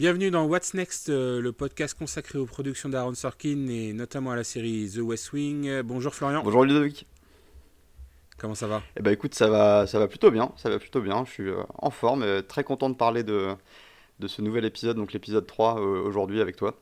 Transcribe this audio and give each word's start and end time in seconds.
Bienvenue 0.00 0.30
dans 0.30 0.46
What's 0.46 0.72
Next, 0.72 1.10
euh, 1.10 1.42
le 1.42 1.52
podcast 1.52 1.92
consacré 1.92 2.38
aux 2.38 2.46
productions 2.46 2.88
d'Aaron 2.88 3.12
Sorkin 3.12 3.68
et 3.68 3.92
notamment 3.92 4.30
à 4.30 4.36
la 4.36 4.44
série 4.44 4.90
The 4.90 5.00
West 5.00 5.34
Wing. 5.34 5.82
Bonjour 5.82 6.14
Florian. 6.14 6.42
Bonjour 6.42 6.64
Ludovic. 6.64 7.06
Comment 8.38 8.54
ça 8.54 8.66
va? 8.66 8.82
Eh 8.96 9.02
ben 9.02 9.10
écoute, 9.10 9.34
ça 9.34 9.50
va, 9.50 9.86
ça 9.86 9.98
va 9.98 10.08
plutôt 10.08 10.30
bien, 10.30 10.52
ça 10.56 10.70
va 10.70 10.78
plutôt 10.78 11.02
bien. 11.02 11.26
Je 11.26 11.30
suis 11.30 11.48
euh, 11.50 11.62
en 11.74 11.90
forme, 11.90 12.42
très 12.44 12.64
content 12.64 12.88
de 12.88 12.94
parler 12.94 13.24
de, 13.24 13.54
de 14.20 14.26
ce 14.26 14.40
nouvel 14.40 14.64
épisode, 14.64 14.96
donc 14.96 15.12
l'épisode 15.12 15.46
3 15.46 15.78
euh, 15.78 16.02
aujourd'hui 16.02 16.40
avec 16.40 16.56
toi. 16.56 16.80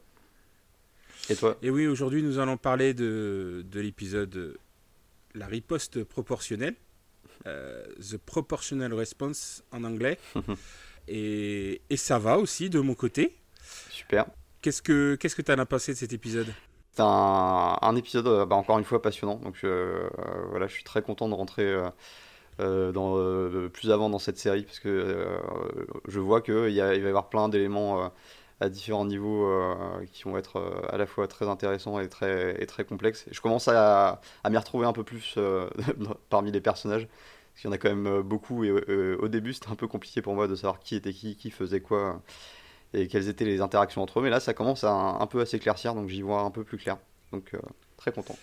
Et 1.28 1.34
toi? 1.34 1.58
Et 1.60 1.70
oui, 1.70 1.88
aujourd'hui 1.88 2.22
nous 2.22 2.38
allons 2.38 2.56
parler 2.56 2.94
de, 2.94 3.66
de 3.68 3.80
l'épisode 3.80 4.56
La 5.34 5.48
riposte 5.48 6.04
proportionnelle, 6.04 6.76
euh, 7.46 7.84
The 7.98 8.16
Proportional 8.16 8.94
Response 8.94 9.64
en 9.72 9.82
anglais. 9.82 10.18
et, 11.08 11.80
et 11.90 11.96
ça 11.96 12.18
va 12.18 12.38
aussi 12.38 12.70
de 12.70 12.80
mon 12.80 12.94
côté. 12.94 13.36
Super. 13.88 14.26
Qu'est-ce 14.62 14.82
que 14.82 15.16
qu'est-ce 15.16 15.34
que 15.36 15.50
as 15.52 15.66
pensé 15.66 15.92
de 15.92 15.98
cet 15.98 16.12
épisode? 16.12 16.54
C'est 16.92 17.02
un, 17.02 17.78
un 17.80 17.96
épisode, 17.96 18.26
euh, 18.26 18.46
bah, 18.46 18.56
encore 18.56 18.78
une 18.78 18.84
fois, 18.84 19.00
passionnant. 19.00 19.36
Donc 19.36 19.60
euh, 19.64 20.08
voilà, 20.50 20.66
je 20.66 20.72
suis 20.74 20.84
très 20.84 21.02
content 21.02 21.28
de 21.28 21.34
rentrer 21.34 21.62
euh, 21.64 21.88
euh, 22.60 22.92
dans, 22.92 23.16
euh, 23.18 23.68
plus 23.70 23.90
avant 23.92 24.10
dans 24.10 24.18
cette 24.20 24.38
série 24.38 24.64
parce 24.64 24.80
que 24.80 24.88
euh, 24.90 25.38
je 26.08 26.20
vois 26.20 26.42
qu'il 26.42 26.70
y 26.70 26.80
a- 26.82 26.94
il 26.94 27.02
va 27.02 27.06
y 27.06 27.10
avoir 27.10 27.28
plein 27.30 27.48
d'éléments 27.50 28.04
euh, 28.06 28.08
à 28.60 28.68
différents 28.70 29.06
niveaux 29.06 29.46
euh, 29.48 29.74
qui 30.12 30.24
vont 30.24 30.38
être 30.38 30.56
euh, 30.58 30.80
à 30.90 30.98
la 30.98 31.06
fois 31.06 31.28
très 31.28 31.48
intéressants 31.48 32.00
et 32.00 32.08
très, 32.08 32.62
et 32.62 32.66
très 32.66 32.84
complexes. 32.84 33.26
Je 33.30 33.40
commence 33.42 33.68
à, 33.68 34.20
à 34.44 34.50
m'y 34.50 34.58
retrouver 34.58 34.86
un 34.86 34.92
peu 34.94 35.04
plus 35.04 35.34
euh, 35.38 35.68
parmi 36.30 36.52
les 36.52 36.60
personnages. 36.62 37.08
Parce 37.58 37.62
qu'il 37.62 37.70
y 37.70 37.72
en 37.72 37.74
a 37.74 37.78
quand 37.78 37.88
même 37.88 38.06
euh, 38.06 38.22
beaucoup 38.22 38.62
et 38.62 38.68
euh, 38.68 39.16
au 39.20 39.26
début 39.26 39.52
c'était 39.52 39.68
un 39.68 39.74
peu 39.74 39.88
compliqué 39.88 40.22
pour 40.22 40.36
moi 40.36 40.46
de 40.46 40.54
savoir 40.54 40.78
qui 40.78 40.94
était 40.94 41.12
qui, 41.12 41.34
qui 41.34 41.50
faisait 41.50 41.80
quoi 41.80 42.22
et 42.94 43.08
quelles 43.08 43.28
étaient 43.28 43.44
les 43.44 43.60
interactions 43.60 44.00
entre 44.00 44.20
eux. 44.20 44.22
Mais 44.22 44.30
là 44.30 44.38
ça 44.38 44.54
commence 44.54 44.84
à 44.84 44.92
un, 44.92 45.18
un 45.20 45.26
peu 45.26 45.40
à 45.40 45.46
s'éclaircir 45.46 45.92
donc 45.96 46.08
j'y 46.08 46.22
vois 46.22 46.42
un 46.42 46.52
peu 46.52 46.62
plus 46.62 46.78
clair. 46.78 46.98
Donc 47.32 47.54
euh, 47.54 47.58
très 47.96 48.12
content. 48.12 48.38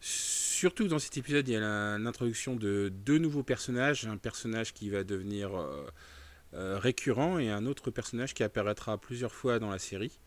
Surtout 0.00 0.88
dans 0.88 0.98
cet 0.98 1.16
épisode, 1.16 1.46
il 1.46 1.52
y 1.52 1.56
a 1.56 1.96
l'introduction 1.98 2.56
de 2.56 2.88
deux 2.92 3.18
nouveaux 3.18 3.44
personnages, 3.44 4.04
un 4.06 4.16
personnage 4.16 4.74
qui 4.74 4.90
va 4.90 5.04
devenir 5.04 5.52
euh, 5.54 6.76
récurrent 6.76 7.38
et 7.38 7.50
un 7.50 7.66
autre 7.66 7.92
personnage 7.92 8.34
qui 8.34 8.42
apparaîtra 8.42 8.98
plusieurs 8.98 9.32
fois 9.32 9.60
dans 9.60 9.70
la 9.70 9.78
série 9.78 10.18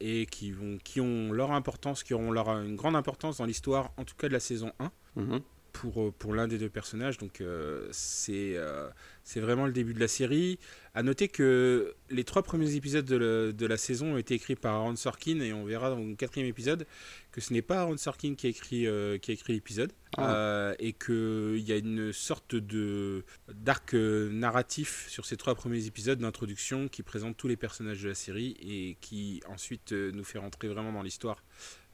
et 0.00 0.26
qui, 0.26 0.50
vont, 0.50 0.78
qui 0.82 1.00
ont 1.00 1.30
leur 1.30 1.52
importance, 1.52 2.02
qui 2.02 2.12
auront 2.12 2.32
leur, 2.32 2.48
une 2.48 2.74
grande 2.74 2.96
importance 2.96 3.36
dans 3.36 3.44
l'histoire, 3.44 3.92
en 3.98 4.04
tout 4.04 4.16
cas 4.16 4.26
de 4.26 4.32
la 4.32 4.40
saison 4.40 4.72
1 4.80 4.90
Mhm. 5.14 5.40
Pour, 5.72 6.02
euh, 6.02 6.10
pour 6.16 6.34
l'un 6.34 6.48
des 6.48 6.58
deux 6.58 6.68
personnages. 6.68 7.18
Donc 7.18 7.40
euh, 7.40 7.88
c'est 7.92 8.56
euh, 8.56 8.88
c'est 9.24 9.40
vraiment 9.40 9.66
le 9.66 9.72
début 9.72 9.94
de 9.94 10.00
la 10.00 10.08
série. 10.08 10.58
À 10.94 11.02
noter 11.02 11.28
que 11.28 11.94
les 12.10 12.24
trois 12.24 12.42
premiers 12.42 12.74
épisodes 12.74 13.04
de, 13.04 13.16
le- 13.16 13.52
de 13.52 13.66
la 13.66 13.76
saison 13.76 14.14
ont 14.14 14.18
été 14.18 14.34
écrits 14.34 14.56
par 14.56 14.74
Aaron 14.74 14.96
Sorkin 14.96 15.40
et 15.40 15.52
on 15.52 15.64
verra 15.64 15.90
dans 15.90 15.98
le 16.00 16.14
quatrième 16.16 16.48
épisode 16.48 16.86
que 17.30 17.40
ce 17.40 17.52
n'est 17.52 17.62
pas 17.62 17.80
Aaron 17.80 17.96
Sorkin 17.96 18.34
qui 18.34 18.48
a 18.48 18.50
écrit, 18.50 18.86
euh, 18.86 19.16
qui 19.18 19.30
a 19.30 19.34
écrit 19.34 19.52
l'épisode 19.54 19.92
Ah. 20.18 20.74
Et 20.78 20.92
qu'il 20.92 21.60
y 21.66 21.72
a 21.72 21.76
une 21.76 22.12
sorte 22.12 22.54
de 22.56 23.24
d'arc 23.54 23.94
narratif 23.94 25.06
sur 25.08 25.24
ces 25.24 25.36
trois 25.36 25.54
premiers 25.54 25.86
épisodes 25.86 26.18
d'introduction 26.18 26.88
qui 26.88 27.02
présente 27.02 27.36
tous 27.36 27.48
les 27.48 27.56
personnages 27.56 28.02
de 28.02 28.08
la 28.08 28.14
série 28.14 28.56
et 28.60 28.96
qui 29.00 29.40
ensuite 29.48 29.92
nous 29.92 30.24
fait 30.24 30.38
rentrer 30.38 30.68
vraiment 30.68 30.92
dans 30.92 31.02
l'histoire 31.02 31.42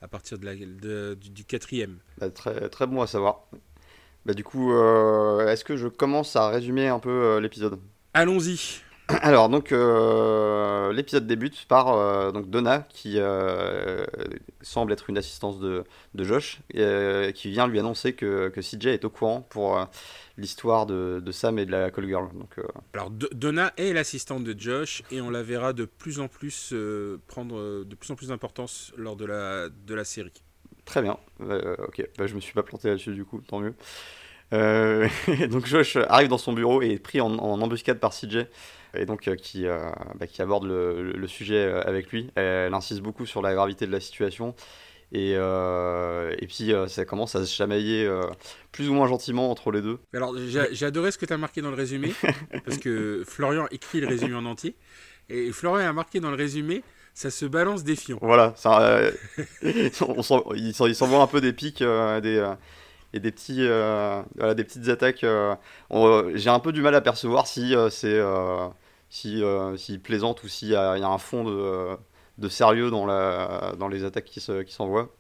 à 0.03 0.09
partir 0.09 0.39
de 0.39 0.45
la, 0.45 0.55
de- 0.55 1.15
du, 1.21 1.31
du 1.31 1.45
quatrième. 1.45 1.99
Bah, 2.19 2.31
très, 2.31 2.69
très 2.69 2.87
bon 2.87 3.03
à 3.03 3.07
savoir. 3.07 3.43
Bah, 4.27 4.35
du 4.35 4.45
coup, 4.45 4.73
euh, 4.73 5.47
est-ce 5.49 5.65
que 5.65 5.77
je 5.77 5.89
commence 5.89 6.37
à 6.37 6.49
résumer 6.49 6.89
un 6.89 6.99
peu 6.99 7.11
euh, 7.11 7.41
l'épisode? 7.41 7.79
Allons-y 8.15 8.83
Alors, 9.23 9.49
donc, 9.49 9.73
euh, 9.73 10.93
l'épisode 10.93 11.27
débute 11.27 11.65
par 11.67 11.95
euh, 11.95 12.31
donc 12.31 12.51
Donna, 12.51 12.87
qui 12.91 13.15
euh, 13.17 14.05
semble 14.61 14.93
être 14.93 15.09
une 15.09 15.17
assistance 15.17 15.59
de, 15.59 15.85
de 16.15 16.25
Josh, 16.25 16.61
et, 16.75 17.33
qui 17.35 17.51
vient 17.51 17.67
lui 17.67 17.79
annoncer 17.79 18.13
que, 18.13 18.49
que 18.49 18.61
CJ 18.61 18.89
est 18.89 19.05
au 19.07 19.11
courant 19.11 19.41
pour 19.41 19.83
l'histoire 20.37 20.85
de, 20.85 21.23
de 21.25 21.33
Sam 21.33 21.59
et 21.59 21.65
de 21.65 21.71
la 21.71 21.91
call 21.91 22.07
girl. 22.07 22.29
Donc, 22.35 22.57
Alors 22.93 23.11
D- 23.11 23.29
Donna 23.33 23.73
est 23.79 23.95
l'assistante 23.95 24.45
de 24.45 24.59
Josh 24.59 25.03
et 25.11 25.23
on 25.23 25.31
la 25.31 25.43
verra 25.43 25.73
de 25.73 25.87
plus 25.87 26.21
en 26.21 26.29
plus 26.29 26.75
prendre 27.27 27.85
de 27.85 27.95
plus 27.95 28.11
en 28.11 28.15
plus 28.15 28.29
d'importance 28.29 28.93
lors 28.97 29.17
de 29.17 29.25
la, 29.25 29.69
de 29.71 29.95
la 29.95 30.05
série. 30.05 30.33
Très 30.85 31.01
bien, 31.01 31.17
ok, 31.41 32.09
bah, 32.19 32.27
je 32.27 32.35
me 32.35 32.41
suis 32.41 32.53
pas 32.53 32.63
planté 32.63 32.89
là-dessus 32.89 33.15
du 33.15 33.25
coup, 33.25 33.41
tant 33.41 33.61
mieux. 33.61 33.75
Donc 35.49 35.67
Josh 35.67 35.97
arrive 35.97 36.29
dans 36.29 36.39
son 36.39 36.53
bureau 36.53 36.83
et 36.83 36.91
est 36.91 36.99
pris 36.99 37.21
en, 37.21 37.33
en 37.39 37.61
embuscade 37.61 37.99
par 37.99 38.13
CJ, 38.13 38.47
et 38.99 39.07
donc 39.07 39.29
euh, 39.29 39.37
qui, 39.37 39.67
euh, 39.67 39.91
bah, 40.19 40.27
qui 40.27 40.43
aborde 40.43 40.65
le, 40.65 41.13
le 41.13 41.27
sujet 41.29 41.57
euh, 41.65 41.83
avec 41.87 42.11
lui. 42.11 42.31
Elle, 42.35 42.75
insiste 42.75 43.01
beaucoup 43.01 43.27
sur 43.27 43.43
la 43.43 43.55
gravité 43.55 43.87
de 43.87 43.93
la 43.93 44.01
situation, 44.01 44.55
et, 45.13 45.35
euh, 45.37 46.35
et 46.39 46.47
puis 46.47 46.73
euh, 46.73 46.87
ça 46.87 47.05
commence 47.05 47.35
à 47.35 47.45
se 47.45 47.55
chamailler 47.55 48.05
euh, 48.05 48.23
plus 48.73 48.89
ou 48.91 48.95
moins 48.95 49.09
gentiment 49.09 49.51
entre 49.51 49.71
les 49.73 49.81
deux. 49.81 49.99
Alors 50.13 50.35
j'ai 50.39 50.87
adoré 50.87 51.11
ce 51.11 51.19
que 51.19 51.25
tu 51.27 51.33
as 51.33 51.39
marqué 51.39 51.63
dans 51.63 51.71
le 51.71 51.77
résumé 51.77 52.13
parce 52.65 52.79
que 52.79 53.25
Florian 53.27 53.67
écrit 53.71 54.01
le 54.01 54.07
résumé 54.09 54.35
en 54.35 54.45
entier 54.45 54.75
et 55.31 55.51
Florian 55.53 55.89
a 55.89 55.93
marqué 55.93 56.21
dans 56.21 56.31
le 56.31 56.37
résumé 56.37 56.83
ça 57.15 57.31
se 57.31 57.47
balance 57.47 57.83
défiant. 57.83 58.19
Voilà, 58.23 58.53
ça, 58.55 59.01
on 60.03 60.55
il 60.55 60.73
s'en- 60.75 60.87
il 60.87 60.95
s'envoie 60.95 61.21
un 61.21 61.27
peu 61.27 61.41
des 61.41 61.53
pics 61.53 61.81
des, 61.83 62.53
et 63.13 63.19
des, 63.19 63.33
petits, 63.33 63.67
voilà, 63.67 64.55
des 64.55 64.63
petites 64.63 64.89
attaques. 64.89 65.25
J'ai 66.35 66.51
un 66.51 66.61
peu 66.61 66.71
du 66.73 66.81
mal 66.81 66.95
à 66.95 67.01
percevoir 67.01 67.49
si 67.49 67.75
c'est 67.91 68.21
si, 69.11 69.43
euh, 69.43 69.77
s'il 69.77 70.01
plaisante 70.01 70.43
ou 70.45 70.49
s'il 70.49 70.69
y, 70.69 70.77
a 70.77 70.97
il 70.97 71.01
y 71.01 71.05
a 71.05 71.09
un 71.09 71.19
fond 71.19 71.45
de, 71.45 71.97
de 72.39 72.49
sérieux 72.49 72.91
dans, 72.91 73.07
la, 73.07 73.75
dans 73.79 73.89
les 73.89 74.05
attaques 74.05 74.27
qui 74.27 74.41
se- 74.41 74.63
qui 74.63 74.73
s'envoient. 74.73 75.15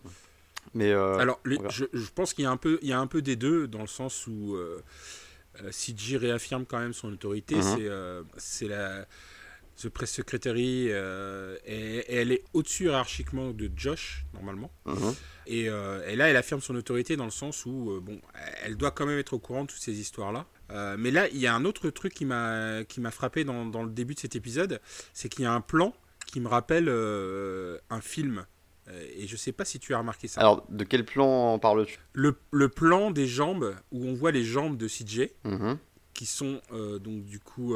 Mais 0.75 0.93
euh, 0.93 1.16
Alors 1.19 1.41
les- 1.44 1.59
je, 1.71 1.84
je 1.93 2.10
pense 2.15 2.34
qu'il 2.34 2.44
y 2.44 2.47
a 2.47 2.50
un 2.50 2.56
peu 2.59 2.78
il 2.82 2.88
y 2.88 2.93
a 2.93 3.00
un 3.00 3.06
peu 3.06 3.22
des 3.22 3.37
deux 3.37 3.66
dans 3.66 3.81
le 3.81 3.87
sens 3.87 4.27
où 4.27 4.54
euh, 4.54 4.82
euh, 5.65 5.71
réaffirme 6.19 6.66
quand 6.66 6.78
même 6.78 6.93
son 6.93 7.12
autorité. 7.12 7.54
Mhm. 7.56 7.62
C'est 7.62 7.88
c'est 8.37 8.69
la 8.69 9.06
The 9.81 9.88
Press 9.88 10.10
Secretary 10.10 10.88
euh, 10.91 11.56
et, 11.65 11.98
et 11.98 12.15
elle 12.16 12.32
est 12.32 12.43
au-dessus 12.53 12.84
hiérarchiquement 12.87 13.53
de 13.53 13.71
Josh 13.77 14.25
normalement. 14.34 14.71
Mhm. 14.87 15.15
Et, 15.47 15.69
euh, 15.69 16.06
et 16.06 16.16
là, 16.16 16.28
elle 16.28 16.37
affirme 16.37 16.60
son 16.60 16.75
autorité 16.75 17.16
dans 17.16 17.25
le 17.25 17.31
sens 17.31 17.65
où, 17.65 17.93
euh, 17.93 18.00
bon, 18.00 18.21
elle 18.62 18.77
doit 18.77 18.91
quand 18.91 19.06
même 19.06 19.19
être 19.19 19.32
au 19.32 19.38
courant 19.38 19.62
de 19.62 19.69
toutes 19.71 19.81
ces 19.81 19.98
histoires-là. 19.98 20.47
Euh, 20.71 20.97
mais 20.99 21.11
là, 21.11 21.29
il 21.29 21.39
y 21.39 21.47
a 21.47 21.55
un 21.55 21.65
autre 21.65 21.89
truc 21.91 22.12
qui 22.15 22.25
m'a 22.25 22.84
qui 22.84 23.01
m'a 23.01 23.11
frappé 23.11 23.45
dans, 23.45 23.65
dans 23.65 23.83
le 23.83 23.91
début 23.91 24.15
de 24.15 24.21
cet 24.21 24.37
épisode, 24.37 24.81
c'est 25.15 25.29
qu'il 25.29 25.45
y 25.45 25.47
a 25.47 25.53
un 25.53 25.61
plan 25.62 25.95
qui 26.27 26.41
me 26.41 26.49
rappelle 26.49 26.89
euh, 26.89 27.79
un 27.91 28.01
film. 28.03 28.45
Euh, 28.89 29.07
et 29.17 29.27
je 29.27 29.37
sais 29.37 29.53
pas 29.53 29.65
si 29.65 29.78
tu 29.78 29.95
as 29.95 29.99
remarqué 29.99 30.28
ça. 30.28 30.41
Alors, 30.41 30.65
de 30.69 30.84
quel 30.84 31.05
plan 31.05 31.59
parles-tu? 31.59 31.99
Le, 32.12 32.37
le 32.51 32.69
plan 32.69 33.11
des 33.11 33.27
jambes, 33.27 33.75
où 33.93 34.05
on 34.07 34.15
voit 34.15 34.31
les 34.31 34.45
jambes 34.45 34.77
de 34.77 34.89
CJ, 34.89 35.31
Mhm. 35.45 35.78
qui 36.15 36.27
sont 36.27 36.61
euh, 36.73 36.99
donc 36.99 37.25
du 37.25 37.39
coup 37.41 37.75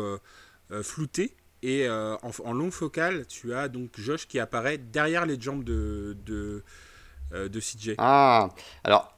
floutées. 0.83 1.35
Et 1.65 1.89
en, 1.89 2.19
en 2.45 2.53
longue 2.53 2.73
focale, 2.73 3.25
tu 3.27 3.55
as 3.55 3.69
donc 3.69 3.91
Josh 3.97 4.27
qui 4.27 4.39
apparaît 4.41 4.79
derrière 4.79 5.27
les 5.27 5.41
jambes 5.41 5.63
de, 5.63 6.17
de, 6.27 6.63
de 7.31 7.61
CJ. 7.61 7.95
Ah, 7.99 8.49
alors, 8.83 9.17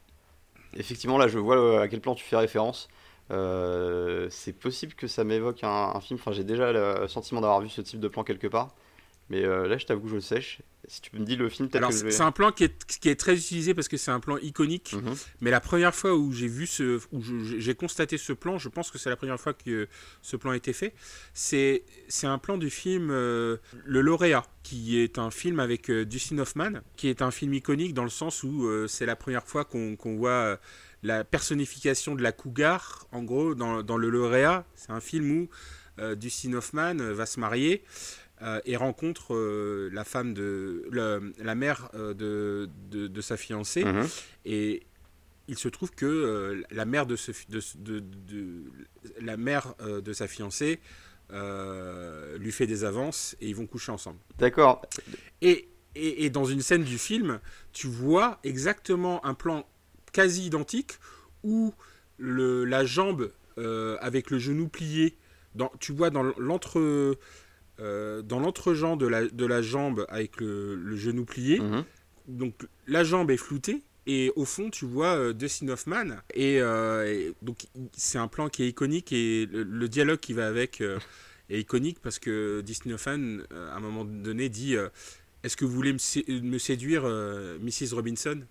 effectivement, 0.75 1.17
là, 1.17 1.27
je 1.27 1.39
vois 1.39 1.81
à 1.81 1.89
quel 1.89 2.01
plan 2.03 2.15
tu 2.15 2.23
fais 2.25 2.37
référence. 2.37 2.89
Euh, 3.31 4.29
c'est 4.31 4.53
possible 4.53 4.95
que 4.95 5.07
ça 5.07 5.25
m'évoque 5.25 5.65
un, 5.65 5.93
un 5.95 6.01
film. 6.01 6.19
Enfin, 6.21 6.33
j'ai 6.33 6.45
déjà 6.45 6.73
le 6.73 7.09
sentiment 7.09 7.41
d'avoir 7.41 7.61
vu 7.61 7.69
ce 7.69 7.81
type 7.81 8.01
de 8.01 8.09
plan 8.09 8.25
quelque 8.25 8.47
part. 8.47 8.75
Mais 9.31 9.43
euh, 9.43 9.67
là, 9.67 9.79
je 9.79 9.87
t'avoue 9.87 10.03
que 10.03 10.09
je 10.09 10.15
le 10.17 10.21
sèche. 10.21 10.61
Si 10.87 11.01
tu 11.01 11.17
me 11.19 11.25
dis 11.25 11.35
le 11.35 11.49
film, 11.49 11.71
peut-être 11.71 11.79
Alors 11.79 11.89
que 11.89 11.95
je 11.95 12.01
c'est 12.01 12.05
vais. 12.05 12.11
c'est 12.11 12.23
un 12.23 12.31
plan 12.31 12.53
qui 12.53 12.65
est, 12.65 12.85
qui 13.01 13.09
est 13.09 13.19
très 13.19 13.35
utilisé 13.35 13.73
parce 13.73 13.89
que 13.89 13.97
c'est 13.97 14.11
un 14.11 14.21
plan 14.21 14.37
iconique. 14.37 14.93
Mhm. 14.93 15.15
Mais 15.41 15.51
la 15.51 15.61
première 15.61 15.95
fois 15.95 16.15
où 16.15 16.31
j'ai 16.31 16.47
vu 16.47 16.67
ce, 16.67 17.01
où 17.11 17.23
j'ai 17.23 17.75
constaté 17.75 18.19
ce 18.19 18.35
plan, 18.35 18.59
je 18.59 18.69
pense 18.69 18.91
que 18.91 18.99
c'est 18.99 19.09
la 19.09 19.17
première 19.17 19.41
fois 19.41 19.55
que 19.55 19.89
ce 20.21 20.37
plan 20.37 20.51
a 20.51 20.57
été 20.57 20.75
fait. 20.75 20.93
C'est, 21.33 21.85
c'est 22.09 22.27
un 22.27 22.37
plan 22.37 22.59
du 22.59 22.69
film 22.69 23.09
euh, 23.11 23.57
Le 23.87 24.03
Lauréat, 24.03 24.45
qui 24.63 24.99
est 24.99 25.19
un 25.19 25.31
film 25.31 25.59
avec 25.59 25.91
Dustin 25.91 26.39
Hoffman, 26.39 26.81
qui 26.97 27.09
est 27.09 27.23
un 27.23 27.31
film 27.31 27.55
iconique 27.55 27.95
dans 27.95 28.05
le 28.05 28.11
sens 28.11 28.43
où 28.43 28.69
c'est 28.87 29.07
la 29.07 29.17
première 29.17 29.47
fois 29.47 29.65
qu'on, 29.65 29.97
voit 30.17 30.59
la 31.05 31.23
personnification 31.23 32.17
de 32.17 32.23
la 32.23 32.33
cougar. 32.33 33.07
En 33.13 33.23
gros, 33.23 33.55
dans, 33.55 33.83
dans 33.85 33.97
Le 33.97 34.09
Lauréat, 34.11 34.65
c'est 34.75 34.91
un 34.91 35.01
film 35.01 35.31
où 35.31 35.49
euh, 36.01 36.17
Dustin 36.17 36.55
Hoffman 36.55 36.99
euh, 36.99 37.13
va 37.15 37.27
se 37.27 37.39
marier. 37.39 37.85
euh, 38.43 38.61
et 38.65 38.75
rencontre 38.77 39.33
euh, 39.35 39.89
la 39.93 40.03
femme 40.03 40.35
de 40.35 40.89
la 41.39 41.55
mère 41.55 41.89
de, 41.95 42.69
de, 42.91 43.07
de 43.07 43.21
sa 43.21 43.37
fiancée 43.37 43.85
Mhm. 43.85 44.09
et 44.45 44.83
il 45.47 45.57
se 45.57 45.69
trouve 45.69 45.91
que 45.93 46.63
la 46.71 46.85
mère 46.85 47.07
de, 47.07 47.15
ce, 47.17 47.31
la 49.21 49.37
mère 49.37 49.75
de 49.79 50.13
sa 50.13 50.27
fiancée 50.27 50.81
lui 52.39 52.53
fait 52.53 52.67
des 52.67 52.85
avances 52.85 53.37
et 53.41 53.49
ils 53.49 53.55
vont 53.57 53.67
coucher 53.67 53.93
ensemble. 53.93 54.19
D'accord. 54.39 54.83
Et, 55.43 55.69
et, 55.95 56.25
et 56.25 56.31
dans 56.31 56.45
une 56.45 56.61
scène 56.63 56.83
du 56.85 56.99
film, 56.99 57.41
tu 57.73 57.87
vois 57.87 58.41
exactement 58.43 59.25
un 59.25 59.35
plan 59.35 59.65
quasi 60.15 60.47
identique 60.47 60.99
où 61.43 61.75
le, 62.17 62.65
la 62.65 62.87
jambe 62.87 63.31
euh, 63.59 63.99
avec 64.01 64.31
le 64.31 64.39
genou 64.39 64.69
plié, 64.69 65.17
dans, 65.55 65.71
tu 65.81 65.93
vois 65.93 66.09
dans 66.09 66.23
l'entre 66.39 67.17
dans 67.79 68.39
l'entrejambe 68.39 69.01
de 69.01 69.09
la, 69.09 69.27
de 69.27 69.47
la 69.47 69.61
jambe 69.61 70.07
avec 70.09 70.41
le, 70.41 70.97
genou 70.97 71.25
plié. 71.25 71.61
Mhm. 71.61 71.85
Donc 72.29 72.55
la 72.87 73.05
jambe 73.05 73.31
est 73.31 73.37
floutée. 73.37 73.83
Et 74.07 74.31
au 74.37 74.45
fond, 74.45 74.69
tu 74.69 74.85
vois 74.85 75.33
Dustin 75.33 75.69
Hoffman. 75.69 76.19
Et, 76.35 76.61
donc, 77.43 77.67
c'est 77.97 78.19
un 78.19 78.29
plan 78.29 78.49
qui 78.49 78.63
est 78.63 78.69
iconique. 78.69 79.13
Et 79.13 79.49
le, 79.51 79.89
dialogue 79.89 80.21
qui 80.21 80.35
va 80.35 80.47
avec 80.47 80.83
est 81.49 81.61
iconique 81.61 81.99
parce 82.01 82.19
que 82.19 82.61
Dustin 82.61 82.93
Hoffman, 82.93 83.39
à 83.51 83.77
un 83.77 83.81
moment 83.81 84.05
donné, 84.05 84.49
dit 84.49 84.77
Est-ce 85.43 85.57
que 85.57 85.65
vous 85.65 85.73
voulez 85.73 85.95
me, 85.95 86.59
séduire, 86.59 87.03
Mrs. 87.05 87.95
Robinson? 87.95 88.43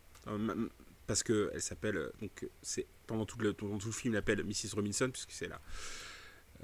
Parce 1.14 1.22
qu'elle 1.22 1.62
s'appelle. 1.62 2.10
Donc, 2.20 2.48
c'est 2.64 2.88
pendant 3.06 3.26
tout 3.26 3.38
le, 3.38 3.54
pendant 3.54 3.78
tout 3.78 3.88
le 3.88 3.94
film, 3.94 4.14
il 4.14 4.16
l'appelle 4.16 4.44
Mrs. 4.44 4.74
Robinson, 4.74 5.10
puisque 5.12 5.32
c'est 5.32 5.48
là 5.48 5.62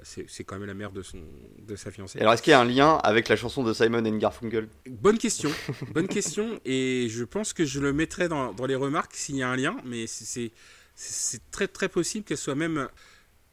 c'est 0.02 0.44
quand 0.44 0.58
même 0.58 0.66
la 0.66 0.74
mère 0.74 0.92
de, 0.92 1.02
son, 1.02 1.18
de 1.58 1.76
sa 1.76 1.90
fiancée. 1.90 2.18
Alors, 2.20 2.32
est-ce 2.32 2.42
qu'il 2.42 2.52
y 2.52 2.54
a 2.54 2.60
un 2.60 2.64
lien 2.64 2.96
avec 3.02 3.28
la 3.28 3.36
chanson 3.36 3.62
de 3.62 3.72
Simon 3.74 4.04
and 4.06 4.16
Garfunkel? 4.16 4.66
Bonne 4.86 5.18
question. 5.18 5.50
Bonne 5.92 6.08
question. 6.08 6.58
Et 6.64 7.08
je 7.10 7.22
pense 7.22 7.52
que 7.52 7.66
je 7.66 7.80
le 7.80 7.92
mettrai 7.92 8.28
dans, 8.28 8.52
dans 8.54 8.64
les 8.64 8.74
remarques 8.74 9.14
s'il 9.14 9.36
y 9.36 9.42
a 9.42 9.48
un 9.50 9.56
lien, 9.56 9.76
mais 9.84 10.06
c'est 10.06 10.52
très 11.50 11.68
très 11.68 11.90
possible 11.90 12.24
qu'elle 12.24 12.38
soit 12.38 12.54
même. 12.54 12.88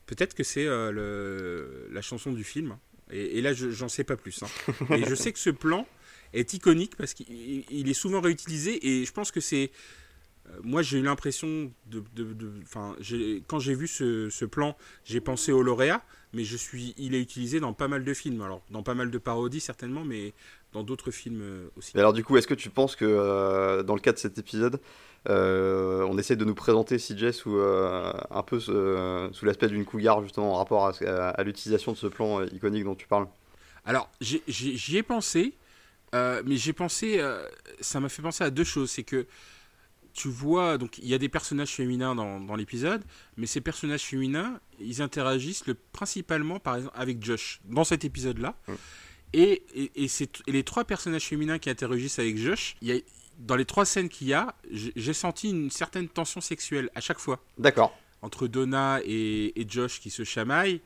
Peut-être 0.06 0.34
que 0.34 0.44
c'est 0.44 0.66
euh, 0.66 1.88
la 1.92 2.02
chanson 2.02 2.32
du 2.32 2.46
film. 2.46 2.78
Et, 3.12 3.42
là, 3.42 3.54
j'en 3.54 3.90
sais 3.90 4.06
pas 4.06 4.16
plus. 4.16 4.42
Hein. 4.42 4.96
Et 4.96 5.06
je 5.06 5.16
sais 5.16 5.34
que 5.34 5.40
ce 5.40 5.50
plan 5.50 5.86
est 6.34 6.54
iconique 6.54 6.96
parce 6.96 7.14
qu'il 7.14 7.90
est 7.90 7.94
souvent 7.94 8.22
réutilisé 8.22 8.88
et 8.88 9.06
je 9.06 9.12
pense 9.12 9.32
que 9.32 9.42
c'est 9.42 9.66
euh, 9.66 9.68
moi, 10.64 10.82
j'ai 10.82 11.00
eu 11.00 11.04
l'impression 11.04 11.72
de. 11.88 12.04
quand 13.48 13.60
j'ai 13.60 13.76
vu 13.76 13.88
ce, 13.88 14.46
plan, 14.46 14.76
j'ai 15.04 15.22
pensé 15.22 15.52
au 15.52 15.62
lauréat, 15.62 16.02
mais 16.34 16.44
je 16.44 16.58
suis, 16.58 16.94
il 16.98 17.16
est 17.16 17.22
utilisé 17.22 17.60
dans 17.60 17.74
pas 17.74 17.88
mal 17.88 18.04
de 18.04 18.14
films. 18.14 18.42
Alors, 18.42 18.62
dans 18.72 18.84
pas 18.84 18.94
mal 18.94 19.12
de 19.12 19.18
parodies, 19.18 19.60
certainement, 19.60 20.04
mais 20.04 20.34
dans 20.74 20.84
d'autres 20.84 21.12
films 21.12 21.42
euh, 21.42 21.68
aussi. 21.78 21.98
alors, 21.98 22.14
du 22.14 22.24
coup, 22.24 22.38
est-ce 22.38 22.48
que 22.48 22.54
tu 22.54 22.70
penses 22.70 22.96
que 22.96 23.06
euh, 23.06 23.84
dans 23.84 23.96
le 23.96 24.02
cas 24.02 24.14
de 24.14 24.18
cet 24.18 24.38
épisode, 24.38 24.80
on 25.26 26.18
essaie 26.18 26.36
de 26.36 26.46
nous 26.46 26.56
présenter 26.56 26.98
CJ 26.98 27.32
sous 27.32 27.60
un 27.60 28.44
peu 28.44 28.60
sous 28.60 29.46
l'aspect 29.46 29.68
d'une 29.68 29.86
cougar, 29.86 30.22
justement, 30.24 30.54
en 30.54 30.58
rapport 30.58 30.88
à, 30.88 31.44
l'utilisation 31.44 31.92
de 31.92 31.98
ce 31.98 32.08
plan 32.08 32.44
iconique 32.44 32.84
dont 32.84 32.96
tu 32.96 33.08
parles? 33.08 33.28
Alors, 33.86 34.10
j'y 34.22 34.98
ai, 34.98 35.04
pensé, 35.04 35.54
mais 36.14 36.56
j'ai 36.56 36.74
pensé. 36.74 37.22
ça 37.82 38.00
m'a 38.00 38.10
fait 38.10 38.22
penser 38.22 38.44
à 38.44 38.50
deux 38.50 38.64
choses. 38.64 38.92
C'est 38.92 39.04
que 39.04 39.26
tu 40.18 40.30
vois, 40.30 40.80
donc 40.80 40.98
il 40.98 41.08
y 41.08 41.14
a 41.14 41.20
des 41.20 41.30
personnages 41.30 41.70
féminins 41.70 42.16
dans, 42.16 42.56
l'épisode, 42.56 43.04
mais 43.38 43.46
ces 43.46 43.62
personnages 43.62 44.02
féminins, 44.02 44.60
ils 44.80 45.04
interagissent 45.04 45.68
le, 45.68 45.76
principalement 45.76 46.60
par 46.60 46.78
exemple 46.78 46.96
avec 46.98 47.24
Josh 47.24 47.62
dans 47.66 47.84
cet 47.84 48.04
épisode-là. 48.04 48.56
Mm. 48.68 48.74
Et, 49.34 49.64
et, 49.96 50.08
les 50.48 50.64
trois 50.64 50.86
personnages 50.86 51.26
féminins 51.26 51.60
qui 51.60 51.70
interagissent 51.70 52.18
avec 52.18 52.36
Josh, 52.36 52.78
il 52.82 52.88
y 52.88 52.94
a, 52.94 53.00
dans 53.38 53.56
les 53.56 53.66
trois 53.66 53.86
scènes 53.86 54.10
qu'il 54.10 54.26
y 54.28 54.34
a, 54.34 54.56
j'ai 54.72 55.14
senti 55.14 55.52
une 55.52 55.70
certaine 55.70 56.10
tension 56.10 56.42
sexuelle 56.42 56.90
à 56.96 57.00
chaque 57.02 57.20
fois. 57.20 57.40
D'accord. 57.60 57.96
Entre 58.24 58.48
Donna 58.48 59.00
et, 59.06 59.54
Josh 59.70 60.00
qui 60.00 60.10
se 60.10 60.24
chamaillent, 60.24 60.82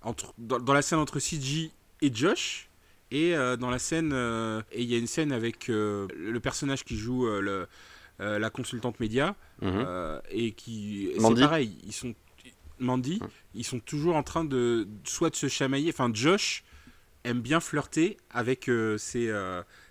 entre, 0.00 0.34
dans, 0.38 0.74
la 0.74 0.82
scène 0.82 0.98
entre 0.98 1.20
CG 1.20 1.70
et 2.00 2.12
Josh, 2.12 2.68
et 3.12 3.36
euh, 3.36 3.56
dans 3.56 3.70
la 3.70 3.78
scène, 3.78 4.10
euh, 4.12 4.60
et 4.72 4.82
il 4.82 4.90
y 4.90 4.96
a 4.96 4.98
une 4.98 5.06
scène 5.06 5.30
avec 5.30 5.68
euh, 5.68 6.08
le 6.16 6.40
personnage 6.40 6.82
qui 6.82 6.96
joue 6.96 7.28
le 7.28 7.68
euh, 8.22 8.38
la 8.38 8.50
consultante 8.50 9.00
média, 9.00 9.34
mhm. 9.60 9.84
euh, 9.86 10.20
et 10.30 10.52
qui. 10.52 11.10
C'est 11.18 11.40
pareil, 11.40 11.76
ils 11.84 11.92
sont. 11.92 12.14
Mandy, 12.78 13.20
ils 13.54 13.64
sont 13.64 13.80
toujours 13.80 14.16
en 14.16 14.22
train 14.22 14.44
de. 14.44 14.86
soit 15.04 15.30
de 15.30 15.36
se 15.36 15.48
chamailler. 15.48 15.90
Enfin, 15.92 16.10
Josh 16.12 16.64
aime 17.24 17.40
bien 17.40 17.60
flirter 17.60 18.16
avec 18.30 18.68
euh, 18.68 18.98
ses, 18.98 19.32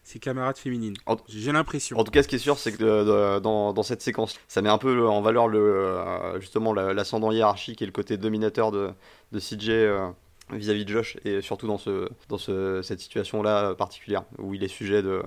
ses, 0.03 0.19
camarades 0.19 0.57
féminines. 0.57 0.95
J'ai 1.27 1.51
l'impression. 1.51 1.97
En 1.97 2.03
tout 2.03 2.11
cas, 2.11 2.23
ce 2.23 2.27
qui 2.27 2.35
est 2.35 2.39
sûr, 2.39 2.57
c'est 2.57 2.71
que 2.73 3.39
dans, 3.39 3.73
dans, 3.73 3.83
cette 3.83 4.01
séquence, 4.01 4.37
ça 4.47 4.61
met 4.61 4.69
un 4.69 4.77
peu 4.77 5.07
en 5.07 5.21
valeur 5.21 5.47
le, 5.47 6.37
justement 6.39 6.73
l'ascendant 6.73 7.31
hiérarchique 7.31 7.81
et 7.81 7.85
le 7.85 7.91
côté 7.91 8.17
dominateur 8.17 8.71
de, 8.71 8.91
de 9.31 9.39
CJ 9.39 10.11
vis-à-vis 10.51 10.85
de 10.85 10.89
Josh, 10.89 11.17
et 11.23 11.41
surtout 11.41 11.67
dans, 11.67 11.77
ce, 11.77 12.09
dans 12.27 12.37
ce, 12.37 12.81
cette 12.81 12.99
situation-là 12.99 13.75
particulière, 13.75 14.23
où 14.37 14.53
il 14.53 14.63
est 14.65 14.67
sujet 14.67 15.01
de, 15.01 15.21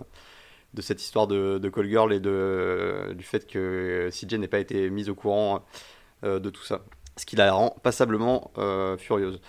de 0.74 0.82
cette 0.82 1.00
histoire 1.02 1.26
de, 1.26 1.58
de 1.58 1.68
Call 1.68 1.88
Girl 1.88 2.12
et 2.12 2.20
de, 2.20 3.14
du 3.16 3.24
fait 3.24 3.46
que 3.46 4.10
CJ 4.10 4.34
n'ait 4.34 4.48
pas 4.48 4.58
été 4.58 4.90
mise 4.90 5.08
au 5.08 5.14
courant 5.14 5.64
euh, 6.24 6.38
de 6.40 6.50
tout 6.50 6.64
ça. 6.64 6.80
Ce 7.16 7.24
qui 7.26 7.36
la 7.36 7.52
rend 7.52 7.76
passablement 7.82 8.50
euh, 8.58 8.96
furieuse. 8.96 9.40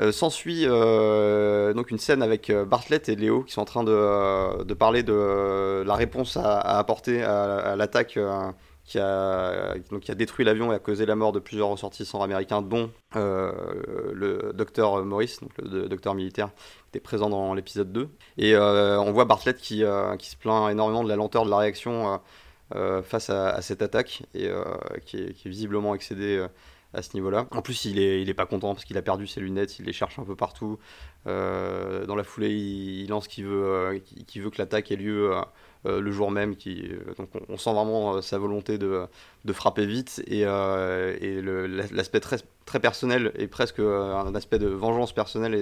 Euh, 0.00 0.12
s'ensuit 0.12 0.64
donc 0.64 1.90
une 1.90 1.98
scène 1.98 2.22
avec 2.22 2.50
Bartlett 2.50 3.08
et 3.08 3.16
Léo 3.16 3.42
qui 3.42 3.52
sont 3.52 3.60
en 3.60 3.66
train 3.66 3.84
de, 3.84 4.64
de 4.64 4.74
parler 4.74 5.02
de 5.02 5.82
la 5.86 5.94
réponse 5.94 6.36
à, 6.36 6.58
apporter 6.78 7.22
à, 7.22 7.76
l'attaque 7.76 8.18
qui 8.90 8.98
a, 8.98 9.74
donc, 9.92 10.00
qui 10.00 10.10
a 10.10 10.16
détruit 10.16 10.44
l'avion 10.44 10.72
et 10.72 10.74
a 10.74 10.80
causé 10.80 11.06
la 11.06 11.14
mort 11.14 11.30
de 11.30 11.38
plusieurs 11.38 11.68
ressortissants 11.68 12.22
américains, 12.22 12.60
dont 12.60 12.90
le 13.14 14.50
docteur 14.52 15.04
Morris, 15.04 15.36
donc 15.40 15.52
le 15.58 15.88
docteur 15.88 16.14
militaire 16.16 16.50
était 16.88 16.98
présent 16.98 17.30
dans 17.30 17.54
l'épisode 17.54 17.92
2. 17.92 18.08
Et 18.36 18.56
euh, 18.56 19.00
on 19.00 19.12
voit 19.12 19.26
Bartlett 19.26 19.56
qui, 19.56 19.84
euh, 19.84 20.16
qui, 20.16 20.30
se 20.30 20.36
plaint 20.36 20.72
énormément 20.72 21.04
de 21.04 21.08
la 21.08 21.14
lenteur 21.14 21.44
de 21.44 21.50
la 21.50 21.58
réaction 21.58 22.20
euh, 22.74 23.00
face 23.02 23.30
à, 23.30 23.62
cette 23.62 23.82
attaque 23.82 24.24
et 24.34 24.50
qui 25.06 25.18
est, 25.18 25.34
qui, 25.34 25.48
visiblement 25.48 25.94
excédé 25.94 26.44
à 26.92 27.02
ce 27.02 27.14
niveau-là. 27.14 27.46
En 27.52 27.62
plus, 27.62 27.84
il 27.84 28.00
est, 28.00 28.20
il 28.22 28.28
est 28.28 28.34
pas 28.34 28.46
content 28.46 28.74
parce 28.74 28.84
qu'il 28.84 28.98
a 28.98 29.02
perdu 29.02 29.28
ses 29.28 29.40
lunettes, 29.40 29.78
il 29.78 29.84
les 29.84 29.92
cherche 29.92 30.18
un 30.18 30.24
peu 30.24 30.34
partout. 30.34 30.80
dans 31.26 32.16
la 32.16 32.24
foulée, 32.24 32.50
il, 32.50 33.08
lance 33.08 33.28
qu'il 33.28 33.46
veut, 33.46 34.02
qu'il 34.26 34.42
veut 34.42 34.50
que 34.50 34.58
l'attaque 34.58 34.90
ait 34.90 34.96
lieu 34.96 35.32
euh, 35.32 35.42
le 35.84 36.10
jour 36.12 36.30
même. 36.30 36.56
Qui, 36.56 36.82
euh, 36.82 37.14
donc 37.16 37.30
on, 37.48 37.56
sent 37.56 37.72
vraiment 37.72 38.16
euh, 38.16 38.20
sa 38.20 38.38
volonté 38.38 38.78
de, 38.78 39.06
de, 39.44 39.52
frapper 39.52 39.86
vite 39.86 40.22
et, 40.26 40.40
et 40.40 41.42
l'aspect 41.42 42.20
très, 42.20 42.38
très 42.66 42.80
personnel 42.80 43.32
et 43.36 43.46
presque 43.46 43.80
un 43.80 44.34
aspect 44.34 44.58
de 44.58 44.68
vengeance 44.68 45.12
personnelle 45.12 45.54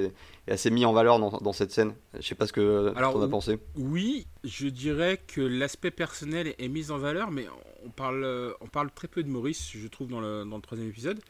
est, 0.47 0.53
assez 0.53 0.70
mis 0.70 0.85
en 0.85 0.93
valeur 0.93 1.19
dans, 1.19 1.31
dans, 1.31 1.53
cette 1.53 1.70
scène. 1.70 1.94
Je 2.15 2.26
sais 2.26 2.35
pas 2.35 2.47
ce 2.47 2.53
que 2.53 2.93
tu 2.97 3.05
en 3.05 3.23
as 3.23 3.29
pensé. 3.29 3.59
Oui, 3.76 4.26
je 4.44 4.69
dirais 4.69 5.20
que 5.26 5.40
l'aspect 5.40 5.90
personnel 5.90 6.54
est 6.59 6.69
mis 6.69 6.90
en 6.90 6.99
valeur, 6.99 7.31
mais 7.31 7.47
on 7.85 7.90
parle, 7.90 8.54
on 8.61 8.66
parle 8.66 8.90
très 8.90 9.09
peu 9.09 9.23
de 9.23 9.28
Maurice, 9.28 9.71
je 9.75 9.87
trouve, 9.88 10.09
dans 10.09 10.21
le, 10.21 10.45
dans 10.45 10.57
le 10.57 10.62
troisième 10.62 10.88
épisode 10.88 11.21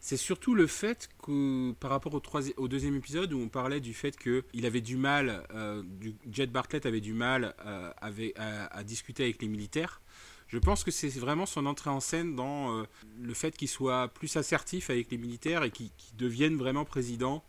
c'est 0.00 0.16
surtout 0.16 0.54
le 0.54 0.66
fait 0.66 1.10
que 1.22 1.72
par 1.72 1.90
rapport 1.90 2.14
au, 2.14 2.22
au, 2.56 2.68
deuxième 2.68 2.96
épisode 2.96 3.34
où 3.34 3.38
on 3.38 3.48
parlait 3.48 3.80
du 3.80 3.92
fait 3.92 4.16
qu'il 4.16 4.64
avait 4.64 4.80
du 4.80 4.96
mal, 4.96 5.46
euh, 5.54 5.82
du, 5.84 6.14
Jet 6.32 6.46
Bartlett 6.46 6.86
avait 6.86 7.02
du 7.02 7.12
mal 7.12 7.54
euh, 7.66 7.92
à, 8.00 8.82
discuter 8.82 9.24
avec 9.24 9.42
les 9.42 9.48
militaires. 9.48 10.00
Je 10.48 10.58
pense 10.58 10.84
que 10.84 10.90
c'est 10.90 11.10
vraiment 11.10 11.46
son 11.46 11.66
entrée 11.66 11.90
en 11.90 12.00
scène 12.00 12.34
dans 12.34 12.78
euh, 12.78 12.84
le 13.20 13.34
fait 13.34 13.54
qu'il 13.56 13.68
soit 13.68 14.08
plus 14.08 14.34
assertif 14.36 14.88
avec 14.88 15.10
les 15.10 15.18
militaires 15.18 15.62
et 15.64 15.70
qu'il 15.70 15.90
devienne 16.16 16.56
vraiment 16.56 16.84
président 16.84 17.44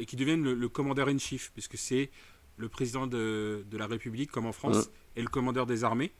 et 0.00 0.06
qu'il 0.06 0.18
devienne 0.18 0.42
le, 0.42 0.68
commandeur 0.70 1.08
in 1.08 1.18
chief, 1.18 1.50
puisque 1.52 1.76
c'est 1.76 2.08
le 2.56 2.70
président 2.70 3.06
de, 3.06 3.62
la 3.72 3.86
République, 3.86 4.30
comme 4.30 4.46
en 4.46 4.52
France, 4.52 4.88
et 5.16 5.20
le 5.20 5.28
commandeur 5.28 5.66
des 5.66 5.84
armées. 5.84 6.12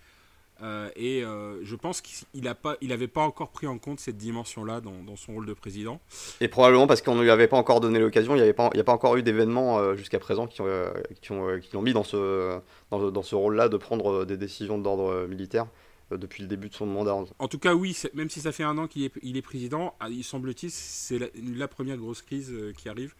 Euh, 0.62 0.88
et 0.96 1.22
euh, 1.22 1.62
je 1.64 1.76
pense 1.76 2.00
qu'il 2.00 2.42
n'avait 2.42 2.54
pas, 2.54 2.76
il 2.80 3.08
pas 3.08 3.22
encore 3.22 3.50
pris 3.50 3.66
en 3.66 3.78
compte 3.78 4.00
cette 4.00 4.16
dimension-là 4.16 4.80
dans, 4.80 5.16
son 5.16 5.34
rôle 5.34 5.46
de 5.46 5.52
président. 5.52 6.00
Et 6.40 6.48
probablement 6.48 6.86
parce 6.86 7.02
qu'on 7.02 7.14
ne 7.14 7.22
lui 7.22 7.30
avait 7.30 7.48
pas 7.48 7.56
encore 7.56 7.80
donné 7.80 7.98
l'occasion, 7.98 8.36
il 8.36 8.42
n'y 8.42 8.48
a 8.48 8.54
pas 8.54 8.92
encore 8.92 9.16
eu 9.16 9.22
d'événements 9.22 9.78
euh, 9.78 9.96
jusqu'à 9.96 10.18
présent 10.18 10.46
qui, 10.46 10.62
qui, 11.20 11.32
ont, 11.32 11.60
qui 11.60 11.72
l'ont 11.74 11.82
mis 11.82 11.92
dans 11.92 12.04
ce, 12.04 12.58
dans, 12.90 13.10
dans 13.10 13.22
ce 13.22 13.34
rôle-là 13.34 13.68
de 13.68 13.76
prendre 13.76 14.24
des 14.24 14.36
décisions 14.36 14.78
d'ordre 14.78 15.26
militaire 15.26 15.66
depuis 16.10 16.42
le 16.42 16.48
début 16.48 16.68
de 16.68 16.74
son 16.74 16.86
mandat. 16.86 17.16
En 17.38 17.48
tout 17.48 17.58
cas, 17.58 17.74
oui, 17.74 17.96
même 18.14 18.30
si 18.30 18.40
ça 18.40 18.52
fait 18.52 18.62
un 18.62 18.78
an 18.78 18.86
qu'il 18.86 19.04
est, 19.04 19.12
il 19.22 19.36
est 19.36 19.42
président, 19.42 19.94
ah, 19.98 20.08
il 20.08 20.22
semble-t-il, 20.22 20.70
c'est 20.70 21.18
la, 21.18 21.26
la, 21.56 21.68
première 21.68 21.96
grosse 21.96 22.22
crise 22.22 22.54
qui 22.78 22.88
arrive 22.88 23.14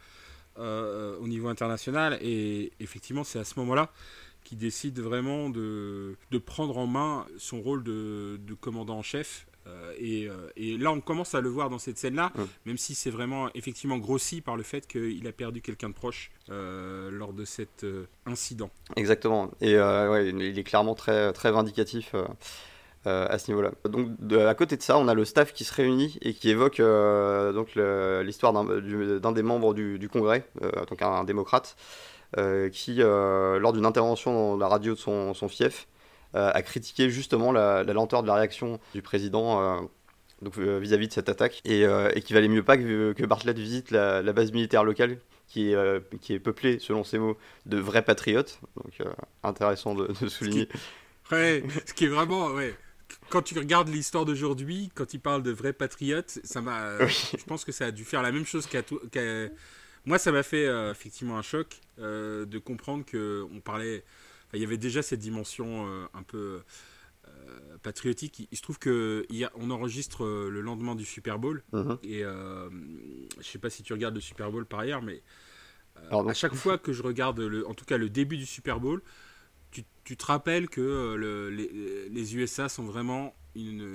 au 0.59 1.29
niveau 1.29 1.49
international. 1.49 2.19
Et 2.23 2.73
effectivement, 2.81 3.25
c'est 3.25 3.39
à 3.39 3.45
ce 3.45 3.59
moment-là 3.59 3.91
qui 4.47 4.55
décide 4.55 5.01
vraiment 5.01 5.51
de, 5.51 6.15
de, 6.31 6.39
prendre 6.39 6.79
en 6.79 6.87
main 6.87 7.27
son 7.37 7.61
rôle 7.61 7.83
de, 7.83 8.39
de 8.47 8.55
commandant 8.55 8.99
en 8.99 9.03
chef. 9.03 9.47
Euh, 9.67 9.93
et, 9.99 10.29
euh, 10.29 10.49
et, 10.57 10.79
là, 10.79 10.93
on 10.93 11.01
commence 11.01 11.35
à 11.35 11.41
le 11.41 11.49
voir 11.49 11.69
dans 11.69 11.81
cette 11.81 11.99
scène-là, 11.99 12.31
même 12.65 12.79
si 12.79 12.95
c'est 12.95 13.11
vraiment 13.11 13.51
effectivement 13.55 13.99
grossi 13.99 14.41
par 14.41 14.57
le 14.57 14.63
fait 14.63 14.87
qu'il 14.87 15.27
a 15.27 15.33
perdu 15.33 15.61
quelqu'un 15.61 15.89
de 15.89 15.95
proche 15.95 16.31
euh, 16.49 17.11
lors 17.11 17.33
de 17.33 17.45
cet 17.45 17.85
incident. 18.25 18.71
Exactement. 18.95 19.51
Et 19.61 19.77
ouais, 19.77 20.29
il 20.29 20.57
est 20.57 20.65
clairement 20.65 20.95
très, 20.95 21.33
très 21.33 21.51
vindicatif. 21.51 22.15
à 23.05 23.39
ce 23.39 23.51
niveau-là. 23.53 23.71
Donc, 23.89 24.11
à 24.33 24.55
côté 24.55 24.77
de 24.77 24.83
ça, 24.83 24.99
on 24.99 25.07
a 25.07 25.15
le 25.15 25.25
staff 25.25 25.53
qui 25.53 25.63
se 25.63 25.73
réunit 25.73 26.19
et 26.23 26.35
qui 26.35 26.51
évoque 26.51 26.79
donc 26.79 27.75
l'histoire 28.25 28.53
d'un 28.53 29.33
des 29.33 29.43
membres 29.43 29.75
du, 29.75 29.99
du 29.99 30.09
Congrès, 30.09 30.45
donc 30.89 31.03
un 31.03 31.23
démocrate, 31.23 31.77
euh, 31.77 32.16
qui, 32.73 33.03
euh, 33.03 33.59
lors 33.59 33.73
d'une 33.73 33.87
intervention 33.87 34.33
dans 34.33 34.57
la 34.57 34.69
radio 34.69 34.95
de 34.95 34.99
son, 34.99 35.49
fief, 35.49 35.89
euh, 36.35 36.51
a 36.53 36.63
critiqué 36.63 37.11
justement 37.11 37.53
la, 37.53 37.83
lenteur 37.85 38.23
de 38.23 38.29
la 38.29 38.35
réaction 38.35 38.81
du 38.95 39.03
président 39.03 39.89
vis-à-vis 40.43 41.09
de 41.09 41.13
cette 41.13 41.29
attaque 41.29 41.63
et, 41.65 41.83
et 41.83 42.23
qu'il 42.23 42.35
valait 42.35 42.49
mieux 42.49 42.63
pas 42.63 42.77
que, 42.77 43.27
Bartlett 43.27 43.59
visite 43.59 43.91
la, 43.91 44.23
base 44.33 44.53
militaire 44.53 44.85
locale 44.85 45.19
qui 45.49 45.71
est, 45.71 46.19
qui 46.21 46.35
est 46.35 46.41
peuplé, 46.41 46.79
selon 46.81 47.05
ses 47.05 47.19
mots, 47.19 47.37
de 47.67 47.79
vrais 47.79 48.03
patriotes. 48.03 48.61
Donc 48.77 49.09
intéressant 49.43 49.95
de, 49.95 50.13
souligner. 50.29 50.69
Ouais, 51.31 51.65
ce 51.87 51.93
qui 51.93 52.05
est 52.05 52.09
vraiment, 52.09 52.49
ouais. 52.49 52.75
Quand 53.31 53.43
tu 53.43 53.59
regardes 53.59 53.89
l'histoire 53.89 54.25
d'aujourd'hui, 54.25 54.91
quand 54.95 55.15
il 55.15 55.21
parle 55.21 55.43
de 55.43 55.51
vrais 55.51 55.73
patriotes, 55.73 56.39
ça 56.45 56.61
m'a. 56.61 56.99
Je 57.07 57.45
pense 57.47 57.65
que 57.65 57.73
ça 57.73 57.87
a 57.87 57.91
dû 57.91 58.05
faire 58.05 58.23
la 58.23 58.31
même 58.31 58.47
chose 58.47 58.67
qu'à 58.67 58.83
moi, 60.07 60.19
ça 60.19 60.31
m'a 60.31 60.45
fait 60.45 60.67
euh, 60.67 60.93
effectivement 60.93 61.37
un 61.37 61.43
choc 61.43 61.81
euh, 61.99 62.47
de 62.47 62.59
comprendre 62.59 63.05
que 63.05 63.45
on 63.53 63.61
parlait. 63.61 64.05
il 64.55 64.61
y 64.61 64.65
avait 64.65 64.79
déjà 64.79 65.03
cette 65.03 65.19
dimension 65.19 65.87
euh, 65.89 66.07
un 66.15 66.23
peu 66.23 66.63
patriotique. 67.83 68.49
Il, 68.51 68.57
se 68.57 68.63
trouve 68.63 68.79
que 68.79 69.27
on 69.57 69.71
enregistre 69.71 70.25
le 70.25 70.61
lendemain 70.61 70.95
du 70.95 71.05
Super 71.05 71.39
Bowl 71.39 71.63
uh-huh. 71.73 71.99
et 72.05 72.23
je 72.23 73.47
sais 73.47 73.59
pas 73.59 73.69
si 73.69 73.83
tu 73.83 73.93
regardes 73.93 74.15
le 74.15 74.21
Super 74.21 74.51
Bowl 74.51 74.65
par 74.65 74.81
ailleurs, 74.81 75.03
mais 75.03 75.23
à 76.11 76.35
chaque 76.35 76.55
fois 76.55 76.79
que 76.79 76.93
je 76.93 77.03
regarde, 77.03 77.41
le, 77.41 77.67
en 77.69 77.75
tout 77.75 77.85
cas 77.85 77.99
le 77.99 78.09
début 78.09 78.37
du 78.37 78.47
Super 78.47 78.81
Bowl, 78.81 79.03
tu, 79.71 79.85
tu 80.05 80.17
te 80.17 80.25
rappelles 80.25 80.69
que 80.69 81.15
le, 81.17 81.51
les, 81.51 82.09
les, 82.09 82.37
USA 82.37 82.69
sont 82.69 82.85
vraiment 82.85 83.35
une, 83.55 83.87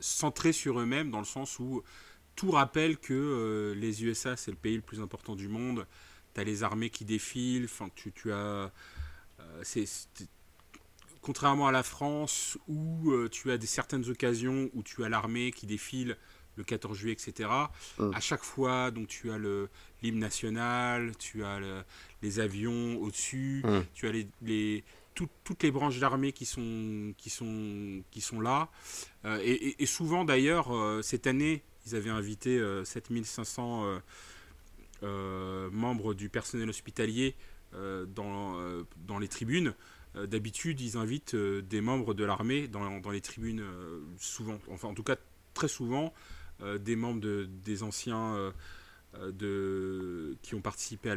centrés 0.00 0.52
sur 0.52 0.78
eux-mêmes 0.80 1.10
dans 1.10 1.20
le 1.20 1.24
sens 1.24 1.58
où 1.58 1.82
tout 2.38 2.52
rappelle 2.52 2.98
que 2.98 3.12
euh, 3.12 3.74
les 3.74 4.04
USA, 4.04 4.36
c'est 4.36 4.52
le 4.52 4.56
pays 4.56 4.76
le 4.76 4.80
plus 4.80 5.00
important 5.00 5.34
du 5.34 5.48
monde. 5.48 5.88
Tu 6.34 6.40
as 6.40 6.44
les 6.44 6.62
armées 6.62 6.88
qui 6.88 7.04
défilent. 7.04 7.64
Enfin, 7.64 7.88
tu, 7.96 8.12
tu 8.12 8.30
as. 8.32 8.70
Euh, 9.40 9.84
contrairement 11.20 11.66
à 11.66 11.72
la 11.72 11.82
France, 11.82 12.56
où 12.68 13.10
euh, 13.10 13.28
tu 13.28 13.50
as 13.50 13.58
des 13.58 13.66
certaines 13.66 14.08
occasions 14.08 14.70
où 14.72 14.84
tu 14.84 15.02
as 15.02 15.08
l'armée 15.08 15.50
qui 15.50 15.66
défile 15.66 16.16
le 16.54 16.62
14 16.62 16.96
juillet, 16.96 17.12
etc. 17.12 17.50
Hum. 17.98 18.14
À 18.14 18.20
chaque 18.20 18.44
fois, 18.44 18.92
donc 18.92 19.08
tu 19.08 19.32
as 19.32 19.38
l'hymne 20.00 20.20
national, 20.20 21.16
tu 21.18 21.42
as 21.42 21.58
les 22.22 22.38
avions 22.38 23.02
au-dessus, 23.02 23.62
hum. 23.64 23.84
tu 23.94 24.06
as 24.06 24.12
les, 24.42 24.84
toutes 25.14 25.62
les 25.64 25.72
branches 25.72 25.98
d'armée 25.98 26.30
qui 26.30 26.46
sont, 26.46 27.14
qui, 27.16 27.30
sont, 27.30 28.02
qui 28.12 28.20
sont 28.20 28.40
là. 28.40 28.68
et, 29.42 29.86
souvent 29.86 30.24
d'ailleurs, 30.24 30.72
cette 31.02 31.26
année, 31.26 31.62
ils 31.88 31.96
avaient 31.96 32.10
invité 32.10 32.60
7500 32.84 33.84
euh, 33.84 33.98
euh, 35.02 35.70
membres 35.70 36.14
du 36.14 36.28
personnel 36.28 36.68
hospitalier 36.68 37.34
euh, 37.74 38.06
dans, 38.06 38.56
dans 39.06 39.18
les 39.18 39.28
tribunes. 39.28 39.74
D'habitude, 40.14 40.80
ils 40.80 40.96
invitent 40.96 41.36
des 41.36 41.80
membres 41.80 42.14
de 42.14 42.24
l'armée 42.24 42.66
dans, 42.66 42.98
dans, 42.98 43.10
les 43.10 43.20
tribunes, 43.20 43.62
souvent, 44.18 44.58
enfin 44.68 44.88
en 44.88 44.94
tout 44.94 45.02
cas 45.02 45.16
très 45.54 45.68
souvent, 45.68 46.12
des 46.80 46.96
membres 46.96 47.20
de, 47.20 47.48
des 47.64 47.82
anciens 47.82 48.52
de, 49.32 50.36
qui 50.42 50.54
ont 50.54 50.60
participé 50.60 51.10
à 51.10 51.14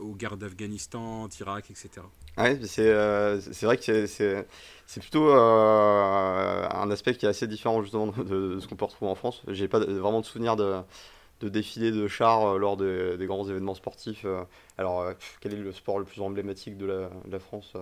aux 0.00 0.14
guerres 0.14 0.36
d'Afghanistan, 0.36 1.28
d'Irak, 1.28 1.70
etc. 1.70 2.02
Ouais, 2.36 2.58
c'est 2.64 3.66
vrai 3.66 3.76
que 3.76 4.06
c'est 4.06 5.00
plutôt 5.00 5.30
euh, 5.30 6.68
un 6.70 6.90
aspect 6.90 7.14
qui 7.14 7.26
est 7.26 7.28
assez 7.28 7.46
différent 7.46 7.82
justement 7.82 8.08
de, 8.08 8.58
ce 8.60 8.66
qu'on 8.66 8.76
peut 8.76 8.84
retrouver 8.84 9.10
en 9.10 9.14
France. 9.14 9.42
J'ai 9.48 9.68
pas 9.68 9.80
vraiment 9.80 10.20
de 10.20 10.26
souvenir 10.26 10.56
de, 10.56 10.80
de 11.40 11.48
défilés 11.48 11.92
de 11.92 12.08
chars 12.08 12.54
euh, 12.54 12.58
lors 12.58 12.76
des 12.76 13.26
grands 13.26 13.48
événements 13.48 13.74
sportifs. 13.74 14.24
Euh. 14.24 14.42
Alors, 14.78 15.04
quel 15.40 15.54
est 15.54 15.58
le 15.58 15.72
sport 15.72 15.98
le 15.98 16.04
plus 16.04 16.20
emblématique 16.20 16.76
de 16.78 17.08
la 17.30 17.38
France 17.38 17.72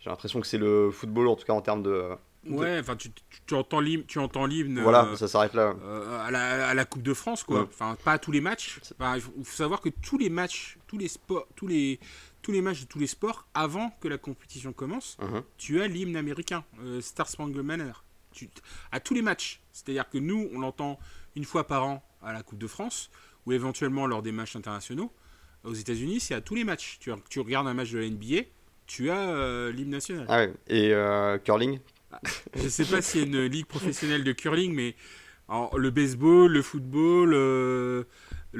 J'ai 0.00 0.10
l'impression 0.10 0.40
que 0.40 0.46
c'est 0.46 0.58
le 0.58 0.90
football, 0.90 1.28
en 1.28 1.36
tout 1.36 1.44
cas 1.44 1.52
en 1.52 1.62
termes 1.62 1.82
de. 1.82 2.10
Ouais, 2.48 2.78
enfin, 2.78 2.96
tu, 2.96 3.10
tu, 3.46 3.54
entends 3.54 3.80
l'hymne. 3.80 4.04
Tu 4.06 4.18
entends 4.18 4.46
l'hymne. 4.46 4.80
Voilà, 4.80 5.14
ça 5.16 5.28
s'arrête 5.28 5.54
là. 5.54 5.74
à, 6.24 6.30
la, 6.30 6.68
à, 6.68 6.74
la, 6.74 6.84
Coupe 6.84 7.02
de 7.02 7.12
France, 7.12 7.44
quoi. 7.44 7.62
Enfin, 7.62 7.96
pas 8.02 8.12
à 8.12 8.18
tous 8.18 8.32
les 8.32 8.40
matchs. 8.40 8.80
il 9.14 9.20
faut, 9.20 9.32
savoir 9.44 9.80
que 9.80 9.90
tous 9.90 10.16
les 10.16 10.30
matchs, 10.30 10.78
tous 10.86 10.96
les 10.96 11.08
sports, 11.08 11.46
tous 11.54 11.66
les 11.66 12.00
tous 12.42 12.52
les 12.52 12.62
matchs 12.62 12.80
de 12.80 12.86
tous 12.86 12.98
les 12.98 13.06
sports, 13.06 13.46
avant 13.54 13.90
que 14.00 14.08
la 14.08 14.18
compétition 14.18 14.72
commence, 14.72 15.18
uh-huh. 15.20 15.42
tu 15.58 15.82
as 15.82 15.86
l'hymne 15.86 16.16
américain, 16.16 16.64
euh, 16.82 17.00
Star 17.00 17.28
Spangled 17.28 17.64
Banner. 17.64 17.92
Tu, 18.32 18.48
à 18.92 19.00
tous 19.00 19.14
les 19.14 19.22
matchs. 19.22 19.60
C'est-à-dire 19.72 20.08
que 20.08 20.18
nous, 20.18 20.48
on 20.54 20.60
l'entend 20.60 20.98
une 21.36 21.44
fois 21.44 21.66
par 21.66 21.84
an 21.84 22.02
à 22.22 22.32
la 22.32 22.42
Coupe 22.42 22.58
de 22.58 22.66
France, 22.66 23.10
ou 23.46 23.52
éventuellement 23.52 24.06
lors 24.06 24.22
des 24.22 24.32
matchs 24.32 24.56
internationaux. 24.56 25.12
Aux 25.64 25.74
États-Unis, 25.74 26.20
c'est 26.20 26.34
à 26.34 26.40
tous 26.40 26.54
les 26.54 26.64
matchs. 26.64 26.98
Tu, 27.00 27.10
tu, 27.28 27.40
regardes 27.40 27.66
un 27.66 27.74
match 27.74 27.90
de 27.90 27.98
la 27.98 28.08
NBA, 28.08 28.48
tu 28.86 29.10
as 29.10 29.30
euh, 29.30 29.72
l'hymne 29.72 29.90
national. 29.90 30.26
Ah 30.28 30.38
ouais. 30.38 30.54
Et 30.68 30.92
euh, 30.94 31.38
curling? 31.38 31.78
Je 32.54 32.64
ne 32.64 32.68
sais 32.68 32.84
pas 32.84 33.02
s'il 33.02 33.20
y 33.20 33.22
a 33.24 33.26
une 33.26 33.46
ligue 33.46 33.66
professionnelle 33.66 34.24
de 34.24 34.32
curling, 34.32 34.74
mais 34.74 34.94
le 35.76 35.90
baseball, 35.90 36.50
le 36.50 36.62
football, 36.62 37.30
le 37.30 38.06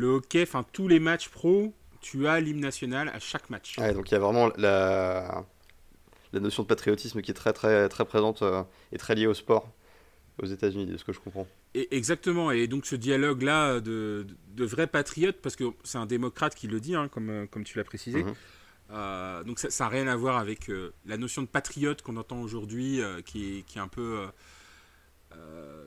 hockey, 0.07 0.43
enfin 0.43 0.65
tous 0.73 0.89
les 0.89 1.01
matchs 1.01 1.29
pro, 1.29 1.73
tu 2.01 2.27
as 2.27 2.41
l'hymne 2.41 2.61
national 2.61 3.09
à 3.09 3.19
chaque 3.19 3.51
match. 3.51 3.77
donc 3.77 4.11
il 4.11 4.13
y 4.13 4.17
a 4.17 4.21
vraiment 4.21 4.51
la, 4.57 5.45
la 6.33 6.41
notion 6.41 6.63
de 6.63 6.69
patriotisme 6.69 7.21
qui 7.23 7.31
est 7.31 7.35
très 7.35 7.53
très 7.53 7.89
très 7.89 8.05
présente 8.05 8.43
euh, 8.43 8.63
et 8.93 8.99
très 8.99 9.15
liée 9.15 9.27
au 9.27 9.35
sport 9.35 9.71
aux 10.43 10.47
États-Unis, 10.47 10.87
de 10.87 10.97
ce 10.97 11.05
que 11.05 11.13
je 11.13 11.21
comprends. 11.21 11.47
Et 11.75 11.95
exactement, 11.95 12.51
et 12.51 12.67
donc 12.67 12.87
ce 12.87 12.97
dialogue-là 12.97 13.81
de, 13.81 14.27
de, 14.55 14.65
vrais 14.65 14.87
patriotes, 14.87 15.37
parce 15.43 15.55
que 15.55 15.65
c'est 15.85 15.99
un 15.99 16.07
démocrate 16.07 16.55
qui 16.55 16.67
le 16.67 16.81
dit, 16.81 16.95
hein, 16.95 17.09
comme, 17.09 17.29
euh, 17.29 17.47
comme 17.47 17.63
tu 17.63 17.77
l'as 17.77 17.85
précisé, 17.85 18.25
mhm. 18.25 18.35
Euh, 18.93 19.45
donc 19.45 19.59
ça 19.59 19.85
n'a 19.85 19.89
rien 19.89 20.07
à 20.09 20.17
voir 20.17 20.39
avec 20.39 20.71
la 21.07 21.17
notion 21.17 21.43
de 21.43 21.47
patriote 21.47 22.03
qu'on 22.03 22.17
entend 22.17 22.41
aujourd'hui, 22.41 23.01
qui, 23.25 23.65
qui, 23.67 23.79
est 23.79 23.83
un 23.83 23.89
peu... 23.89 24.27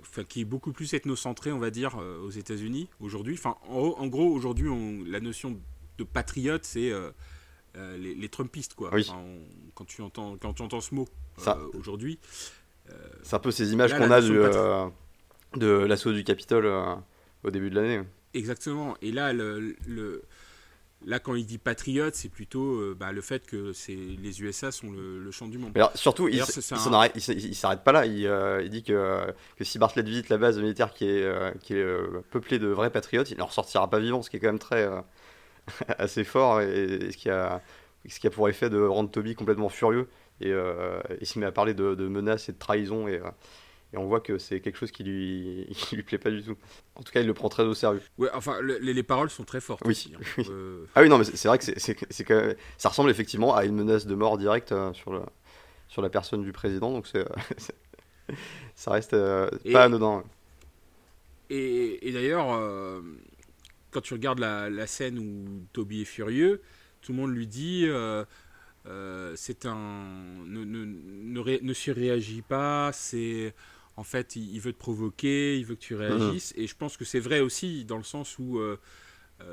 Enfin, 0.02 0.24
qui 0.24 0.42
est 0.42 0.46
beaucoup 0.46 0.72
plus 0.72 0.94
ethnocentré, 0.94 1.52
on 1.52 1.60
va 1.60 1.70
dire, 1.70 1.98
aux 1.98 2.30
États-Unis 2.30 2.90
aujourd'hui. 3.00 3.36
Enfin, 3.38 3.56
en, 3.68 3.96
en 3.98 4.08
gros, 4.08 4.30
aujourd'hui, 4.30 4.70
la 5.06 5.20
notion 5.20 5.60
de 5.98 6.04
patriotes, 6.04 6.66
c'est 6.66 6.92
euh, 6.92 7.12
euh, 7.78 7.98
les, 7.98 8.30
Trumpistes, 8.30 8.76
quoi. 8.76 8.92
quand, 9.76 9.86
tu 9.86 10.02
entends, 10.02 10.38
quand 10.38 10.54
tu 10.54 10.62
entends 10.62 10.82
ce 10.82 10.94
mot 10.94 11.08
euh, 11.48 11.54
aujourd'hui. 11.74 12.20
c'est 13.24 13.36
un 13.36 13.40
peu 13.40 13.52
ces 13.52 13.74
images 13.74 13.96
qu'on 13.96 14.12
a 14.12 14.22
de 14.22 15.68
l'assaut 15.68 16.14
du 16.14 16.24
Capitole 16.24 16.68
au 17.44 17.52
début 17.52 17.70
de 17.70 17.76
l'année. 17.76 18.02
Exactement. 18.34 18.96
Et 19.02 19.12
là, 19.12 19.34
le, 19.34 19.76
là 21.06 21.20
quand 21.20 21.36
il 21.36 21.46
dit 21.46 21.58
patriote, 21.58 22.16
c'est 22.16 22.30
plutôt 22.30 22.96
bah, 22.96 23.12
le 23.12 23.22
fait 23.22 23.46
que 23.46 23.74
les 23.90 24.42
USA 24.42 24.72
sont 24.72 24.92
le, 24.92 25.32
champ 25.32 25.48
du 25.48 25.58
monde. 25.58 25.72
alors, 25.76 25.92
surtout, 25.96 26.28
il, 26.28 26.42
il 27.16 27.56
s'arrête 27.56 27.84
pas 27.84 27.92
là. 27.92 28.06
Il, 28.06 28.70
dit 28.70 28.84
que, 28.84 29.34
que 29.58 29.64
si 29.64 29.80
Bartlett 29.80 30.06
visite 30.06 30.30
la 30.30 30.38
base 30.38 30.60
militaire 30.60 30.94
qui 30.94 31.06
est, 31.06 31.60
qui 31.62 31.76
est 31.76 31.86
peuplée 32.32 32.60
de 32.60 32.68
vrais 32.68 32.90
patriotes, 32.90 33.32
il 33.32 33.38
ne 33.38 33.44
ressortira 33.44 33.90
pas 33.90 34.00
vivant, 34.00 34.22
ce 34.22 34.30
qui 34.30 34.38
est 34.38 34.40
quand 34.40 34.48
même 34.48 34.60
très, 34.60 34.90
assez 35.98 36.24
fort 36.24 36.62
et, 36.62 37.12
ce, 37.12 37.18
qui 37.18 37.30
a, 37.30 37.62
ce 38.08 38.20
qui 38.20 38.28
a 38.28 38.30
pour 38.30 38.50
effet 38.50 38.70
de 38.70 38.82
rendre 38.82 39.10
Toby 39.10 39.36
complètement 39.36 39.70
furieux. 39.70 40.08
Et 40.42 40.52
euh, 40.52 41.00
il 41.22 41.28
se 41.28 41.40
met 41.40 41.46
à 41.46 41.52
parler 41.52 41.74
de, 41.74 42.08
menaces 42.08 42.50
et 42.50 42.54
de 42.54 42.58
trahison. 42.58 43.08
Et, 43.08 43.20
euh, 43.20 43.30
et 43.94 43.98
on 43.98 44.06
voit 44.06 44.20
que 44.20 44.38
c'est 44.38 44.60
quelque 44.60 44.78
chose 44.78 44.92
qui 44.92 45.04
lui, 45.04 45.68
qui 45.76 45.96
lui 45.96 46.04
plaît 46.04 46.18
pas 46.18 46.32
du 46.32 46.44
tout. 46.44 46.58
En 46.96 47.04
tout 47.04 47.12
cas, 47.12 47.22
il 47.22 47.28
le 47.28 47.34
prend 47.34 47.50
très 47.50 47.64
au 47.64 47.74
sérieux. 47.74 48.02
Ouais, 48.18 48.30
enfin, 48.34 48.62
les, 48.62 48.94
les, 48.94 49.04
paroles 49.04 49.30
sont 49.30 49.44
très 49.44 49.62
fortes. 49.62 49.82
Oui. 49.86 49.92
Aussi, 49.92 50.14
hein. 50.16 50.44
euh, 50.50 50.86
Ah 50.96 51.02
oui, 51.02 51.10
non, 51.10 51.18
mais 51.18 51.24
c'est 51.24 51.48
vrai 51.48 51.58
que, 51.58 51.66
c'est 51.78 52.24
que 52.24 52.58
ça 52.78 52.90
ressemble 52.90 53.10
effectivement 53.10 53.56
à 53.56 53.66
une 53.66 53.76
menace 53.76 54.06
de 54.06 54.16
mort 54.16 54.38
directe 54.38 54.74
sur, 54.94 55.14
le, 55.14 55.22
sur 55.88 56.02
la 56.02 56.10
personne 56.10 56.44
du 56.44 56.52
président. 56.52 56.92
Donc 56.92 57.08
c'est 57.08 57.26
ça 58.76 58.92
reste 58.92 59.16
pas 59.72 59.84
anodin. 59.84 60.24
Et, 61.50 62.08
et 62.08 62.12
d'ailleurs, 62.12 62.48
quand 63.94 64.02
tu 64.02 64.14
regardes 64.14 64.40
la, 64.40 64.88
scène 64.88 65.20
où 65.20 65.66
Toby 65.72 66.02
est 66.02 66.06
furieux, 66.06 66.62
tout 67.02 67.14
le 67.14 67.20
monde 67.20 67.34
lui 67.34 67.48
dit 67.48 67.86
euh, 67.86 68.26
euh, 68.88 69.34
c'est 69.38 69.66
un 69.66 70.44
ne, 70.46 70.64
ne, 70.66 71.60
ne, 71.62 71.74
surréagis 71.74 72.42
pas, 72.42 72.92
c'est 72.92 73.54
en 73.96 74.04
fait 74.04 74.36
il, 74.36 74.60
veut 74.60 74.74
te 74.74 74.78
provoquer, 74.78 75.58
il 75.58 75.66
veut 75.66 75.76
que 75.76 75.82
tu 75.82 75.96
réagisses. 75.96 76.54
Mhm. 76.56 76.64
Et 76.64 76.68
je 76.68 76.76
pense 76.76 76.98
que 76.98 77.06
c'est 77.06 77.20
vrai 77.20 77.40
aussi 77.40 77.86
dans 77.86 77.98
le 77.98 78.04
sens 78.04 78.38
où 78.40 78.60
euh, 78.60 78.78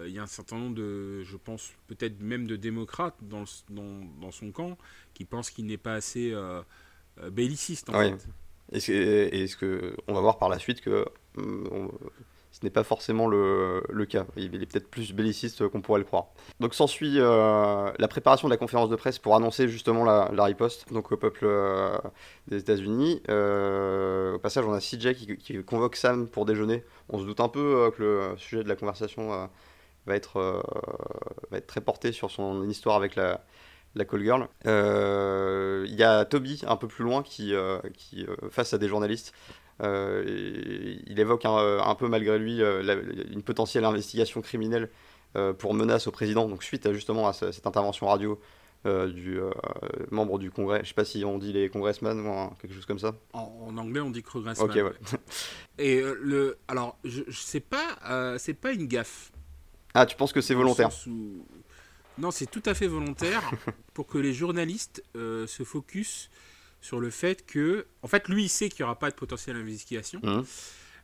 il 0.06 0.12
y 0.12 0.18
a 0.18 0.22
un 0.22 0.26
certain 0.26 0.58
nombre 0.58 0.76
de, 0.76 1.22
je 1.24 1.36
pense 1.36 1.72
peut-être 1.88 2.20
même 2.20 2.46
de 2.46 2.56
démocrates 2.56 3.16
dans, 3.22 3.44
dans, 3.70 4.04
dans, 4.20 4.30
son 4.30 4.52
camp 4.52 4.78
qui 5.14 5.24
pensent 5.24 5.50
qu'il 5.50 5.66
n'est 5.66 5.78
pas 5.78 5.94
assez 5.94 6.32
belliciste 7.32 7.90
en 7.90 7.94
fait. 7.94 8.28
Et 8.72 8.78
ce, 8.78 9.56
que 9.56 9.96
on 10.06 10.14
va 10.14 10.20
voir 10.20 10.38
par 10.38 10.48
la 10.48 10.60
suite 10.60 10.80
que 10.80 11.04
ce 12.60 12.66
n'est 12.66 12.70
pas 12.70 12.84
forcément 12.84 13.26
le, 13.26 13.82
le, 13.88 14.04
cas. 14.04 14.26
Il 14.36 14.54
est 14.62 14.66
peut-être 14.66 14.90
plus 14.90 15.14
belliciste 15.14 15.66
qu'on 15.68 15.80
pourrait 15.80 16.00
le 16.00 16.04
croire. 16.04 16.26
Donc 16.60 16.74
s'ensuit 16.74 17.14
euh, 17.16 17.90
la 17.98 18.08
préparation 18.08 18.48
de 18.48 18.52
la 18.52 18.58
conférence 18.58 18.90
de 18.90 18.96
presse 18.96 19.18
pour 19.18 19.34
annoncer 19.34 19.66
justement 19.66 20.04
la, 20.04 20.44
riposte 20.44 20.92
donc 20.92 21.10
au 21.10 21.16
peuple 21.16 21.44
euh, 21.44 21.96
des 22.48 22.58
États-Unis. 22.58 23.22
Euh, 23.30 24.34
au 24.34 24.38
passage, 24.38 24.66
on 24.66 24.74
a 24.74 24.80
CJ 24.80 25.14
qui, 25.14 25.36
qui, 25.38 25.64
convoque 25.64 25.96
Sam 25.96 26.28
pour 26.28 26.44
déjeuner. 26.44 26.84
On 27.08 27.18
se 27.18 27.24
doute 27.24 27.40
un 27.40 27.48
peu 27.48 27.90
que 27.96 28.02
le 28.02 28.36
sujet 28.36 28.62
de 28.62 28.68
la 28.68 28.76
conversation 28.76 29.48
va, 30.06 30.14
être, 30.14 30.62
va 31.50 31.56
être 31.56 31.66
très 31.66 31.80
porté 31.80 32.12
sur 32.12 32.30
son 32.30 32.68
histoire 32.68 32.96
avec 32.96 33.16
la, 33.16 33.42
la 33.94 34.04
call 34.04 34.22
girl. 34.22 34.48
Il 34.66 35.94
y 35.94 36.02
a 36.02 36.26
Toby 36.26 36.62
un 36.66 36.76
peu 36.76 36.88
plus 36.88 37.04
loin 37.04 37.22
qui, 37.22 37.54
qui 37.94 38.26
face 38.50 38.74
à 38.74 38.78
des 38.78 38.88
journalistes, 38.88 39.32
euh, 39.82 40.98
il 41.06 41.18
évoque 41.18 41.44
un, 41.44 41.94
peu 41.94 42.08
malgré 42.08 42.38
lui 42.38 42.62
euh, 42.62 43.26
une 43.30 43.42
potentielle 43.42 43.84
investigation 43.84 44.40
criminelle 44.42 44.90
pour 45.58 45.74
menace 45.74 46.08
au 46.08 46.10
président, 46.10 46.48
donc 46.48 46.64
suite 46.64 46.92
justement 46.92 47.28
à 47.28 47.32
cette 47.32 47.64
intervention 47.64 48.08
radio 48.08 48.40
du 48.84 49.38
membre 50.10 50.40
du 50.40 50.50
Congrès. 50.50 50.80
Je 50.82 50.88
sais 50.88 50.94
pas 50.94 51.04
si 51.04 51.24
on 51.24 51.38
dit 51.38 51.52
les 51.52 51.68
congressmen 51.68 52.18
ou 52.18 52.50
quelque 52.60 52.74
chose 52.74 52.84
comme 52.84 52.98
ça. 52.98 53.14
En, 53.32 53.76
anglais, 53.76 54.00
on 54.00 54.10
dit 54.10 54.24
congressman. 54.24 54.68
Ok, 54.68 54.74
ouais. 54.74 55.18
Et 55.78 56.02
le, 56.20 56.58
alors, 56.66 56.98
je, 57.04 57.22
je 57.28 57.40
sais 57.40 57.60
pas, 57.60 58.36
c'est 58.38 58.54
pas 58.54 58.72
une 58.72 58.88
gaffe. 58.88 59.30
Ah, 59.94 60.04
tu 60.04 60.16
penses 60.16 60.32
que 60.32 60.40
c'est 60.40 60.54
volontaire 60.54 60.90
Non, 62.18 62.32
c'est 62.32 62.50
tout 62.50 62.62
à 62.66 62.74
fait 62.74 62.88
volontaire 62.88 63.52
pour 63.94 64.08
que 64.08 64.18
les 64.18 64.32
journalistes 64.32 65.04
se 65.14 65.62
focus 65.62 66.28
sur 66.80 67.00
le 67.00 67.10
fait 67.10 67.44
que, 67.46 67.86
en 68.02 68.08
fait, 68.08 68.28
lui, 68.28 68.44
il 68.44 68.48
sait 68.48 68.68
qu'il 68.68 68.82
n'y 68.82 68.84
aura 68.84 68.98
pas 68.98 69.10
de 69.10 69.14
potentielle 69.14 69.56
investigation, 69.56 70.20
mmh. 70.22 70.42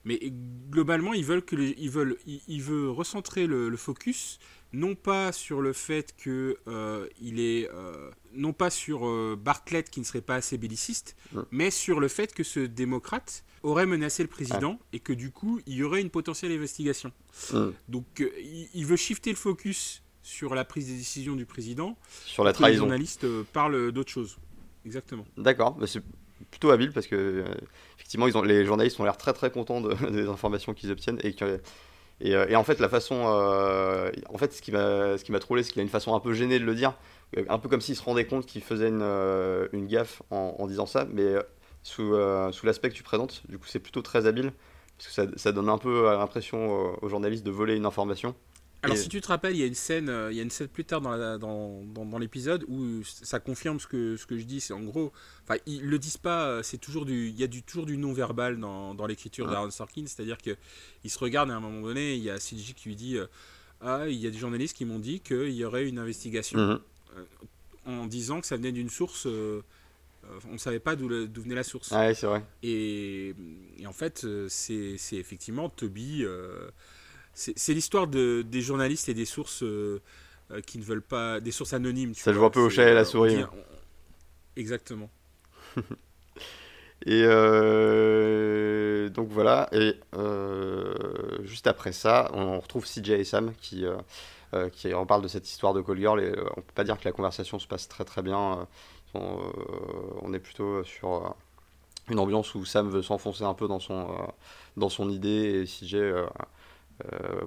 mais 0.04 0.32
globalement, 0.70 1.12
ils 1.14 1.24
veulent 1.24 1.44
que 1.44 1.56
ils 1.56 1.90
veulent, 1.90 2.16
il, 2.26 2.62
veut 2.62 2.90
recentrer 2.90 3.46
le, 3.46 3.76
focus 3.76 4.38
non 4.72 4.94
pas 4.94 5.32
sur 5.32 5.60
le 5.60 5.72
fait 5.72 6.14
que 6.16 6.58
euh, 6.66 7.06
il 7.20 7.40
est, 7.40 7.70
euh, 7.72 8.10
non 8.34 8.52
pas 8.52 8.68
sur 8.68 9.06
euh, 9.06 9.38
Bartlett 9.40 9.88
qui 9.88 10.00
ne 10.00 10.04
serait 10.04 10.20
pas 10.20 10.34
assez 10.34 10.58
belliciste, 10.58 11.16
mmh. 11.32 11.40
mais 11.50 11.70
sur 11.70 12.00
le 12.00 12.08
fait 12.08 12.34
que 12.34 12.42
ce 12.42 12.60
démocrate 12.60 13.44
aurait 13.62 13.86
menacé 13.86 14.22
le 14.22 14.28
président 14.28 14.78
et 14.92 15.00
que 15.00 15.12
du 15.12 15.30
coup, 15.30 15.60
il 15.66 15.74
y 15.74 15.82
aurait 15.82 16.00
une 16.00 16.10
potentielle 16.10 16.52
investigation. 16.52 17.12
Mmh. 17.52 17.68
Donc, 17.88 18.24
il, 18.74 18.86
veut 18.86 18.96
shifter 18.96 19.30
le 19.30 19.36
focus 19.36 20.02
sur 20.22 20.54
la 20.54 20.64
prise 20.64 20.88
des 20.88 20.96
décisions 20.96 21.36
du 21.36 21.46
président. 21.46 21.96
Sur 22.24 22.44
la 22.44 22.52
trahison. 22.52 22.72
les 22.72 22.78
journalistes 22.78 23.26
parlent 23.52 23.92
d'autre 23.92 24.10
chose. 24.10 24.38
Exactement. 24.86 25.26
D'accord, 25.36 25.76
c'est 25.86 26.00
plutôt 26.50 26.70
habile 26.70 26.92
parce 26.92 27.08
que 27.08 27.16
euh, 27.16 27.44
effectivement 27.96 28.28
ils 28.28 28.36
les 28.44 28.64
journalistes 28.64 29.00
ont 29.00 29.04
l'air 29.04 29.16
très 29.16 29.32
très 29.32 29.50
contents 29.50 29.80
des 30.10 30.28
informations 30.28 30.74
qu'ils 30.74 30.92
obtiennent 30.92 31.18
et, 31.24 31.34
euh, 31.42 32.46
et, 32.48 32.56
en 32.56 32.62
fait 32.62 32.78
la 32.78 32.88
façon 32.88 33.24
euh, 33.26 34.12
en 34.32 34.38
fait 34.38 34.52
ce 34.52 34.62
qui 34.62 34.70
m'a 34.70 35.18
ce 35.18 35.24
c'est 35.24 35.72
qu'il 35.72 35.80
a 35.80 35.82
une 35.82 35.88
façon 35.88 36.14
un 36.14 36.20
peu 36.20 36.34
gênée 36.34 36.60
de 36.60 36.64
le 36.64 36.74
dire 36.74 36.94
un 37.48 37.58
peu 37.58 37.68
comme 37.68 37.80
s'il 37.80 37.96
se 37.96 38.02
rendait 38.02 38.26
compte 38.26 38.46
qu'il 38.46 38.62
faisait 38.62 38.88
une, 38.88 39.02
une 39.72 39.86
gaffe 39.86 40.22
en, 40.30 40.66
disant 40.68 40.86
ça 40.86 41.06
mais 41.10 41.34
sous, 41.82 42.14
sous 42.52 42.66
l'aspect 42.66 42.90
que 42.90 42.94
tu 42.94 43.02
présentes 43.02 43.42
du 43.48 43.58
coup 43.58 43.66
c'est 43.66 43.80
plutôt 43.80 44.02
très 44.02 44.26
habile 44.26 44.52
parce 44.98 45.08
que 45.12 45.38
ça 45.38 45.52
donne 45.52 45.68
un 45.68 45.78
peu 45.78 46.04
l'impression 46.12 46.96
aux 47.02 47.08
journalistes 47.08 47.44
de 47.44 47.50
voler 47.50 47.74
une 47.74 47.86
information 47.86 48.36
alors, 48.86 48.96
si 48.96 49.08
tu 49.08 49.20
te 49.20 49.28
rappelles, 49.28 49.54
il 49.54 49.58
y 49.58 49.62
a 49.62 49.66
une 49.66 49.74
scène, 49.74 50.08
euh, 50.08 50.30
il 50.30 50.36
y 50.36 50.40
a 50.40 50.42
une 50.42 50.50
scène 50.50 50.68
plus 50.68 50.84
tard 50.84 51.00
dans, 51.00 51.38
dans, 51.38 52.04
dans, 52.04 52.18
l'épisode 52.18 52.64
où 52.68 53.02
ça 53.04 53.40
confirme 53.40 53.80
ce 53.80 53.86
que, 53.86 54.16
ce 54.16 54.26
que 54.26 54.38
je 54.38 54.44
dis. 54.44 54.60
C'est 54.60 54.72
en 54.72 54.82
gros, 54.82 55.12
enfin, 55.44 55.58
ils 55.66 55.84
le 55.84 55.98
disent 55.98 56.16
pas. 56.16 56.46
Euh, 56.46 56.62
c'est 56.62 56.78
toujours 56.78 57.04
du, 57.04 57.28
il 57.28 57.38
y 57.38 57.44
a 57.44 57.46
du, 57.46 57.62
toujours 57.62 57.86
du 57.86 57.96
non 57.96 58.12
verbal 58.12 58.58
dans, 58.58 58.94
dans 58.94 59.06
l'écriture 59.06 59.48
d'Aaron 59.48 59.70
Sorkin, 59.70 60.04
c'est-à-dire 60.06 60.38
que 60.38 60.56
il 61.04 61.10
se 61.10 61.18
regarde 61.18 61.50
à 61.50 61.56
un 61.56 61.60
moment 61.60 61.82
donné, 61.82 62.14
il 62.14 62.22
y 62.22 62.30
a 62.30 62.38
CJ 62.38 62.74
qui 62.74 62.88
lui 62.88 62.96
dit, 62.96 63.18
euh, 63.18 63.26
ah, 63.80 64.08
il 64.08 64.16
y 64.16 64.26
a 64.26 64.30
des 64.30 64.38
journalistes 64.38 64.76
qui 64.76 64.84
m'ont 64.84 64.98
dit 64.98 65.20
qu'il 65.20 65.52
y 65.52 65.64
aurait 65.64 65.88
une 65.88 65.98
investigation, 65.98 66.58
mhm. 66.58 66.80
en 67.86 68.06
disant 68.06 68.40
que 68.40 68.46
ça 68.46 68.56
venait 68.56 68.72
d'une 68.72 68.90
source. 68.90 69.26
on 69.26 70.52
ne 70.52 70.58
savait 70.58 70.80
pas 70.80 70.96
d'où 70.96 71.08
venait 71.08 71.54
la 71.54 71.64
source. 71.64 71.92
Ah 71.92 72.14
c'est 72.14 72.26
vrai. 72.26 72.42
Et, 72.62 73.34
et, 73.78 73.86
en 73.86 73.92
fait, 73.92 74.26
c'est 74.48 74.96
effectivement 75.12 75.68
Toby 75.68 76.24
c'est 77.36 77.74
l'histoire 77.74 78.06
de, 78.06 78.42
des 78.42 78.62
journalistes 78.62 79.10
et 79.10 79.14
des 79.14 79.26
sources 79.26 79.62
euh, 79.62 80.00
euh, 80.50 80.62
qui 80.62 80.78
ne 80.78 80.82
veulent 80.82 81.02
pas. 81.02 81.38
des 81.38 81.52
sources 81.52 81.74
anonymes. 81.74 82.14
Ça 82.14 82.32
joue 82.32 82.44
un 82.44 82.50
peu 82.50 82.60
au 82.60 82.70
chat 82.70 82.84
et 82.84 82.90
à 82.90 82.94
la 82.94 83.04
souris. 83.04 83.44
Exactement. 84.56 85.10
et 85.76 87.22
euh, 87.24 89.10
donc 89.10 89.28
voilà. 89.28 89.68
Et 89.72 89.94
juste 91.44 91.66
après 91.66 91.92
ça, 91.92 92.30
on 92.32 92.58
retrouve 92.58 92.86
CJ 92.86 93.10
et 93.10 93.24
Sam 93.24 93.52
qui, 93.60 93.84
qui 94.72 94.92
reparlent 94.94 95.22
de 95.22 95.28
cette 95.28 95.48
histoire 95.48 95.74
de 95.74 95.82
Call 95.82 95.98
Girl. 95.98 96.20
Et 96.20 96.32
on 96.56 96.62
peut 96.62 96.74
pas 96.74 96.84
dire 96.84 96.98
que 96.98 97.04
la 97.04 97.12
conversation 97.12 97.58
se 97.58 97.66
passe 97.66 97.86
très 97.86 98.06
très 98.06 98.22
bien. 98.22 98.66
On, 99.12 100.32
est 100.32 100.38
plutôt 100.38 100.82
sur 100.84 101.34
une 102.08 102.18
ambiance 102.18 102.54
où 102.54 102.64
Sam 102.64 102.88
veut 102.88 103.02
s'enfoncer 103.02 103.44
un 103.44 103.54
peu 103.54 103.68
dans 103.68 103.80
son, 103.80 104.08
dans 104.76 104.88
son 104.88 105.08
idée 105.08 105.62
et 105.62 105.64
CJ 105.64 105.94
euh, 105.94 106.26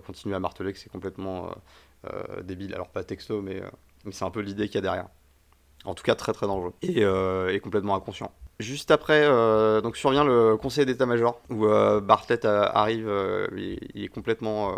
continuer 0.06 0.36
à 0.36 0.40
marteler 0.40 0.74
que 0.74 0.80
c'est 0.80 0.92
complètement 0.92 1.48
euh, 1.48 2.10
euh, 2.12 2.42
débile. 2.44 2.74
Alors 2.74 2.90
pas 2.90 3.04
texto, 3.04 3.42
mais, 3.42 3.62
mais 4.06 4.12
c'est 4.12 4.26
un 4.26 4.32
peu 4.32 4.42
l'idée 4.42 4.68
qu'il 4.68 4.76
y 4.76 4.78
a 4.80 4.82
derrière. 4.82 5.08
En 5.86 5.94
tout 5.94 6.04
cas, 6.04 6.16
très 6.16 6.34
très 6.34 6.48
dangereux 6.48 6.74
et, 6.82 7.60
complètement 7.60 7.96
inconscient. 7.96 8.32
Juste 8.60 8.92
après, 8.92 9.26
donc 9.82 9.96
survient 9.96 10.26
le 10.26 10.58
conseil 10.58 10.86
d'état-major 10.86 11.40
où 11.50 11.66
Bartlett 12.02 12.44
arrive. 12.44 13.10
Il, 13.56 14.04
est 14.04 14.10
complètement. 14.10 14.76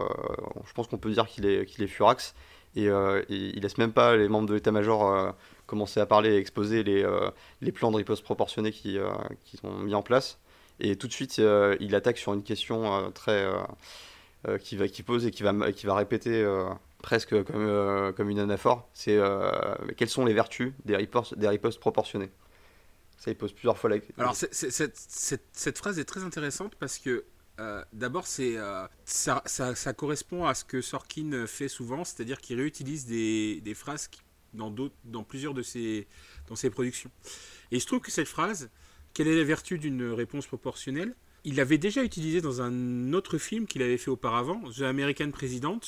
je 0.64 0.74
pense 0.74 0.88
qu'on 0.88 1.00
peut 1.00 1.10
dire 1.10 1.26
qu'il 1.26 1.46
est, 1.48 1.88
furax 1.88 2.36
et, 2.76 2.90
il 3.30 3.60
laisse 3.60 3.80
même 3.80 3.94
pas 3.94 4.16
les 4.16 4.30
membres 4.30 4.48
de 4.48 4.54
l'état-major 4.54 5.36
commencer 5.66 6.00
à 6.00 6.06
parler 6.06 6.34
et 6.34 6.38
exposer 6.38 6.84
les, 6.84 7.04
les 7.62 7.72
plans 7.72 7.90
de 7.90 7.98
riposte 7.98 8.24
proportionnés 8.24 8.72
qui, 8.72 9.00
qui, 9.46 9.58
sont 9.58 9.74
mis 9.80 9.96
en 9.96 10.04
place. 10.04 10.38
Et 10.80 10.96
tout 10.96 11.08
de 11.08 11.14
suite, 11.14 11.42
il 11.80 11.96
attaque 11.96 12.20
sur 12.20 12.34
une 12.34 12.44
question 12.44 13.12
très 13.12 13.44
euh, 13.44 13.58
qui, 14.60 14.76
va, 14.76 14.88
qui 14.88 15.04
pose 15.04 15.26
et 15.26 15.32
qui 15.32 15.44
va, 15.44 15.96
répéter 15.96 16.42
euh, 16.42 16.70
presque 17.02 17.44
comme, 17.44 17.68
euh, 17.68 18.12
comme 18.12 18.30
une 18.30 18.40
anaphore, 18.40 18.90
c'est 18.94 19.20
quelles 19.98 20.10
sont 20.10 20.26
les 20.26 20.34
vertus 20.34 20.74
des 20.86 20.96
ripostes, 20.96 21.38
des 21.38 21.48
ripostes 21.48 21.80
proportionnées 21.80 22.32
Ça, 23.18 23.32
il 23.32 23.38
pose 23.38 23.54
plusieurs 23.54 23.78
fois 23.78 23.90
la. 23.90 23.98
Alors, 24.18 24.36
cette, 24.36 25.78
phrase 25.78 26.00
est 26.00 26.06
très 26.06 26.24
intéressante 26.24 26.76
parce 26.76 26.98
que 26.98 27.26
d'abord, 27.94 28.26
ça, 28.26 29.94
correspond 29.96 30.46
à 30.46 30.56
ce 30.56 30.66
que 30.66 30.82
Sorkin 30.82 31.46
fait 31.46 31.68
souvent, 31.68 32.04
c'est-à-dire 32.04 32.42
qu'il 32.42 32.58
réutilise 32.58 33.06
des, 33.06 33.74
phrases 33.76 34.10
dans, 34.54 35.24
plusieurs 35.24 35.54
de 35.54 35.62
ses, 35.62 36.08
ses 36.56 36.70
productions. 36.70 37.12
Et 37.72 37.80
je 37.80 37.86
trouve 37.86 38.00
que 38.00 38.12
cette 38.12 38.28
phrase, 38.28 38.70
quelle 39.14 39.28
est 39.28 39.38
la 39.38 39.44
vertu 39.44 39.78
d'une 39.78 40.12
réponse 40.12 40.48
proportionnelle? 40.48 41.16
Il 41.44 41.56
l'avait 41.56 41.78
déjà 41.78 42.04
utilisé 42.04 42.42
dans 42.42 42.62
un 42.62 43.14
autre 43.14 43.38
film 43.38 43.66
qu'il 43.66 43.82
avait 43.82 43.98
fait 43.98 44.12
auparavant, 44.12 44.62
The 44.72 44.82
American 44.82 45.32
President, 45.32 45.80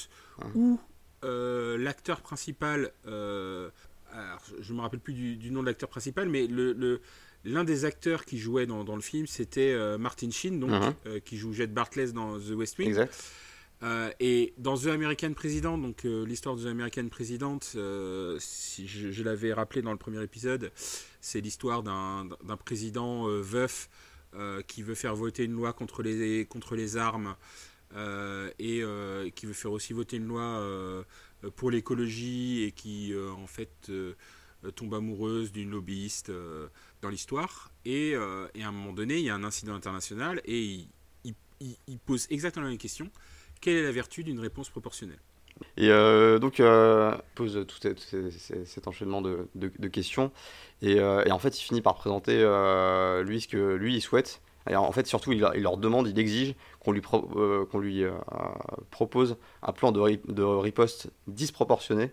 ah. 0.42 0.48
où 0.56 0.80
euh, 1.24 1.78
l'acteur 1.78 2.22
principal, 2.22 2.92
euh, 3.08 3.70
je 4.60 4.72
ne 4.72 4.78
me 4.78 4.82
rappelle 4.82 5.00
plus 5.00 5.14
du, 5.14 5.52
nom 5.52 5.62
de 5.62 5.68
l'acteur 5.68 5.90
principal, 5.90 6.28
mais 6.28 6.48
le, 6.48 7.02
l'un 7.46 7.64
des 7.64 7.86
acteurs 7.86 8.26
qui 8.26 8.38
jouait 8.38 8.66
dans, 8.66 8.96
le 8.96 9.02
film, 9.02 9.28
c'était 9.28 9.74
euh, 9.74 9.98
Martin 9.98 10.32
Sheen, 10.32 10.60
donc, 10.60 10.72
uh-huh. 10.72 11.22
qui 11.22 11.38
joue 11.38 11.54
Jet 11.54 11.68
Bartlett 11.68 12.14
dans 12.14 12.40
The 12.40 12.52
West 12.52 12.78
Wing. 12.80 12.90
Exact. 12.90 13.14
et 14.20 14.54
dans 14.58 14.78
The 14.78 14.88
American 14.88 15.34
President, 15.34 15.78
donc 15.78 16.04
l'histoire 16.04 16.56
de 16.56 16.64
The 16.64 16.68
American 16.68 17.10
President, 17.10 17.60
si 18.40 18.88
je, 18.88 19.12
je 19.12 19.24
l'avais 19.24 19.54
rappelé 19.54 19.82
dans 19.82 19.92
le 19.92 19.98
premier 19.98 20.24
épisode, 20.24 20.72
c'est 21.22 21.42
l'histoire 21.42 21.84
d'un, 21.84 22.28
d'un 22.44 22.58
président 22.58 23.28
veuf 23.28 23.90
qui 24.68 24.84
veut 24.84 24.96
faire 24.96 25.16
voter 25.16 25.44
une 25.44 25.54
loi 25.54 25.74
contre 25.74 26.04
les, 26.04 26.46
contre 26.46 26.76
les 26.76 26.98
armes 26.98 27.36
euh, 27.96 28.50
et 28.58 28.82
euh, 28.82 29.30
qui 29.30 29.46
veut 29.46 29.54
faire 29.54 29.72
aussi 29.72 29.94
voter 29.94 30.18
une 30.18 30.28
loi 30.28 31.06
pour 31.56 31.72
l'écologie 31.72 32.64
et 32.64 32.72
qui 32.72 33.14
en 33.38 33.48
fait 33.48 33.92
tombe 34.76 34.94
amoureuse 34.94 35.52
d'une 35.52 35.72
lobbyiste 35.72 36.32
dans 37.02 37.10
l'histoire. 37.10 37.72
Et, 37.86 38.12
et, 38.12 38.64
à 38.64 38.68
un 38.68 38.72
moment 38.72 38.94
donné, 38.94 39.18
il 39.18 39.26
y 39.26 39.30
a 39.30 39.36
un 39.36 39.44
incident 39.44 39.76
international 39.76 40.42
et 40.46 40.62
il, 40.62 40.88
il, 41.88 42.00
pose 42.00 42.28
exactement 42.30 42.64
la 42.64 42.70
même 42.70 42.78
question. 42.78 43.10
Quelle 43.62 43.78
est 43.78 43.84
la 43.84 43.92
vertu 43.92 44.24
d'une 44.24 44.40
réponse 44.40 44.70
proportionnelle? 44.70 45.20
Et 45.76 45.90
euh, 45.90 46.38
donc, 46.40 46.60
euh, 46.60 47.16
pose 47.36 47.66
tout 47.68 47.78
cet 47.80 48.88
enchaînement 48.88 49.22
de, 49.22 49.88
questions. 49.88 50.32
Et, 50.82 50.98
et, 50.98 51.32
en 51.32 51.40
fait, 51.40 51.60
il 51.60 51.64
finit 51.64 51.82
par 51.82 51.96
présenter 51.96 52.38
lui 53.24 53.42
ce 53.42 53.48
que 53.48 53.74
lui 53.76 53.96
il 53.96 54.02
souhaite. 54.02 54.42
En 54.74 54.92
fait, 54.92 55.08
surtout, 55.08 55.32
il, 55.32 55.40
leur 55.40 55.78
demande, 55.78 56.08
il 56.08 56.18
exige 56.20 56.56
qu'on 56.80 56.92
lui, 56.92 57.02
qu'on 57.02 57.80
lui 57.80 58.04
propose 58.92 59.38
un 59.62 59.72
plan 59.72 59.92
de, 59.92 60.44
riposte 60.44 61.10
disproportionné. 61.28 62.12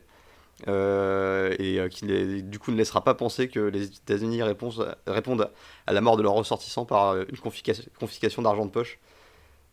et 0.66 1.80
qui 1.90 2.42
du 2.42 2.58
coup 2.58 2.70
ne 2.70 2.76
laissera 2.76 3.04
pas 3.04 3.14
penser 3.14 3.48
que 3.48 3.60
les 3.60 3.84
États-Unis 3.84 4.42
répondent 4.42 5.50
à 5.86 5.92
la 5.92 6.00
mort 6.00 6.16
de 6.16 6.22
leurs 6.22 6.34
ressortissants 6.34 6.86
par 6.86 7.16
une 7.16 7.38
confiscation, 7.38 8.42
d'argent 8.42 8.64
de 8.64 8.70
poche. 8.70 8.98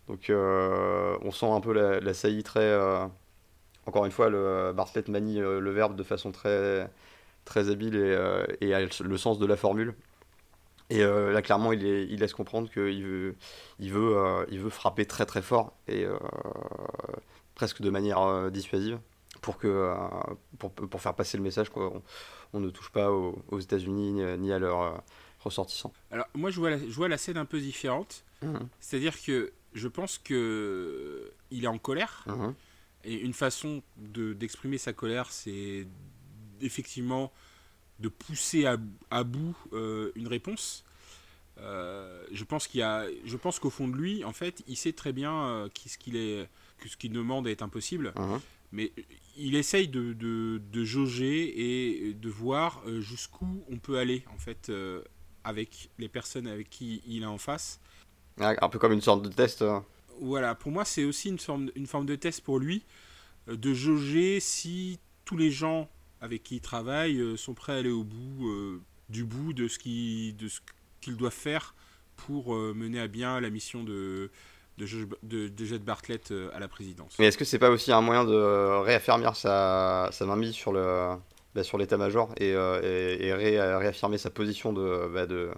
Donc 0.10 0.30
on 0.30 1.32
sent 1.32 1.50
un 1.50 1.62
peu 1.62 1.72
la 1.72 2.14
saillie 2.14 2.44
très 2.44 2.76
encore 3.88 4.06
une 4.06 4.12
fois, 4.12 4.30
le, 4.30 4.74
Bartlett 4.76 5.08
manie 5.08 5.42
euh, 5.42 5.60
le 5.60 5.72
verbe 5.72 5.96
de 5.96 6.04
façon 6.04 6.32
très, 6.32 6.92
très 7.46 7.70
habile 7.70 7.96
et, 7.96 8.00
euh, 8.02 8.46
et, 8.60 8.74
a 8.74 8.82
le 8.82 9.18
sens 9.18 9.40
de 9.40 9.46
la 9.46 9.56
formule. 9.56 9.96
Et 10.90 11.04
euh, 11.04 11.32
là, 11.32 11.42
clairement, 11.42 11.72
il, 11.72 11.84
il, 11.84 12.20
laisse 12.20 12.34
comprendre 12.34 12.70
qu'il 12.70 13.04
veut, 13.04 13.36
il 13.80 13.92
veut, 13.92 14.46
il 14.52 14.60
veut 14.60 14.70
frapper 14.70 15.06
très 15.06 15.26
très 15.26 15.42
fort 15.42 15.74
et 15.88 16.06
presque 17.56 17.82
de 17.82 17.90
manière 17.90 18.52
dissuasive 18.52 19.00
pour, 19.42 19.58
que, 19.58 19.94
pour, 20.60 20.72
pour, 20.72 21.02
faire 21.02 21.14
passer 21.14 21.38
le 21.38 21.44
message 21.44 21.70
qu'on 21.70 22.02
on 22.54 22.60
ne 22.62 22.70
touche 22.70 22.90
pas 22.92 23.12
aux, 23.12 23.60
États-Unis 23.60 24.22
ni, 24.38 24.54
à 24.54 24.60
leurs 24.60 25.04
ressortissants. 25.40 25.92
Alors, 26.12 26.28
moi, 26.36 26.52
je 26.52 26.60
vois 26.60 26.70
la, 26.70 26.78
je 26.78 26.94
vois 26.94 27.10
la 27.10 27.18
scène 27.18 27.38
un 27.38 27.46
peu 27.46 27.60
différente. 27.60 28.24
Mmh. 28.42 28.58
C'est-à-dire 28.80 29.22
que 29.22 29.52
je 29.74 29.88
pense 29.90 30.18
qu'il 30.18 30.36
est 31.52 31.68
en 31.68 31.78
colère. 31.78 32.24
Mmh 32.28 32.54
Et 33.08 33.14
une 33.22 33.34
façon 33.34 33.82
d'exprimer 33.96 34.78
sa 34.78 34.92
colère, 34.92 35.32
c'est 35.32 35.88
effectivement 36.60 37.32
de 38.00 38.10
pousser 38.10 38.66
à, 38.66 39.24
bout 39.24 39.56
une 39.72 40.28
réponse. 40.28 40.84
je 41.58 42.44
pense 42.44 42.68
qu'il 42.68 42.82
a, 42.82 43.06
je 43.24 43.38
pense 43.38 43.60
qu'au 43.60 43.70
fond 43.70 43.88
de 43.88 43.96
lui, 43.96 44.26
en 44.26 44.34
fait, 44.34 44.62
il 44.68 44.76
sait 44.76 44.92
très 44.92 45.14
bien 45.14 45.70
ce 45.86 45.98
qu'il 45.98 46.18
est, 46.18 46.50
que 46.80 46.90
ce 46.90 46.98
qu'il 46.98 47.14
demande 47.14 47.48
est 47.48 47.62
impossible. 47.62 48.12
Uh-huh. 48.18 48.42
Mais 48.74 48.92
il 49.38 49.56
essaye 49.56 49.88
de, 49.88 50.12
de, 50.12 50.84
jauger 50.84 52.10
et 52.10 52.14
de 52.14 52.30
voir 52.30 52.84
jusqu'où 53.00 53.64
on 53.72 53.78
peut 53.78 54.00
aller 54.00 54.26
en 54.36 54.38
fait 54.38 54.70
avec 55.46 55.90
les 55.98 56.10
personnes 56.10 56.48
avec 56.48 56.70
qui 56.70 57.02
il 57.08 57.24
est 57.24 57.28
en 57.28 57.38
face. 57.38 57.80
Un 58.40 58.70
peu 58.70 58.80
comme 58.80 58.92
une 58.92 59.02
sorte 59.02 59.24
de 59.24 59.30
test. 59.30 59.62
Hein. 59.62 59.86
Voilà, 60.22 60.56
pour 60.56 60.72
moi, 60.72 60.86
c'est 60.86 61.04
aussi 61.04 61.30
une 61.30 61.40
forme, 61.40 61.70
une 61.76 61.88
forme 61.88 62.06
de 62.06 62.16
test 62.16 62.42
pour 62.42 62.60
lui, 62.60 62.84
euh, 63.50 63.56
de 63.56 63.74
jauger 63.74 64.40
si 64.40 65.00
tous 65.26 65.38
les 65.38 65.52
gens 65.52 65.90
avec 66.22 66.44
qui 66.44 66.56
il 66.56 66.62
travaille 66.62 67.20
euh, 67.20 67.38
sont 67.38 67.54
prêts 67.54 67.74
à 67.74 67.76
aller 67.78 67.92
au 67.92 68.04
bout 68.04 68.48
euh, 68.48 68.82
du 69.10 69.24
bout 69.24 69.54
de 69.54 69.68
ce 69.68 69.78
qu'ils 69.80 71.18
doivent 71.18 71.32
faire 71.32 71.76
pour 72.16 72.56
mener 72.56 73.00
à 73.00 73.08
bien 73.08 73.40
la 73.40 73.52
mission 73.52 73.84
de, 73.84 74.32
de, 74.80 74.86
Jet 74.86 75.78
Bartlett 75.78 76.34
à 76.52 76.60
la 76.60 76.68
présidence. 76.68 77.16
Mais 77.20 77.28
est-ce 77.28 77.38
que 77.38 77.46
c'est 77.46 77.60
pas 77.60 77.70
aussi 77.70 77.92
un 77.92 78.02
moyen 78.02 78.26
de 78.26 78.82
réaffirmer 78.82 79.30
sa, 79.36 80.10
sa 80.12 80.26
mainmise 80.26 80.54
sur 80.54 80.74
le 80.74 81.16
bah, 81.54 81.64
sur 81.64 81.78
l'état-major 81.78 82.34
et, 82.38 82.50
et, 82.50 83.34
réaffirmer 83.34 84.18
sa 84.18 84.32
position 84.32 84.74
de, 84.74 85.08
bah, 85.14 85.28
de 85.28 85.52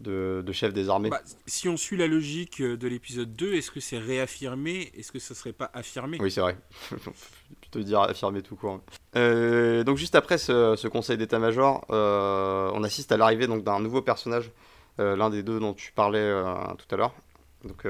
de, 0.00 0.52
chef 0.52 0.72
des 0.72 0.88
armées. 0.88 1.10
Bah, 1.10 1.20
si 1.46 1.68
on 1.68 1.76
suit 1.76 1.96
la 1.96 2.06
logique 2.06 2.60
euh, 2.60 2.76
de 2.76 2.88
l'épisode 2.88 3.34
2, 3.34 3.54
est-ce 3.54 3.70
que 3.70 3.80
c'est 3.80 3.98
réaffirmé? 3.98 4.92
Est-ce 4.96 5.12
que 5.12 5.18
ça 5.18 5.34
serait 5.34 5.52
pas 5.52 5.70
affirmé? 5.72 6.18
Oui, 6.20 6.30
c'est 6.30 6.40
vrai. 6.40 6.56
plutôt 7.60 7.80
dire 7.80 8.00
affirmé 8.00 8.42
tout 8.42 8.56
court. 8.56 8.80
Euh, 9.16 9.84
donc 9.84 9.96
juste 9.96 10.14
après 10.14 10.38
ce, 10.38 10.86
conseil 10.88 11.16
d'état-major, 11.16 11.86
euh, 11.90 12.70
on 12.74 12.82
assiste 12.82 13.12
à 13.12 13.16
l'arrivée 13.16 13.46
donc 13.46 13.64
d'un 13.64 13.80
nouveau 13.80 14.02
personnage, 14.02 14.50
l'un 14.98 15.28
des 15.28 15.42
deux 15.42 15.60
dont 15.60 15.74
tu 15.74 15.92
parlais 15.92 16.32
tout 16.78 16.94
à 16.94 16.96
l'heure, 16.96 17.14
donc 17.64 17.86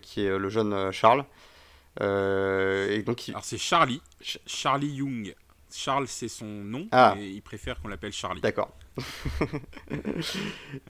qui 0.00 0.24
est 0.24 0.38
le 0.38 0.48
jeune 0.48 0.90
Charles. 0.90 1.24
et 2.00 3.02
donc 3.06 3.28
Alors 3.28 3.44
c'est 3.44 3.58
Charlie, 3.58 4.02
Charlie 4.20 4.88
Young. 4.88 5.34
Charles 5.70 6.08
c'est 6.08 6.28
son 6.28 6.46
nom, 6.46 6.88
ah. 6.90 7.14
et 7.16 7.28
il 7.28 7.42
préfère 7.42 7.80
qu'on 7.80 7.88
l'appelle 7.88 8.12
Charlie. 8.12 8.40
D'accord. 8.40 8.72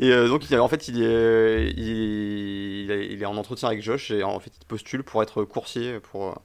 Et 0.01 0.11
euh, 0.11 0.29
donc, 0.29 0.51
il, 0.51 0.59
en 0.59 0.69
fait, 0.69 0.89
il 0.89 1.03
est, 1.03 1.71
il, 1.71 2.91
est 3.23 3.25
en 3.25 3.37
entretien 3.37 3.69
avec 3.69 3.83
Josh 3.83 4.11
et 4.11 4.23
en 4.23 4.41
fait, 4.41 4.53
il 4.61 4.67
postule 4.67 5.05
pour 5.05 5.23
être 5.23 5.45
coursier 5.45 6.01
pour, 6.01 6.41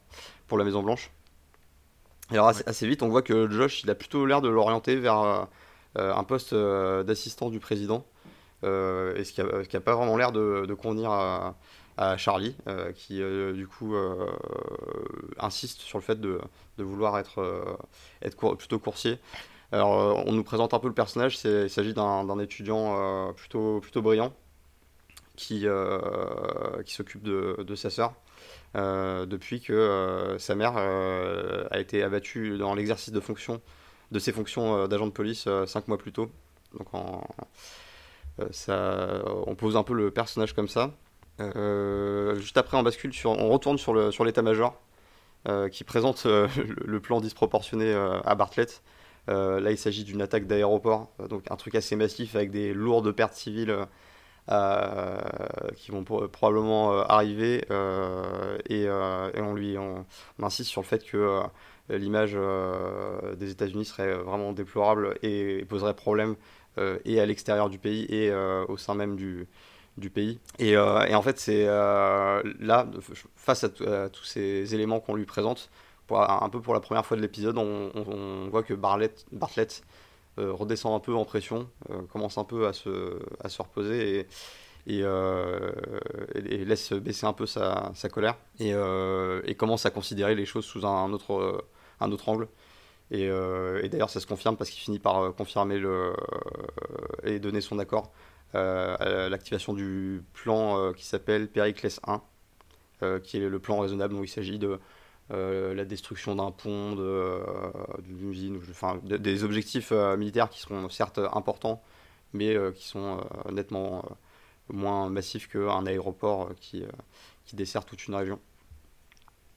pour 0.48 0.58
la 0.58 0.64
Maison 0.64 0.84
Blanche. 0.84 1.12
Et 2.32 2.34
alors, 2.34 2.50
assez, 2.50 2.88
vite, 2.88 3.02
on 3.02 3.10
voit 3.10 3.22
que 3.22 3.50
Josh, 3.50 3.84
il 3.84 3.90
a 3.90 3.96
plutôt 3.96 4.26
l'air 4.26 4.42
de 4.42 4.50
l'orienter 4.50 4.98
vers 4.98 5.48
euh, 5.98 6.14
un 6.14 6.24
poste 6.24 6.54
euh, 6.54 7.04
d'assistant 7.04 7.50
du 7.50 7.60
président, 7.60 8.06
et 8.64 9.24
ce 9.24 9.32
qui 9.32 9.76
n'a 9.76 9.82
pas 9.82 9.96
vraiment 9.96 10.18
l'air 10.18 10.32
de, 10.32 10.66
de, 10.68 10.74
convenir 10.74 11.12
à, 11.12 11.56
Charlie, 12.18 12.56
qui 12.96 13.22
du 13.54 13.68
coup 13.68 13.96
insiste 15.40 15.82
sur 15.82 15.98
le 15.98 16.04
fait 16.04 16.20
de, 16.20 16.40
de 16.78 16.84
vouloir 16.84 17.18
être, 17.18 17.78
être 18.22 18.56
plutôt 18.56 18.80
coursier. 18.80 19.20
Alors, 19.72 20.00
euh, 20.00 20.24
on 20.26 20.32
nous 20.32 20.44
présente 20.44 20.74
un 20.74 20.80
peu 20.80 20.88
le 20.88 20.94
personnage. 20.94 21.38
Il 21.44 21.70
s'agit 21.70 21.94
d'un 21.94 22.40
étudiant 22.40 22.96
euh, 22.98 23.34
plutôt, 23.34 23.80
plutôt 23.82 24.02
brillant 24.02 24.34
qui, 25.36 25.68
euh, 25.68 26.82
qui 26.84 26.94
s'occupe 26.94 27.22
de, 27.22 27.64
de, 27.64 27.76
sa 27.76 27.90
sœur. 27.90 28.14
depuis 28.74 29.62
que 29.62 30.36
sa 30.40 30.56
mère 30.56 30.78
a 30.78 31.80
été 31.80 32.02
abattue 32.04 32.58
dans 32.58 32.74
l'exercice 32.74 33.14
de, 33.14 33.20
fonction, 33.20 33.62
de 34.12 34.20
ses 34.20 34.32
fonctions 34.32 34.88
d'agent 34.88 35.08
de 35.08 35.12
police 35.12 35.48
cinq 35.68 35.88
mois 35.88 35.98
plus 35.98 36.14
tôt. 36.14 36.30
Donc 36.78 36.88
on 36.94 37.22
pose 39.56 39.78
un 39.78 39.84
peu 39.84 39.94
le 39.94 40.12
personnage 40.12 40.54
comme 40.54 40.70
ça. 40.70 40.92
juste 42.38 42.58
après, 42.58 42.78
on 42.78 42.84
bascule 42.84 43.14
sur, 43.14 43.32
on 43.32 43.50
retourne 43.50 43.78
sur 43.78 44.26
l'état-major 44.26 44.80
qui 45.72 45.84
présente 45.84 46.26
le, 46.26 47.00
plan 47.00 47.22
disproportionné 47.22 47.94
à 47.94 48.34
Bartlett 48.34 48.82
là, 49.28 49.72
il 49.72 49.78
s'agit 49.78 50.04
d'une 50.04 50.22
attaque 50.22 50.48
d'aéroport, 50.48 51.12
euh, 51.20 51.28
donc 51.28 51.44
un 51.52 51.56
truc 51.56 51.76
assez 51.76 51.96
massif 51.96 52.36
avec 52.36 52.52
des 52.52 52.74
lourdes 52.74 53.12
pertes 53.12 53.34
civiles 53.34 53.76
euh, 54.50 55.20
qui 55.76 55.92
vont 55.92 56.04
probablement 56.04 57.02
arriver. 57.02 57.66
Et, 58.70 58.88
on 58.90 59.54
lui 59.54 59.76
insiste 60.42 60.70
sur 60.70 60.82
le 60.82 60.88
fait 60.88 61.04
que 61.04 61.42
l'image 61.90 62.38
des 63.38 63.52
États-Unis 63.52 63.86
serait 63.86 64.16
vraiment 64.16 64.54
déplorable 64.54 65.18
et 65.22 65.66
poserait 65.68 65.96
problème 65.96 66.36
et 67.06 67.20
à 67.20 67.26
l'extérieur 67.26 67.70
du 67.70 67.80
pays 67.80 68.06
et 68.10 68.34
au 68.34 68.78
sein 68.78 68.96
même 68.96 69.18
du 69.18 70.10
pays. 70.10 70.40
Et, 70.60 70.78
en 70.78 71.22
fait, 71.22 71.40
c'est 71.40 71.66
là, 71.66 72.88
face 73.36 73.66
à, 73.66 73.70
tous 74.10 74.24
ces 74.24 74.74
éléments 74.74 75.02
qu'on 75.02 75.16
lui 75.16 75.26
présente, 75.26 75.70
un 76.12 76.50
peu 76.50 76.62
pour 76.62 76.74
la 76.74 76.80
première 76.80 77.06
fois 77.06 77.18
de 77.18 77.22
l'épisode, 77.22 77.58
on, 77.58 78.50
voit 78.50 78.64
que 78.64 78.74
Bartlett, 78.74 79.26
Bartlett 79.32 79.84
euh, 80.40 80.54
redescend 80.54 80.94
un 80.94 81.00
peu 81.00 81.14
en 81.16 81.26
pression, 81.26 81.68
euh, 81.90 82.02
commence 82.12 82.38
un 82.38 82.44
peu 82.44 82.68
à 82.68 82.74
se, 82.74 83.20
à 83.44 83.50
se 83.50 83.62
reposer 83.62 84.28
et, 84.86 85.02
euh, 85.04 85.72
laisse 86.36 86.94
baisser 86.94 87.26
un 87.26 87.34
peu 87.34 87.46
sa, 87.46 87.92
sa 87.96 88.08
colère 88.08 88.38
et, 88.60 88.74
commence 89.56 89.86
à 89.86 89.90
considérer 89.90 90.36
les 90.36 90.46
choses 90.46 90.66
sous 90.66 90.86
un 90.86 91.12
autre, 91.12 91.66
un 92.00 92.12
autre 92.12 92.30
angle. 92.30 92.48
Et, 93.12 93.28
d'ailleurs, 93.90 94.10
ça 94.10 94.20
se 94.20 94.28
confirme 94.28 94.58
parce 94.58 94.70
qu'il 94.70 94.82
finit 94.82 95.00
par 95.00 95.34
confirmer 95.36 95.80
le, 95.80 96.14
et 97.24 97.40
donner 97.40 97.62
son 97.62 97.80
accord 97.80 98.12
à 98.54 99.28
l'activation 99.30 99.74
du 99.74 100.24
plan 100.34 100.94
qui 100.94 101.06
s'appelle 101.06 101.50
Pericles 101.50 102.00
1, 103.02 103.20
qui 103.20 103.38
est 103.38 103.50
le 103.50 103.60
plan 103.60 103.80
raisonnable 103.80 104.14
où 104.14 104.24
il 104.24 104.30
s'agit 104.30 104.60
de 104.60 104.80
euh, 105.30 105.74
la 105.74 105.84
destruction 105.84 106.36
d'un 106.36 106.52
pont, 106.52 106.96
euh, 107.00 107.44
d'une 108.00 108.32
usine, 108.32 108.62
enfin 108.70 108.98
des 109.04 109.44
objectifs 109.44 109.92
euh, 109.92 110.16
militaires 110.16 110.50
qui 110.50 110.62
seront 110.62 110.88
certes 110.88 111.20
importants, 111.34 111.84
mais 112.32 112.56
qui 112.76 112.88
sont 112.88 113.26
nettement 113.52 114.06
moins 114.70 115.10
massifs 115.10 115.48
qu'un 115.50 115.86
aéroport 115.86 116.52
qui, 116.60 116.84
qui 117.46 117.56
dessert 117.56 117.84
toute 117.84 118.08
une 118.08 118.16
région. 118.16 118.40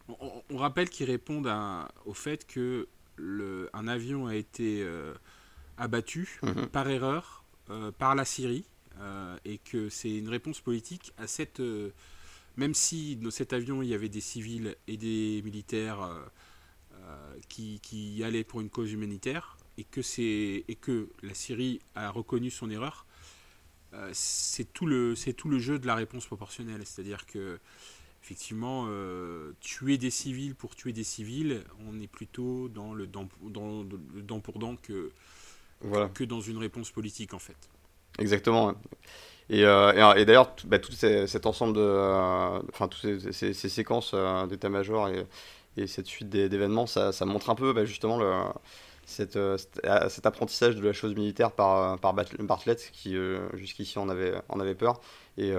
On, 0.08 0.56
rappelle 0.56 0.88
qu'ils 0.88 1.08
répondent 1.08 1.52
au 2.04 2.14
fait 2.14 2.46
que 2.46 2.88
le, 3.16 3.70
un 3.72 3.86
avion 3.86 4.26
a 4.26 4.34
été 4.34 4.84
abattu 5.76 6.40
mhm. 6.42 6.66
par 6.66 6.88
erreur 6.88 7.44
par 7.98 8.14
la 8.14 8.24
Syrie 8.24 8.64
et 9.44 9.58
que 9.58 9.88
c'est 9.88 10.16
une 10.16 10.28
réponse 10.28 10.60
politique 10.60 11.12
à 11.18 11.26
cette 11.26 11.60
même 12.56 12.74
si 12.74 13.16
dans 13.16 13.30
cet 13.30 13.52
avion 13.52 13.82
il 13.82 13.88
y 13.88 13.94
avait 13.94 14.08
des 14.08 14.20
civils 14.20 14.76
et 14.86 14.96
des 14.96 15.42
militaires 15.44 16.02
euh, 16.02 16.20
euh, 16.94 17.34
qui, 17.48 17.80
qui, 17.80 18.22
allaient 18.24 18.44
pour 18.44 18.60
une 18.60 18.70
cause 18.70 18.92
humanitaire 18.92 19.56
et 19.78 19.84
que, 19.84 20.00
et 20.20 20.74
que 20.76 21.08
la 21.22 21.34
Syrie 21.34 21.80
a 21.94 22.10
reconnu 22.10 22.50
son 22.50 22.70
erreur, 22.70 23.06
euh, 23.94 24.10
c'est 24.12 24.72
tout, 24.72 24.86
le, 24.86 25.14
tout 25.36 25.48
le 25.48 25.58
jeu 25.58 25.78
de 25.78 25.86
la 25.86 25.94
réponse 25.94 26.26
proportionnelle. 26.26 26.82
C'est-à-dire 26.84 27.26
que 27.26 27.58
effectivement, 28.22 28.86
tuer 29.60 29.96
des 29.96 30.10
civils 30.10 30.54
pour 30.54 30.76
tuer 30.76 30.92
des 30.92 31.04
civils, 31.04 31.64
on 31.86 31.98
est 32.00 32.06
plutôt 32.06 32.68
dans 32.68 32.92
le 32.92 33.06
dent, 33.06 33.26
dans, 33.40 33.82
le 33.82 34.22
dent 34.22 34.40
pour 34.40 34.58
dent 34.58 34.76
que, 34.76 35.10
que 36.12 36.24
dans 36.24 36.42
une 36.42 36.58
réponse 36.58 36.90
politique 36.90 37.32
en 37.32 37.38
fait. 37.38 37.56
Exactement. 38.18 38.74
Euh, 39.52 40.14
et, 40.14 40.24
d'ailleurs, 40.24 40.54
bah, 40.64 40.78
tout 40.78 40.92
cet 40.92 41.46
ensemble 41.46 41.74
de. 41.74 41.80
Euh, 41.80 42.60
enfin, 42.72 42.88
toutes 42.88 43.32
ces, 43.32 43.52
séquences 43.52 44.12
euh, 44.14 44.46
d'état-major 44.46 45.08
et, 45.08 45.26
et, 45.76 45.86
cette 45.86 46.06
suite 46.06 46.28
d'événements, 46.28 46.86
ça, 46.86 47.12
montre 47.24 47.50
un 47.50 47.54
peu 47.54 47.72
bah, 47.72 47.84
justement 47.84 48.20
cette, 49.04 49.38
cet 50.08 50.26
apprentissage 50.26 50.76
de 50.76 50.86
la 50.86 50.92
chose 50.92 51.14
militaire 51.14 51.52
par, 51.52 51.98
par 51.98 52.14
Bartlett, 52.14 52.90
qui 52.92 53.16
jusqu'ici 53.54 53.98
en 53.98 54.08
avait, 54.08 54.74
peur. 54.74 55.00
Et, 55.36 55.52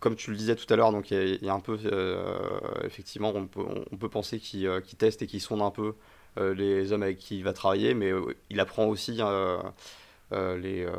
comme 0.00 0.16
tu 0.16 0.30
le 0.30 0.36
disais 0.36 0.56
tout 0.56 0.70
à 0.72 0.76
l'heure, 0.76 0.92
donc 0.92 1.10
il 1.10 1.42
y, 1.42 1.48
a 1.48 1.54
un 1.54 1.60
peu. 1.60 1.78
effectivement, 2.84 3.32
on 3.34 3.96
peut 3.96 4.08
penser 4.10 4.38
qu'il 4.40 4.82
teste 4.98 5.22
et 5.22 5.26
qu'il 5.26 5.40
sonde 5.40 5.62
un 5.62 5.70
peu 5.70 5.94
les 6.36 6.92
hommes 6.92 7.02
avec 7.02 7.18
qui 7.18 7.38
il 7.38 7.44
va 7.44 7.54
travailler, 7.54 7.94
mais 7.94 8.12
il 8.50 8.60
apprend 8.60 8.86
aussi. 8.86 9.20
Euh, 10.32 10.56
les, 10.56 10.84
euh, 10.84 10.92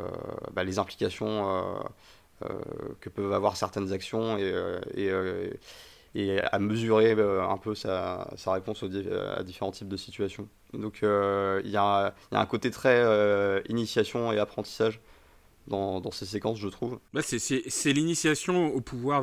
bah, 0.52 0.62
les 0.62 0.78
implications 0.78 1.82
euh, 2.42 2.48
que 3.00 3.08
peuvent 3.08 3.32
avoir 3.32 3.56
certaines 3.56 3.92
actions 3.92 4.36
et, 4.36 5.10
et, 6.14 6.40
à 6.40 6.58
mesurer 6.58 7.12
un 7.12 7.56
peu 7.56 7.74
sa, 7.74 8.30
sa 8.36 8.52
réponse 8.52 8.82
à 8.82 9.42
différents 9.42 9.70
types 9.70 9.88
de 9.88 9.96
situations. 9.96 10.48
Donc 10.74 10.98
il 11.02 11.68
y, 11.68 11.72
y, 11.72 11.76
a 11.76 12.14
un 12.32 12.46
côté 12.46 12.70
très 12.70 13.62
initiation 13.68 14.32
et 14.32 14.38
apprentissage 14.38 15.00
dans, 15.68 16.10
ces 16.10 16.26
séquences, 16.26 16.58
je 16.58 16.68
trouve. 16.68 16.98
Bah 17.14 17.22
c'est 17.22 17.92
l'initiation 17.92 18.74
au 18.74 18.80
pouvoir 18.80 19.22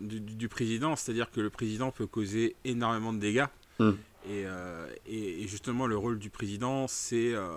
du, 0.00 0.48
président, 0.48 0.94
c'est-à-dire 0.94 1.30
que 1.30 1.40
le 1.40 1.50
président 1.50 1.90
peut 1.90 2.06
causer 2.06 2.54
énormément 2.64 3.12
de 3.12 3.18
dégâts. 3.18 3.46
Euh, 4.30 4.86
et, 5.06 5.42
et, 5.42 5.48
justement, 5.48 5.86
le 5.86 5.96
rôle 5.96 6.18
du 6.18 6.30
président, 6.30 6.86
c'est 6.88 7.34
euh, 7.34 7.48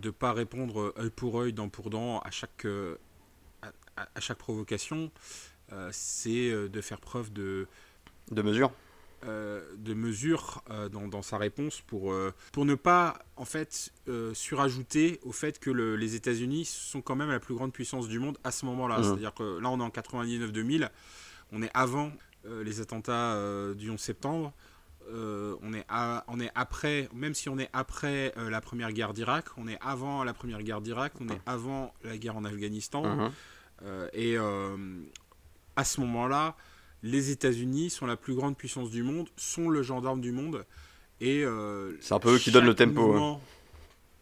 de 0.00 0.08
ne 0.08 0.10
pas 0.10 0.32
répondre 0.32 0.94
œil 0.98 1.10
pour 1.10 1.40
œil, 1.40 1.52
dent 1.52 1.68
pour 1.68 1.90
dent 1.90 2.20
à 2.20 2.30
chaque, 2.30 2.66
à, 3.96 4.20
chaque 4.20 4.38
provocation. 4.38 5.10
c'est 5.90 6.50
de 6.50 6.80
faire 6.80 7.00
preuve 7.00 7.32
de... 7.32 7.66
De 8.32 8.42
mesure 8.42 8.72
euh, 9.24 9.62
de 9.78 9.94
mesures 9.94 10.62
euh, 10.70 10.90
dans, 10.90 11.22
sa 11.22 11.38
réponse 11.38 11.80
pour, 11.80 12.12
euh, 12.12 12.34
pour 12.52 12.66
ne 12.66 12.74
pas 12.74 13.18
en 13.36 13.46
fait 13.46 13.90
surajouter 14.34 15.20
au 15.22 15.32
fait 15.32 15.58
que 15.58 15.70
les 15.70 16.14
États-Unis 16.14 16.66
sont 16.66 17.00
quand 17.00 17.16
même 17.16 17.30
la 17.30 17.40
plus 17.40 17.54
grande 17.54 17.72
puissance 17.72 18.08
du 18.08 18.18
monde 18.18 18.36
à 18.44 18.52
ce 18.52 18.66
moment-là. 18.66 18.98
Mmh. 18.98 19.04
C'est-à-dire 19.04 19.34
que 19.34 19.58
là 19.58 19.70
on 19.70 19.80
est 19.80 19.82
en 19.82 19.88
99-2000, 19.88 20.90
on 21.50 21.62
est 21.62 21.70
avant 21.72 22.12
les 22.44 22.80
attentats 22.80 23.36
du 23.74 23.90
11 23.90 23.98
septembre. 23.98 24.52
On, 25.12 25.72
est 25.72 25.86
on 26.28 26.40
est 26.40 26.50
après, 26.54 27.08
même 27.14 27.34
si 27.34 27.48
on 27.48 27.58
est 27.58 27.70
après 27.72 28.34
la 28.36 28.60
première 28.60 28.92
guerre 28.92 29.12
d'Irak, 29.12 29.46
on 29.56 29.68
est 29.68 29.78
avant 29.80 30.24
la 30.24 30.34
première 30.34 30.62
guerre 30.62 30.80
d'Irak, 30.80 31.12
on 31.20 31.28
est 31.28 31.40
avant 31.46 31.94
la 32.04 32.18
guerre 32.18 32.36
en 32.36 32.44
Afghanistan. 32.44 33.04
Mmh. 33.04 33.30
et 34.12 34.36
à 35.76 35.84
ce 35.84 36.00
moment-là, 36.00 36.56
les 37.02 37.30
États-Unis 37.30 37.90
sont 37.90 38.06
la 38.06 38.16
plus 38.16 38.34
grande 38.34 38.56
puissance 38.56 38.90
du 38.90 39.02
monde, 39.02 39.28
sont 39.36 39.68
le 39.68 39.82
gendarme 39.82 40.20
du 40.20 40.32
monde. 40.32 40.64
Et 41.20 41.44
euh, 41.44 41.96
c'est 42.00 42.14
un 42.14 42.18
peu 42.18 42.34
eux 42.34 42.38
qui 42.38 42.50
donnent 42.50 42.66
le 42.66 42.74
tempo. 42.74 43.14
Hein. 43.14 43.40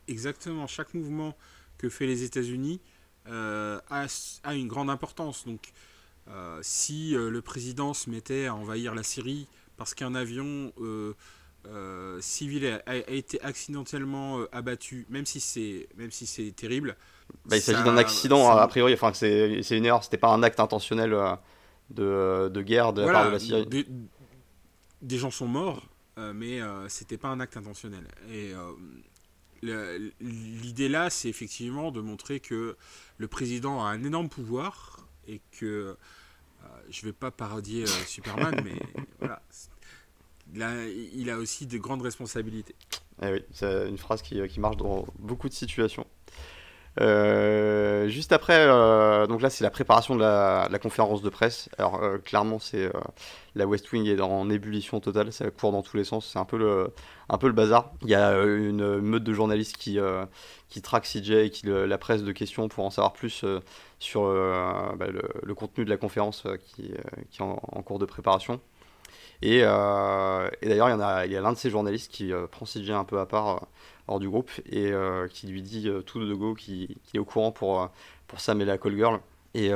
Exactement, 0.07 0.67
chaque 0.67 0.93
mouvement 0.95 1.37
que 1.79 1.89
fait 1.89 2.07
les 2.07 2.23
États-Unis 2.25 2.81
euh, 3.29 3.81
a, 3.89 4.55
une 4.55 4.69
grande 4.69 4.91
importance. 4.91 5.47
Donc, 5.47 5.73
euh, 6.29 6.59
si 6.63 7.15
le 7.15 7.41
président 7.41 7.95
se 7.95 8.11
mettait 8.11 8.47
à 8.47 8.55
envahir 8.55 8.95
la 8.95 9.03
Syrie 9.03 9.47
parce 9.77 9.95
qu'un 9.95 10.15
avion 10.15 10.73
civil 12.21 12.83
a, 12.87 12.97
été 13.09 13.41
accidentellement 13.43 14.41
abattu, 14.53 15.07
même 15.09 15.27
si 15.27 15.41
c'est 15.41 15.89
même 15.97 16.11
si 16.11 16.27
c'est 16.27 16.53
terrible. 16.53 16.97
Bah, 17.47 17.57
il 17.57 17.63
s'agit 17.63 17.83
d'un 17.83 17.97
accident 17.97 18.51
a 18.51 18.69
priori. 18.69 18.95
Enfin, 18.95 19.13
c'est 19.15 19.77
une 19.77 19.87
erreur. 19.87 20.05
C'était 20.05 20.19
pas 20.19 20.29
un 20.29 20.43
acte 20.43 20.61
intentionnel 20.61 21.15
de, 21.91 22.51
de 22.53 22.63
guerre 22.63 22.93
de 22.93 23.03
la 23.03 23.13
part 23.13 23.27
de 23.27 23.31
la 23.33 23.39
Syrie. 23.39 23.87
Des, 25.03 25.19
gens 25.19 25.31
sont 25.31 25.47
morts, 25.47 25.87
euh, 26.19 26.33
mais 26.35 26.61
euh, 26.61 26.89
c'était 26.89 27.19
pas 27.19 27.29
un 27.29 27.41
acte 27.41 27.57
intentionnel. 27.57 28.07
Et 28.31 28.53
euh, 29.63 30.11
l'idée 30.21 30.89
là, 30.89 31.11
c'est 31.11 31.29
effectivement 31.29 31.91
de 31.91 32.01
montrer 32.01 32.41
que 32.41 32.77
le 33.19 33.29
président 33.29 33.85
a 33.85 33.89
un 33.89 34.03
énorme 34.03 34.29
pouvoir 34.29 35.07
et 35.27 35.41
que 35.59 35.97
je 36.91 37.07
vais 37.07 37.13
pas 37.13 37.31
parodier 37.31 37.87
Superman, 37.87 38.61
mais 38.65 38.79
voilà. 39.19 39.41
Là, 40.55 40.87
il 40.87 41.31
a 41.31 41.39
aussi 41.39 41.67
de 41.67 41.79
grandes 41.79 42.03
responsabilités. 42.03 42.75
Eh 43.23 43.33
oui, 43.33 43.45
c'est 43.53 43.89
une 43.89 43.99
phrase 43.99 44.23
qui, 44.23 44.47
qui 44.49 44.61
marche 44.61 44.77
dans 44.77 45.07
beaucoup 45.19 45.49
de 45.49 45.55
situations. 45.55 46.07
Euh, 47.01 48.07
juste 48.09 48.33
après, 48.33 48.57
euh, 48.57 49.27
donc 49.27 49.43
là 49.43 49.51
c'est 49.51 49.65
la 49.65 49.71
préparation 49.71 50.15
de 50.15 50.21
la, 50.21 50.79
conférence 50.81 51.23
de 51.23 51.29
presse. 51.29 51.69
Alors 51.79 52.03
euh, 52.03 52.19
clairement 52.19 52.59
c'est 52.59 52.91
la 53.55 53.67
West 53.67 53.91
Wing 53.93 54.07
est 54.07 54.21
en 54.21 54.49
ébullition 54.51 55.01
totale, 55.01 55.33
ça 55.33 55.51
court 55.51 55.73
dans 55.73 55.83
tous 55.83 55.97
les 55.97 56.05
sens, 56.05 56.31
c'est 56.33 56.39
un 56.39 56.45
peu 56.45 56.59
le 56.59 57.53
bazar. 57.53 57.93
Il 58.03 58.09
y 58.09 58.15
a 58.15 58.33
une 58.43 59.01
meute 59.01 59.25
de 59.25 59.33
journalistes 59.33 59.77
qui 59.77 59.99
qui 60.69 60.83
traquent 60.83 61.07
CJ 61.07 61.31
et 61.31 61.51
qui 61.51 61.67
la 61.67 61.99
presse 61.99 62.23
de 62.23 62.33
questions 62.33 62.69
pour 62.69 62.85
en 62.85 62.91
savoir 62.91 63.13
plus 63.13 63.45
sur 63.99 64.23
bah, 64.25 65.07
le, 65.43 65.55
contenu 65.55 65.85
de 65.85 65.91
la 65.91 65.97
conférence 65.97 66.47
qui 66.67 66.93
est 66.93 67.41
en, 67.41 67.57
cours 67.83 67.99
de 67.99 68.07
préparation. 68.07 68.61
Et, 69.47 69.59
et 69.59 70.69
d'ailleurs, 70.69 70.89
il 70.89 71.31
y, 71.31 71.37
a, 71.37 71.41
l'un 71.41 71.53
de 71.53 71.59
ces 71.59 71.69
journalistes 71.69 72.11
qui 72.11 72.33
prend 72.51 72.65
CJ 72.65 72.91
un 72.91 73.05
peu 73.05 73.21
à 73.21 73.27
part 73.27 73.67
hors 74.09 74.21
du 74.21 74.29
groupe 74.29 74.51
et 74.67 74.93
euh, 74.93 75.29
qui 75.29 75.47
lui 75.47 75.63
dit 75.63 75.89
euh, 75.89 76.03
tout 76.03 76.25
de 76.25 76.35
go 76.35 76.55
qu'il 76.55 76.97
est 77.15 77.19
au 77.19 77.25
courant 77.25 77.53
pour, 77.53 77.83
euh, 77.83 77.87
pour 78.27 78.41
Sam 78.41 78.61
et 78.61 78.65
la 78.65 78.79
call 78.79 78.97
girl. 78.97 79.21
Et, 79.55 79.73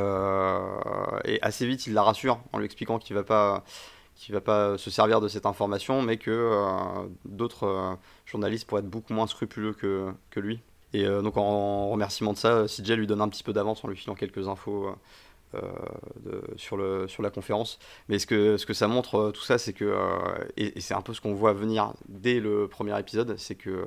assez 1.42 1.66
vite, 1.66 1.86
il 1.86 1.94
la 1.94 2.02
rassure 2.02 2.40
en 2.52 2.58
lui 2.58 2.64
expliquant 2.64 2.98
qu'il 2.98 3.14
va 3.14 3.22
pas 3.22 3.64
va 4.30 4.40
pas 4.40 4.76
se 4.76 4.90
servir 4.90 5.20
de 5.20 5.28
cette 5.28 5.46
information, 5.46 6.02
mais 6.02 6.16
que 6.16 7.08
d'autres 7.24 7.96
journalistes 8.26 8.66
pourraient 8.66 8.80
être 8.80 8.90
beaucoup 8.90 9.12
moins 9.12 9.28
scrupuleux 9.28 9.72
que, 9.72 10.12
que 10.30 10.40
lui. 10.40 10.60
Et 10.92 11.04
donc 11.04 11.36
en 11.36 11.88
remerciement 11.90 12.32
de 12.32 12.38
ça, 12.38 12.64
CJ 12.66 12.94
lui 12.94 13.06
donne 13.06 13.20
un 13.20 13.28
petit 13.28 13.44
peu 13.44 13.52
d'avance 13.52 13.84
en 13.84 13.88
lui 13.88 13.96
filant 13.96 14.16
quelques 14.16 14.48
infos 14.48 14.92
de, 15.54 16.42
sur, 16.56 16.78
sur 17.08 17.22
la 17.22 17.30
conférence. 17.30 17.78
Mais 18.08 18.18
ce 18.18 18.26
que, 18.26 18.74
ça 18.74 18.88
montre, 18.88 19.30
tout 19.32 19.42
ça, 19.42 19.58
c'est 19.58 19.72
que, 19.72 19.94
et, 20.56 20.78
et 20.78 20.80
c'est 20.80 20.94
un 20.94 21.02
peu 21.02 21.14
ce 21.14 21.20
qu'on 21.20 21.34
voit 21.34 21.52
venir 21.52 21.92
dès 22.08 22.40
le 22.40 22.68
premier 22.68 22.98
épisode, 22.98 23.36
c'est 23.38 23.54
que 23.54 23.84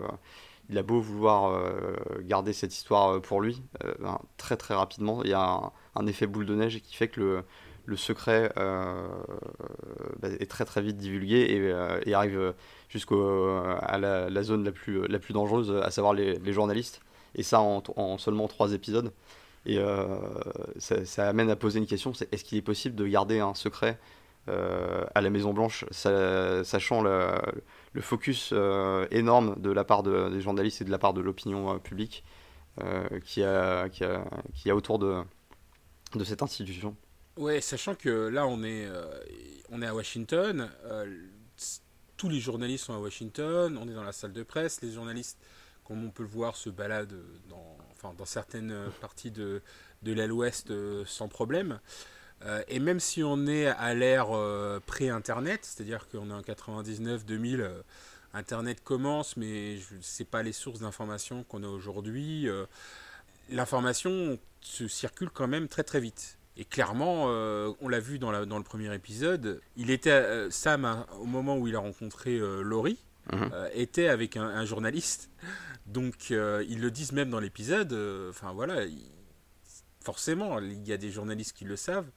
il 0.72 0.78
a 0.78 0.84
beau 0.84 1.02
vouloir 1.02 1.52
euh, 1.52 1.96
garder 2.22 2.54
cette 2.54 2.74
histoire 2.74 3.16
euh, 3.16 3.20
pour 3.20 3.42
lui, 3.42 3.62
euh, 3.84 3.94
ben, 4.00 4.20
très 4.38 4.56
très 4.56 4.74
rapidement, 4.74 5.22
il 5.24 5.30
y 5.30 5.34
a 5.34 5.72
un, 5.96 6.08
effet 6.08 6.28
boule 6.28 6.46
de 6.46 6.56
neige 6.56 6.80
qui 6.82 6.96
fait 6.96 7.10
que 7.10 7.44
le, 7.86 7.96
secret 7.98 8.54
bah, 8.56 10.30
est 10.40 10.50
très 10.50 10.64
très 10.64 10.82
vite 10.82 10.96
divulgué 10.96 11.74
et, 12.06 12.14
arrive 12.14 12.54
jusqu'à 12.88 13.98
la, 14.00 14.44
zone 14.44 14.64
la 14.64 14.72
plus, 14.72 15.06
la 15.08 15.20
plus 15.20 15.34
dangereuse, 15.34 15.72
à 15.84 15.92
savoir 15.92 16.14
les, 16.14 16.54
journalistes. 16.54 17.02
Et 17.36 17.44
ça 17.44 17.60
en, 17.60 18.18
seulement 18.18 18.48
trois 18.48 18.72
épisodes. 18.74 19.12
Et 19.66 19.80
ça, 20.80 21.06
ça, 21.06 21.30
amène 21.30 21.50
à 21.50 21.56
poser 21.56 21.80
une 21.80 21.86
question, 21.86 22.14
c'est 22.14 22.34
est-ce 22.34 22.44
qu'il 22.44 22.58
est 22.58 22.64
possible 22.64 22.96
de 22.96 23.06
garder 23.06 23.40
un 23.40 23.54
secret 23.54 24.00
à 24.48 25.22
la 25.22 25.30
Maison 25.30 25.54
Blanche, 25.54 25.86
sachant 25.92 27.04
le 27.94 28.02
focus 28.02 28.52
euh, 28.54 29.08
énorme 29.12 29.60
de 29.60 29.70
la 29.70 29.84
part 29.84 30.04
des 30.04 30.42
journalistes 30.42 30.82
et 30.82 30.86
de 30.86 30.92
la 30.92 31.00
part 31.00 31.14
de 31.14 31.22
l'opinion 31.22 31.76
euh, 31.76 31.78
publique 31.78 32.24
euh, 32.82 33.20
qui, 33.26 33.44
a, 33.44 33.90
qui, 33.90 34.04
a, 34.04 34.26
qui 34.54 34.70
a 34.70 34.76
autour 34.76 34.98
de, 35.00 35.22
de 36.16 36.24
cette 36.24 36.42
institution? 36.42 36.96
Ouais, 37.38 37.60
sachant 37.60 37.96
que 37.96 38.28
là 38.28 38.46
on 38.48 38.64
est, 38.64 38.88
on 39.70 39.82
est 39.82 39.88
à 39.88 39.96
Washington, 39.96 40.70
tous 42.18 42.30
les 42.30 42.40
journalistes 42.40 42.86
sont 42.86 42.94
à 42.94 43.00
Washington, 43.00 43.78
on 43.82 43.88
est 43.88 43.94
dans 43.94 44.04
la 44.04 44.12
salle 44.12 44.34
de 44.34 44.44
presse, 44.44 44.82
les 44.82 44.92
journalistes, 44.92 45.38
comme 45.86 46.04
on 46.06 46.12
peut 46.12 46.24
le 46.24 46.30
voir, 46.30 46.56
se 46.56 46.70
baladent 46.70 47.24
dans, 47.50 47.78
dans 48.18 48.26
certaines 48.26 48.76
parties 49.02 49.32
de, 49.32 49.62
de 50.04 50.14
l'aile 50.14 50.32
ouest 50.32 50.72
sans 51.06 51.28
problème. 51.28 51.80
Euh, 52.46 52.64
et 52.68 52.80
même 52.80 53.00
si 53.00 53.24
on 53.24 53.46
est 53.48 53.68
à 53.68 53.94
l'ère 53.94 54.36
euh, 54.36 54.80
pré-Internet, 54.86 55.60
c'est-à-dire 55.64 56.08
qu'on 56.10 56.30
est 56.30 56.34
en 56.34 56.42
99-2000, 56.42 57.60
euh, 57.60 57.82
Internet 58.34 58.84
commence, 58.84 59.38
mais 59.38 59.78
ce 60.02 60.24
n'est 60.24 60.28
pas 60.28 60.42
les 60.42 60.54
sources 60.54 60.80
d'information 60.80 61.44
qu'on 61.44 61.64
a 61.64 61.68
aujourd'hui. 61.68 62.48
L'information 63.50 64.40
se 64.62 64.88
circule 64.88 65.30
quand 65.30 65.50
même 65.50 65.68
très 65.68 65.84
très 65.84 66.00
vite. 66.00 66.38
Et 66.56 66.64
clairement, 66.64 67.26
on 67.26 67.90
l'a 67.90 68.00
vu 68.00 68.20
dans, 68.20 68.46
dans, 68.46 68.58
le 68.58 68.64
premier 68.64 68.94
épisode, 68.96 69.60
il 69.76 69.90
était 69.90 70.50
Sam 70.50 70.86
hein, 70.86 71.06
au 71.20 71.26
moment 71.26 71.58
où 71.58 71.68
il 71.68 71.76
a 71.76 71.80
rencontré 71.80 72.40
Laurie, 72.62 73.00
mhm. 73.32 73.52
était 73.74 74.08
avec 74.08 74.38
un, 74.38 74.44
un 74.44 74.66
journaliste. 74.66 75.30
Donc 75.86 76.30
ils 76.30 76.80
le 76.80 76.92
disent 76.92 77.12
même 77.12 77.30
dans 77.30 77.40
l'épisode. 77.40 77.94
Enfin 78.30 78.54
voilà, 78.54 78.86
forcément, 80.02 80.60
il 80.60 80.88
y 80.88 80.94
a 80.94 80.98
des 80.98 81.12
journalistes 81.12 81.56
qui 81.56 81.66
le 81.66 81.76
savent. 81.76 82.10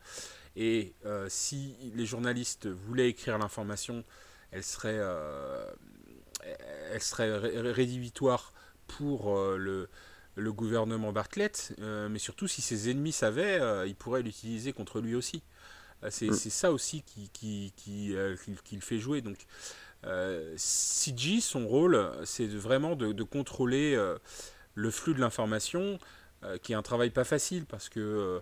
Et 0.56 0.94
euh, 1.04 1.26
si 1.28 1.76
les 1.94 2.06
journalistes 2.06 2.66
voulaient 2.66 3.08
écrire 3.08 3.38
l'information, 3.38 4.04
elle 4.52 4.62
serait, 4.62 4.98
euh, 4.98 5.66
elle 6.92 7.02
serait 7.02 7.38
rédhibitoire 7.72 8.52
pour 8.86 9.36
euh, 9.36 9.56
le, 9.56 9.88
le, 10.36 10.52
gouvernement 10.52 11.12
Bartlett, 11.12 11.74
mais 11.78 12.18
surtout 12.18 12.46
si 12.46 12.62
ses 12.62 12.90
ennemis 12.90 13.12
savaient, 13.12 13.88
ils 13.88 13.96
pourraient 13.96 14.22
l'utiliser 14.22 14.72
contre 14.72 15.00
lui 15.00 15.14
aussi. 15.14 15.42
C'est 16.10 16.28
mm. 16.28 16.50
ça 16.50 16.70
aussi 16.70 17.02
qui, 17.02 17.30
qui, 17.30 17.72
qui, 17.76 18.14
qui, 18.64 18.74
le 18.76 18.82
fait 18.82 18.98
jouer. 18.98 19.22
Donc, 19.22 19.38
CG, 20.56 21.40
son 21.40 21.66
rôle, 21.66 22.10
c'est 22.24 22.46
vraiment 22.46 22.96
de, 22.96 23.12
de 23.12 23.22
contrôler 23.22 23.96
le 24.74 24.90
flux 24.90 25.14
de 25.14 25.20
l'information 25.20 25.98
euh, 26.44 26.58
qui 26.58 26.72
est 26.72 26.76
un 26.76 26.82
travail 26.82 27.10
pas 27.10 27.24
facile 27.24 27.64
parce 27.64 27.88
que, 27.88 28.00
euh, 28.00 28.40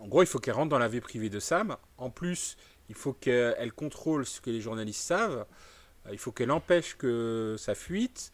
en 0.00 0.06
gros, 0.06 0.22
il 0.22 0.26
faut 0.26 0.38
qu'elle 0.38 0.54
rentre 0.54 0.68
dans 0.68 0.78
la 0.78 0.88
vie 0.88 1.00
privée 1.00 1.30
de 1.30 1.40
Sam. 1.40 1.76
En 1.98 2.10
plus, 2.10 2.56
il 2.88 2.94
faut 2.94 3.12
qu'elle 3.12 3.72
contrôle 3.72 4.24
ce 4.24 4.40
que 4.40 4.50
les 4.50 4.60
journalistes 4.60 5.02
savent. 5.02 5.46
Euh, 6.06 6.10
il 6.12 6.18
faut 6.18 6.32
qu'elle 6.32 6.50
empêche 6.50 6.96
que 6.96 7.56
ça 7.58 7.74
fuite. 7.74 8.32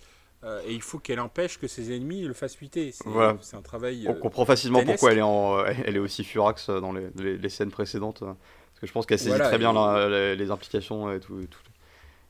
et 0.65 0.73
il 0.73 0.83
faut 0.83 1.01
qu'elle 1.01 1.19
empêche 1.19 1.59
que 1.59 1.67
ses 1.67 1.97
ennemis 1.97 2.23
le 2.23 2.33
fassent 2.33 2.55
fuiter. 2.55 2.93
C'est 3.41 3.57
un 3.57 3.63
travail. 3.63 4.07
On 4.09 4.15
comprend 4.15 4.45
facilement 4.45 4.85
pourquoi 4.85 5.11
elle 5.11 5.19
est, 5.19 5.23
en, 5.23 5.65
elle 5.65 5.97
est 5.97 6.01
aussi 6.01 6.23
furax 6.23 6.71
dans 6.71 6.93
les, 6.93 7.11
les, 7.17 7.49
scènes 7.49 7.73
précédentes. 7.73 8.21
Parce 8.21 8.81
que 8.81 8.87
je 8.87 8.93
pense 8.93 9.07
qu'elle 9.07 9.19
saisit 9.19 9.39
très 9.39 9.59
bien 9.59 9.73
les, 10.09 10.51
implications 10.51 11.11
et 11.11 11.19
tout, 11.19 11.41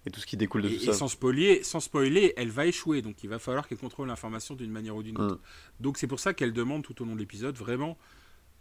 et 0.07 0.11
tout 0.11 0.21
ce 0.21 0.27
qui 0.27 0.37
découle 0.37 0.63
de 0.63 0.69
et, 0.69 0.77
tout 0.79 0.85
ça. 0.85 0.93
sans 0.93 1.09
spoiler, 1.09 1.63
sans 1.65 1.81
spoiler, 1.81 2.33
elle 2.37 2.51
va 2.51 2.65
échouer. 2.67 3.03
Donc 3.03 3.23
il 3.25 3.29
va 3.29 3.39
falloir 3.39 3.67
qu'elle 3.69 3.79
contrôle 3.79 4.07
l'information 4.09 4.55
d'une 4.55 4.71
manière 4.71 4.97
ou 4.97 5.03
d'une 5.03 5.21
autre. 5.21 5.35
Mm. 5.35 5.83
Donc 5.83 5.99
c'est 5.99 6.07
pour 6.07 6.21
ça 6.21 6.33
qu'elle 6.33 6.53
demande 6.53 6.83
tout 6.85 7.01
au 7.03 7.05
long 7.05 7.15
de 7.15 7.19
l'épisode 7.19 7.57
vraiment, 7.57 7.99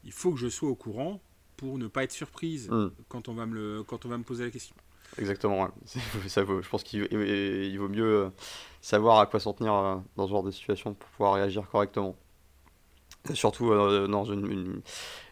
il 0.04 0.12
faut 0.12 0.32
que 0.32 0.38
je 0.40 0.48
sois 0.50 0.70
au 0.70 0.76
courant 0.76 1.22
pour 1.58 1.78
ne 1.78 1.88
pas 1.88 2.04
être 2.04 2.12
surprise 2.12 2.70
Mm. 2.70 2.88
quand 3.08 3.28
on 3.30 3.34
va 3.36 3.46
me 3.46 3.54
le, 3.56 3.84
quand 3.84 4.06
on 4.06 4.10
va 4.10 4.18
me 4.18 4.24
poser 4.24 4.44
la 4.44 4.50
question. 4.52 4.76
Exactement, 5.20 5.70
ça 6.28 6.44
vaut- 6.44 6.62
je 6.64 6.68
pense 6.68 6.84
qu'il 6.84 7.08
il 7.12 7.78
vaut 7.80 7.88
mieux 7.88 8.04
euh, 8.26 8.30
savoir 8.82 9.20
à 9.20 9.28
quoi 9.28 9.40
s'en 9.40 9.54
tenir 9.54 9.74
euh, 9.74 9.96
dans 10.18 10.26
ce 10.26 10.32
genre 10.32 10.44
de 10.44 10.50
situation 10.52 10.94
pour 10.96 11.08
pouvoir 11.12 11.36
réagir 11.36 11.70
correctement. 11.70 12.16
Et 13.30 13.36
surtout 13.36 13.72
euh, 13.72 14.08
dans 14.08 14.26
une, 14.26 14.52
une- 14.52 14.82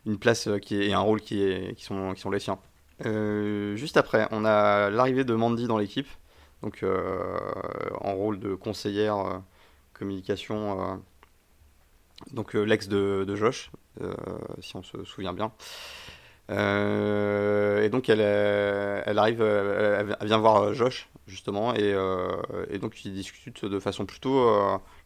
une 0.05 0.17
place 0.19 0.47
qui 0.61 0.75
est, 0.75 0.87
et 0.89 0.93
un 0.93 0.99
rôle 0.99 1.21
qui, 1.21 1.41
est, 1.41 1.75
qui, 1.75 1.83
sont, 1.83 2.13
qui 2.13 2.21
sont 2.21 2.29
les 2.31 2.39
siens. 2.39 2.59
Euh, 3.05 3.75
juste 3.75 3.97
après, 3.97 4.27
on 4.31 4.45
a 4.45 4.89
l'arrivée 4.89 5.23
de 5.23 5.33
Mandy 5.33 5.67
dans 5.67 5.77
l'équipe, 5.77 6.07
donc 6.61 6.83
euh, 6.83 7.39
en 8.01 8.13
rôle 8.13 8.39
de 8.39 8.55
conseillère 8.55 9.17
euh, 9.17 9.39
communication, 9.93 11.01
donc 12.31 12.53
l'ex 12.53 12.87
de, 12.87 13.35
Josh, 13.35 13.71
si 14.59 14.75
on 14.75 14.83
se 14.83 15.03
souvient 15.03 15.33
bien. 15.33 15.51
Et 16.49 17.89
donc 17.89 18.09
elle, 18.09 19.17
arrive, 19.17 19.41
elle 19.41 20.15
vient 20.27 20.37
voir 20.37 20.73
Josh 20.73 21.09
justement, 21.27 21.73
et, 21.73 21.93
donc 22.79 23.05
ils 23.05 23.13
discutent 23.13 23.65
de 23.65 23.79
façon 23.79 24.05
plutôt, 24.05 24.49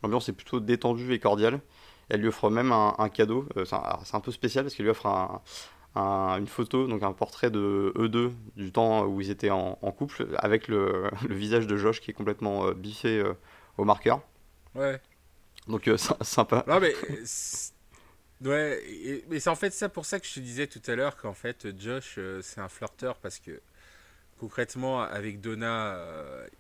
l'ambiance 0.04 0.30
est 0.30 0.34
plutôt 0.34 0.60
détendue 0.60 1.14
et 1.14 1.20
cordiale. 1.20 1.60
Elle 2.10 2.22
lui 2.22 2.30
offre 2.30 2.50
même 2.50 2.72
un, 2.72 3.10
cadeau. 3.10 3.48
c'est 3.66 4.16
un 4.16 4.20
peu 4.22 4.32
spécial 4.32 4.64
parce 4.64 4.74
qu'elle 4.74 4.86
lui 4.86 4.92
offre 4.92 5.08
un- 5.08 5.42
un- 5.98 6.38
une 6.40 6.48
photo, 6.48 6.88
donc 6.88 7.04
un 7.04 7.14
portrait 7.14 7.52
de 7.52 7.94
eux 7.98 8.10
deux 8.10 8.32
du 8.56 8.72
temps 8.72 9.06
où 9.06 9.22
ils 9.22 9.30
étaient 9.32 9.50
en, 9.52 9.78
en 9.82 9.92
couple, 9.92 10.28
avec 10.38 10.68
le, 10.68 11.10
le 11.28 11.36
visage 11.36 11.68
de 11.68 11.78
Josh 11.78 12.02
qui 12.02 12.12
est 12.12 12.14
complètement 12.14 12.68
euh, 12.68 12.74
biffé 12.74 13.20
euh, 13.20 13.34
au 13.78 13.86
marqueur. 13.86 14.22
Ouais. 14.76 15.02
Donc 15.68 15.88
euh, 15.88 15.98
sy- 15.98 16.14
sympa. 16.22 16.64
Non 16.68 16.80
mais 16.80 16.94
ouais, 18.42 18.82
et- 18.88 19.26
mais 19.30 19.40
c'est 19.40 19.50
en 19.50 19.56
fait 19.56 19.72
ça 19.74 19.90
pour 19.90 20.06
ça 20.06 20.20
que 20.20 20.28
je 20.28 20.34
te 20.36 20.40
disais 20.40 20.68
tout 20.68 20.82
à 20.88 20.96
l'heure 20.96 21.18
qu'en 21.18 21.34
fait 21.34 21.68
Josh 21.80 22.20
c'est 22.42 22.62
un 22.62 22.70
flirteur 22.70 23.18
parce 23.18 23.40
que 23.40 23.62
concrètement 24.40 25.02
avec 25.02 25.42
Donna 25.42 25.98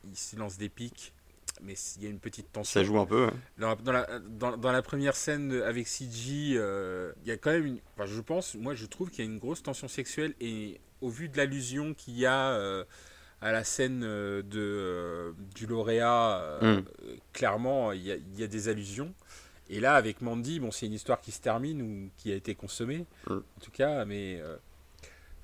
il 0.06 0.15
se 0.17 0.36
lance 0.36 0.58
des 0.58 0.69
pics 0.69 1.13
mais 1.62 1.74
il 1.98 2.04
y 2.04 2.08
a 2.08 2.10
une 2.10 2.20
petite 2.20 2.52
tension. 2.52 2.80
Ça 2.80 2.84
joue 2.86 3.00
un 3.00 3.06
peu. 3.06 3.26
ouais. 3.26 3.34
Dans 3.58 3.70
la, 3.70 3.76
dans 3.76 3.91
la- 3.91 4.20
dans- 4.20 4.58
dans 4.58 4.72
la 4.72 4.82
première 4.82 5.15
scène 5.15 5.52
avec 5.65 5.88
CG, 5.88 6.54
euh, 6.56 7.12
il 7.24 7.28
y 7.30 7.32
a 7.32 7.38
quand 7.38 7.52
même 7.52 7.65
une. 7.65 7.80
Enfin, 7.96 8.06
je 8.06 8.22
pense, 8.22 8.56
moi 8.56 8.74
je 8.76 8.86
trouve 8.86 9.10
qu'il 9.10 9.24
y 9.26 9.28
a 9.28 9.32
une 9.32 9.39
grosse 9.39 9.63
tension 9.63 9.88
sexuelle 9.88 10.34
et 10.39 10.80
au 11.02 11.10
vu 11.10 11.30
de 11.30 11.38
l'allusion 11.38 11.93
qu'il 11.93 12.17
y 12.17 12.26
a 12.26 12.52
euh, 12.52 12.84
à 13.41 13.52
la 13.52 13.63
scène 13.63 14.02
euh, 14.04 14.41
de, 14.41 14.60
euh, 14.60 15.32
du 15.56 15.67
lauréat, 15.67 16.60
Mm. 16.62 16.78
clairement 17.34 17.91
il 17.91 18.02
y, 18.04 18.12
a, 18.12 18.15
il 18.15 18.39
y 18.39 18.43
a 18.43 18.48
des 18.48 18.67
allusions. 18.70 19.13
Et 19.70 19.80
là, 19.82 19.96
avec 19.96 20.22
Mandy, 20.22 20.60
bon, 20.62 20.72
c'est 20.72 20.86
une 20.86 20.93
histoire 20.93 21.20
qui 21.20 21.32
se 21.32 21.41
termine 21.41 21.82
ou 21.82 22.10
qui 22.17 22.32
a 22.32 22.36
été 22.36 22.56
consommée, 22.56 23.06
Mm. 23.30 23.34
en 23.34 23.60
tout 23.62 23.72
cas, 23.72 24.06
mais 24.06 24.41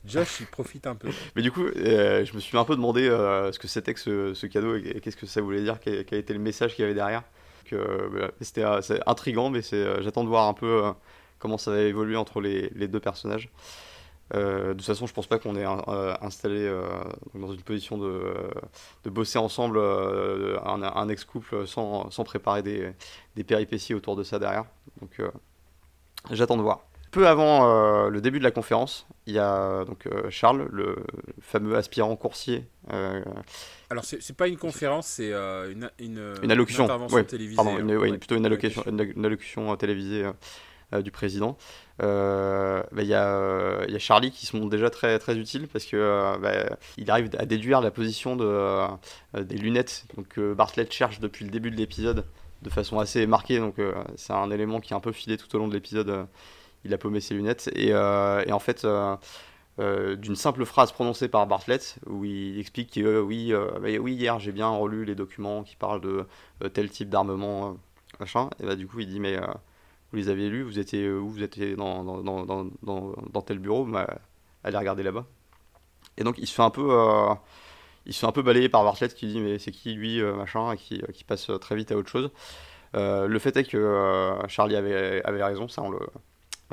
Josh 0.05 0.41
il 0.41 0.47
profite 0.47 0.85
un 0.87 0.95
peu. 0.95 1.09
Mais 1.35 1.41
du 1.41 1.51
coup, 1.51 1.63
euh, 1.63 2.25
je 2.25 2.33
me 2.33 2.39
suis 2.39 2.57
un 2.57 2.65
peu 2.65 2.75
demandé 2.75 3.07
euh, 3.07 3.51
ce 3.51 3.59
que 3.59 3.67
c'était 3.67 3.93
que 3.93 4.33
ce, 4.33 4.45
cadeau 4.45 4.75
et 4.75 4.99
qu'est-ce 5.01 5.17
que 5.17 5.25
ça 5.25 5.41
voulait 5.41 5.61
dire, 5.61 5.79
quel, 5.79 6.05
était 6.11 6.33
le 6.33 6.39
message 6.39 6.75
qu'il 6.75 6.83
y 6.83 6.85
avait 6.85 6.93
derrière. 6.93 7.23
Euh, 7.71 8.29
c'était 8.41 8.63
intriguant, 9.07 9.49
mais 9.49 9.61
j'attends 9.61 10.23
de 10.23 10.29
voir 10.29 10.47
un 10.47 10.53
peu 10.53 10.83
comment 11.39 11.57
ça 11.57 11.71
va 11.71 11.79
évoluer 11.79 12.17
entre 12.17 12.41
les, 12.41 12.69
deux 12.87 12.99
personnages. 12.99 13.49
De 14.33 14.73
toute 14.73 14.85
façon, 14.85 15.07
je 15.07 15.13
pense 15.13 15.27
pas 15.27 15.39
qu'on 15.39 15.55
est 15.55 15.65
installé 16.21 16.71
dans 17.33 17.51
une 17.51 17.61
position 17.61 17.97
de, 17.97 18.35
bosser 19.05 19.39
ensemble 19.39 19.79
un, 19.79 21.09
ex-couple 21.09 21.65
sans, 21.65 22.09
préparer 22.25 22.61
des, 22.61 22.91
des 23.35 23.43
péripéties 23.43 23.95
autour 23.95 24.15
de 24.15 24.23
ça 24.23 24.37
derrière. 24.37 24.65
Donc, 25.01 25.19
j'attends 26.29 26.57
de 26.57 26.61
voir. 26.61 26.83
Peu 27.13 27.27
avant 27.27 27.69
euh, 27.69 28.09
le 28.09 28.21
début 28.21 28.39
de 28.39 28.43
la 28.43 28.49
conférence, 28.49 29.05
il 29.27 29.33
y 29.35 29.39
a 29.39 29.85
donc 29.85 30.07
euh, 30.07 30.31
Charles, 30.31 30.67
le 30.71 30.95
fameux 31.41 31.75
aspirant 31.75 32.15
coursier. 32.15 32.65
euh, 32.91 33.21
Alors, 33.91 34.03
c'est 34.03 34.19
c'est 34.19 34.35
pas 34.35 34.47
une 34.47 34.57
conférence, 34.57 35.05
c'est 35.05 35.31
euh, 35.31 35.71
une, 35.71 35.91
une, 35.99 36.33
Une 36.41 36.51
allocution, 36.51 36.85
intervention 36.85 37.17
ouais, 37.17 37.23
télévisée. 37.23 37.55
pardon, 37.57 37.77
une- 37.77 37.91
hein. 37.91 37.97
ouais, 37.97 38.17
plutôt 38.17 38.35
une 38.35 38.47
allocution, 38.47 38.83
une, 38.87 38.99
euh, 38.99 39.75
télévisée 39.75 40.23
euh, 40.25 40.31
euh, 40.95 41.01
du 41.03 41.11
président. 41.11 41.55
Euh, 42.01 42.81
bah, 42.91 43.03
Il 43.03 43.07
y, 43.07 43.13
a, 43.13 43.27
euh, 43.37 43.85
il 43.87 43.93
y 43.93 43.95
a 43.95 43.99
Charlie 43.99 44.31
qui 44.31 44.47
se 44.47 44.57
montre 44.57 44.71
déjà 44.71 44.89
très, 44.89 45.19
très 45.19 45.35
utile 45.37 45.67
parce 45.67 45.85
que 45.85 45.95
euh, 45.95 46.35
bah, 46.39 46.75
il 46.97 47.11
arrive 47.11 47.29
à 47.37 47.45
déduire 47.45 47.79
la 47.81 47.91
position 47.91 48.35
de, 48.35 48.43
euh, 48.43 48.87
des 49.39 49.57
lunettes 49.57 50.05
donc, 50.17 50.29
que 50.29 50.55
Bartlett 50.55 50.91
cherche 50.91 51.19
depuis 51.19 51.45
le 51.45 51.51
début 51.51 51.69
de 51.69 51.75
l'épisode 51.77 52.25
de 52.63 52.69
façon 52.71 52.97
assez 52.97 53.27
marquée. 53.27 53.59
Donc 53.59 53.77
euh, 53.77 53.93
c'est 54.15 54.33
un 54.33 54.49
élément 54.49 54.79
qui 54.79 54.93
est 54.93 54.95
un 54.95 54.99
peu 54.99 55.11
filé 55.11 55.37
tout 55.37 55.55
au 55.55 55.59
long 55.59 55.67
de 55.67 55.73
l'épisode. 55.75 56.25
Il 56.85 56.93
a 56.93 56.97
paumé 56.97 57.21
ses 57.21 57.33
lunettes. 57.33 57.69
Et, 57.75 57.89
euh, 57.93 58.43
en 58.51 58.59
fait. 58.59 58.85
euh, 58.85 59.15
euh, 59.79 60.15
d'une 60.15 60.35
simple 60.35 60.65
phrase 60.65 60.91
prononcée 60.91 61.27
par 61.27 61.47
Bartlett 61.47 61.95
où 62.05 62.25
il 62.25 62.59
explique 62.59 62.93
que 62.93 63.19
oui, 63.19 63.51
bah, 63.81 63.89
oui 63.99 64.13
hier 64.13 64.37
j'ai 64.37 64.51
bien 64.51 64.69
relu 64.69 65.03
les 65.03 65.15
documents 65.15 65.63
qui 65.63 65.75
parlent 65.75 65.99
de 65.99 66.27
tel 66.69 66.91
type 66.91 67.09
d'armement 67.09 67.75
machin. 68.19 68.51
Et 68.59 68.67
bah 68.67 68.75
du 68.75 68.85
coup 68.85 68.99
il 68.99 69.07
dit 69.07 69.19
mais 69.19 69.35
vous 69.35 70.17
les 70.17 70.29
avez 70.29 70.47
lus 70.47 70.61
vous 70.61 70.77
étiez 70.77 71.09
où 71.09 71.27
vous 71.27 71.41
étiez 71.41 71.75
dans, 71.75 72.03
dans, 72.03 72.45
dans, 72.45 72.65
dans, 72.83 73.41
tel 73.41 73.57
bureau 73.57 73.83
bah, 73.85 74.05
allez 74.63 74.77
regarder 74.77 75.01
là-bas. 75.01 75.25
Et 76.17 76.23
donc 76.23 76.35
il 76.37 76.45
se 76.45 76.53
fait 76.53 76.61
un 76.61 76.69
peu 76.69 76.95
il 78.05 78.13
se 78.13 78.19
fait 78.19 78.27
un 78.27 78.31
peu 78.31 78.43
balayer 78.43 78.69
par 78.69 78.83
Bartlett 78.83 79.15
qui 79.15 79.25
dit 79.25 79.39
mais 79.39 79.57
c'est 79.57 79.71
qui 79.71 79.95
lui 79.95 80.21
machin 80.21 80.73
et 80.73 80.77
qui, 80.77 81.01
qui 81.13 81.23
passe 81.23 81.49
très 81.59 81.75
vite 81.75 81.91
à 81.91 81.97
autre 81.97 82.09
chose. 82.09 82.29
Le 82.93 83.39
fait 83.39 83.57
est 83.57 83.63
que 83.63 84.37
Charlie 84.49 84.75
avait, 84.75 85.23
avait 85.23 85.43
raison 85.43 85.67
ça 85.67 85.81
on 85.81 85.89
le 85.89 85.97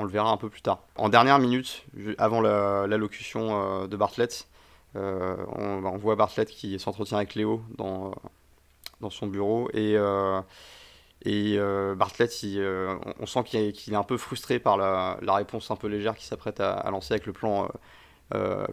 on 0.01 0.03
le 0.03 0.09
verra 0.09 0.31
un 0.31 0.37
peu 0.37 0.49
plus 0.49 0.61
tard. 0.61 0.79
En 0.95 1.09
dernière 1.09 1.37
minute, 1.39 1.85
avant 2.17 2.41
la- 2.41 2.87
l'allocution 2.87 3.83
euh, 3.83 3.87
de 3.87 3.95
Bartlett, 3.95 4.47
euh, 4.95 5.37
on, 5.55 5.85
on 5.85 5.97
voit 5.97 6.15
Bartlett 6.15 6.49
qui 6.49 6.77
s'entretient 6.79 7.17
avec 7.17 7.35
Léo 7.35 7.61
dans, 7.77 8.07
euh, 8.07 8.11
dans 8.99 9.11
son 9.11 9.27
bureau 9.27 9.69
et, 9.73 9.95
et 11.23 11.57
Bartlett, 11.95 12.31
on, 13.19 13.25
sent 13.25 13.43
qu'il 13.45 13.59
est, 13.59 13.95
un 13.95 14.03
peu 14.03 14.17
frustré 14.17 14.59
par 14.59 14.77
la, 14.77 15.17
réponse 15.21 15.69
un 15.71 15.75
peu 15.75 15.87
légère 15.87 16.15
qu'il 16.15 16.25
s'apprête 16.25 16.59
à, 16.59 16.89
lancer 16.91 17.13
avec 17.13 17.25
le 17.25 17.33
plan 17.33 17.69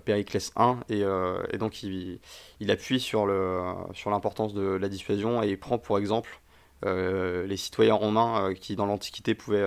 Périclès 0.05 0.53
1 0.57 0.81
et, 0.89 1.59
donc 1.59 1.83
il, 1.83 2.21
appuie 2.69 3.01
sur 3.01 3.27
le- 3.27 3.75
sur 3.95 4.11
l'importance 4.11 4.55
de 4.55 4.63
la 4.63 4.89
dissuasion 4.89 5.43
et 5.43 5.49
il 5.49 5.59
prend 5.59 5.79
pour 5.79 5.99
exemple 5.99 6.41
les 6.85 7.57
citoyens 7.57 7.95
romains 7.95 8.53
qui 8.55 8.77
dans 8.77 8.87
l'Antiquité 8.87 9.35
pouvaient 9.35 9.67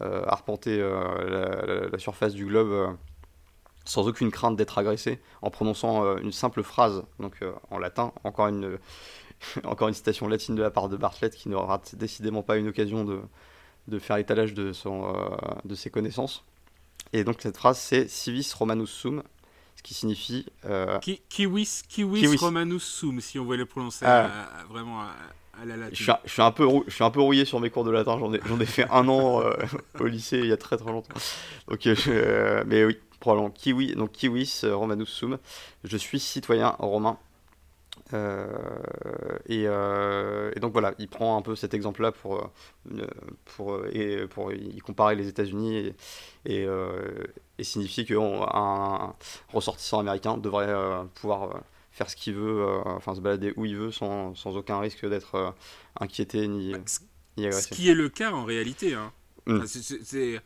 arpenter 0.00 0.80
euh, 0.80 0.94
la, 1.28 1.86
la- 1.90 1.98
surface 1.98 2.34
du 2.34 2.46
globe 2.46 2.70
euh, 2.70 2.88
sans 3.84 4.06
aucune 4.08 4.30
crainte 4.30 4.56
d'être 4.56 4.78
agressé 4.78 5.20
en 5.42 5.50
prononçant 5.50 6.04
euh, 6.04 6.16
une 6.18 6.32
simple 6.32 6.62
phrase 6.62 7.04
donc 7.20 7.34
euh, 7.42 7.52
en 7.70 7.78
latin 7.78 8.12
encore 8.24 8.48
une 8.48 8.78
encore 9.64 9.88
une 9.88 9.94
citation 9.94 10.28
latine 10.28 10.54
de 10.54 10.62
la 10.62 10.70
part 10.70 10.88
de 10.88 10.96
Bartlett 10.96 11.34
qui 11.34 11.48
ne 11.48 11.56
rate 11.56 11.94
décidément 11.96 12.42
pas 12.42 12.56
une 12.56 12.68
occasion 12.68 13.04
de, 13.04 13.20
de 13.88 13.98
faire 13.98 14.16
étalage 14.16 14.54
de, 14.54 14.72
son, 14.72 15.14
euh, 15.14 15.36
de 15.64 15.74
ses 15.74 15.90
connaissances 15.90 16.44
et 17.12 17.24
donc 17.24 17.36
cette 17.40 17.56
phrase 17.56 17.78
c'est 17.78 18.08
civis 18.08 18.52
romanus 18.56 18.90
sum 18.90 19.22
ce 19.76 19.82
qui 19.82 19.94
signifie 19.94 20.46
euh, 20.66 20.98
Ki- 21.00 21.22
Kiwis, 21.28 21.82
kiwis, 21.88 22.20
Kiwis. 22.20 22.36
Romanus 22.36 22.84
Sum, 22.84 23.20
si 23.20 23.38
on 23.38 23.44
voulait 23.44 23.56
le 23.58 23.66
prononcer 23.66 24.04
Ah. 24.06 24.26
à- 24.26 24.60
à- 24.60 24.64
vraiment 24.64 25.00
à, 25.00 25.10
à 25.60 25.64
la 25.64 25.76
latine. 25.76 25.94
Je 25.96 26.02
suis, 26.02 26.12
un, 26.12 26.18
je, 26.24 26.30
suis 26.32 26.42
un 26.42 26.50
peu, 26.50 26.64
rou- 26.64 26.84
je 26.86 26.94
suis 26.94 27.04
un 27.04 27.10
peu 27.10 27.20
rouillé 27.20 27.44
sur 27.44 27.60
mes 27.60 27.70
cours 27.70 27.84
de 27.84 27.90
latin, 27.90 28.18
j'en 28.18 28.32
ai, 28.60 28.66
fait 28.66 28.86
un 28.90 29.08
an 29.08 29.42
euh, 29.42 29.52
au 30.00 30.06
lycée 30.06 30.38
il 30.38 30.46
y 30.46 30.52
a 30.52 30.56
très 30.56 30.76
très 30.76 30.90
longtemps. 30.90 31.14
Donc, 31.68 31.86
euh, 31.86 31.94
euh, 32.08 32.64
mais 32.66 32.84
oui, 32.84 32.98
probablement. 33.20 33.50
Kiwi, 33.50 33.94
donc 33.94 34.12
Kiwis 34.12 34.62
Romanus 34.64 35.08
Sum. 35.10 35.38
Je 35.84 35.96
suis 35.96 36.20
citoyen 36.20 36.74
romain. 36.78 37.18
Euh, 38.14 38.46
et, 39.48 39.62
et 39.64 40.60
donc 40.60 40.72
voilà, 40.72 40.92
il 40.98 41.08
prend 41.08 41.36
un 41.38 41.42
peu 41.42 41.56
cet 41.56 41.74
exemple-là 41.74 42.12
pour, 42.12 42.50
pour, 43.56 43.86
et 43.92 44.26
pour 44.28 44.52
y 44.52 44.78
comparer 44.78 45.14
les 45.14 45.28
États-Unis 45.28 45.76
et, 45.76 45.94
et, 46.62 46.66
et 47.58 47.64
signifier 47.64 48.04
qu'un 48.04 49.14
ressortissant 49.52 50.00
américain 50.00 50.36
devrait 50.36 50.74
pouvoir 51.14 51.60
faire 51.92 52.08
ce 52.10 52.16
qu'il 52.16 52.34
veut, 52.34 52.62
euh, 52.62 52.82
enfin 52.84 53.14
se 53.14 53.20
balader 53.20 53.52
où 53.56 53.64
il 53.66 53.76
veut 53.76 53.92
sans, 53.92 54.34
sans 54.34 54.56
aucun 54.56 54.80
risque 54.80 55.06
d'être 55.08 55.34
euh, 55.34 55.50
inquiété 56.00 56.48
ni, 56.48 56.72
Bah, 56.72 56.78
ce- 56.86 57.00
ni 57.36 57.52
Ce 57.52 57.68
qui 57.68 57.88
est 57.88 57.94
le 57.94 58.08
cas 58.08 58.32
en 58.32 58.44
réalité. 58.44 58.94
hein. 58.94 59.12
Mm. 59.46 59.60
Enfin, 59.62 60.38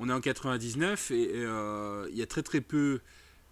on 0.00 0.08
est 0.08 0.12
en 0.12 0.20
99 0.20 1.10
et 1.10 1.30
euh, 1.34 2.06
il 2.10 2.16
y 2.18 2.22
a 2.22 2.26
très 2.26 2.42
très 2.42 2.60
peu 2.60 3.00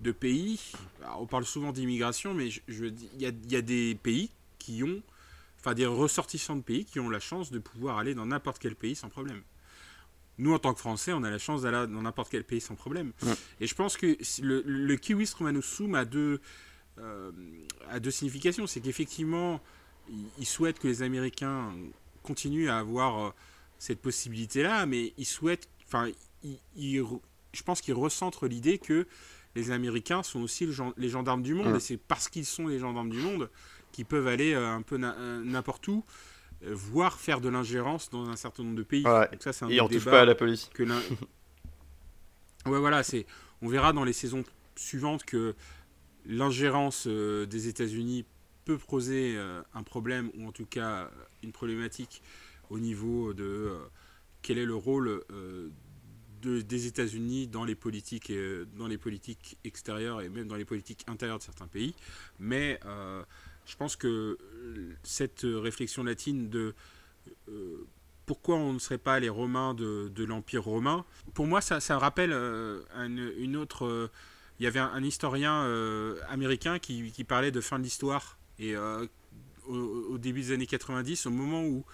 de 0.01 0.13
pays. 0.13 0.61
alors, 1.03 1.23
on 1.23 1.27
parle 1.27 1.45
souvent 1.45 1.73
d'immigration, 1.73 2.35
mais 2.35 2.51
je, 2.51 2.61
je 2.69 2.85
dis- 2.87 3.09
il 3.15 3.23
y 3.23 3.27
a, 3.27 3.31
il 3.31 3.53
y 3.53 3.57
a 3.57 3.63
des 3.63 3.95
pays 4.01 4.31
qui 4.59 4.83
ont, 4.85 5.01
enfin 5.59 5.75
des 5.75 5.87
ressortissants 5.87 6.57
de 6.57 6.63
pays 6.63 6.85
qui 6.85 7.01
ont 7.01 7.11
la 7.11 7.21
chance 7.21 7.51
de 7.51 7.59
pouvoir 7.59 7.99
aller 7.99 8.15
dans 8.15 8.27
n'importe 8.27 8.59
quel 8.59 8.75
pays 8.75 8.95
sans 8.95 9.09
problème. 9.09 9.43
Nous, 10.39 10.53
en 10.53 10.59
tant 10.59 10.75
que 10.75 10.81
Français, 10.81 11.13
on 11.15 11.23
a 11.25 11.31
la 11.31 11.39
chance 11.39 11.63
d'aller 11.63 11.91
dans 11.93 12.03
n'importe 12.03 12.31
quel 12.31 12.45
pays 12.45 12.61
sans 12.61 12.75
problème. 12.75 13.13
Mm. 13.23 13.33
Et 13.61 13.67
je 13.67 13.75
pense 13.75 13.97
que 13.97 14.17
le, 14.43 14.63
le 14.67 14.97
kiwis 14.97 15.33
romanus 15.39 15.65
sum 15.65 15.95
a 15.95 16.05
deux, 16.05 16.41
a 17.89 18.01
deux 18.01 18.11
significations. 18.11 18.67
C'est 18.67 18.81
qu'effectivement, 18.81 19.61
il, 20.39 20.47
souhaite 20.47 20.79
que 20.79 20.89
les 20.89 21.03
Américains 21.03 21.73
continuent 22.23 22.69
à 22.69 22.79
avoir 22.79 23.35
cette 23.79 24.01
possibilité-là, 24.01 24.87
mais 24.87 25.13
il 25.19 25.27
souhaite, 25.27 25.69
enfin, 25.87 26.11
je 26.75 27.63
pense 27.65 27.81
qu'il 27.81 27.95
recentre 27.95 28.47
l'idée 28.47 28.79
que 28.79 29.07
les 29.55 29.71
Américains 29.71 30.23
sont 30.23 30.41
aussi 30.41 30.69
les 30.97 31.09
gendarmes 31.09 31.43
du 31.43 31.55
monde, 31.55 31.77
et 31.77 31.81
c'est 31.81 31.97
parce 31.97 32.29
qu'ils 32.29 32.47
sont 32.47 32.67
les 32.67 32.79
gendarmes 32.79 33.11
du 33.11 33.19
monde 33.19 33.51
qu'ils 33.93 34.07
peuvent 34.07 34.27
aller 34.27 34.55
un 34.55 34.83
peu 34.83 34.97
n'importe 34.97 35.89
où 35.89 36.05
voire 36.63 37.19
faire 37.19 37.41
de 37.41 37.49
l'ingérence 37.49 38.11
dans 38.11 38.29
un 38.29 38.37
certain 38.37 38.63
nombre 38.63 38.77
de 38.77 38.83
pays. 38.83 39.03
ça, 39.03 39.67
un 39.67 39.69
Et 39.69 39.81
on 39.81 39.89
touche 39.89 40.05
pas 40.05 40.23
à 40.23 40.25
la 40.25 40.35
police. 40.35 40.71
Que 40.73 40.83
ouais, 42.67 42.79
voilà, 42.79 43.03
c'est. 43.03 43.27
On 43.63 43.69
verra 43.69 43.93
dans 43.93 44.05
les 44.05 44.13
saisons 44.13 44.45
suivantes 44.75 45.25
que 45.25 45.55
l'ingérence 46.27 47.07
euh, 47.07 47.47
des 47.47 47.69
États-Unis 47.69 48.25
peut 48.65 48.79
poser 48.79 49.35
euh, 49.37 49.63
un 49.75 49.83
problème 49.83 50.31
ou 50.37 50.47
en 50.47 50.53
tout 50.53 50.67
cas 50.67 51.11
une 51.43 51.53
problématique 51.53 52.23
au 52.71 52.79
niveau 52.79 53.33
de 53.33 53.45
euh, 53.45 53.79
quel 54.43 54.59
est 54.59 54.65
le 54.65 54.75
rôle 54.75 55.23
de, 56.43 56.61
des 56.61 56.87
États-Unis 56.87 57.49
dans 57.49 57.65
les 57.65 57.75
politiques 57.75 58.33
dans 58.77 58.87
les 58.87 58.99
politiques 58.99 59.59
extérieures 59.65 60.21
et 60.21 60.29
même 60.29 60.47
dans 60.47 60.55
les 60.55 60.65
politiques 60.65 61.05
intérieures 61.09 61.39
de 61.39 61.43
certains 61.43 61.67
pays. 61.67 61.95
Mais 62.39 62.79
je 63.67 63.77
pense 63.77 63.97
que 63.97 64.39
euh, 64.41 64.95
cette 65.03 65.43
réflexion 65.45 66.05
latine 66.05 66.49
de 66.49 66.75
euh, 67.49 67.87
pourquoi 68.25 68.57
on 68.57 68.73
ne 68.73 68.79
serait 68.79 68.99
pas 68.99 69.21
les 69.21 69.29
Romains 69.29 69.75
de, 69.75 70.25
l'Empire 70.25 70.65
romain, 70.65 71.05
pour 71.35 71.47
moi, 71.47 71.61
ça, 71.61 71.99
rappelle 71.99 72.33
euh, 72.33 72.83
une, 73.39 73.57
autre. 73.57 74.11
Il 74.59 74.65
y 74.65 74.67
avait 74.67 74.81
un, 74.81 75.03
historien 75.03 75.65
américain 76.29 76.79
qui, 76.79 77.25
parlait 77.25 77.51
de 77.51 77.61
fin 77.61 77.79
de 77.79 77.85
l'histoire. 77.85 78.39
Et 78.59 78.75
au, 79.69 80.19
début 80.19 80.41
des 80.41 80.53
années 80.53 80.67
90, 80.67 81.27
au 81.27 81.31
moment 81.31 81.63
où 81.63 81.85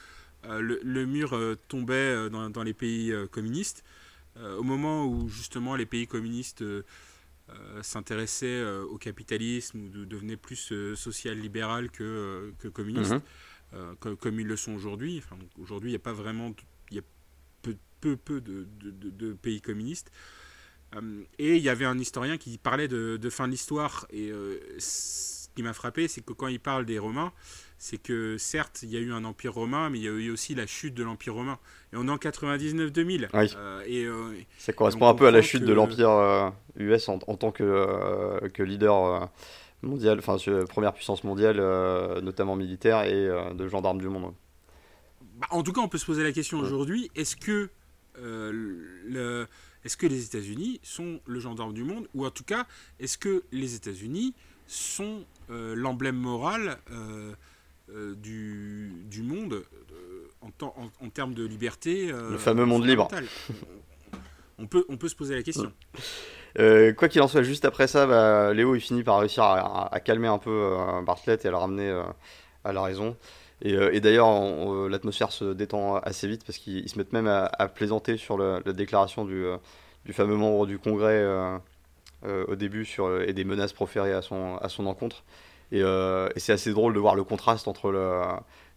le, 0.44 1.04
mur 1.06 1.36
tombait 1.68 2.30
dans, 2.30 2.50
dans, 2.50 2.62
les 2.62 2.74
pays 2.74 3.12
communistes, 3.30 3.82
au 4.36 4.62
moment 4.62 5.06
où 5.06 5.28
justement 5.28 5.74
les 5.74 5.86
pays 5.86 6.06
communistes 6.06 6.64
euh, 7.50 7.82
s'intéressait 7.82 8.46
euh, 8.46 8.84
au 8.84 8.98
capitalisme 8.98 9.80
ou 9.80 9.88
de, 9.88 10.04
devenait 10.04 10.36
plus 10.36 10.70
euh, 10.72 10.94
social-libéral 10.94 11.90
que, 11.90 12.52
que 12.58 12.68
communiste, 12.68 13.14
mhm. 13.72 13.96
comme, 13.98 14.38
ils 14.38 14.46
le 14.46 14.56
sont 14.56 14.72
aujourd'hui. 14.72 15.18
Enfin, 15.18 15.36
aujourd'hui, 15.58 15.90
il 15.90 15.92
n'y 15.92 15.96
a 15.96 16.00
pas 16.00 16.12
vraiment. 16.12 16.54
Il 16.90 16.96
y 16.96 17.00
a 17.00 17.02
peu, 17.62 17.76
peu, 18.00 18.16
peu 18.16 18.40
de, 18.40 18.66
de, 18.80 19.10
de 19.10 19.32
pays 19.32 19.60
communistes. 19.60 20.12
Et 21.38 21.56
il 21.56 21.62
y 21.62 21.68
avait 21.68 21.84
un 21.84 21.98
historien 21.98 22.36
qui 22.36 22.58
parlait 22.58 22.88
de, 22.88 23.30
fin 23.30 23.46
de 23.46 23.52
l'histoire. 23.52 24.06
Et 24.12 24.32
ce 24.78 25.48
qui 25.54 25.62
m'a 25.62 25.72
frappé, 25.72 26.08
c'est 26.08 26.20
que 26.20 26.32
quand 26.32 26.48
il 26.48 26.60
parle 26.60 26.84
des 26.84 26.98
Romains, 26.98 27.32
c'est 27.82 27.98
que 27.98 28.38
certes, 28.38 28.84
il 28.84 28.90
y 28.90 28.96
a 28.96 29.00
eu 29.00 29.12
un 29.12 29.24
empire 29.24 29.54
romain, 29.54 29.90
mais 29.90 29.98
il 29.98 30.04
y 30.04 30.08
a 30.08 30.12
eu 30.12 30.30
aussi 30.30 30.54
la 30.54 30.68
chute 30.68 30.94
de 30.94 31.02
l'empire 31.02 31.34
romain. 31.34 31.58
Et 31.92 31.96
on 31.96 32.06
est 32.06 32.10
en 32.12 32.16
99-2000. 32.16 33.28
Euh, 33.34 33.82
et, 33.88 34.04
euh, 34.04 34.34
ça 34.56 34.72
correspond 34.72 35.08
un 35.08 35.14
peu 35.14 35.26
à 35.26 35.32
la 35.32 35.42
chute 35.42 35.64
de 35.64 35.72
l'empire 35.72 36.52
US 36.76 37.08
euh, 37.08 37.18
en, 37.26 37.36
tant 37.36 37.50
que, 37.50 38.46
que 38.54 38.62
leader 38.62 39.28
mondial, 39.82 40.20
enfin 40.20 40.36
première 40.68 40.92
puissance 40.92 41.24
mondiale, 41.24 41.56
notamment 42.22 42.54
militaire 42.54 43.02
et 43.02 43.28
de 43.52 43.66
gendarme 43.66 44.00
du 44.00 44.08
monde. 44.08 44.32
Bah, 45.40 45.48
en 45.50 45.64
tout 45.64 45.72
cas, 45.72 45.80
on 45.80 45.88
peut 45.88 45.98
se 45.98 46.06
poser 46.06 46.22
la 46.22 46.30
question 46.30 46.60
aujourd'hui 46.60 47.10
est-ce 47.16 47.34
que 47.34 47.68
le, 48.16 49.48
est-ce 49.84 49.96
que 49.96 50.06
les 50.06 50.24
États-Unis 50.24 50.80
sont 50.82 51.20
le 51.26 51.40
gendarme 51.40 51.74
du 51.74 51.84
monde, 51.84 52.08
ou 52.14 52.26
en 52.26 52.30
tout 52.30 52.44
cas, 52.44 52.66
est-ce 53.00 53.18
que 53.18 53.42
les 53.52 53.74
États-Unis 53.74 54.34
sont 54.66 55.24
l'emblème 55.48 56.16
moral 56.16 56.78
euh, 57.94 58.14
du, 58.14 58.90
du, 59.10 59.22
monde 59.22 59.64
euh, 59.92 60.28
en, 60.40 60.50
en, 61.00 61.08
termes 61.10 61.34
de 61.34 61.44
liberté. 61.44 62.10
Euh, 62.10 62.30
le 62.30 62.38
fameux 62.38 62.64
monde 62.64 62.86
libre. 62.86 63.08
On 64.58 64.66
peut, 64.66 64.86
on 64.88 64.96
peut 64.96 65.08
se 65.08 65.16
poser 65.16 65.34
la 65.34 65.42
question. 65.42 65.72
quoi 66.96 67.08
qu'il 67.08 67.20
en 67.20 67.28
soit, 67.28 67.42
juste 67.42 67.64
après 67.64 67.86
ça, 67.88 68.06
bah, 68.06 68.54
Léo 68.54 68.76
il 68.76 68.80
finit 68.80 69.02
par 69.02 69.18
réussir 69.18 69.42
à, 69.42 70.00
calmer 70.02 70.28
un 70.28 70.38
peu 70.38 70.74
Bartlett 71.04 71.44
et 71.44 71.48
à 71.48 71.50
le 71.50 71.56
ramener 71.56 72.02
à 72.64 72.72
la 72.72 72.82
raison. 72.82 73.16
Et, 73.62 74.00
d'ailleurs, 74.00 74.28
l'atmosphère 74.88 75.30
se 75.30 75.52
détend 75.52 75.96
assez 75.98 76.26
vite 76.26 76.44
parce 76.44 76.58
qu'ils 76.58 76.88
se 76.88 76.98
mettent 76.98 77.12
même 77.12 77.28
à, 77.28 77.68
plaisanter 77.68 78.16
sur 78.16 78.36
la 78.36 78.60
déclaration 78.60 79.24
du, 79.24 79.44
du, 80.04 80.12
fameux 80.12 80.36
membre 80.36 80.66
du 80.66 80.78
Congrès 80.78 81.24
au 82.24 82.56
début 82.56 82.88
et 83.26 83.32
des 83.32 83.44
menaces 83.44 83.72
proférées 83.72 84.12
à 84.12 84.22
son, 84.22 84.56
à 84.56 84.68
son 84.68 84.86
encontre. 84.86 85.22
Euh, 85.80 86.28
et, 86.36 86.40
c'est 86.40 86.52
assez 86.52 86.72
drôle 86.72 86.94
de 86.94 86.98
voir 86.98 87.14
le 87.14 87.24
contraste 87.24 87.68
entre 87.68 87.92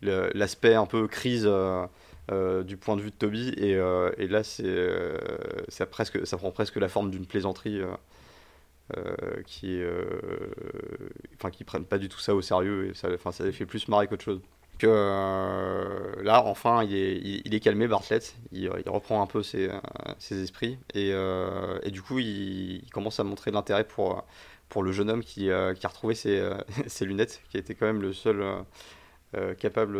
l'aspect 0.01 0.75
un 0.75 0.85
peu 0.85 1.07
crise 1.07 1.45
euh, 1.45 1.85
euh, 2.31 2.63
du 2.63 2.77
point 2.77 2.95
de 2.95 3.01
vue 3.01 3.11
de 3.11 3.15
Toby 3.15 3.49
et, 3.57 3.75
là 4.27 4.43
ça 4.43 5.85
presque 5.85 6.25
ça 6.25 6.37
prend 6.37 6.51
presque 6.51 6.77
la 6.77 6.87
forme 6.87 7.11
d'une 7.11 7.25
plaisanterie 7.25 7.81
qui 9.45 9.81
enfin 11.35 11.49
qui 11.49 11.63
prennent 11.63 11.85
pas 11.85 11.97
du 11.97 12.07
tout 12.07 12.19
ça 12.19 12.33
au 12.33 12.41
sérieux 12.41 12.89
et 12.89 12.93
ça 12.93 13.09
enfin 13.13 13.31
ça 13.31 13.43
les 13.43 13.51
fait 13.51 13.65
plus 13.65 13.87
marrer 13.87 14.07
qu'autre 14.07 14.23
chose 14.23 14.41
que 14.77 16.21
là 16.21 16.43
enfin 16.45 16.83
il 16.83 17.53
est, 17.53 17.59
calmé 17.59 17.87
Bartlett 17.87 18.35
il, 18.51 18.69
reprend 18.87 19.21
un 19.21 19.27
peu 19.27 19.43
ses, 19.43 19.69
ses 20.19 20.41
esprits 20.41 20.77
et, 20.93 21.11
et, 21.83 21.91
du 21.91 22.01
coup 22.01 22.19
il, 22.19 22.83
commence 22.91 23.19
à 23.19 23.23
montrer 23.23 23.51
de 23.51 23.55
l'intérêt 23.55 23.83
pour 23.83 24.25
pour 24.69 24.83
le 24.83 24.91
jeune 24.91 25.09
homme 25.09 25.23
qui, 25.23 25.49
euh, 25.49 25.73
a 25.83 25.87
retrouvé 25.87 26.15
ses, 26.15 26.39
euh, 26.39 26.57
lunettes, 27.01 27.41
qui 27.49 27.57
été 27.57 27.75
quand 27.75 27.85
même 27.85 28.01
le 28.01 28.13
seul 28.13 28.43
euh, 29.35 29.53
capable 29.55 29.97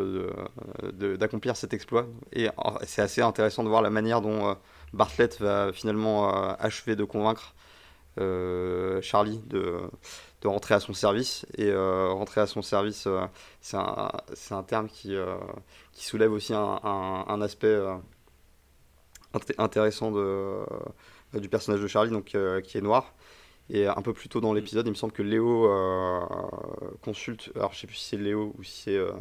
d'accomplir 1.17 1.55
cet 1.55 1.73
exploit. 1.73 2.07
Et 2.31 2.47
c'est 2.83 3.01
assez 3.01 3.21
intéressant 3.21 3.63
de 3.63 3.69
voir 3.69 3.81
la 3.81 3.89
manière 3.89 4.21
dont 4.21 4.55
Bartlett 4.93 5.39
va 5.39 5.73
finalement 5.73 6.29
achever 6.55 6.95
de 6.95 7.03
convaincre 7.03 7.53
Charlie 9.01 9.41
de, 9.47 9.81
de, 10.45 10.49
rentrer 10.49 10.75
à 10.75 10.79
son 10.79 10.93
service. 10.93 11.45
Et 11.57 11.73
rentrer 11.73 12.41
à 12.41 12.47
son 12.47 12.61
service, 12.61 13.07
c'est 13.61 13.77
un, 13.77 14.11
un, 14.51 14.63
terme 14.63 14.87
qui, 14.87 15.15
qui 15.91 16.05
soulève 16.05 16.31
aussi 16.31 16.53
un, 16.53 16.79
un, 16.83 17.41
aspect 17.41 17.77
intéressant 19.57 20.11
de, 20.11 20.63
du 21.33 21.49
personnage 21.49 21.81
de 21.81 21.87
Charlie, 21.87 22.11
donc, 22.11 22.35
qui 22.63 22.77
est 22.77 22.81
noir. 22.81 23.13
Et 23.69 23.87
un 23.87 24.01
peu 24.01 24.13
plus 24.13 24.29
tôt 24.29 24.41
dans 24.41 24.53
l'épisode, 24.53 24.85
il 24.85 24.91
me 24.91 24.95
semble 24.95 25.13
que 25.13 25.23
Léo 25.23 25.67
euh, 25.67 26.21
consulte. 27.01 27.51
Alors, 27.55 27.73
je 27.73 27.79
sais 27.79 27.87
plus 27.87 27.95
si 27.95 28.09
c'est 28.09 28.17
Léo 28.17 28.53
ou 28.57 28.63
si 28.63 28.81
c'est 28.83 28.97
euh, 28.97 29.11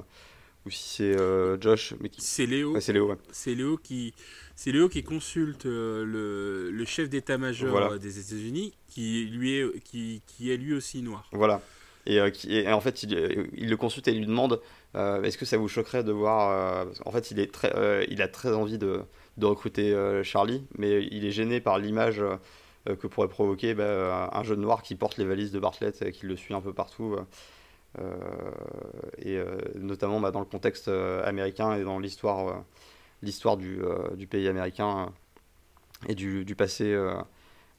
ou 0.66 0.70
si 0.70 0.96
c'est 0.96 1.18
euh, 1.18 1.58
Josh, 1.60 1.94
mais 2.00 2.10
qui... 2.10 2.20
c'est 2.20 2.44
Léo. 2.46 2.78
c'est 2.80 2.92
Léo. 2.92 3.16
C'est 3.30 3.54
Léo 3.54 3.78
qui 3.78 4.14
c'est 4.57 4.72
Léo 4.72 4.88
qui 4.88 5.02
consulte 5.02 5.64
le, 5.64 6.70
le, 6.70 6.84
chef 6.84 7.09
d'état-major 7.09 7.98
des 7.98 8.18
États-Unis, 8.18 8.72
qui 8.88 9.26
lui 9.26 9.59
est 9.59 9.80
qui, 9.80 10.22
qui, 10.26 10.52
est 10.52 10.57
lui 10.57 10.74
aussi 10.74 11.02
noir. 11.02 11.28
Voilà. 11.32 11.61
Et, 12.07 12.20
qui, 12.32 12.55
et 12.55 12.70
en 12.70 12.80
fait, 12.80 13.02
il, 13.02 13.48
il, 13.55 13.70
le 13.70 13.76
consulte 13.76 14.09
et 14.09 14.12
lui 14.12 14.26
demande 14.26 14.61
est-ce 14.94 15.38
que 15.38 15.46
ça 15.46 15.57
vous 15.57 15.68
choquerait 15.68 16.05
de 16.05 16.12
voir. 16.12 16.86
en 17.05 17.11
fait, 17.11 17.30
il, 17.30 17.40
est 17.40 17.52
très, 17.52 18.07
il 18.11 18.22
a 18.22 18.28
très 18.28 18.52
envie 18.52 18.78
de, 18.78 19.00
de 19.38 19.46
recruter 19.46 20.20
Charlie, 20.22 20.64
mais 20.78 21.02
il 21.11 21.24
est 21.24 21.30
gêné 21.30 21.61
par 21.61 21.78
l'image 21.78 22.22
euh, 22.88 22.96
que 22.96 23.07
pourrait 23.07 23.28
provoquer 23.28 23.74
bah, 23.74 24.28
un 24.32 24.42
jeune 24.42 24.61
noir 24.61 24.82
qui 24.82 24.94
porte 24.94 25.16
les 25.16 25.24
valises 25.24 25.52
de 25.52 25.59
Bartlett 25.59 26.02
et 26.02 26.12
qui 26.12 26.26
le 26.26 26.36
suit 26.36 26.55
un 26.55 26.61
peu 26.61 26.74
partout. 26.74 27.16
Euh, 27.98 28.14
et 29.18 29.38
euh, 29.38 29.57
notamment 29.76 30.20
bah, 30.20 30.30
dans 30.30 30.40
le 30.40 30.44
contexte 30.44 30.88
américain 30.88 31.74
et 31.76 31.84
dans 31.84 31.98
l'histoire 31.98 32.64
l'histoire 33.24 33.56
du, 33.56 33.78
du, 34.16 34.26
pays 34.26 34.48
américain 34.48 35.12
et 36.08 36.14
du, 36.14 36.44
du 36.44 36.54
passé 36.54 36.96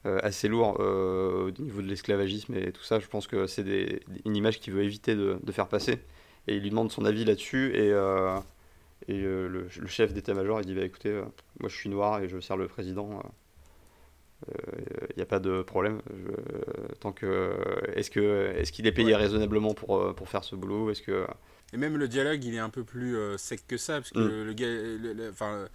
assez 0.04 0.48
lourd 0.48 0.78
au 0.78 1.50
niveau 1.58 1.82
de 1.82 1.88
l'esclavagisme 1.88 2.54
et 2.54 2.72
tout 2.72 2.82
ça. 2.82 3.00
Je 3.00 3.06
pense 3.06 3.26
que 3.26 3.46
c'est 3.46 4.00
une 4.24 4.36
image 4.36 4.60
qu'il 4.60 4.72
veut 4.72 4.84
éviter 4.84 5.14
de, 5.14 5.38
de, 5.42 5.52
faire 5.52 5.68
passer. 5.68 5.98
Et 6.46 6.56
il 6.56 6.62
lui 6.62 6.70
demande 6.70 6.92
son 6.92 7.04
avis 7.04 7.24
là-dessus. 7.24 7.72
Et, 7.74 7.88
et 9.08 9.20
le, 9.20 9.48
le, 9.48 9.86
chef 9.86 10.12
d'état-major, 10.12 10.60
il 10.60 10.66
dit 10.66 10.74
bah, 10.74 10.84
écoutez, 10.84 11.12
moi 11.60 11.68
je 11.68 11.76
suis 11.76 11.88
noir 11.88 12.22
et 12.22 12.28
je 12.28 12.38
sers 12.40 12.56
le 12.56 12.68
président 12.68 13.20
il 14.48 14.54
euh, 14.54 15.06
n'y 15.16 15.22
a 15.22 15.26
pas 15.26 15.38
de 15.38 15.62
problème. 15.62 16.00
tant 17.00 17.12
que 17.12 17.56
est-ce 17.94 18.10
que 18.10 18.52
est-ce 18.56 18.72
qu'il 18.72 18.86
est 18.86 18.92
payé 18.92 19.14
raisonnablement 19.14 19.74
pour 19.74 19.96
euh, 19.96 20.12
pour 20.12 20.28
faire 20.28 20.44
ce 20.44 20.56
boulot 20.56 20.90
Est-ce 20.90 21.02
que 21.02 21.26
et 21.76 21.78
même 21.78 21.98
le 21.98 22.08
dialogue, 22.08 22.42
il 22.42 22.54
est 22.54 22.58
un 22.58 22.70
peu 22.70 22.84
plus 22.84 23.16
euh, 23.16 23.36
sec 23.36 23.60
que 23.68 23.76
ça, 23.76 23.94
parce 23.94 24.10
que 24.10 24.18
mm. 24.18 24.44
le, 24.46 24.52
gars, 24.54 25.30
enfin, 25.30 25.68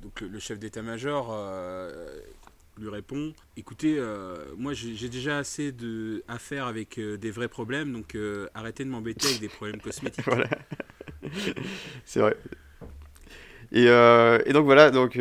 donc 0.00 0.20
le, 0.20 0.38
chef 0.38 0.60
d'état-major 0.60 1.36
lui 2.78 2.88
répond 2.88 3.34
"Écoutez, 3.56 4.00
moi 4.56 4.72
j'ai 4.72 5.08
déjà 5.08 5.38
assez 5.38 5.72
de 5.72 6.22
à 6.28 6.38
faire 6.38 6.66
avec 6.66 6.98
des 6.98 7.30
vrais 7.30 7.48
problèmes, 7.48 7.92
donc 7.92 8.16
arrêtez 8.54 8.84
de 8.84 8.90
m'embêter 8.90 9.26
avec 9.26 9.40
des 9.40 9.48
problèmes 9.48 9.80
cosmétiques." 9.82 10.24
voilà. 10.24 10.48
C'est 12.04 12.20
vrai. 12.20 12.36
Et, 13.72 13.86
et, 13.86 14.52
donc 14.52 14.64
voilà, 14.66 14.90
donc 14.90 15.16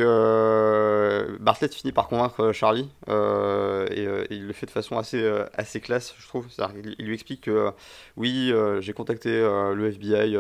Bartlett 1.40 1.74
finit 1.74 1.94
par 1.94 2.08
convaincre 2.08 2.52
Charlie 2.52 2.90
et, 3.08 4.08
il 4.30 4.46
le 4.46 4.54
fait 4.54 4.66
de 4.66 4.72
façon 4.72 4.98
assez, 4.98 5.26
assez 5.54 5.80
classe, 5.80 6.14
je 6.20 6.28
trouve. 6.28 6.48
Il, 6.76 6.96
il, 7.00 7.06
lui 7.06 7.14
explique 7.14 7.42
que 7.42 7.72
oui, 8.18 8.54
j'ai 8.82 8.94
contacté 8.94 9.30
le 9.30 9.88
FBI 9.88 10.38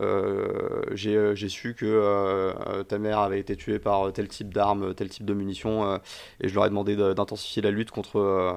euh, 0.00 0.84
euh, 0.94 1.34
j'ai 1.36 1.48
su 1.48 1.74
que 1.74 1.86
euh, 1.86 2.84
ta 2.84 2.98
mère 2.98 3.18
avait 3.20 3.40
été 3.40 3.56
tuée 3.56 3.78
par 3.78 4.12
tel 4.12 4.28
type 4.28 4.52
d'armes, 4.52 4.94
tel 4.94 5.08
type 5.08 5.24
de 5.24 5.34
munitions, 5.34 6.00
et 6.40 6.48
je 6.48 6.54
leur 6.54 6.66
ai 6.66 6.68
demandé 6.68 6.96
d'intensifier 6.96 7.62
la 7.62 7.70
lutte 7.70 7.90
contre, 7.90 8.56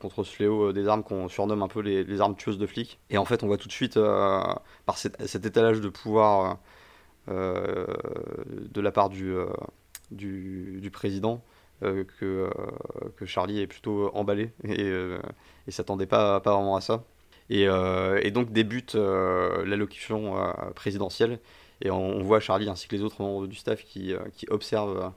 contre 0.00 0.24
ce 0.24 0.32
fléau 0.32 0.72
des 0.72 0.88
armes 0.88 1.02
qu'on 1.02 1.28
surnomme 1.28 1.62
un 1.62 1.68
peu 1.68 1.80
les, 1.80 2.20
armes 2.20 2.36
tueuses 2.36 2.58
de 2.58 2.66
flics. 2.66 2.98
Et 3.10 3.18
en 3.18 3.24
fait, 3.24 3.42
on 3.42 3.46
voit 3.46 3.58
tout 3.58 3.68
de 3.68 3.72
suite, 3.72 3.98
par 3.98 4.96
cet, 4.96 5.44
étalage 5.44 5.80
de 5.80 5.88
pouvoir 5.88 6.58
de 7.28 8.80
la 8.80 8.92
part 8.92 9.08
du, 9.08 9.34
du, 10.10 10.78
du 10.80 10.90
président, 10.90 11.42
que, 11.80 12.50
que 13.16 13.26
Charlie 13.26 13.60
est 13.60 13.66
plutôt 13.66 14.10
emballé 14.14 14.50
et, 14.64 14.92
et 15.66 15.70
s'attendait 15.70 16.06
pas, 16.06 16.38
vraiment 16.40 16.76
à 16.76 16.80
ça. 16.80 17.04
Euh, 17.50 18.20
et, 18.22 18.30
donc 18.30 18.52
débute 18.52 18.94
euh, 18.94 19.64
l'allocution 19.66 20.38
euh, 20.38 20.52
présidentielle. 20.74 21.38
Et 21.82 21.90
on, 21.90 22.22
voit 22.22 22.40
Charlie 22.40 22.68
ainsi 22.68 22.86
que 22.88 22.96
les 22.96 23.02
autres 23.02 23.20
membres 23.20 23.46
du 23.46 23.56
staff 23.56 23.84
qui, 23.84 24.14
qui 24.34 24.46
observent 24.50 25.12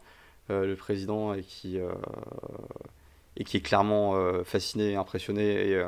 le 0.49 0.73
président 0.75 1.33
et 1.35 1.43
qui, 1.43 1.77
et 3.37 3.43
qui 3.43 3.57
est 3.57 3.61
clairement 3.61 4.15
fasciné 4.43 4.93
et 4.93 4.95
impressionné. 4.95 5.69
Et, 5.69 5.83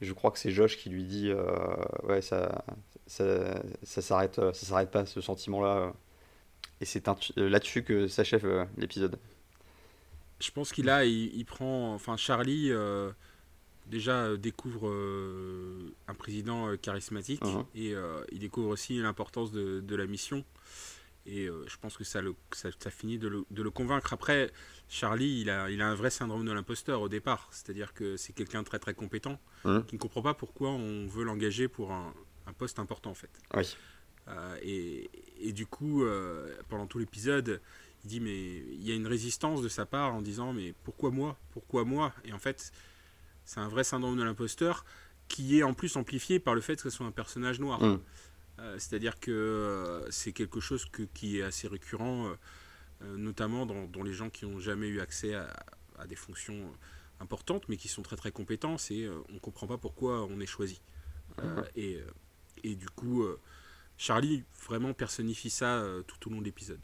je 0.00 0.12
crois 0.14 0.30
que 0.30 0.38
c'est 0.38 0.50
Josh 0.50 0.78
qui 0.78 0.88
lui 0.88 1.04
dit 1.04 1.30
Ouais, 2.04 2.22
ça, 2.22 2.64
ça, 3.06 3.60
ça 3.82 4.02
s'arrête 4.02 4.36
ça 4.36 4.66
s'arrête 4.66 4.90
pas, 4.90 5.06
ce 5.06 5.20
sentiment-là. 5.20 5.92
Et 6.80 6.84
c'est 6.84 7.06
là-dessus 7.36 7.82
que 7.82 8.08
s'achève 8.08 8.68
l'épisode. 8.76 9.18
Je 10.40 10.50
pense 10.50 10.72
qu'il 10.72 10.90
a, 10.90 11.04
il, 11.04 11.44
prend, 11.44 11.94
enfin 11.94 12.16
Charlie, 12.16 12.72
déjà 13.86 14.24
euh, 14.24 14.36
découvre 14.36 14.88
euh, 14.88 15.92
un 16.08 16.14
président 16.14 16.68
euh, 16.68 16.76
charismatique 16.76 17.42
uh-huh. 17.42 17.66
et 17.74 17.94
il 18.32 18.38
découvre 18.38 18.68
aussi 18.68 18.98
l'importance 18.98 19.52
de, 19.52 19.80
de, 19.80 19.96
la 19.96 20.06
mission. 20.06 20.44
Et 21.26 21.46
je 21.46 21.76
pense 21.80 21.96
que 21.96 22.04
ça, 22.04 22.20
le, 22.20 22.34
ça, 22.52 22.70
finit 22.90 23.18
de 23.18 23.28
le, 23.28 23.46
de 23.50 23.62
le, 23.62 23.70
convaincre. 23.70 24.12
Après, 24.12 24.50
Charlie, 24.90 25.40
il 25.40 25.48
a, 25.48 25.70
il 25.70 25.80
a 25.80 25.88
un 25.88 25.94
vrai 25.94 26.10
syndrome 26.10 26.44
de 26.44 26.52
l'imposteur 26.52 27.00
au 27.00 27.08
départ. 27.08 27.48
C'est-à-dire 27.50 27.94
que 27.94 28.18
c'est 28.18 28.34
quelqu'un 28.34 28.60
de 28.60 28.66
très 28.66 28.78
très 28.78 28.92
compétent 28.92 29.40
uh-huh. 29.64 29.86
qui 29.86 29.94
ne 29.94 30.00
comprend 30.00 30.20
pas 30.20 30.34
pourquoi 30.34 30.68
on 30.68 31.06
veut 31.06 31.24
l'engager 31.24 31.66
pour 31.66 31.92
un, 31.92 32.12
un, 32.46 32.52
poste 32.52 32.78
important 32.78 33.10
en 33.10 33.14
fait. 33.14 33.30
Oui. 33.54 33.76
et, 34.62 35.10
et, 35.40 35.52
du 35.52 35.66
coup, 35.66 36.04
pendant 36.68 36.86
tout 36.86 36.98
l'épisode, 36.98 37.60
il 38.04 38.08
dit 38.08 38.20
mais 38.20 38.56
il 38.56 38.86
y 38.86 38.92
a 38.92 38.94
une 38.94 39.06
résistance 39.06 39.62
de 39.62 39.68
sa 39.68 39.86
part 39.86 40.14
en 40.14 40.22
disant 40.22 40.52
mais 40.52 40.74
pourquoi 40.84 41.10
moi? 41.10 41.36
Pourquoi 41.52 41.84
moi? 41.84 42.12
Et 42.24 42.32
en 42.32 42.38
fait, 42.38 42.72
c'est 43.44 43.60
un 43.60 43.68
vrai 43.68 43.84
syndrome 43.84 44.16
de 44.16 44.22
l'imposteur 44.22 44.84
qui 45.28 45.58
est 45.58 45.62
en 45.62 45.74
plus 45.74 45.96
amplifié 45.96 46.38
par 46.38 46.54
le 46.54 46.60
fait 46.60 46.76
que 46.76 46.82
ce 46.82 46.90
soit 46.90 47.06
un 47.06 47.12
personnage 47.12 47.60
noir. 47.60 47.82
Mm. 47.82 48.00
Euh, 48.60 48.78
c'est-à-dire 48.78 49.18
que 49.18 49.30
euh, 49.30 50.10
c'est 50.10 50.32
quelque 50.32 50.60
chose 50.60 50.86
qui 51.12 51.38
est 51.38 51.42
assez 51.42 51.66
récurrent, 51.66 52.28
euh, 53.02 53.16
notamment 53.16 53.66
dans, 53.66 54.02
les 54.02 54.12
gens 54.12 54.30
qui 54.30 54.46
n'ont 54.46 54.60
jamais 54.60 54.86
eu 54.86 55.00
accès 55.00 55.34
à, 55.34 56.06
des 56.08 56.16
fonctions 56.16 56.72
importantes, 57.20 57.68
mais 57.68 57.76
qui 57.76 57.88
sont 57.88 58.02
très 58.02 58.16
très 58.16 58.32
compétents, 58.32 58.76
et 58.90 59.08
on 59.08 59.34
ne 59.34 59.38
comprend 59.38 59.66
pas 59.66 59.78
pourquoi 59.78 60.24
on 60.24 60.40
est 60.40 60.46
choisi. 60.46 60.80
Et, 61.76 62.00
et, 62.62 62.74
du 62.74 62.88
coup, 62.88 63.26
Charlie 63.96 64.44
vraiment 64.66 64.92
personnifie 64.92 65.50
ça 65.50 65.84
tout 66.06 66.28
au 66.28 66.32
long 66.32 66.40
de 66.40 66.44
l'épisode. 66.44 66.80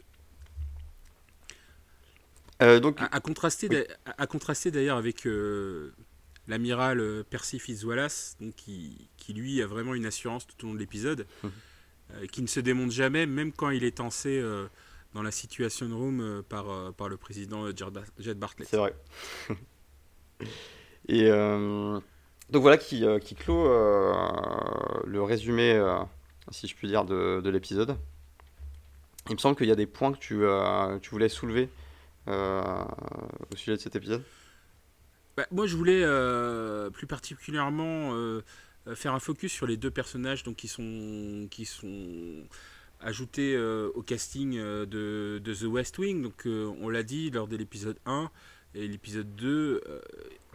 donc... 2.59 2.99
à, 2.99 3.19
contraster, 3.19 3.87
à, 4.05 4.27
contraster 4.27 4.71
d'ailleurs 4.71 4.97
avec 4.97 5.25
l'amiral 6.47 6.99
euh, 6.99 7.23
Percy 7.27 7.59
Fitzwallace, 7.59 8.37
donc 8.39 8.55
qui, 8.55 9.09
qui, 9.17 9.33
lui 9.33 9.61
a 9.61 9.67
vraiment 9.67 9.93
une 9.95 10.05
assurance 10.05 10.47
tout 10.47 10.65
au 10.65 10.67
long 10.67 10.73
de 10.73 10.79
l'épisode, 10.79 11.25
mhm. 11.43 11.51
euh, 12.13 12.25
qui 12.27 12.41
ne 12.41 12.47
se 12.47 12.59
démonte 12.59 12.91
jamais, 12.91 13.25
même 13.25 13.51
quand 13.51 13.69
il 13.69 13.83
est 13.83 13.97
tensé 13.97 14.39
euh, 14.39 14.67
dans 15.13 15.23
la 15.23 15.31
Situation 15.31 15.87
Room 15.97 16.43
par, 16.47 16.93
par 16.93 17.09
le 17.09 17.17
président 17.17 17.65
Jed 18.19 18.37
Bartlett. 18.37 18.67
C'est 18.69 18.77
vrai. 18.77 18.95
Et 21.07 21.29
donc 22.51 22.61
voilà 22.61 22.77
qui, 22.77 23.03
qui 23.21 23.35
clôt 23.35 23.65
le 23.65 25.21
résumé, 25.21 25.81
si 26.51 26.67
je 26.67 26.75
puis 26.75 26.87
dire, 26.87 27.05
de, 27.05 27.41
de 27.41 27.49
l'épisode. 27.49 27.97
Il 29.29 29.33
me 29.33 29.39
semble 29.39 29.55
qu'il 29.55 29.67
y 29.67 29.71
a 29.71 29.75
des 29.75 29.87
points 29.87 30.11
que 30.13 30.19
tu, 30.19 31.09
voulais 31.09 31.29
soulever 31.29 31.69
au 32.27 33.55
sujet 33.55 33.73
de 33.73 33.81
cet 33.81 33.95
épisode. 33.95 34.23
Bah, 35.37 35.47
moi, 35.51 35.65
je 35.65 35.77
voulais 35.77 36.01
euh, 36.03 36.89
plus 36.89 37.07
particulièrement 37.07 38.13
euh, 38.13 38.41
faire 38.95 39.13
un 39.13 39.19
focus 39.19 39.51
sur 39.51 39.65
les 39.65 39.77
deux 39.77 39.91
personnages 39.91 40.43
donc, 40.43 40.57
qui, 40.57 40.67
sont, 40.67 41.47
ajoutés 42.99 43.55
euh, 43.55 43.89
au 43.95 44.01
casting 44.01 44.57
de, 44.57 45.41
de, 45.43 45.53
The 45.53 45.63
West 45.63 45.97
Wing. 45.97 46.21
Donc, 46.21 46.45
on 46.45 46.89
l'a 46.89 47.03
dit 47.03 47.31
lors 47.31 47.47
de 47.47 47.55
l'épisode 47.55 47.97
1 48.05 48.29
et 48.73 48.87
l'épisode 48.87 49.35
2. 49.35 49.81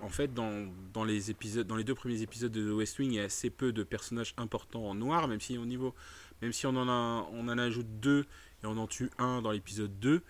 en 0.03 0.09
fait, 0.09 0.33
dans, 0.33 0.67
dans, 0.93 1.05
les 1.05 1.31
épisodes, 1.31 1.67
dans 1.67 1.77
les 1.77 1.85
deux 1.85 1.95
premiers 1.95 2.23
épisodes 2.23 2.53
de 2.53 2.71
The 2.71 2.75
West 2.75 2.99
Wing, 2.99 3.13
il 3.13 3.17
y 3.17 3.21
a 3.21 3.25
assez 3.25 3.51
peu 3.51 3.73
de 3.73 3.83
personnages 3.83 4.35
importants 4.37 4.85
en 4.85 4.95
noir, 4.95 5.29
même 5.29 5.41
si, 5.41 5.59
au 5.59 5.67
niveau, 5.67 5.95
même 6.43 6.53
si 6.53 6.67
on, 6.67 6.77
en 6.77 6.89
a, 6.89 7.29
on 7.33 7.49
en 7.49 7.59
ajoute 7.59 8.01
deux 8.01 8.25
et 8.63 8.67
on 8.67 8.77
en 8.77 8.87
tue 8.87 9.11
un 9.19 9.43
dans 9.43 9.51
l'épisode 9.51 9.99
2. 10.01 10.23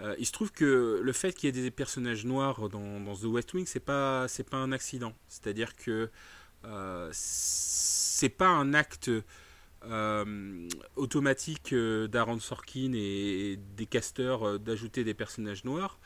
Euh, 0.00 0.14
il 0.18 0.26
se 0.26 0.32
trouve 0.32 0.52
que 0.52 1.00
le 1.02 1.12
fait 1.12 1.32
qu'il 1.32 1.54
y 1.54 1.58
ait 1.58 1.62
des 1.62 1.70
personnages 1.70 2.24
noirs 2.24 2.68
dans, 2.68 3.14
The 3.16 3.24
West 3.24 3.52
Wing, 3.54 3.66
c'est 3.66 3.80
pas 3.80 4.26
pas 4.50 4.56
un 4.56 4.72
accident. 4.72 5.12
C'est-à-dire 5.28 5.74
que 5.76 6.10
euh, 6.64 7.10
c'est 7.12 8.28
pas 8.28 8.48
un 8.48 8.74
acte 8.74 9.10
euh, 9.84 10.68
automatique 10.96 11.74
d'Aaron 11.74 12.40
Sorkin 12.40 12.92
et 12.94 13.58
des 13.76 13.86
casteurs 13.86 14.58
d'ajouter 14.58 15.04
des 15.04 15.14
personnages 15.14 15.64
noirs, 15.64 15.98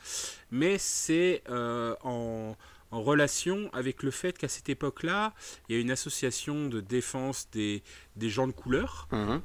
mais 0.51 0.77
c'est 0.77 1.43
en, 1.49 2.55
relation 2.91 3.71
avec 3.73 4.03
le 4.03 4.11
fait 4.11 4.37
qu'à 4.37 4.47
cette 4.47 4.69
époque-là, 4.69 5.33
il 5.67 5.75
y 5.75 5.79
a 5.79 5.81
une 5.81 5.89
association 5.89 6.69
de 6.69 6.79
défense 6.79 7.49
des, 7.51 7.81
des 8.15 8.29
gens 8.29 8.45
de 8.45 8.51
couleur. 8.51 9.07
Mm-hmm. 9.11 9.41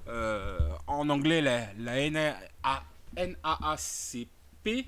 en 0.87 1.09
anglais, 1.09 1.41
la, 1.41 1.67
la 1.79 2.11
NAACP 3.17 4.87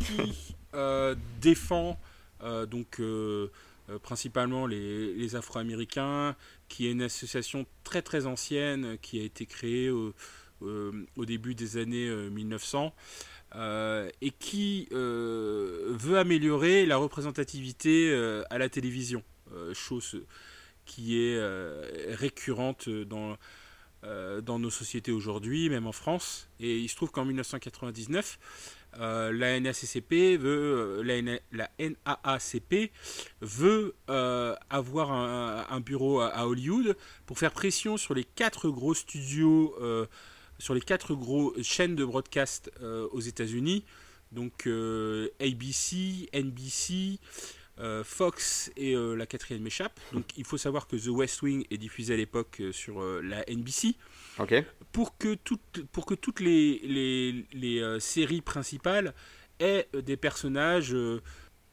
qui 0.00 0.54
euh, 0.74 1.14
défend 1.40 1.98
euh, 2.42 2.66
donc 2.66 3.00
euh, 3.00 3.48
principalement 4.02 4.66
les, 4.66 5.36
Afro-Américains, 5.36 6.34
qui 6.68 6.86
est 6.86 6.92
une 6.92 7.02
association 7.02 7.66
très 7.84 8.02
très 8.02 8.26
ancienne 8.26 8.98
qui 9.00 9.20
a 9.20 9.24
été 9.24 9.46
créée 9.46 9.90
au, 9.90 10.12
début 11.24 11.54
des 11.54 11.76
années 11.76 12.10
1900. 12.10 12.94
et 13.54 14.30
qui 14.38 14.88
veut 14.90 16.18
améliorer 16.18 16.86
la 16.86 16.96
représentativité 16.96 18.14
à 18.50 18.58
la 18.58 18.68
télévision, 18.68 19.22
chose 19.74 20.22
qui 20.84 21.18
est 21.20 21.40
récurrente 22.14 22.88
dans, 22.88 23.36
dans 24.02 24.58
nos 24.58 24.70
sociétés 24.70 25.12
aujourd'hui, 25.12 25.68
même 25.68 25.86
en 25.86 25.92
France. 25.92 26.48
Et 26.60 26.78
il 26.78 26.88
se 26.88 26.96
trouve 26.96 27.10
qu'en 27.10 27.24
1999, 27.24 28.38
euh, 29.00 29.32
la 29.32 29.58
NACCP 29.60 30.36
veut, 30.38 31.02
euh, 31.04 31.40
la, 31.52 31.70
NAACP 31.78 32.90
veut 33.40 33.94
euh, 34.08 34.54
avoir 34.70 35.12
un, 35.12 35.80
bureau 35.80 36.20
à, 36.20 36.46
Hollywood 36.46 36.96
pour 37.26 37.38
faire 37.38 37.52
pression 37.52 37.96
sur 37.96 38.14
les 38.14 38.24
quatre 38.24 38.68
gros 38.70 38.94
studios, 38.94 39.74
sur 40.58 40.74
les 40.74 40.80
quatre 40.80 41.14
gros 41.14 41.54
chaînes 41.62 41.96
de 41.96 42.04
broadcast 42.04 42.70
aux 43.12 43.20
États-Unis, 43.20 43.84
donc 44.32 44.68
ABC, 45.40 46.28
NBC, 46.32 47.18
Fox 48.04 48.70
et 48.76 48.94
la 48.94 49.26
quatrième 49.26 49.62
m'échappe. 49.62 49.98
Donc 50.12 50.24
il 50.36 50.44
faut 50.44 50.56
savoir 50.56 50.86
que 50.86 50.96
The 50.96 51.08
West 51.08 51.42
Wing 51.42 51.64
est 51.70 51.78
diffusé 51.78 52.14
à 52.14 52.16
l'époque 52.16 52.62
sur 52.72 53.02
la 53.22 53.44
NBC. 53.50 53.96
Pour 54.92 55.16
que, 55.16 55.34
toutes, 55.34 55.84
pour 55.92 56.06
que 56.06 56.14
toutes 56.14 56.40
les, 56.40 56.80
les, 56.84 57.46
les 57.52 57.80
euh, 57.80 57.98
séries 57.98 58.42
principales 58.42 59.14
aient 59.58 59.88
euh, 59.94 60.02
des 60.02 60.16
personnages 60.16 60.94
euh, 60.94 61.22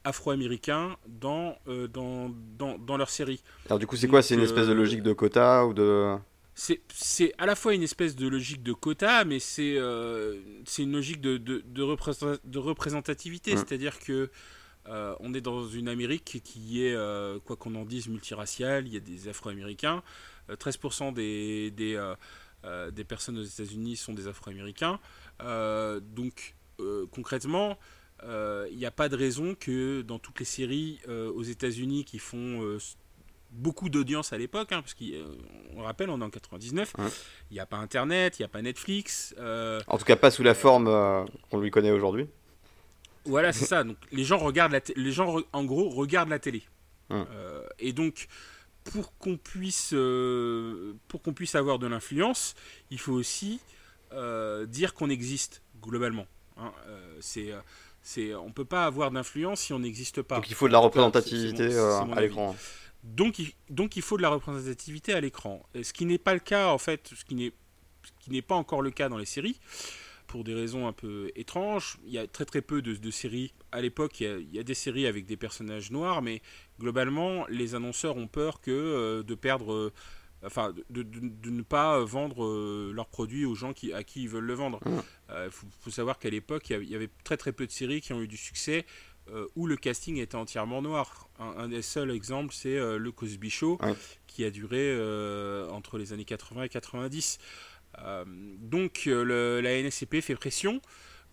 afro-américains 0.04 0.98
dans, 1.08 1.58
dans, 1.66 2.30
dans, 2.58 2.78
dans 2.78 2.98
leur 2.98 3.10
série. 3.10 3.42
Alors 3.68 3.80
du 3.80 3.88
coup, 3.88 3.96
c'est 3.96 4.08
quoi? 4.08 4.22
C'est 4.22 4.36
une 4.36 4.42
espèce 4.42 4.68
de 4.68 4.74
logique 4.74 5.04
de 5.04 5.14
quota 5.14 5.66
ou 5.66 5.74
de... 5.74 6.16
C'est 6.56 7.34
à 7.38 7.46
la 7.46 7.56
fois 7.56 7.74
une 7.74 7.82
espèce 7.82 8.16
de 8.16 8.28
logique 8.28 8.62
de 8.62 8.74
quota, 8.74 9.26
mais 9.26 9.40
c'est 9.40 9.80
c'est 10.66 10.84
une 10.84 10.92
logique 10.92 11.20
de, 11.20 11.38
de, 11.38 11.64
de, 11.66 12.60
représentativité. 12.60 13.56
Mmh. 13.56 13.58
C'est-à-dire 13.58 13.98
que 14.00 14.30
on 14.88 15.34
est 15.34 15.42
dans 15.42 15.68
une 15.68 15.88
Amérique 15.88 16.42
qui 16.44 16.86
est, 16.86 16.96
quoi 17.46 17.56
qu'on 17.56 17.76
en 17.76 17.86
dise, 17.86 18.08
multiraciale. 18.08 18.88
Il 18.88 18.94
y 18.94 18.98
a 18.98 19.00
des 19.00 19.28
Afro-Américains. 19.28 20.04
13% 20.50 21.14
des, 21.14 21.72
des, 21.72 22.14
des 22.92 23.04
personnes 23.04 23.38
aux 23.38 23.44
États-Unis 23.44 23.96
sont 23.96 24.14
des 24.14 24.28
Afro-Américains. 24.28 25.00
donc 26.02 26.56
concrètement, 27.12 27.78
il 28.24 28.78
n'y 28.78 28.86
a 28.86 28.92
pas 28.92 29.10
de 29.10 29.16
raison 29.16 29.56
que 29.56 30.02
dans 30.02 30.20
toutes 30.20 30.40
les 30.40 30.46
séries 30.46 31.00
aux 31.08 31.44
États-Unis 31.44 32.06
qui 32.06 32.20
font 32.20 32.78
beaucoup 33.52 33.90
d'audience 33.90 34.34
à 34.34 34.38
l'époque, 34.38 34.72
hein, 34.72 34.82
parce 34.82 34.96
qu'on 34.96 35.82
rappelle, 35.82 36.10
on 36.10 36.20
est 36.20 36.24
en 36.24 36.30
99, 36.30 36.94
il 37.52 37.54
n'y 37.54 37.60
a 37.60 37.66
pas 37.66 37.78
Internet, 37.78 38.40
il 38.40 38.42
n'y 38.42 38.46
a 38.46 38.50
pas 38.50 38.62
Netflix. 38.62 39.36
En 39.40 39.98
tout 39.98 40.06
cas, 40.06 40.16
pas 40.16 40.32
sous 40.32 40.44
la 40.44 40.54
forme 40.54 40.86
qu'on 41.50 41.60
lui 41.60 41.72
connaît 41.72 41.92
aujourd'hui. 41.92 42.28
Voilà, 43.26 43.54
c'est 43.54 43.66
ça. 43.66 43.84
Donc 43.84 43.98
les 44.12 44.24
gens 44.24 44.38
regardent 44.38 44.74
la 44.74 44.82
les 44.96 45.12
gens 45.12 45.38
en 45.52 45.64
gros 45.64 45.90
regardent 45.90 46.30
la 46.30 46.40
télé. 46.40 46.64
Hum. 47.10 47.26
Euh, 47.32 47.66
et 47.80 47.94
donc 47.94 48.28
pour 48.84 49.18
qu'on 49.18 49.38
puisse 49.38 49.92
euh, 49.94 50.94
pour 51.08 51.22
qu'on 51.22 51.34
puisse 51.34 51.56
avoir 51.56 51.80
de 51.80 51.88
l'influence, 51.88 52.56
il 52.92 53.00
faut 53.00 53.14
aussi 53.14 53.60
euh, 54.12 54.66
dire 54.66 54.94
qu'on 54.94 55.10
existe 55.10 55.62
globalement. 55.82 56.28
Hein. 56.58 56.72
c'est 57.20 57.52
c'est 58.02 58.36
on 58.36 58.52
peut 58.52 58.66
pas 58.66 58.86
avoir 58.86 59.10
d'influence 59.10 59.62
si 59.62 59.74
on 59.74 59.80
n'existe 59.80 60.22
pas. 60.22 60.36
Donc 60.36 60.50
il 60.50 60.56
faut 60.56 60.68
de 60.68 60.74
la 60.74 60.80
représentativité 60.80 61.76
à 61.78 62.22
l'écran. 62.22 62.56
Donc 63.04 63.40
il, 63.40 63.52
donc 63.70 63.96
il 63.98 64.02
faut 64.02 64.18
de 64.18 64.22
la 64.22 64.30
représentativité 64.30 65.14
à 65.14 65.20
l'écran. 65.20 65.66
Ce 65.82 65.92
qui 65.92 66.06
n'est 66.06 66.18
pas 66.18 66.34
le 66.34 66.40
cas 66.40 66.68
en 66.68 66.78
fait, 66.78 67.10
ce 67.16 67.26
qui 67.26 67.36
n'est 67.36 67.54
qui 68.20 68.32
n'est 68.32 68.42
pas 68.42 68.56
encore 68.56 68.82
le 68.82 68.92
cas 68.92 69.10
dans 69.10 69.18
les 69.18 69.26
séries 69.26 69.60
pour 70.34 70.44
des 70.44 70.56
raisons 70.56 70.88
un 70.88 70.94
peu 70.94 71.32
étranges. 71.36 72.00
Il 72.08 72.12
y 72.12 72.18
a 72.18 72.26
très 72.26 72.44
très 72.44 72.64
peu 72.64 72.82
de, 72.82 73.12
séries. 73.12 73.54
À 73.72 73.82
l'époque, 73.82 74.20
il, 74.20 74.52
y 74.52 74.58
a 74.58 74.64
des 74.64 74.74
séries 74.74 75.06
avec 75.06 75.28
des 75.28 75.38
personnages 75.38 75.92
noirs, 75.92 76.24
mais 76.24 76.42
globalement, 76.80 77.46
les 77.50 77.76
annonceurs 77.76 78.18
ont 78.18 78.26
peur 78.26 78.60
que 78.60 78.72
euh, 78.72 79.22
de 79.22 79.36
perdre, 79.36 79.72
euh, 79.72 79.94
enfin, 80.44 80.74
de, 80.90 81.04
ne 81.52 81.62
pas 81.62 82.04
vendre 82.04 82.46
euh, 82.46 82.92
leurs 82.96 83.10
produits 83.10 83.46
aux 83.46 83.54
gens 83.54 83.74
qui, 83.74 83.94
à 83.94 84.04
qui 84.04 84.24
ils 84.24 84.28
veulent 84.28 84.46
le 84.46 84.56
vendre. 84.56 84.80
Il 85.30 85.52
faut, 85.52 85.92
savoir 85.92 86.18
qu'à 86.18 86.32
l'époque, 86.32 86.72
il, 86.72 86.90
y 86.90 86.96
avait 86.96 87.12
très 87.24 87.38
très 87.38 87.52
peu 87.52 87.68
de 87.68 87.72
séries 87.72 88.02
qui 88.02 88.12
ont 88.14 88.22
eu 88.22 88.28
du 88.28 88.38
succès. 88.38 88.88
où 89.56 89.68
le 89.68 89.78
casting 89.78 90.18
était 90.18 90.36
entièrement 90.36 90.82
noir. 90.82 91.30
Un, 91.38 91.68
des 91.68 91.84
seuls 91.84 92.10
exemples, 92.10 92.56
c'est 92.56 92.80
le 92.98 93.12
Cosby 93.12 93.52
Show, 93.52 93.78
qui 94.26 94.44
a 94.46 94.50
duré 94.50 94.98
entre 95.70 96.00
les 96.00 96.12
années 96.12 96.26
80 96.26 96.64
et 96.64 96.70
90. 96.70 97.38
Euh, 98.00 98.26
donc 98.60 99.04
euh, 99.08 99.62
la 99.62 99.82
NSCP 99.82 100.22
fait 100.22 100.36
pression, 100.36 100.82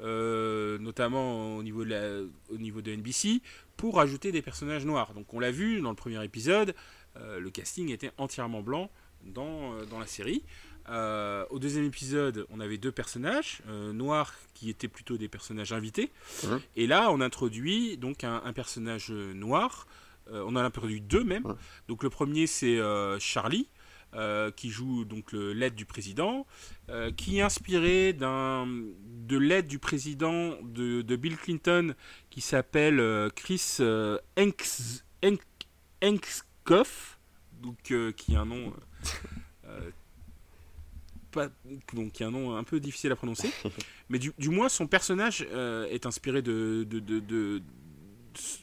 euh, 0.00 0.78
notamment 0.78 1.56
au 1.56 1.62
niveau, 1.62 1.84
de 1.84 1.90
la, 1.90 2.54
au 2.54 2.58
niveau 2.58 2.82
de 2.82 2.92
NBC, 2.94 3.42
pour 3.76 4.00
ajouter 4.00 4.32
des 4.32 4.42
personnages 4.42 4.84
noirs. 4.84 5.14
Donc 5.14 5.32
on 5.34 5.40
l'a 5.40 5.50
vu 5.50 5.80
dans 5.80 5.90
le 5.90 5.96
premier 5.96 6.22
épisode, 6.24 6.74
le 7.16 7.50
casting 7.50 7.90
était 7.90 8.12
entièrement 8.18 8.62
blanc 8.62 8.90
dans, 9.24 9.74
dans 9.86 9.98
la 9.98 10.06
série. 10.06 10.42
au 10.88 11.58
deuxième 11.58 11.84
épisode, 11.84 12.46
on 12.50 12.60
avait 12.60 12.78
deux 12.78 12.92
personnages 12.92 13.62
noirs 13.92 14.34
qui 14.54 14.70
étaient 14.70 14.88
plutôt 14.88 15.18
des 15.18 15.28
personnages 15.28 15.72
invités. 15.72 16.10
Et 16.76 16.86
là, 16.86 17.10
on 17.10 17.20
introduit 17.20 17.96
donc 17.96 18.24
un, 18.24 18.52
personnage 18.52 19.10
noir. 19.10 19.86
on 20.30 20.54
en 20.54 20.56
a 20.56 20.62
introduit 20.62 21.00
deux 21.00 21.24
même. 21.24 21.56
Donc 21.88 22.02
le 22.02 22.10
premier, 22.10 22.46
c'est 22.46 22.78
Charlie. 23.18 23.68
Euh, 24.16 24.50
qui 24.50 24.70
joue 24.70 25.04
donc 25.04 25.30
l'aide 25.32 25.76
du 25.76 25.84
président, 25.84 26.44
euh, 26.88 27.12
qui 27.12 27.38
est 27.38 27.42
inspiré 27.42 28.12
de 28.12 29.38
l'aide 29.38 29.68
du 29.68 29.78
président 29.78 30.56
de, 30.62 31.14
Bill 31.14 31.36
Clinton 31.36 31.94
qui 32.28 32.40
s'appelle 32.40 32.98
euh, 32.98 33.30
Chris 33.30 33.78
Enks, 34.36 34.90
donc 37.62 37.94
qui 38.16 38.34
a 38.34 38.40
un 38.40 38.46
nom 38.46 38.72
pas, 41.30 41.48
donc 41.92 42.10
qui 42.10 42.24
a 42.24 42.26
un 42.26 42.32
nom 42.32 42.56
un 42.56 42.64
peu 42.64 42.80
difficile 42.80 43.12
à 43.12 43.16
prononcer, 43.16 43.52
mais 44.08 44.18
du, 44.18 44.32
moins 44.48 44.68
son 44.68 44.88
personnage 44.88 45.42
est 45.42 46.04
inspiré 46.04 46.42
de, 46.42 46.82
de, 46.82 47.62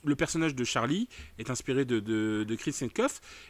le 0.03 0.15
personnage 0.15 0.55
de 0.55 0.63
Charlie 0.63 1.07
est 1.39 1.49
inspiré 1.49 1.85
de, 1.85 1.99
de, 1.99 2.43
de 2.47 2.55
Chris 2.55 2.75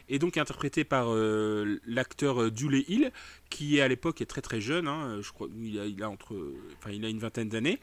et 0.08 0.18
donc 0.18 0.36
interprété 0.36 0.84
par 0.84 1.08
euh, 1.08 1.78
l'acteur 1.86 2.42
euh, 2.42 2.50
Dulé 2.50 2.84
Hill, 2.88 3.12
qui 3.50 3.80
à 3.80 3.88
l'époque 3.88 4.20
est 4.20 4.26
très 4.26 4.40
très 4.40 4.60
jeune. 4.60 4.88
Hein, 4.88 5.20
je 5.22 5.30
crois 5.32 5.48
qu'il 5.48 5.78
a, 5.78 5.86
il 5.86 6.02
a 6.02 6.10
entre, 6.10 6.36
enfin 6.78 6.90
il 6.90 7.04
a 7.04 7.08
une 7.08 7.18
vingtaine 7.18 7.48
d'années. 7.48 7.78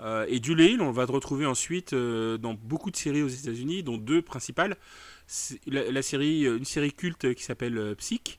Euh, 0.00 0.24
et 0.28 0.40
Dulé 0.40 0.66
Hill, 0.72 0.80
on 0.80 0.90
va 0.90 1.04
le 1.06 1.12
retrouver 1.12 1.46
ensuite 1.46 1.94
dans 1.94 2.54
beaucoup 2.54 2.90
de 2.90 2.96
séries 2.96 3.22
aux 3.22 3.28
États-Unis, 3.28 3.82
dont 3.82 3.98
deux 3.98 4.22
principales. 4.22 4.76
La, 5.66 6.02
série, 6.02 6.44
une 6.44 6.64
série 6.64 6.92
culte 6.92 7.34
qui 7.34 7.42
s'appelle 7.42 7.94
Psych. 7.96 8.38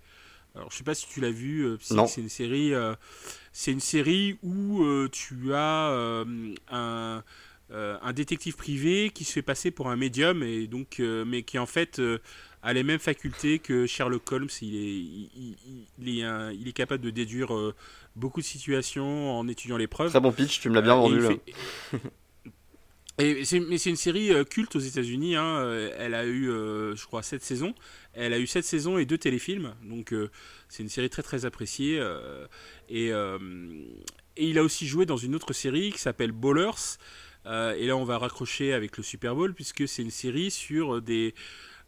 Alors 0.56 0.70
je 0.70 0.78
sais 0.78 0.84
pas 0.84 0.94
si 0.94 1.08
tu 1.08 1.22
l'as 1.22 1.32
vu. 1.32 1.78
Psych, 1.80 2.08
c'est 2.08 2.22
une 2.22 2.30
série. 2.30 2.74
c'est 3.52 3.72
une 3.72 3.80
série 3.80 4.38
où 4.44 4.84
tu 5.12 5.54
as 5.54 6.26
un 6.70 7.22
euh, 7.22 7.22
un 7.74 8.14
détective 8.14 8.56
privé 8.56 9.10
qui 9.10 9.24
se 9.24 9.34
fait 9.34 9.42
passer 9.42 9.72
pour 9.72 9.90
un 9.90 9.96
médium 9.96 10.44
et 10.44 10.68
donc 10.68 11.00
euh, 11.00 11.26
mais 11.26 11.42
qui 11.44 11.58
en 11.58 11.66
fait 11.66 12.00
euh, 12.00 12.20
a 12.62 12.72
les 12.74 12.84
mêmes 12.84 13.00
facultés 13.00 13.58
que 13.60 13.88
Sherlock 13.88 14.32
Holmes. 14.32 14.50
Il 14.62 14.76
est, 14.76 15.58
il, 16.00 16.20
est, 16.20 16.56
il 16.56 16.68
est 16.68 16.74
capable 16.74 17.04
de 17.04 17.10
déduire 17.10 17.52
beaucoup 18.16 18.42
de 18.42 18.46
situations 18.46 19.38
en 19.38 19.48
étudiant 19.48 19.78
les 19.78 19.88
preuves. 19.88 20.12
Très 20.12 20.20
bon 20.20 20.32
pitch, 20.32 20.60
tu 20.62 20.70
me 20.70 20.76
l'as 20.76 20.82
bien 20.82 20.96
vendu. 20.96 21.22
Et 23.20 23.46
c'est, 23.46 23.60
mais 23.60 23.78
c'est 23.78 23.92
une 23.92 23.96
série 23.96 24.32
culte 24.50 24.76
aux 24.76 24.80
États-Unis. 24.80 25.36
Hein. 25.36 25.62
Elle 26.00 26.16
a 26.16 26.26
eu, 26.26 26.46
je 26.46 27.06
crois, 27.06 27.22
7 27.22 27.44
saisons. 27.44 27.76
Elle 28.14 28.34
a 28.34 28.40
eu 28.40 28.48
7 28.48 28.64
saisons 28.64 28.98
et 28.98 29.06
2 29.06 29.18
téléfilms. 29.18 29.76
Donc 29.84 30.16
c'est 30.70 30.84
une 30.84 30.90
série 30.90 31.10
très 31.10 31.22
très 31.22 31.46
appréciée. 31.46 32.02
et, 32.90 33.12
et 34.36 34.48
il 34.48 34.58
a 34.58 34.64
aussi 34.64 34.88
joué 34.88 35.06
dans 35.06 35.18
une 35.18 35.36
autre 35.36 35.54
série 35.54 35.92
qui 35.92 36.00
s'appelle 36.00 36.32
Ballers. 36.32 36.98
Euh, 37.46 37.76
et 37.76 37.88
là, 37.88 37.98
on 37.98 38.04
va 38.04 38.18
raccrocher 38.18 38.74
avec 38.74 38.98
le 38.98 39.04
Super 39.04 39.36
Bowl, 39.36 39.54
puisque 39.54 39.88
c'est 39.88 40.02
une 40.02 40.12
série 40.12 40.52
sur 40.52 41.02
des, 41.02 41.34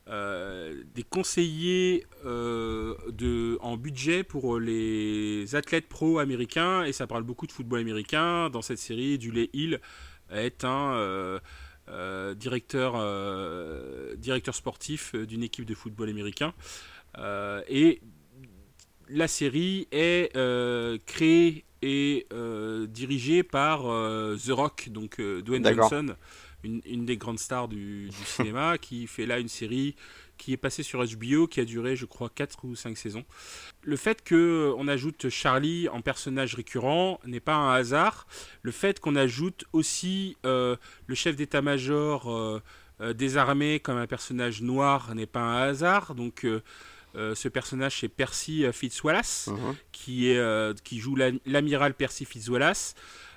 euh, 0.07 0.83
des 0.93 1.03
conseillers 1.03 2.05
euh, 2.25 2.95
de, 3.09 3.57
en 3.61 3.77
budget 3.77 4.23
pour 4.23 4.59
les 4.59 5.55
athlètes 5.55 5.87
pro 5.87 6.19
américains, 6.19 6.83
et 6.83 6.91
ça 6.91 7.07
parle 7.07 7.23
beaucoup 7.23 7.47
de 7.47 7.51
football 7.51 7.79
américain. 7.79 8.49
Dans 8.49 8.61
cette 8.61 8.79
série, 8.79 9.17
Dulé 9.17 9.49
Hill 9.53 9.79
est 10.31 10.63
un 10.63 11.39
directeur, 12.35 12.93
directeur 14.17 14.55
sportif 14.55 15.15
d'une 15.15 15.43
équipe 15.43 15.65
de 15.65 15.75
football 15.75 16.09
américain. 16.09 16.53
et 17.69 18.01
la 19.07 19.27
série 19.27 19.87
est 19.91 20.33
créée 21.05 21.63
euh, 22.31 22.87
dirigé 22.87 23.43
par 23.43 23.87
euh, 23.87 24.37
The 24.37 24.51
Rock, 24.51 24.89
donc 24.89 25.19
euh, 25.19 25.41
Dwayne 25.41 25.65
Johnson, 25.65 26.15
une, 26.63 27.05
des 27.05 27.17
grandes 27.17 27.39
stars 27.39 27.67
du, 27.67 28.09
cinéma, 28.25 28.77
qui 28.77 29.07
fait 29.07 29.25
là 29.25 29.39
une 29.39 29.47
série 29.47 29.95
qui 30.37 30.51
est 30.51 30.57
passée 30.57 30.83
sur 30.83 31.03
HBO, 31.05 31.47
qui 31.47 31.61
a 31.61 31.65
duré, 31.65 31.95
je 31.95 32.05
crois, 32.05 32.29
4 32.29 32.65
ou 32.65 32.75
5 32.75 32.97
saisons. 32.97 33.23
Le 33.83 33.95
fait 33.95 34.27
qu'on 34.27 34.87
ajoute 34.87 35.29
Charlie 35.29 35.87
en 35.89 36.01
personnage 36.01 36.55
récurrent 36.55 37.19
n'est 37.25 37.39
pas 37.39 37.55
un 37.55 37.73
hasard. 37.73 38.27
Le 38.61 38.71
fait 38.71 38.99
qu'on 38.99 39.15
ajoute 39.15 39.63
aussi 39.71 40.35
le 40.43 40.77
chef 41.13 41.37
d'état-major 41.37 42.61
des 43.01 43.37
armées 43.37 43.79
comme 43.79 43.97
un 43.97 44.07
personnage 44.07 44.61
noir 44.61 45.13
n'est 45.15 45.25
pas 45.25 45.41
un 45.41 45.61
hasard. 45.69 46.15
Donc 46.15 46.45
euh, 46.45 46.61
ce 47.15 47.47
personnage, 47.47 47.99
c'est 48.01 48.09
Percy 48.09 48.65
euh, 48.65 48.71
Fitzwallace, 48.71 49.47
mhm. 49.47 49.75
qui, 49.91 50.29
est, 50.29 50.37
euh, 50.37 50.73
qui 50.83 50.99
joue 50.99 51.15
l'amiral 51.45 51.93
Percy 51.93 52.25
Fitzwallace. 52.25 52.95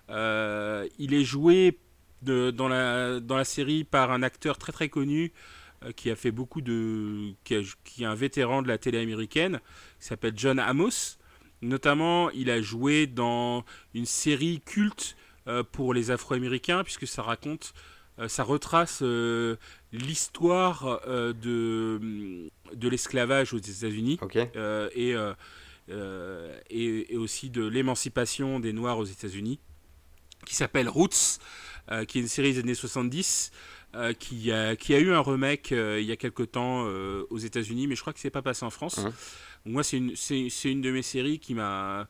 il 0.08 1.14
est 1.14 1.24
joué 1.24 1.78
dans, 2.22 2.68
la, 2.68 3.20
dans 3.20 3.36
la 3.36 3.44
série 3.44 3.84
par 3.84 4.10
un 4.10 4.22
acteur 4.22 4.58
très 4.58 4.72
très 4.72 4.88
connu 4.88 5.32
qui 5.94 6.10
a 6.10 6.16
fait 6.16 6.32
beaucoup 6.32 6.60
de. 6.60 7.34
qui, 7.44 7.54
est 7.54 8.04
un 8.04 8.16
vétéran 8.16 8.62
de 8.62 8.68
la 8.68 8.78
télé 8.78 8.98
américaine, 8.98 9.60
qui 10.00 10.06
s'appelle 10.06 10.32
John 10.34 10.58
Amos. 10.58 11.18
Notamment, 11.62 12.30
il 12.30 12.50
a 12.50 12.60
joué 12.60 13.06
dans 13.06 13.64
une 13.94 14.06
série 14.06 14.60
culte 14.64 15.16
pour 15.70 15.94
les 15.94 16.10
Afro-Américains, 16.10 16.82
puisque 16.82 17.06
ça 17.06 17.22
raconte 17.22 17.74
euh, 18.18 18.28
ça 18.28 18.42
retrace 18.42 19.00
euh, 19.02 19.56
l'histoire 19.92 21.00
euh, 21.06 21.32
de, 21.32 22.50
de 22.74 22.88
l'esclavage 22.88 23.54
aux 23.54 23.58
États-Unis 23.58 24.18
et, 24.94 25.14
et, 26.70 27.16
aussi 27.16 27.50
de 27.50 27.66
l'émancipation 27.66 28.60
des 28.60 28.72
Noirs 28.72 28.98
aux 28.98 29.04
États-Unis, 29.04 29.58
qui 30.46 30.54
s'appelle 30.54 30.88
Roots, 30.88 31.38
qui 32.06 32.18
est 32.18 32.20
une 32.20 32.28
série 32.28 32.52
des 32.52 32.60
années 32.60 32.74
70. 32.74 33.50
qui, 34.18 34.52
a, 34.52 34.76
qui 34.76 34.94
a 34.94 34.98
eu 34.98 35.12
un 35.12 35.20
remake 35.20 35.70
il 35.70 36.04
y 36.04 36.12
a 36.12 36.16
quelque 36.16 36.42
temps 36.42 36.82
aux 37.30 37.38
États-Unis, 37.38 37.86
mais 37.86 37.96
je 37.96 38.00
crois 38.00 38.12
que 38.12 38.20
c'est 38.20 38.30
pas 38.30 38.42
passé 38.42 38.64
en 38.64 38.70
France. 38.70 39.00
moi, 39.64 39.82
c'est 39.82 39.96
une, 39.96 40.12
une 40.64 40.80
de 40.82 40.90
mes 40.90 41.02
séries 41.02 41.38
qui 41.38 41.54
m'a 41.54 42.06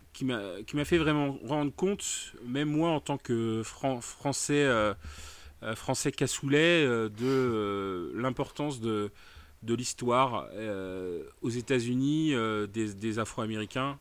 fait 0.85 0.99
vraiment 0.99 1.39
rendre 1.45 1.73
compte, 1.75 2.35
même 2.45 2.69
moi 2.69 2.91
en 2.91 3.01
tant 3.01 3.19
que 3.19 3.63
Français 3.65 4.67
euh, 5.65 5.75
français 5.75 6.13
cassoulet 6.13 6.85
euh, 6.87 7.09
de 7.09 7.25
euh, 7.25 8.13
l'importance 8.15 8.81
de, 8.81 9.11
de 9.63 9.75
l'histoire 9.75 10.49
aux 11.43 11.49
États-Unis 11.49 12.35
des, 12.73 13.19
Afro-Américains 13.19 13.99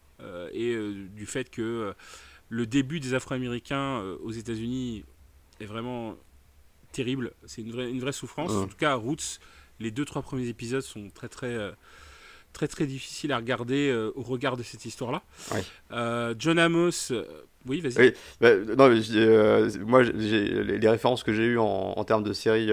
et 0.53 0.75
du 1.15 1.25
fait 1.25 1.49
que 1.49 1.93
le 2.49 2.65
début 2.65 2.99
des 2.99 3.13
Afro-Américains 3.13 4.01
aux 4.23 4.31
États-Unis 4.31 5.03
est 5.59 5.65
vraiment 5.65 6.15
terrible. 6.91 7.33
C'est 7.45 7.61
une 7.61 7.71
vraie, 7.71 7.89
une 7.89 7.99
vraie 7.99 8.11
souffrance. 8.11 8.51
En 8.51 8.67
tout 8.67 8.77
cas, 8.77 8.93
Roots, 8.95 9.39
les 9.79 9.91
deux 9.91 10.05
trois 10.05 10.21
premiers 10.21 10.47
épisodes 10.47 10.81
sont 10.81 11.09
très 11.09 11.29
très 11.29 11.71
très 12.53 12.67
très 12.67 12.87
difficiles 12.87 13.31
à 13.31 13.37
regarder 13.37 13.93
au 14.15 14.21
regard 14.21 14.57
de 14.57 14.63
cette 14.63 14.85
histoire-là. 14.85 15.23
John 16.37 16.59
Amos, 16.59 17.11
oui, 17.67 17.81
vas-y. 17.81 17.97
Oui, 17.97 18.13
bah, 18.41 18.55
non, 18.55 18.89
moi, 19.85 20.03
les, 20.03 20.89
références 20.89 21.23
que 21.23 21.33
j'ai 21.33 21.43
eues 21.43 21.59
en, 21.59 22.03
termes 22.03 22.23
de 22.23 22.33
séries 22.33 22.71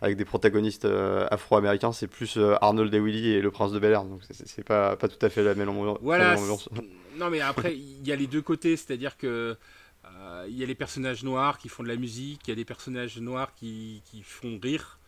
avec 0.00 0.16
des 0.16 0.24
protagonistes 0.24 0.86
afro-américains, 1.30 1.92
c'est 1.92 2.06
plus 2.06 2.38
Arnold 2.60 2.94
et 2.94 3.00
Willy 3.00 3.30
et 3.30 3.40
Le 3.40 3.50
Prince 3.50 3.72
de 3.72 3.78
Bel 3.78 3.92
Air. 3.92 4.04
Donc, 4.04 4.20
c'est 4.30 4.64
pas, 4.64 4.96
pas 4.96 5.08
tout 5.08 5.24
à 5.24 5.28
fait 5.28 5.42
la 5.42 5.54
même 5.54 5.68
ambiance. 5.68 5.98
Voilà. 6.02 6.36
non, 7.18 7.30
mais 7.30 7.40
après, 7.40 7.74
il 7.76 8.06
y 8.06 8.12
a 8.12 8.16
les 8.16 8.26
deux 8.26 8.42
côtés, 8.42 8.76
c'est-à-dire 8.76 9.16
que 9.16 9.56
euh, 10.04 10.46
il 10.48 10.56
y 10.56 10.62
a 10.62 10.66
les 10.66 10.74
personnages 10.74 11.22
noirs 11.22 11.58
qui 11.58 11.68
font 11.68 11.82
de 11.82 11.88
la 11.88 11.96
musique, 11.96 12.40
il 12.46 12.50
y 12.50 12.52
a 12.52 12.56
des 12.56 12.64
personnages 12.64 13.18
noirs 13.18 13.54
qui, 13.54 14.02
qui 14.10 14.22
font 14.22 14.58
rire. 14.62 14.98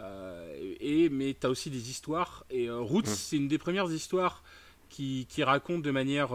Euh, 0.00 0.74
et, 0.80 1.08
mais 1.08 1.36
tu 1.38 1.46
as 1.46 1.50
aussi 1.50 1.70
des 1.70 1.90
histoires. 1.90 2.44
Et 2.50 2.68
euh, 2.68 2.80
Roots, 2.80 3.02
mmh. 3.02 3.14
c'est 3.14 3.36
une 3.36 3.48
des 3.48 3.58
premières 3.58 3.90
histoires 3.90 4.42
qui, 4.88 5.26
qui 5.28 5.42
raconte 5.42 5.82
de 5.82 5.90
manière. 5.90 6.30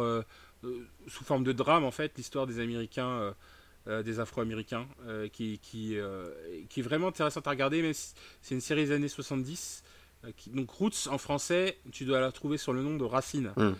Sous 1.07 1.23
forme 1.23 1.43
de 1.43 1.51
drame, 1.51 1.83
en 1.83 1.91
fait, 1.91 2.13
l'histoire 2.17 2.47
des 2.47 2.59
Américains. 2.59 3.33
des 3.87 4.19
Afro-Américains, 4.19 4.85
qui, 5.31 5.59
qui, 5.59 5.95
qui, 6.69 6.79
est 6.79 6.83
vraiment 6.83 7.07
intéressante 7.07 7.47
à 7.47 7.51
regarder, 7.51 7.81
mais 7.81 7.93
c'est 7.93 8.53
une 8.53 8.59
série 8.59 8.85
des 8.85 8.91
années 8.91 9.07
70. 9.07 9.83
Qui, 10.35 10.49
donc 10.49 10.69
Roots 10.71 11.07
en 11.09 11.17
français, 11.17 11.77
tu 11.93 12.03
dois 12.03 12.19
la 12.19 12.33
trouver 12.33 12.57
sur 12.57 12.73
le 12.73 12.81
nom 12.83 12.97
de 12.97 13.05
Racine. 13.05 13.53
Mmh. 13.55 13.73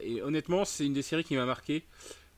et 0.00 0.22
honnêtement, 0.22 0.64
c'est 0.64 0.86
une 0.86 0.94
des 0.94 1.02
séries 1.02 1.24
qui 1.24 1.36
m'a 1.36 1.44
marqué, 1.44 1.84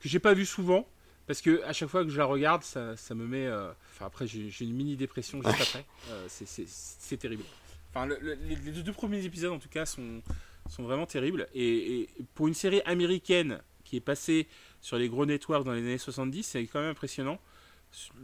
que 0.01 0.09
j'ai 0.09 0.19
pas 0.19 0.35
vu 0.35 0.45
souvent, 0.45 0.89
parce 1.27 1.41
que 1.41 1.63
à 1.65 1.73
chaque 1.73 1.89
fois 1.89 2.05
que 2.05 2.11
je 2.11 2.19
la 2.19 2.25
regarde, 2.25 2.63
ça, 2.63 2.97
ça 2.97 3.15
me 3.15 3.27
met. 3.27 3.47
Euh, 3.47 3.71
enfin, 3.93 4.07
après, 4.07 4.27
j'ai 4.27 4.65
une 4.65 4.75
mini 4.75 4.97
dépression 4.97 5.43
juste 5.43 5.61
après. 5.61 5.85
Euh, 6.11 6.27
c'est 6.29 7.17
terrible. 7.17 7.43
Enfin, 7.91 8.07
les, 8.07 8.57
deux 8.57 8.93
premiers 8.93 9.25
épisodes, 9.25 9.53
en 9.53 9.59
tout 9.59 9.69
cas, 9.69 9.87
sont, 9.87 10.23
sont 10.69 10.83
vraiment 10.83 11.07
terribles. 11.07 11.49
Et, 11.55 12.09
pour 12.35 12.49
une 12.49 12.55
série 12.55 12.81
américaine 12.85 13.61
qui 13.85 13.97
est 13.97 14.01
passée 14.01 14.49
sur 14.81 14.97
les 14.97 15.09
gros 15.09 15.27
networks 15.27 15.65
dans 15.65 15.73
les 15.73 15.81
années 15.81 15.99
70, 15.99 16.43
c'est 16.43 16.67
quand 16.67 16.81
même 16.81 16.91
impressionnant 16.91 17.39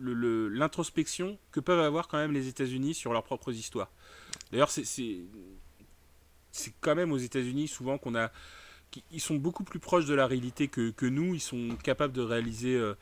l'introspection 0.01 1.39
que 1.51 1.61
peuvent 1.61 1.81
avoir 1.81 2.09
quand 2.09 2.19
même 2.19 2.33
les 2.33 2.49
États-Unis 2.49 2.95
sur 2.95 3.13
leurs 3.13 3.23
propres 3.23 3.53
histoires. 3.53 3.91
D'ailleurs, 4.51 4.71
c'est 4.71 5.25
quand 6.81 6.95
même 6.95 7.13
aux 7.13 7.19
États-Unis 7.19 7.69
souvent 7.69 7.97
qu'on 7.97 8.15
a 8.15 8.31
ils 9.11 9.21
sont 9.21 9.37
beaucoup 9.37 9.65
plus 9.65 9.79
proches 9.79 10.07
de 10.07 10.15
la 10.15 10.27
réalité 10.27 10.69
que, 10.69 10.91
que 10.91 11.07
nous. 11.07 11.35
Ils 11.35 11.41
sont 11.41 11.77
capables 11.83 12.13
de 12.13 12.21
réaliser 12.21 12.75
euh, 12.75 12.95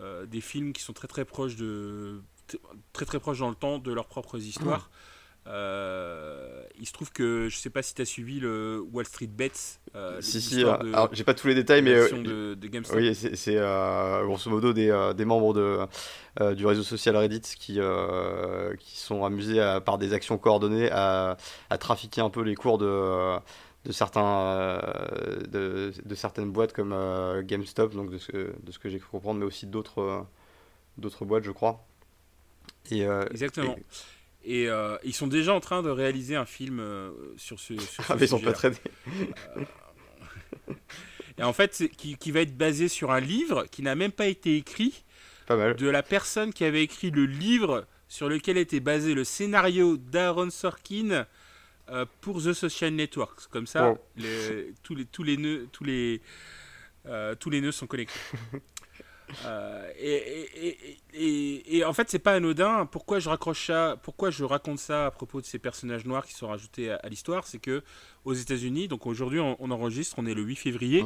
euh, 0.00 0.26
des 0.26 0.40
films 0.40 0.72
qui 0.72 0.82
sont 0.82 0.92
très 0.92 1.08
très 1.08 1.24
proches 1.24 1.56
de 1.56 2.20
très 2.92 3.06
très 3.06 3.18
proches 3.18 3.38
dans 3.38 3.48
le 3.48 3.54
temps 3.54 3.78
de 3.78 3.92
leurs 3.92 4.08
propres 4.08 4.38
histoires. 4.38 4.90
Euh, 5.48 6.62
il 6.78 6.86
se 6.86 6.92
trouve 6.92 7.10
que 7.10 7.48
je 7.50 7.56
sais 7.56 7.70
pas 7.70 7.82
si 7.82 7.94
tu 7.94 8.02
as 8.02 8.04
suivi 8.04 8.38
le 8.38 8.80
Wall 8.92 9.04
Street 9.06 9.26
Bets. 9.26 9.50
si, 10.20 10.40
si, 10.40 10.62
alors 10.62 11.08
j'ai 11.12 11.24
pas 11.24 11.34
tous 11.34 11.48
les 11.48 11.54
détails, 11.54 11.82
mais. 11.82 11.94
De, 11.94 12.54
de 12.54 12.94
oui, 12.94 13.14
c'est 13.14 13.56
grosso 14.24 14.50
modo 14.50 14.72
des, 14.72 15.12
des 15.16 15.24
membres 15.24 15.52
de, 15.52 16.54
du 16.54 16.64
réseau 16.66 16.82
social 16.82 17.16
Reddit 17.16 17.40
qui, 17.40 17.80
qui 18.78 18.98
sont 18.98 19.24
amusés 19.24 19.78
par 19.84 19.98
des 19.98 20.12
actions 20.12 20.38
coordonnées 20.38 20.90
à, 20.90 21.36
à, 21.70 21.78
trafiquer 21.78 22.20
un 22.20 22.30
peu 22.30 22.42
les 22.42 22.54
cours 22.54 22.78
de 22.78 23.38
de, 23.84 23.92
certains, 23.92 24.40
euh, 24.40 25.40
de, 25.48 25.92
de, 26.04 26.14
certaines 26.14 26.50
boîtes 26.50 26.72
comme 26.72 26.92
euh, 26.92 27.42
GameStop, 27.42 27.94
donc 27.94 28.10
de 28.10 28.18
ce, 28.18 28.32
de 28.32 28.72
ce 28.72 28.78
que 28.78 28.88
j'ai 28.88 28.98
cru 28.98 29.10
comprendre, 29.10 29.40
mais 29.40 29.46
aussi 29.46 29.66
d'autres 29.66 30.00
euh, 30.00 30.20
d'autres 30.98 31.24
boîtes, 31.24 31.44
je 31.44 31.50
crois. 31.50 31.84
Et, 32.90 33.02
Exactement. 33.30 33.76
Et, 33.76 33.84
ils 34.44 35.14
sont 35.14 35.26
déjà 35.26 35.54
en 35.54 35.60
train 35.60 35.82
de 35.82 35.90
réaliser 35.90 36.36
un 36.36 36.46
film 36.46 36.82
sur 37.36 37.60
ce, 37.60 37.78
sur 37.78 38.04
ah, 38.08 38.16
mais 38.16 38.26
ils 38.26 38.28
sont 38.28 38.40
pas 38.40 38.52
très... 38.52 38.72
et 41.38 41.42
en 41.42 41.52
fait, 41.52 41.84
qui, 41.96 42.16
qui, 42.16 42.30
va 42.30 42.40
être 42.40 42.56
basé 42.56 42.88
sur 42.88 43.10
un 43.10 43.20
livre 43.20 43.66
qui 43.70 43.82
n'a 43.82 43.94
même 43.94 44.12
pas 44.12 44.26
été 44.26 44.56
écrit. 44.56 45.04
Pas 45.46 45.56
mal. 45.56 45.76
De 45.76 45.88
la 45.88 46.02
personne 46.02 46.52
qui 46.52 46.64
avait 46.64 46.82
écrit 46.82 47.10
le 47.10 47.26
livre 47.26 47.86
sur 48.08 48.28
lequel 48.28 48.58
était 48.58 48.80
basé 48.80 49.14
le 49.14 49.24
scénario 49.24 49.96
d'Aaron 49.96 50.50
Sorkin 50.50 51.24
euh, 51.88 52.04
pour 52.20 52.42
The 52.42 52.52
Social 52.52 52.92
Network. 52.92 53.40
Comme 53.50 53.66
ça, 53.66 53.94
tous, 54.82 54.94
les, 54.94 55.04
tous, 55.06 55.22
les 55.22 55.36
nœuds, 55.36 55.66
tous, 55.72 55.84
les, 55.84 56.20
euh, 57.06 57.34
tous 57.34 57.50
les 57.50 57.60
nœuds 57.60 57.72
sont 57.72 57.86
connectés. 57.86 58.20
Euh, 59.44 59.90
et, 59.98 60.98
et, 61.14 61.76
et, 61.76 61.84
en 61.84 61.92
fait, 61.92 62.10
c'est 62.10 62.18
pas 62.18 62.34
anodin. 62.34 62.86
Pourquoi 62.86 63.18
je 63.18 63.28
raccroche 63.28 63.66
ça 63.66 63.96
Pourquoi 64.02 64.30
je 64.30 64.44
raconte 64.44 64.78
ça 64.78 65.06
à 65.06 65.10
propos 65.10 65.40
de 65.40 65.46
ces 65.46 65.58
personnages 65.58 66.04
noirs 66.04 66.26
qui 66.26 66.34
sont 66.34 66.48
rajoutés 66.48 66.90
à, 66.90 67.08
l'histoire 67.08 67.46
C'est 67.46 67.58
que 67.58 67.82
aux 68.24 68.34
États-Unis, 68.34 68.88
donc 68.88 69.06
aujourd'hui, 69.06 69.40
on, 69.40 69.70
enregistre, 69.70 70.16
on 70.18 70.26
est 70.26 70.34
le 70.34 70.42
8 70.42 70.56
février 70.56 71.04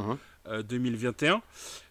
2021. 0.69 1.37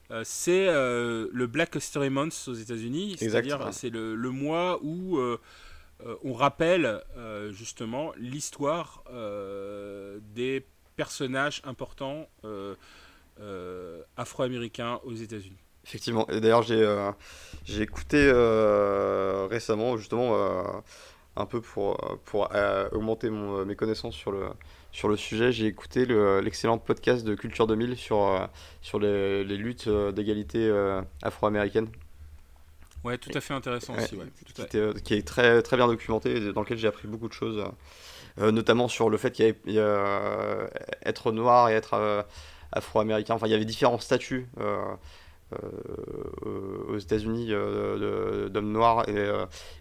Uh-huh. 0.10 0.22
c'est 0.24 0.68
le 0.68 1.46
Black 1.48 1.76
History 1.76 2.10
Month 2.10 2.46
aux 2.48 2.54
États-Unis, 2.54 3.16
c'est-à-dire 3.18 3.70
c'est 3.72 3.90
le, 3.90 4.16
le, 4.16 4.30
mois 4.30 4.80
où 4.84 5.20
euh, 6.04 6.16
on 6.24 6.34
rappelle 6.34 7.02
euh, 7.16 7.52
justement 7.52 8.12
l'histoire 8.18 9.04
euh, 9.10 10.20
des 10.34 10.66
personnages 10.96 11.62
importants 11.66 12.28
afro-américains 14.16 15.00
aux 15.04 15.14
États-Unis. 15.14 15.65
Effectivement. 15.86 16.28
Et 16.30 16.42
d'ailleurs, 16.42 16.64
j'ai 16.64 17.82
écouté 17.82 18.32
récemment, 19.50 19.98
justement, 19.98 20.36
un 21.36 21.46
peu 21.46 21.62
pour, 21.62 21.98
pour 22.26 22.50
augmenter 22.92 23.30
mes 23.30 23.76
connaissances 23.76 24.16
sur 24.16 24.32
le, 24.32 24.48
sur 24.92 25.10
le 25.10 25.16
sujet, 25.16 25.52
j'ai 25.52 25.68
écouté 25.68 26.06
l'excellent 26.42 26.80
podcast 26.80 27.24
de 27.24 27.36
Culture 27.36 27.68
2000 27.68 27.98
sur, 27.98 28.50
sur 28.82 29.00
les, 29.00 29.44
les 29.44 29.58
luttes 29.58 29.88
d'égalité 29.88 30.72
afro-américaines 31.22 31.90
Ouais, 33.06 33.20
tout 33.20 33.30
à 33.36 33.40
fait 33.40 33.54
intéressant 33.54 33.94
aussi. 33.96 34.18
Euh, 34.74 34.94
qui, 35.04 35.14
est 35.14 35.28
très, 35.28 35.62
très 35.62 35.78
bien 35.78 35.86
documenté 35.86 36.52
dans 36.52 36.62
lequel 36.62 36.80
j'ai 36.80 36.88
appris 36.88 37.08
beaucoup 37.08 37.28
de 37.28 37.34
choses, 37.34 37.64
euh, 38.40 38.52
notamment 38.52 38.88
sur 38.88 39.12
le 39.12 39.18
fait 39.18 39.30
qu'il 39.30 39.46
y 39.46 39.50
avait 39.50 39.60
euh, 39.78 40.68
être 41.04 41.32
noir 41.32 41.70
et 41.70 41.74
être 41.74 42.26
afro-américain. 42.72 43.36
Enfin, 43.36 43.46
il 43.46 43.52
y 43.52 43.54
avait 43.54 43.64
différents 43.64 44.00
statuts. 44.00 44.48
Aux 46.42 46.98
États-Unis 46.98 47.50
d'hommes 47.50 48.72
noirs 48.72 49.08
et, 49.08 49.30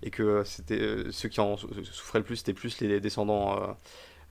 et 0.03 0.11
que 0.11 0.43
c'était 0.45 1.05
ceux 1.11 1.29
qui 1.29 1.41
en 1.41 1.57
souffraient 1.57 2.19
le 2.19 2.25
plus 2.25 2.37
c'était 2.37 2.53
plus 2.53 2.81
les 2.81 3.01
descendants 3.01 3.77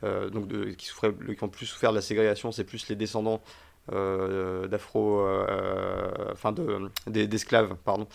donc 0.03 0.47
qui 0.77 0.85
souffraient 0.85 1.13
qui 1.35 1.43
ont 1.43 1.49
plus 1.49 1.65
souffert 1.65 1.89
de 1.89 1.95
la 1.95 2.01
ségrégation 2.01 2.51
c'est 2.51 2.63
plus 2.63 2.87
les 2.87 2.95
descendants 2.95 3.41
d'afro 3.89 5.27
enfin 6.31 6.51
de 6.51 6.91
d'esclaves 7.07 7.75
pardon 7.83 8.07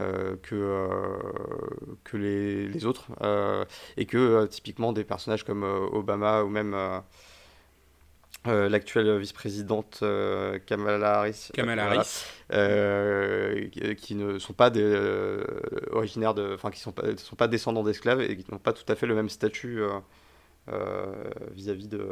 euh, 0.00 0.36
que, 0.42 0.54
euh, 0.54 1.98
que 2.02 2.16
les, 2.16 2.86
autres. 2.86 3.08
Euh, 3.20 3.66
et 3.98 4.06
que 4.06 4.46
typiquement 4.46 4.94
des 4.94 5.04
personnages 5.04 5.44
comme 5.44 5.64
Obama 5.64 6.44
ou 6.44 6.48
même 6.48 6.74
l'actuelle 8.44 9.18
vice-présidente 9.18 10.02
Kamala 10.66 11.18
Harris, 11.18 11.50
Kamala 11.54 11.90
Harris. 11.90 12.24
qui 13.96 14.14
ne 14.14 14.38
sont 14.38 14.52
pas 14.52 14.70
des, 14.70 15.42
originaires 15.90 16.34
de, 16.34 16.54
enfin 16.54 16.70
qui 16.70 16.80
sont 16.80 16.92
pas, 16.92 17.16
sont 17.16 17.36
pas 17.36 17.48
descendants 17.48 17.84
d'esclaves 17.84 18.20
et 18.20 18.36
qui 18.36 18.50
n'ont 18.50 18.58
pas 18.58 18.72
tout 18.72 18.90
à 18.90 18.96
fait 18.96 19.06
le 19.06 19.14
même 19.14 19.28
statut 19.28 19.80
vis-à-vis 21.52 21.88
de 21.88 22.08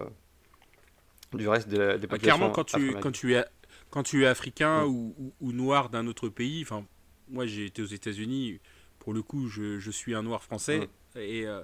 du 1.35 1.49
reste 1.49 1.69
des, 1.69 1.77
des 1.77 2.07
populations. 2.07 2.19
Clairement, 2.19 2.51
quand 2.51 2.65
tu, 2.65 2.95
quand 3.01 3.13
tu 3.13 3.35
es 3.35 3.45
quand 3.91 4.03
tu 4.03 4.25
es 4.25 4.27
africain 4.27 4.85
ou, 4.85 5.15
ou, 5.19 5.33
ou, 5.41 5.53
noir 5.53 5.91
d'un 5.91 6.07
autre 6.07 6.29
pays, 6.29 6.63
enfin 6.63 6.85
moi 7.29 7.47
j'ai 7.47 7.67
été 7.67 7.83
aux 7.83 7.87
États-Unis, 7.87 8.61
pour 8.99 9.13
le 9.13 9.23
coup 9.23 9.49
je, 9.49 9.91
suis 9.91 10.15
un 10.15 10.23
noir 10.23 10.43
français 10.43 10.89
et 11.17 11.47
euh, 11.47 11.63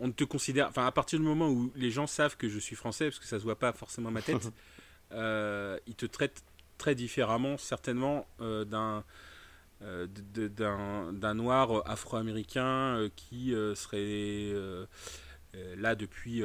on 0.00 0.08
ne 0.08 0.12
te 0.12 0.24
considère, 0.24 0.68
enfin 0.68 0.86
à 0.86 0.92
partir 0.92 1.18
du 1.18 1.24
moment 1.24 1.48
où 1.48 1.72
les 1.76 1.90
gens 1.90 2.06
savent 2.06 2.36
que 2.36 2.48
je 2.48 2.58
suis 2.58 2.76
français, 2.76 3.06
parce 3.06 3.18
que 3.18 3.26
ça 3.26 3.38
se 3.38 3.44
voit 3.44 3.58
pas 3.58 3.72
forcément 3.72 4.10
ma 4.10 4.22
tête, 4.22 4.50
euh, 5.12 5.78
ils 5.86 5.94
te 5.94 6.06
traitent 6.06 6.42
très 6.78 6.94
différemment 6.94 7.58
certainement 7.58 8.26
euh, 8.40 8.64
d'un 8.64 9.04
d'un 11.12 11.34
noir 11.34 11.88
afro-américain 11.88 13.08
qui 13.16 13.54
serait 13.74 14.52
là 15.76 15.94
depuis 15.94 16.42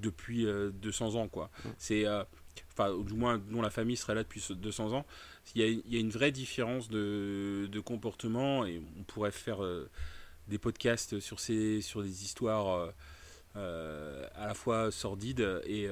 depuis 0.00 0.44
200 0.72 1.14
ans 1.14 1.28
quoi. 1.28 1.50
C'est 1.76 2.04
enfin 2.72 2.96
du 2.98 3.14
moins 3.14 3.38
dont 3.38 3.62
la 3.62 3.70
famille 3.70 3.96
serait 3.96 4.16
là 4.16 4.24
depuis 4.24 4.44
200 4.50 4.92
ans 4.92 5.06
il 5.54 5.82
y, 5.86 5.96
a, 5.96 6.00
une 6.00 6.10
vraie 6.10 6.32
différence 6.32 6.88
de, 6.88 7.80
comportement 7.84 8.66
et 8.66 8.82
on 8.98 9.02
pourrait 9.04 9.30
faire 9.30 9.62
euh, 9.62 9.88
des 10.48 10.58
podcasts 10.58 11.20
sur, 11.20 11.40
ces, 11.40 11.80
sur 11.80 12.02
des 12.02 12.24
histoires 12.24 12.92
euh, 13.56 14.26
à 14.34 14.46
la 14.46 14.54
fois 14.54 14.90
sordide 14.90 15.62
et, 15.66 15.88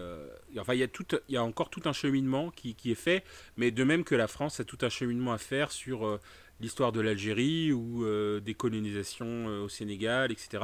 enfin 0.59 0.75
il 0.75 0.81
y 0.81 0.83
a 0.83 0.89
tout 0.89 1.07
il 1.29 1.35
y 1.35 1.39
a 1.39 1.43
encore 1.43 1.71
tout 1.71 1.83
un 1.87 1.93
cheminement 1.93 2.51
qui, 2.51 2.75
qui, 2.75 2.91
est 2.93 2.97
fait 2.97 3.25
mais 3.57 3.71
de 3.71 3.83
même 3.83 4.05
que 4.05 4.15
la 4.15 4.29
France 4.29 4.61
a 4.61 4.65
tout 4.65 4.79
un 4.83 4.89
cheminement 4.89 5.33
à 5.33 5.39
faire 5.39 5.73
sur 5.73 6.21
l'histoire 6.61 6.93
de 6.93 7.01
l'Algérie 7.01 7.73
ou 7.73 8.05
des 8.41 8.55
colonisations 8.55 9.47
au 9.65 9.69
Sénégal 9.69 10.31
etc 10.31 10.61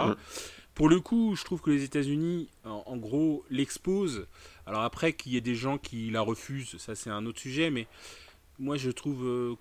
pour 0.75 0.89
le 0.89 1.01
coup, 1.01 1.35
je 1.37 1.45
trouve 1.45 1.61
que 1.61 1.71
les 1.71 1.85
États-Unis, 1.85 2.49
en, 2.65 2.97
gros, 2.97 3.45
l'exposent. 3.51 4.27
Alors 4.67 4.83
après, 4.83 5.13
qu'il 5.13 5.33
y 5.33 5.37
ait 5.37 5.43
des 5.43 5.55
gens 5.55 5.77
qui 5.77 6.11
la 6.11 6.23
refusent, 6.23 6.79
ça 6.79 6.95
c'est 6.95 7.11
un 7.11 7.27
autre 7.27 7.41
sujet, 7.41 7.71
mais 7.71 7.87
moi 8.59 8.77
je 8.77 8.91
trouve 8.91 9.25
euh, 9.25 9.55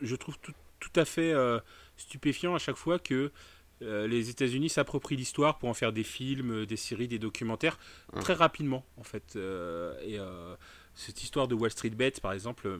je, 0.00 0.16
trouve 0.16 0.36
tout, 0.38 0.92
à 0.94 1.04
fait 1.04 1.32
euh, 1.32 1.58
stupéfiant 1.96 2.54
à 2.54 2.58
chaque 2.58 2.76
fois 2.76 2.98
que 2.98 3.32
euh, 3.82 4.06
les 4.06 4.30
États-Unis 4.30 4.70
s'approprient 4.70 5.16
l'histoire 5.16 5.58
pour 5.58 5.68
en 5.68 5.74
faire 5.74 5.92
des 5.92 6.04
films, 6.04 6.64
des 6.66 6.76
séries, 6.76 7.08
des 7.08 7.18
documentaires 7.18 7.78
très 8.20 8.34
rapidement 8.34 8.84
en 8.96 9.04
fait. 9.04 9.36
et 9.36 10.18
cette 10.94 11.22
histoire 11.22 11.46
de 11.46 11.54
Wall 11.54 11.70
Street 11.70 11.90
Bet, 11.90 12.12
par 12.22 12.32
exemple. 12.32 12.78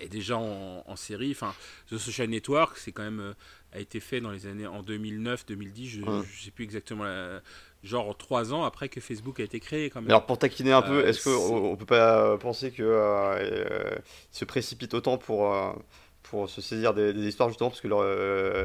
est 0.00 0.08
déjà 0.08 0.38
en, 0.38 0.82
en 0.86 0.96
série, 0.96 1.32
enfin 1.32 1.54
The 1.90 1.98
Social 1.98 2.28
Network, 2.28 2.78
c'est 2.78 2.92
quand 2.92 3.02
même 3.02 3.34
a 3.72 3.78
été 3.78 4.00
fait 4.00 4.20
dans 4.20 4.30
les 4.30 4.46
années 4.46 4.66
en 4.66 4.82
2009, 4.82 5.46
2010, 5.46 5.88
je 5.88 6.00
ne 6.00 6.22
sais 6.22 6.50
plus 6.50 6.64
exactement, 6.64 7.04
genre 7.82 8.16
trois 8.16 8.52
ans 8.52 8.64
après 8.64 8.88
que 8.88 9.00
Facebook 9.00 9.40
a 9.40 9.42
été 9.42 9.60
créé. 9.60 9.90
Quand 9.90 10.00
même. 10.00 10.10
Alors 10.10 10.26
pour 10.26 10.38
taquiner 10.38 10.72
un 10.72 10.82
peu, 10.82 10.98
euh, 10.98 11.08
est-ce 11.08 11.24
qu'on 11.24 11.72
ne 11.72 11.76
peut 11.76 11.86
pas 11.86 12.36
penser 12.38 12.72
euh, 12.80 13.38
euh, 13.40 13.96
se 14.30 14.44
précipitent 14.44 14.94
autant 14.94 15.18
pour, 15.18 15.54
pour 16.22 16.48
se 16.48 16.60
saisir 16.60 16.94
des, 16.94 17.12
histoires 17.26 17.48
justement 17.48 17.70
parce 17.70 17.80
que 17.80 17.88
leur, 17.88 18.02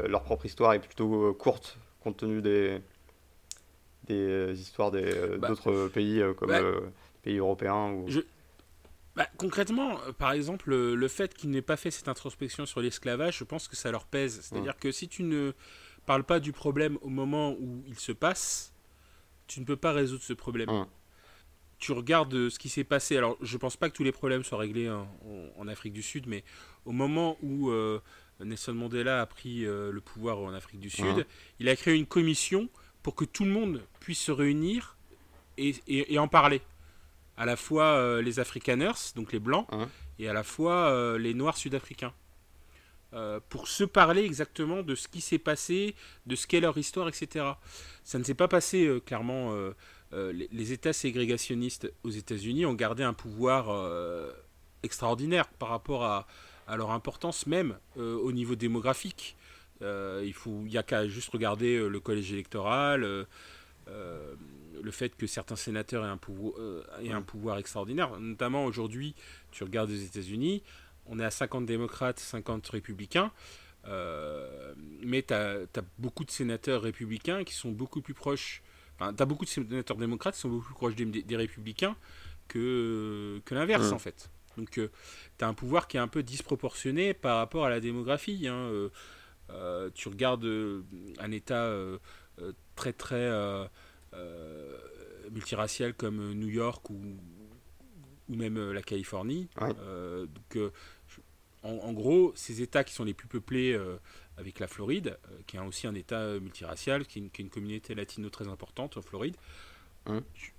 leur 0.08 0.22
propre 0.22 0.46
histoire 0.46 0.72
est 0.74 0.80
plutôt 0.80 1.34
courte 1.34 1.78
compte 2.00 2.16
tenu 2.18 2.40
des, 2.40 2.80
des 4.06 4.58
histoires 4.60 4.90
bah, 4.90 5.48
d'autres 5.48 5.88
pays 5.88 6.22
comme 6.36 6.48
bah, 6.48 6.60
pays 7.22 7.38
européens 7.38 7.90
ou... 7.90 8.06
Bah, 9.18 9.26
concrètement, 9.36 9.98
euh, 10.06 10.12
par 10.12 10.30
exemple, 10.30 10.70
le, 10.72 11.08
fait 11.08 11.34
qu'ils 11.34 11.50
n'aient 11.50 11.60
pas 11.60 11.76
fait 11.76 11.90
cette 11.90 12.06
introspection 12.06 12.66
sur 12.66 12.80
l'esclavage, 12.80 13.38
je 13.38 13.44
pense 13.44 13.66
que 13.66 13.74
ça 13.74 13.90
leur 13.90 14.06
pèse. 14.06 14.40
C'est-à-dire 14.42 14.76
que 14.78 14.92
si 14.92 15.08
tu 15.08 15.24
ne 15.24 15.54
parles 16.06 16.22
pas 16.22 16.38
du 16.38 16.52
problème 16.52 16.98
au 17.00 17.08
moment 17.08 17.50
où 17.58 17.82
il 17.88 17.98
se 17.98 18.12
passe, 18.12 18.72
tu 19.48 19.58
ne 19.58 19.64
peux 19.64 19.76
pas 19.76 19.92
résoudre 19.92 20.22
ce 20.22 20.34
problème. 20.34 20.68
Tu 21.78 21.92
regardes 21.92 22.48
ce 22.48 22.58
qui 22.58 22.68
s'est 22.68 22.84
passé. 22.84 23.16
Alors, 23.16 23.36
je 23.40 23.54
ne 23.54 23.58
pense 23.58 23.76
pas 23.76 23.88
que 23.88 23.94
tous 23.94 24.04
les 24.04 24.12
problèmes 24.12 24.42
soient 24.42 24.58
réglés 24.58 24.90
en, 24.90 25.68
Afrique 25.68 25.92
du 25.92 26.02
Sud, 26.02 26.26
mais 26.26 26.44
au 26.86 26.92
moment 26.92 27.36
où 27.42 27.70
euh, 27.70 28.00
Nelson 28.40 28.74
Mandela 28.74 29.20
a 29.20 29.26
pris 29.26 29.66
euh, 29.66 29.92
le 29.92 30.00
pouvoir 30.00 30.38
en 30.38 30.54
Afrique 30.54 30.80
du 30.80 30.90
Sud, 30.90 31.26
il 31.60 31.68
a 31.68 31.76
créé 31.76 31.94
une 31.94 32.06
commission 32.06 32.68
pour 33.02 33.14
que 33.14 33.24
tout 33.24 33.44
le 33.44 33.50
monde 33.50 33.82
puisse 34.00 34.20
se 34.20 34.32
réunir 34.32 34.96
et 35.56 36.18
en 36.18 36.28
parler 36.28 36.62
à 37.38 37.46
la 37.46 37.56
fois 37.56 37.84
euh, 37.84 38.20
les 38.20 38.40
Afrikaners, 38.40 39.14
donc 39.14 39.32
les 39.32 39.38
blancs, 39.38 39.66
et 40.18 40.28
à 40.28 40.32
la 40.32 40.42
fois 40.42 40.90
euh, 40.90 41.18
les 41.18 41.34
noirs 41.34 41.56
sud-africains. 41.56 42.12
Euh, 43.14 43.40
pour 43.48 43.68
se 43.68 43.84
parler 43.84 44.22
exactement 44.24 44.82
de 44.82 44.94
ce 44.94 45.08
qui 45.08 45.22
s'est 45.22 45.38
passé, 45.38 45.94
de 46.26 46.36
ce 46.36 46.46
qu'est 46.46 46.60
leur 46.60 46.76
histoire, 46.76 47.08
etc. 47.08 47.46
Ça 48.04 48.18
ne 48.18 48.24
s'est 48.24 48.34
pas 48.34 48.48
passé 48.48 49.00
clairement. 49.06 49.54
Les, 50.12 50.72
États 50.72 50.92
ségrégationnistes 50.92 51.92
aux 52.02 52.10
États-Unis 52.10 52.64
ont 52.64 52.74
gardé 52.74 53.02
un 53.02 53.12
pouvoir 53.12 53.92
extraordinaire 54.82 55.48
par 55.48 55.68
rapport 55.68 56.04
à, 56.04 56.26
à, 56.66 56.76
leur 56.76 56.92
importance 56.92 57.46
même 57.46 57.76
au 57.96 58.32
niveau 58.32 58.54
démographique. 58.54 59.36
il 59.82 60.34
n'y 60.64 60.78
a 60.78 60.82
qu'à 60.82 61.06
juste 61.08 61.30
regarder 61.30 61.86
le 61.88 62.00
collège 62.00 62.32
électoral 62.32 63.26
le 64.82 64.90
fait 64.90 65.16
que 65.16 65.26
certains 65.26 65.56
sénateurs 65.56 66.04
aient 66.04 66.08
un, 66.08 66.16
pouvoir, 66.16 66.54
euh, 66.58 66.84
un 67.10 67.22
pouvoir 67.22 67.58
extraordinaire. 67.58 68.18
Notamment 68.18 68.64
aujourd'hui, 68.64 69.14
tu 69.50 69.64
regardes 69.64 69.90
les 69.90 70.04
États-Unis, 70.04 70.62
on 71.06 71.18
est 71.18 71.24
à 71.24 71.30
50 71.30 71.66
démocrates, 71.66 72.18
50 72.18 72.66
républicains. 72.68 73.32
Euh, 73.86 74.74
mais 75.02 75.22
tu 75.22 75.32
as, 75.32 75.66
beaucoup 75.98 76.24
de 76.24 76.30
sénateurs 76.30 76.82
républicains 76.82 77.44
qui 77.44 77.54
sont 77.54 77.70
beaucoup 77.70 78.02
plus 78.02 78.14
proches. 78.14 78.62
Enfin, 78.98 79.14
tu 79.14 79.22
as 79.22 79.26
beaucoup 79.26 79.44
de 79.44 79.50
sénateurs 79.50 79.96
démocrates 79.96 80.34
qui 80.34 80.40
sont 80.40 80.48
beaucoup 80.48 80.66
plus 80.66 80.74
proches 80.74 80.94
des, 80.94 81.36
républicains 81.36 81.96
que, 82.48 83.40
que 83.44 83.54
l'inverse, 83.54 83.92
en 83.92 83.98
fait. 83.98 84.30
Donc, 84.56 84.78
euh, 84.78 84.88
tu 85.38 85.44
as 85.44 85.48
un 85.48 85.54
pouvoir 85.54 85.86
qui 85.86 85.96
est 85.96 86.00
un 86.00 86.08
peu 86.08 86.22
disproportionné 86.22 87.14
par 87.14 87.36
rapport 87.36 87.64
à 87.64 87.70
la 87.70 87.80
démographie. 87.80 88.48
Hein. 88.48 88.90
tu 89.94 90.08
regardes 90.08 90.46
un 91.18 91.30
État 91.30 91.72
très, 92.74 92.92
très 92.92 93.30
euh, 94.14 94.78
multiraciales 95.30 95.92
comme 95.92 96.32
New 96.32 96.48
York 96.48 96.88
ou, 96.88 96.98
ou 98.30 98.34
même 98.34 98.56
euh, 98.56 98.72
la 98.72 98.80
Californie. 98.80 99.50
Euh, 99.60 100.24
donc, 100.26 100.72
en, 101.62 101.92
gros, 101.92 102.32
ces 102.34 102.62
États 102.62 102.82
qui 102.82 102.94
sont 102.94 103.04
les 103.04 103.12
plus 103.12 103.28
peuplés 103.28 103.78
avec 104.38 104.60
la 104.60 104.68
Floride, 104.68 105.18
qui 105.46 105.56
est 105.56 105.60
aussi 105.60 105.86
un 105.86 105.94
État 105.94 106.38
multiracial, 106.38 107.06
qui 107.06 107.18
est, 107.18 107.38
une, 107.38 107.50
communauté 107.50 107.94
latino 107.94 108.30
très 108.30 108.48
importante 108.48 108.96
en 108.96 109.02
Floride, 109.02 109.36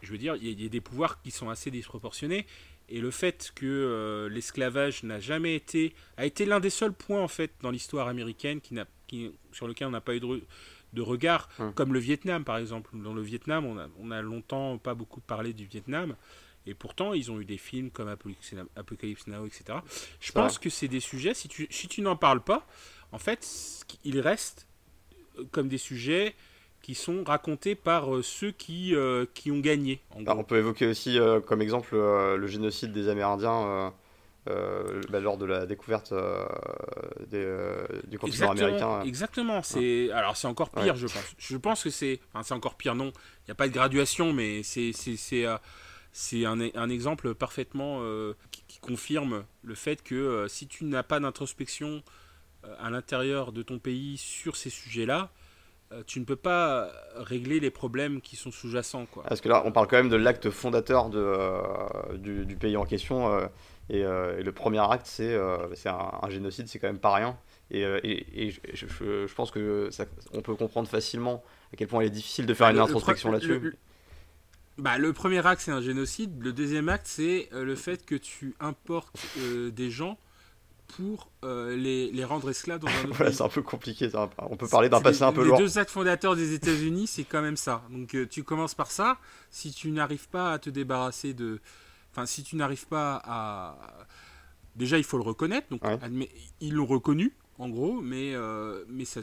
je, 0.02 0.12
veux 0.12 0.18
dire, 0.18 0.36
il 0.36 0.62
y, 0.62 0.66
a 0.66 0.70
des 0.70 0.82
pouvoirs 0.82 1.22
qui 1.22 1.32
sont 1.32 1.50
assez 1.50 1.72
disproportionnés. 1.72 2.46
Et 2.88 3.02
le 3.02 3.12
fait 3.12 3.52
que 3.56 4.28
l'esclavage 4.32 5.04
n'a 5.04 5.20
jamais 5.20 5.56
été, 5.56 5.94
a 6.18 6.26
été 6.26 6.46
l'un 6.46 6.60
des 6.60 6.70
seuls 6.70 6.94
points 6.94 7.22
en 7.22 7.28
fait 7.28 7.52
dans 7.62 7.72
l'histoire 7.72 8.08
américaine 8.08 8.62
qui 8.62 8.74
n'a, 8.74 8.86
qui, 9.08 9.32
sur 9.52 9.68
lequel 9.68 9.88
on 9.88 9.92
n'a 9.92 10.02
pas 10.02 10.16
eu 10.16 10.20
de, 10.20 10.42
de 10.94 11.02
regard, 11.02 11.50
hum. 11.60 11.74
comme 11.74 11.94
le 11.94 12.00
Vietnam 12.00 12.44
par 12.44 12.58
exemple. 12.58 12.92
Dans 12.94 13.14
le 13.14 13.22
Vietnam, 13.22 13.66
on 13.66 13.78
a, 13.78 13.88
on 14.00 14.12
a 14.12 14.22
longtemps 14.22 14.78
pas 14.78 14.96
beaucoup 14.96 15.22
parlé 15.22 15.54
du 15.54 15.66
Vietnam. 15.66 16.16
Et 16.66 16.74
pourtant, 16.74 17.14
ils 17.14 17.32
ont 17.32 17.40
eu 17.40 17.46
des 17.46 17.58
films 17.58 17.90
comme 17.90 18.10
Apocalypse 18.10 19.28
Now, 19.28 19.46
etc. 19.46 19.80
Je 20.20 20.32
pense 20.32 20.60
que 20.60 20.70
c'est 20.70 20.88
des 20.88 21.00
sujets, 21.00 21.34
si 21.34 21.48
tu, 21.48 21.68
si 21.72 21.88
tu 21.88 22.02
n'en 22.02 22.16
parles 22.16 22.44
pas, 22.44 22.68
en 23.12 23.18
fait, 23.18 23.86
ils 24.04 24.20
restent 24.20 24.68
euh, 25.38 25.44
comme 25.52 25.68
des 25.68 25.78
sujets 25.78 26.36
qui 26.82 26.96
sont 26.96 27.24
racontés 27.26 27.76
par 27.76 28.16
euh, 28.16 28.22
ceux 28.22 28.52
qui, 28.52 28.96
euh, 28.96 29.26
qui 29.34 29.52
ont 29.52 29.60
gagné. 29.60 30.02
on 30.16 30.44
peut 30.44 30.58
évoquer 30.58 30.88
aussi 30.88 31.20
comme 31.46 31.62
exemple 31.62 31.96
le 31.96 32.48
génocide 32.48 32.94
des 32.94 33.10
Amérindiens 33.10 33.94
bah, 34.46 35.20
lors 35.20 35.38
de 35.38 35.46
la 35.46 35.66
découverte 35.68 36.14
du 37.30 38.18
continent 38.18 38.52
américain. 38.52 39.02
Exactement. 39.04 39.62
C'est 39.62 40.10
alors 40.12 40.38
c'est 40.38 40.48
encore 40.48 40.72
pire, 40.72 40.96
je 40.96 41.08
pense. 41.08 41.36
Je 41.38 41.58
pense 41.58 41.84
que 41.84 41.90
c'est 41.90 42.20
enfin, 42.34 42.44
c'est 42.44 42.54
encore 42.54 42.76
pire. 42.76 42.96
Non, 42.96 43.12
il 43.42 43.50
n'y 43.50 43.52
a 43.52 43.56
pas 43.56 43.68
de 43.68 43.74
graduation, 43.74 44.34
mais 44.34 44.64
c'est 44.64 44.92
c'est 44.94 45.18
c'est 46.12 46.46
un, 46.46 46.60
un, 46.60 46.90
exemple 46.90 47.36
parfaitement 47.36 48.02
qui, 48.68 48.80
confirme 48.80 49.44
le 49.62 49.76
fait 49.76 50.02
que 50.02 50.48
si 50.48 50.66
tu 50.66 50.86
n'as 50.86 51.04
pas 51.04 51.20
d'introspection 51.20 52.02
à 52.80 52.90
l'intérieur 52.90 53.52
de 53.52 53.62
ton 53.62 53.80
pays 53.80 54.18
sur 54.18 54.56
ces 54.56 54.70
sujets-là, 54.70 55.32
tu 56.06 56.20
ne 56.20 56.26
peux 56.26 56.36
pas 56.36 56.92
régler 57.16 57.60
les 57.60 57.72
problèmes 57.72 58.22
qui 58.22 58.36
sont 58.36 58.52
sous-jacents. 58.52 59.08
Parce 59.28 59.42
que 59.42 59.50
là, 59.50 59.64
on 59.66 59.72
parle 59.72 59.88
quand 59.88 59.98
même 59.98 60.10
de 60.10 60.18
l'acte 60.18 60.52
fondateur 60.52 61.10
de, 61.10 62.18
du, 62.18 62.46
du, 62.46 62.56
pays 62.56 62.78
en 62.78 62.86
question. 62.86 63.50
Euh, 63.92 64.38
et, 64.38 64.44
le 64.44 64.52
premier 64.52 64.80
acte, 64.80 65.08
c'est 65.08 65.34
euh, 65.34 65.58
un, 65.86 66.30
génocide, 66.30 66.68
c'est 66.68 66.80
quand 66.80 66.88
même 66.88 67.00
pas 67.00 67.14
rien. 67.14 67.38
Et, 67.72 67.84
euh, 67.86 68.00
et, 68.04 68.52
je, 68.74 69.34
pense 69.34 69.52
que 69.52 69.90
ça, 69.92 70.06
on 70.34 70.42
peut 70.42 70.56
comprendre 70.56 70.88
facilement 70.88 71.44
à 71.74 71.76
quel 71.76 71.88
point 71.88 72.04
il 72.04 72.08
est 72.08 72.12
difficile 72.12 72.46
de 72.46 72.54
faire 72.54 72.68
bah, 72.68 72.74
une 72.74 72.80
introspection 72.80 73.32
là-dessus. 73.32 73.76
Bah, 74.78 74.98
le 74.98 75.12
premier 75.14 75.46
acte, 75.46 75.62
c'est 75.62 75.72
un 75.72 75.82
génocide. 75.82 76.42
Le 76.42 76.54
deuxième 76.54 76.90
acte, 76.90 77.08
c'est 77.08 77.50
le 77.52 77.76
fait 77.76 78.06
que 78.06 78.16
tu 78.16 78.56
importes 78.60 79.16
des 79.38 79.90
gens 79.90 80.18
pour 80.98 81.30
les, 81.44 82.12
les, 82.12 82.24
rendre 82.24 82.50
esclaves 82.50 82.80
dans 82.80 82.88
un 82.88 83.06
autre 83.06 83.14
voilà, 83.18 83.32
C'est 83.32 83.44
un 83.44 83.50
peu 83.50 83.62
compliqué. 83.62 84.10
On 84.38 84.56
peut 84.56 84.68
parler 84.68 84.90
d'un 84.90 85.02
passé 85.02 85.24
un 85.24 85.32
peu 85.32 85.44
lourd. 85.44 85.58
Les 85.58 85.64
deux 85.64 85.78
actes 85.78 85.92
fondateurs 85.92 86.36
des 86.36 86.54
États-Unis, 86.54 87.08
c'est 87.08 87.24
quand 87.24 87.42
même 87.42 87.58
ça. 87.58 87.84
Donc 87.90 88.16
tu 88.30 88.44
commences 88.44 88.76
par 88.76 88.92
ça. 88.92 89.18
Si 89.50 89.72
tu 89.72 89.92
n'arrives 89.92 90.30
pas 90.30 90.54
à 90.54 90.60
te 90.60 90.70
débarrasser 90.70 91.34
de, 91.34 91.60
Enfin, 92.12 92.26
si 92.26 92.44
tu 92.44 92.56
n'arrives 92.56 92.88
pas 92.88 93.22
à. 93.24 93.78
Déjà, 94.76 94.98
il 94.98 95.04
faut 95.04 95.18
le 95.18 95.24
reconnaître. 95.24 95.68
Donc, 95.70 95.82
ils 96.60 96.74
l'ont 96.74 96.86
reconnu, 96.86 97.34
en 97.58 97.70
gros, 97.70 98.02
mais, 98.02 98.34
euh, 98.34 98.84
mais 98.88 99.06
ça, 99.06 99.22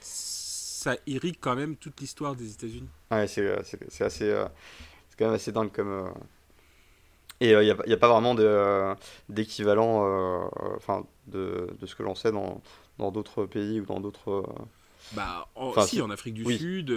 ça 0.00 0.96
irrigue 1.06 1.36
quand 1.40 1.54
même 1.54 1.76
toute 1.76 2.00
l'histoire 2.00 2.34
des 2.34 2.52
États-Unis. 2.52 2.88
Ouais, 3.10 3.26
c'est 3.26 4.02
assez. 4.02 4.24
Euh, 4.24 4.46
c'est 5.08 5.18
quand 5.18 5.26
même 5.26 5.34
assez 5.34 5.52
dingue 5.52 5.72
comme. 5.72 6.12
Euh, 7.52 7.60
et 7.60 7.64
il 7.64 7.74
n'y 7.86 7.92
a, 7.92 7.96
a, 7.96 7.98
pas 7.98 8.08
vraiment 8.08 8.34
d'équivalent 9.28 10.48
enfin, 10.76 11.04
de, 11.26 11.68
de, 11.80 11.86
ce 11.86 11.94
que 11.94 12.02
l'on 12.02 12.14
sait 12.14 12.32
dans 12.32 13.10
d'autres 13.10 13.46
pays 13.46 13.80
ou 13.80 13.86
dans 13.86 14.00
d'autres. 14.00 14.44
Bah, 15.12 15.48
si, 15.86 16.00
en 16.00 16.10
Afrique 16.10 16.34
du 16.34 16.44
Sud. 16.56 16.94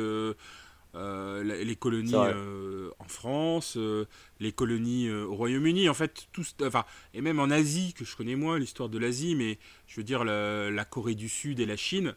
Euh, 0.95 1.43
les 1.43 1.75
colonies 1.75 2.13
euh, 2.15 2.89
en 2.97 3.07
France, 3.07 3.75
euh, 3.77 4.05
les 4.39 4.51
colonies 4.51 5.11
au 5.11 5.35
Royaume-Uni, 5.35 5.89
en 5.89 5.93
fait, 5.93 6.27
tous, 6.31 6.55
enfin, 6.63 6.85
et 7.13 7.21
même 7.21 7.39
en 7.39 7.51
Asie, 7.51 7.93
que 7.93 8.03
je 8.03 8.15
connais 8.15 8.35
moins 8.35 8.57
l'histoire 8.57 8.89
de 8.89 8.97
l'Asie, 8.97 9.35
mais 9.35 9.59
je 9.85 9.97
veux 9.97 10.03
dire 10.03 10.23
la, 10.23 10.85
Corée 10.85 11.15
du 11.15 11.29
Sud 11.29 11.59
et 11.59 11.65
la 11.65 11.75
Chine, 11.75 12.15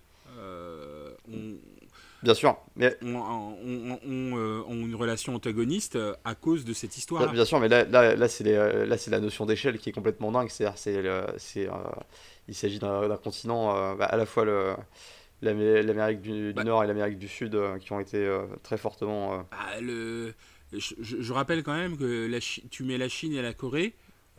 Bien 2.23 2.35
sûr, 2.35 2.57
mais 2.77 2.97
ont, 3.03 3.57
une 3.63 4.95
relation 4.95 5.35
antagoniste 5.35 5.99
à 6.25 6.35
cause 6.35 6.65
de 6.65 6.73
cette 6.73 6.97
histoire. 6.97 7.33
Bien 7.33 7.45
sûr, 7.45 7.61
mais 7.61 7.69
là, 7.69 7.85
là, 7.85 8.15
là 8.15 8.29
c'est 8.29 9.11
la 9.11 9.21
notion 9.21 9.47
d'échelle 9.47 9.79
qui 9.79 9.89
est 9.89 9.93
complètement 9.93 10.31
dingue. 10.31 10.49
C'est-à-dire, 10.51 10.79
c'est, 11.39 11.69
il 12.49 12.55
s'agit 12.55 12.79
d'un 12.79 13.17
continent 13.17 13.97
bah, 13.97 14.05
à 14.07 14.17
la 14.17 14.27
fois 14.27 14.45
le 14.45 14.75
l'Amérique 15.43 16.21
du, 16.21 16.53
bah 16.53 16.65
Nord 16.65 16.85
et 16.85 16.87
l'Amérique 16.87 17.19
du 17.19 17.29
Sud 17.29 17.59
qui 17.81 17.93
ont 17.93 18.01
été 18.01 18.31
très 18.63 18.77
fortement. 18.77 19.47
Ah, 19.53 19.81
le, 19.81 20.35
je, 20.73 21.33
rappelle 21.33 21.63
quand 21.63 21.75
même 21.75 21.97
que 21.97 22.27
la, 22.27 22.39
tu 22.71 22.85
mets 22.85 22.99
la 22.99 23.09
Chine 23.09 23.33
et 23.33 23.41
la 23.41 23.55
Corée, 23.55 23.95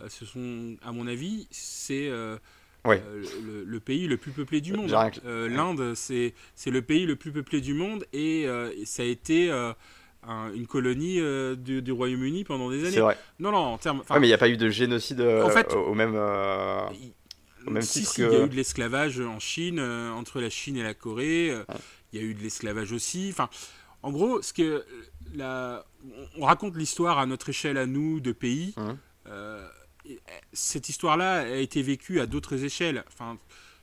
ce 0.08 0.26
sont, 0.26 0.78
à 0.84 0.92
mon 0.92 1.08
avis, 1.08 1.48
c'est 1.50 2.12
euh, 2.88 3.24
le, 3.66 3.80
pays 3.80 4.08
le 4.08 4.18
plus 4.18 4.32
peuplé 4.32 4.60
du 4.62 4.74
monde. 4.74 4.92
Euh, 5.26 5.48
L'Inde, 5.50 5.94
c'est 5.96 6.34
le 6.66 6.82
pays 6.82 7.06
le 7.06 7.16
plus 7.16 7.32
peuplé 7.32 7.62
du 7.62 7.74
monde 7.74 8.06
et 8.12 8.48
euh, 8.48 8.72
ça 8.86 9.04
a 9.04 9.06
été 9.06 9.52
une 10.24 10.68
colonie 10.68 11.20
du, 11.58 11.92
Royaume-Uni 11.92 12.44
pendant 12.44 12.70
des 12.70 12.88
années. 12.88 13.00
Vrai. 13.00 13.18
Non, 13.40 13.52
non, 13.52 13.58
en 13.58 13.78
termes. 13.78 14.04
mais 14.10 14.18
il 14.22 14.30
n'y 14.30 14.34
a 14.34 14.38
pas 14.38 14.50
eu 14.50 14.58
de 14.58 14.70
génocide 14.70 15.22
en 15.22 15.50
fait, 15.50 15.74
au 15.74 15.94
même. 15.94 16.16
Au 17.68 17.70
même 17.70 17.84
si, 17.84 18.04
si, 18.06 18.22
il 18.22 18.32
y 18.32 18.36
a 18.36 18.46
eu 18.46 18.50
de 18.50 18.56
l'esclavage 18.56 19.20
en 19.20 19.38
Chine, 19.38 19.80
entre 19.80 20.42
la 20.42 20.50
Chine 20.50 20.78
et 20.78 20.84
la 20.84 20.96
Corée. 20.96 21.54
Il 22.14 22.20
y 22.20 22.24
a 22.24 22.26
eu 22.26 22.34
de 22.34 22.42
l'esclavage 22.42 22.92
aussi. 22.92 23.30
Enfin, 23.32 23.50
en 24.02 24.12
gros, 24.12 24.42
ce 24.42 24.52
que 24.52 24.84
la, 25.36 25.86
on 26.38 26.46
raconte 26.46 26.76
l'histoire 26.76 27.20
à 27.20 27.28
notre 27.28 27.50
échelle 27.50 27.78
à 27.78 27.86
nous 27.86 28.20
de 28.20 28.32
pays. 28.32 28.74
Hum 28.78 28.98
cette 30.54 30.90
histoire-là 30.90 31.42
a 31.42 31.56
été 31.58 31.82
vécue 31.82 32.20
à 32.20 32.26
d'autres 32.26 32.64
échelles. 32.64 33.04
Enfin, 33.08 33.38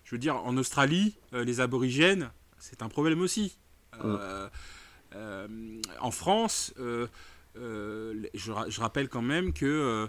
je 0.09 0.14
veux 0.14 0.19
dire, 0.19 0.37
en 0.37 0.57
Australie, 0.57 1.16
euh, 1.35 1.45
les 1.45 1.61
aborigènes, 1.61 2.31
c'est 2.59 2.83
un 2.83 2.89
problème 2.89 3.21
aussi. 3.21 3.59
Euh, 4.03 4.49
euh, 5.14 5.81
en 6.01 6.11
France, 6.11 6.73
je, 7.55 8.81
rappelle 8.81 9.11
quand 9.11 9.21
même 9.23 9.53
que 9.53 10.09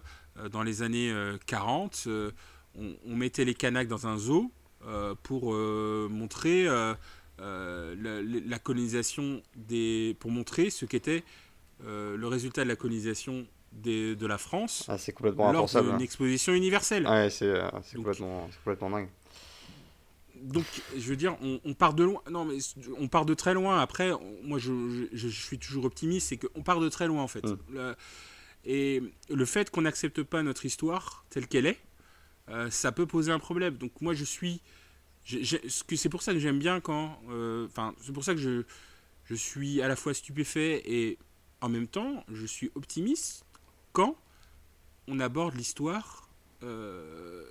dans 0.51 0.64
les 0.64 0.82
années 0.84 1.14
40, 1.47 2.07
on, 2.76 3.16
mettait 3.16 3.43
les 3.43 3.53
Kanaks 3.53 3.89
dans 3.89 4.07
un 4.07 4.18
zoo 4.18 4.51
pour 5.24 5.53
montrer 5.53 6.66
la, 7.38 8.60
colonisation 8.64 9.43
des, 9.57 10.16
pour 10.22 10.32
montrer 10.32 10.70
ce 10.70 10.86
qu'était 10.86 11.26
le 11.84 12.26
résultat 12.26 12.64
de 12.64 12.70
la 12.70 12.78
colonisation 12.78 13.45
de 13.72 14.26
la 14.26 14.38
France 14.38 14.86
ah, 14.88 14.97
c'est 14.97 15.13
complètement 15.13 15.51
lors 15.51 15.67
d'une 15.67 15.91
hein. 15.91 15.99
exposition 15.99 16.53
universelle. 16.53 17.07
Ouais, 17.07 17.30
c'est 17.30 17.45
euh, 17.45 17.70
complètement, 17.95 18.49
complètement 18.63 18.89
dingue. 18.89 19.09
Donc, 20.41 20.65
je 20.95 21.09
veux 21.09 21.17
dire, 21.17 21.36
on, 21.41 21.74
part 21.74 21.93
de 21.93 22.03
loin. 22.05 22.22
Non, 22.32 22.45
mais 22.45 22.57
on 22.97 23.07
part 23.09 23.26
de 23.26 23.34
très 23.34 23.53
loin. 23.53 23.80
Après, 23.80 24.11
moi, 24.43 24.57
je, 24.57 25.07
je, 25.11 25.28
suis 25.28 25.59
toujours 25.59 25.84
optimiste, 25.84 26.30
c'est 26.30 26.38
qu'on 26.38 26.63
part 26.63 26.80
de 26.80 26.88
très 26.88 27.07
loin, 27.07 27.22
en 27.22 27.28
fait. 27.28 27.45
Mm. 27.45 27.93
et 28.63 29.03
le 29.30 29.45
fait 29.45 29.70
qu'on 29.70 29.82
n'accepte 29.82 30.24
pas 30.24 30.41
notre 30.41 30.65
histoire 30.65 31.26
telle 31.30 31.47
qu'elle 31.47 31.65
est, 31.65 31.78
euh, 32.49 32.70
ça 32.70 32.93
peut 32.93 33.05
poser 33.05 33.34
un 33.34 33.39
problème. 33.39 33.76
Donc, 33.76 33.91
moi, 34.01 34.13
je 34.13 34.24
suis. 34.24 34.61
C'est 35.26 36.09
pour 36.09 36.22
ça 36.22 36.32
que 36.32 36.39
j'aime 36.39 36.59
bien 36.59 36.80
quand. 36.80 37.22
Euh, 37.30 37.65
enfin, 37.65 37.93
c'est 38.01 38.13
pour 38.13 38.24
ça 38.24 38.34
que 38.34 38.39
je, 38.39 38.63
je 39.26 39.36
suis 39.36 39.82
à 39.82 39.89
la 39.89 39.97
fois 39.97 40.13
stupéfait 40.13 40.82
et 40.86 41.20
en 41.61 41.67
même 41.67 41.88
temps, 41.88 42.24
je 42.32 42.45
suis 42.45 42.72
optimiste 42.76 43.45
quand 43.93 44.15
on 45.07 45.19
aborde 45.19 45.55
l'histoire 45.55 46.29
euh, 46.63 47.45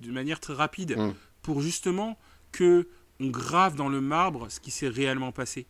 d'une 0.00 0.12
manière 0.12 0.40
très 0.40 0.54
rapide, 0.54 0.96
mm. 0.96 1.14
pour 1.42 1.60
justement 1.60 2.18
que 2.50 2.88
on 3.20 3.28
grave 3.28 3.76
dans 3.76 3.88
le 3.88 4.00
marbre 4.00 4.50
ce 4.50 4.58
qui 4.58 4.70
s'est 4.70 4.88
réellement 4.88 5.32
passé. 5.32 5.66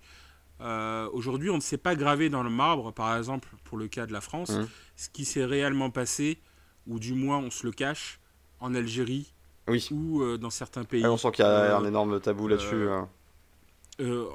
Euh, 0.60 1.08
aujourd'hui, 1.12 1.50
on 1.50 1.56
ne 1.56 1.60
sait 1.60 1.76
pas 1.76 1.96
graver 1.96 2.30
dans 2.30 2.42
le 2.42 2.50
marbre, 2.50 2.92
par 2.92 3.16
exemple, 3.16 3.48
pour 3.64 3.76
le 3.76 3.88
cas 3.88 4.06
de 4.06 4.12
la 4.12 4.20
France, 4.20 4.50
mm. 4.50 4.68
ce 4.96 5.08
qui 5.08 5.24
s'est 5.24 5.44
réellement 5.44 5.90
passé, 5.90 6.38
ou 6.86 6.98
du 6.98 7.14
moins 7.14 7.38
on 7.38 7.50
se 7.50 7.66
le 7.66 7.72
cache, 7.72 8.20
en 8.60 8.74
Algérie 8.74 9.34
ou 9.90 10.22
euh, 10.22 10.38
dans 10.38 10.50
certains 10.50 10.84
pays. 10.84 11.06
on 11.06 11.16
sent 11.16 11.30
qu'il 11.32 11.44
y 11.44 11.48
a 11.48 11.76
un 11.76 11.84
énorme 11.84 12.20
tabou 12.20 12.48
là-dessus. 12.48 12.88
Hein. 12.88 13.08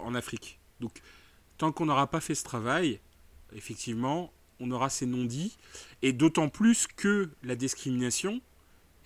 en 0.04 0.16
Afrique. 0.16 0.60
Donc, 0.80 1.02
tant 1.58 1.72
qu'on 1.72 1.86
n'aura 1.86 2.08
pas 2.08 2.22
fait 2.22 2.36
ce 2.36 2.44
travail, 2.44 3.00
effectivement, 3.54 4.32
on 4.60 4.72
aura 4.72 4.90
ces 4.90 5.06
non-dits. 5.06 5.58
Et 6.02 6.14
d'autant 6.14 6.50
plus 6.50 6.88
que 6.88 7.30
la 7.44 7.56
discrimination, 7.56 8.42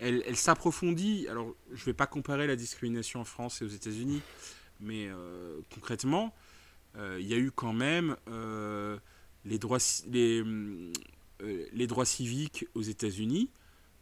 elle, 0.02 0.36
s'approfondit. 0.36 1.28
Alors, 1.30 1.54
je 1.72 1.82
ne 1.82 1.86
vais 1.86 1.94
pas 1.94 2.08
comparer 2.08 2.48
la 2.48 2.56
discrimination 2.56 3.22
en 3.22 3.24
France 3.24 3.62
et 3.62 3.66
aux 3.66 3.70
États-Unis, 3.70 4.22
mais 4.80 5.08
euh, 5.08 5.60
concrètement, 5.74 6.34
euh, 6.98 7.18
il 7.22 7.28
y 7.28 7.34
a 7.34 7.38
eu 7.38 7.52
quand 7.52 7.74
même 7.74 8.18
euh, 8.28 8.98
les, 9.46 9.60
droits, 9.60 9.78
les, 10.10 10.44
les, 11.72 11.88
droits 11.88 12.06
civiques 12.06 12.66
aux 12.74 12.82
États-Unis. 12.82 13.50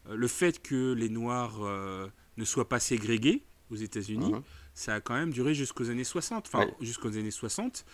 le 0.10 0.28
fait 0.28 0.62
que 0.62 0.94
les 0.94 1.10
Noirs 1.10 1.60
ne 2.38 2.46
soient 2.46 2.70
pas 2.70 2.80
ségrégés 2.80 3.44
aux 3.70 3.76
États-Unis, 3.76 4.32
uh-huh. 4.32 4.44
ça 4.74 4.96
a 4.96 5.02
quand 5.02 5.14
même 5.14 5.32
duré 5.32 5.54
jusqu'aux 5.54 5.90
années 5.90 6.06
60. 6.06 6.48
Enfin, 6.48 6.66
jusqu'aux 6.80 7.16
années 7.18 7.30
60, 7.30 7.86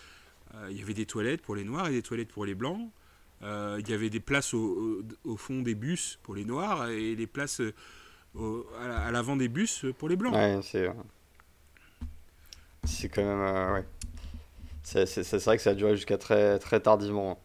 il 0.70 0.78
y 0.78 0.82
avait 0.82 0.94
des 0.94 1.06
toilettes 1.06 1.42
pour 1.42 1.56
les 1.56 1.64
Noirs 1.64 1.88
et 1.88 1.92
des 1.92 2.02
toilettes 2.02 2.32
pour 2.32 2.46
les 2.46 2.54
Blancs. 2.54 2.88
Euh, 3.46 3.76
il 3.78 3.88
y 3.88 3.94
avait 3.94 4.10
des 4.10 4.20
places 4.20 4.54
au, 4.54 5.04
fond 5.36 5.62
des 5.62 5.74
bus 5.74 6.18
pour 6.22 6.34
les 6.34 6.44
noirs 6.44 6.88
et 6.88 7.14
des 7.14 7.28
places 7.28 7.60
euh, 7.60 8.64
à 8.80 9.10
l'avant 9.12 9.36
des 9.36 9.48
bus 9.48 9.86
pour 9.98 10.08
les 10.08 10.16
blancs. 10.16 10.34
Ouais, 10.34 10.58
c'est. 10.62 10.88
Euh, 10.88 10.92
c'est 12.84 13.08
quand 13.08 13.22
même. 13.22 13.72
ouais. 13.72 13.84
C'est 14.82 15.44
vrai 15.44 15.56
que 15.56 15.62
ça 15.62 15.70
a 15.70 15.74
duré 15.74 15.96
jusqu'à 15.96 16.18
très, 16.18 16.58
très 16.58 16.80
tardivement. 16.80 17.40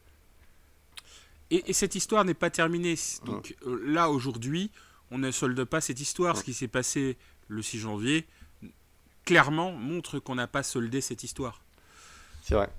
Et, 1.50 1.74
cette 1.74 1.96
histoire 1.96 2.24
n'est 2.24 2.34
pas 2.34 2.50
terminée. 2.50 2.96
Donc 3.26 3.56
là, 3.66 4.10
aujourd'hui, 4.10 4.72
on 5.12 5.18
ne 5.18 5.32
solde 5.32 5.64
pas 5.66 5.82
cette 5.82 6.00
histoire. 6.00 6.38
Ce 6.38 6.44
qui 6.44 6.54
s'est 6.54 6.68
passé 6.68 7.18
le 7.48 7.62
6 7.62 7.80
janvier, 7.80 8.26
clairement, 9.26 9.72
montre 9.72 10.20
qu'on 10.20 10.36
n'a 10.36 10.48
pas 10.48 10.64
soldé 10.64 11.02
cette 11.02 11.24
histoire. 11.24 11.62
C'est 12.44 12.56
vrai. 12.56 12.70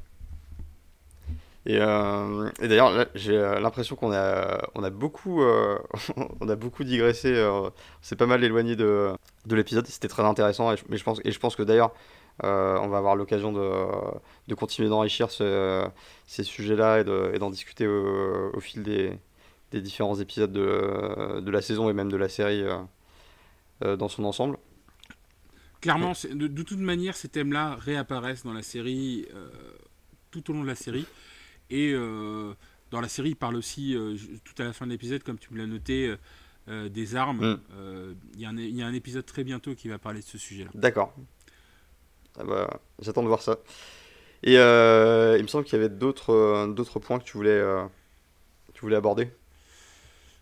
Et, 1.65 1.79
euh, 1.79 2.51
et 2.61 2.67
d'ailleurs, 2.67 3.07
j'ai 3.15 3.37
euh, 3.37 3.61
l'impression 3.61 3.95
qu'on 3.95 4.13
a, 4.13 4.69
on 4.75 4.83
a, 4.83 4.91
beaucoup, 4.91 5.43
euh, 5.43 5.79
on 6.41 6.49
a 6.49 6.57
beaucoup 6.57 6.83
digressé. 6.83 7.35
c'est 8.01 8.17
pas 8.17 8.27
mal 8.27 8.43
éloigné 8.43 8.75
de, 8.75 9.13
de 9.47 9.57
l'épisode. 9.57 9.87
C'était 9.87 10.09
très 10.09 10.25
intéressant. 10.25 10.73
Et 10.73 10.77
je, 10.77 10.85
mais 10.89 10.97
je 10.97 11.05
pense, 11.05 11.21
et 11.25 11.31
je 11.31 11.39
pense 11.39 11.55
que 11.55 11.63
d'ailleurs, 11.63 11.93
on 12.43 12.89
va 12.89 12.99
avoir 12.99 13.15
l'occasion 13.15 13.53
de, 13.53 13.71
de, 14.49 14.55
continuer 14.55 14.89
d'enrichir 14.89 15.31
ce, 15.31 15.87
ces 16.27 16.43
sujets-là 16.43 17.01
et 17.35 17.39
d'en 17.39 17.51
discuter 17.51 17.87
au, 17.87 18.59
fil 18.61 18.83
des, 18.83 19.17
des, 19.71 19.81
différents 19.81 20.19
épisodes 20.19 20.53
de, 20.53 21.41
de, 21.41 21.51
la 21.51 21.63
saison 21.63 21.89
et 21.89 21.93
même 21.93 22.11
de 22.11 22.17
la 22.17 22.29
série 22.29 22.65
dans 23.81 24.09
son 24.09 24.25
ensemble. 24.25 24.59
Clairement, 25.81 26.13
de, 26.29 26.49
de, 26.49 26.63
toute 26.63 26.81
manière, 26.81 27.15
ces 27.15 27.29
thèmes-là 27.29 27.77
réapparaissent 27.77 28.45
dans 28.45 28.53
la 28.53 28.63
série 28.63 29.29
tout 30.33 30.51
au 30.51 30.55
long 30.55 30.63
de 30.63 30.69
la 30.69 30.75
série. 30.75 31.07
Et 31.71 31.93
euh, 31.95 32.55
dans 32.91 33.01
la 33.01 33.09
série, 33.09 33.31
il 33.31 33.37
parle 33.37 33.57
aussi, 33.57 33.97
euh, 33.97 34.17
tout 34.45 34.61
à 34.63 34.65
la 34.65 34.73
fin 34.73 34.87
de 34.87 34.91
l'épisode, 34.91 35.23
comme 35.23 35.39
tu 35.39 35.53
me 35.53 35.59
l'as 35.59 35.67
noté, 35.67 36.15
euh, 36.69 36.89
des 36.89 37.17
armes. 37.17 37.53
Mm. 37.53 38.15
Il 38.35 38.41
y, 38.41 38.77
y, 38.77 38.83
a 38.83 38.87
un 38.87 38.93
épisode 38.93 39.27
très 39.27 39.45
bientôt 39.45 39.75
qui 39.75 39.89
va 39.89 39.99
parler 39.99 40.21
de 40.21 40.25
ce 40.25 40.39
sujet-là. 40.39 40.71
D'accord. 40.75 41.15
Ah 42.39 42.45
bah, 42.45 42.81
J'attends 43.01 43.23
de 43.23 43.29
voir 43.29 43.43
ça. 43.43 43.59
Et 44.43 44.55
il 44.55 45.43
me 45.43 45.47
semble 45.47 45.65
qu'il 45.65 45.75
y 45.75 45.83
avait 45.83 45.89
d'autres 45.89 46.99
points 47.01 47.19
que 47.19 47.25
tu 47.25 47.37
voulais, 47.37 47.63
tu 48.75 48.81
voulais 48.81 48.97
aborder. 48.97 49.31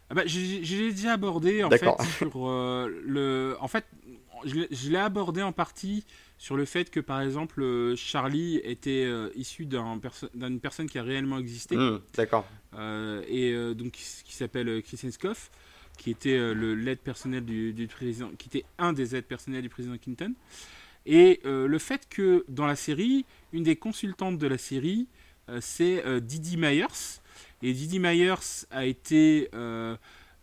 Ah 0.08 0.14
bah, 0.14 0.22
j'ai 0.26 0.90
déjà 0.90 1.12
abordé 1.12 1.62
en 1.62 1.70
fait 1.70 1.86
sur 2.16 2.48
le. 2.48 3.56
En 3.60 3.68
fait, 3.68 3.84
je 4.44 4.90
l'ai 4.90 4.98
abordé 4.98 5.42
en 5.42 5.52
partie 5.52 6.04
sur 6.40 6.56
le 6.56 6.64
fait 6.64 6.88
que, 6.90 7.00
par 7.00 7.20
exemple, 7.20 7.62
euh, 7.62 7.94
Charlie 7.96 8.62
était 8.64 9.04
euh, 9.04 9.28
issu 9.36 9.66
d'une 9.66 10.58
personne 10.58 10.88
qui 10.88 10.98
a 10.98 11.02
réellement 11.02 11.38
existé. 11.38 11.76
Mmh, 11.76 12.00
d'accord. 12.14 12.48
Euh, 12.76 13.22
et 13.28 13.74
donc, 13.74 13.92
qui 13.92 14.34
s'appelle 14.34 14.82
Chris 14.82 14.98
Henskoff, 15.04 15.50
qui 15.98 16.10
était 16.10 16.38
le 16.54 16.74
l'aide 16.74 17.00
personnel 17.00 17.44
du, 17.44 17.86
président, 17.88 18.30
qui 18.38 18.48
était 18.48 18.64
un 18.78 18.94
des 18.94 19.14
aides 19.14 19.26
personnels 19.26 19.60
du 19.60 19.68
président 19.68 19.98
Clinton. 19.98 20.32
Et 21.04 21.40
le 21.44 21.78
fait 21.78 22.08
que 22.08 22.46
dans 22.48 22.66
la 22.66 22.76
série, 22.76 23.26
une 23.52 23.64
des 23.64 23.76
consultantes 23.76 24.38
de 24.38 24.46
la 24.46 24.56
série, 24.56 25.08
c'est 25.60 26.02
Didi 26.22 26.56
Myers. 26.56 27.20
Et 27.62 27.74
Didi 27.74 27.98
Myers 27.98 28.64
a 28.70 28.86
été 28.86 29.50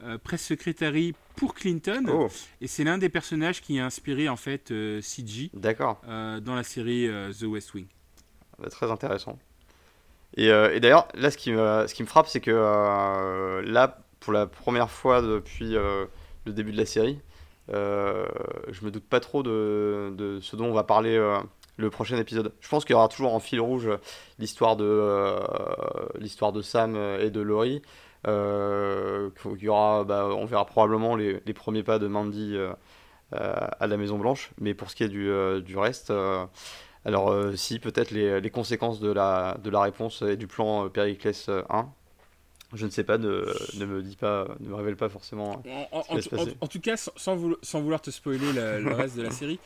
euh, 0.04 0.20
presse 0.20 0.46
secrétaire 0.46 0.94
pour 1.36 1.56
Clinton. 1.56 2.06
Oh. 2.08 2.28
Et 2.62 2.68
c'est 2.68 2.84
l'un 2.84 3.00
des 3.00 3.10
personnages 3.10 3.62
qui 3.62 3.80
a 3.80 3.86
inspiré 3.86 4.30
en 4.30 4.36
fait 4.36 4.70
euh, 4.70 5.02
CG 5.02 5.50
euh, 5.56 6.40
dans 6.40 6.54
la 6.54 6.62
série 6.62 7.10
The 7.40 7.44
West 7.44 7.74
Wing. 7.74 7.88
Ah 8.54 8.58
bah, 8.60 8.70
très 8.70 8.92
intéressant. 8.92 9.40
Et, 10.36 10.50
d'ailleurs, 10.50 11.08
là, 11.16 11.32
ce 11.32 11.38
qui 11.38 11.52
me, 11.52 11.88
ce 11.88 11.94
qui 11.96 12.04
me 12.04 12.08
frappe, 12.08 12.28
c'est 12.28 12.42
que 12.42 13.62
là, 13.66 13.98
pour 14.20 14.34
la 14.34 14.46
première 14.46 14.92
fois 14.92 15.24
depuis 15.24 15.72
le 15.72 16.54
début 16.54 16.72
de 16.72 16.78
la 16.78 16.86
série, 16.86 17.20
je 17.70 18.86
me 18.86 18.92
doute 18.92 19.06
pas 19.06 19.20
trop 19.20 19.42
de, 19.42 20.14
de, 20.16 20.40
ce 20.42 20.56
dont 20.56 20.66
on 20.66 20.74
va 20.74 20.84
parler 20.84 21.18
le 21.78 21.90
prochain 21.90 22.18
épisode. 22.18 22.54
Je 22.60 22.70
pense 22.70 22.86
qu'il 22.86 22.94
y 22.94 22.96
aura 22.96 23.08
toujours 23.08 23.34
en 23.34 23.40
fil 23.40 23.60
rouge 23.60 23.90
l'histoire 24.38 24.76
de, 24.76 25.40
l'histoire 26.20 26.52
de 26.52 26.62
Sam 26.62 26.96
et 27.20 27.32
de 27.32 27.42
Laurie. 27.42 27.82
Qu'il 28.28 29.64
y 29.64 29.70
aura, 29.70 30.04
bah, 30.04 30.28
on 30.28 30.46
verra 30.46 30.66
probablement 30.66 31.16
les, 31.16 31.42
les, 31.46 31.54
premiers 31.54 31.84
pas 31.84 32.00
de 32.00 32.08
Mandy 32.08 32.56
à 33.32 33.88
la 33.88 33.98
Maison 33.98 34.18
Blanche. 34.18 34.52
Mais 34.60 34.74
pour 34.74 34.90
ce 34.90 34.96
qui 34.96 35.04
est 35.04 35.10
du, 35.10 35.32
du 35.64 35.78
reste, 35.78 36.14
alors 37.06 37.34
si 37.56 37.80
peut-être 37.80 38.12
les, 38.12 38.42
les, 38.42 38.50
conséquences 38.50 39.00
de 39.00 39.12
la, 39.12 39.58
de 39.64 39.70
la 39.70 39.82
réponse 39.82 40.22
et 40.22 40.36
du 40.38 40.48
plan 40.48 40.90
Periclès 40.90 41.50
1 41.70 41.90
je 42.74 42.86
ne 42.86 42.92
sais 42.92 43.04
pas, 43.04 43.18
ne, 43.18 43.46
ne, 43.76 43.86
me 43.86 44.02
dis 44.02 44.16
pas, 44.16 44.48
ne 44.60 44.70
me 44.70 44.76
révèle 44.76 44.98
pas 44.98 45.10
forcément. 45.10 45.64
En, 45.92 46.04
en, 46.10 46.68
tout 46.68 46.82
cas, 46.82 46.98
sans, 46.98 47.36
vouloir, 47.36 47.60
sans 47.62 47.82
vouloir 47.82 48.02
te 48.02 48.12
spoiler 48.12 48.52
le 48.54 48.94
reste 48.94 49.16
de 49.16 49.22
la 49.22 49.32
série, 49.32 49.60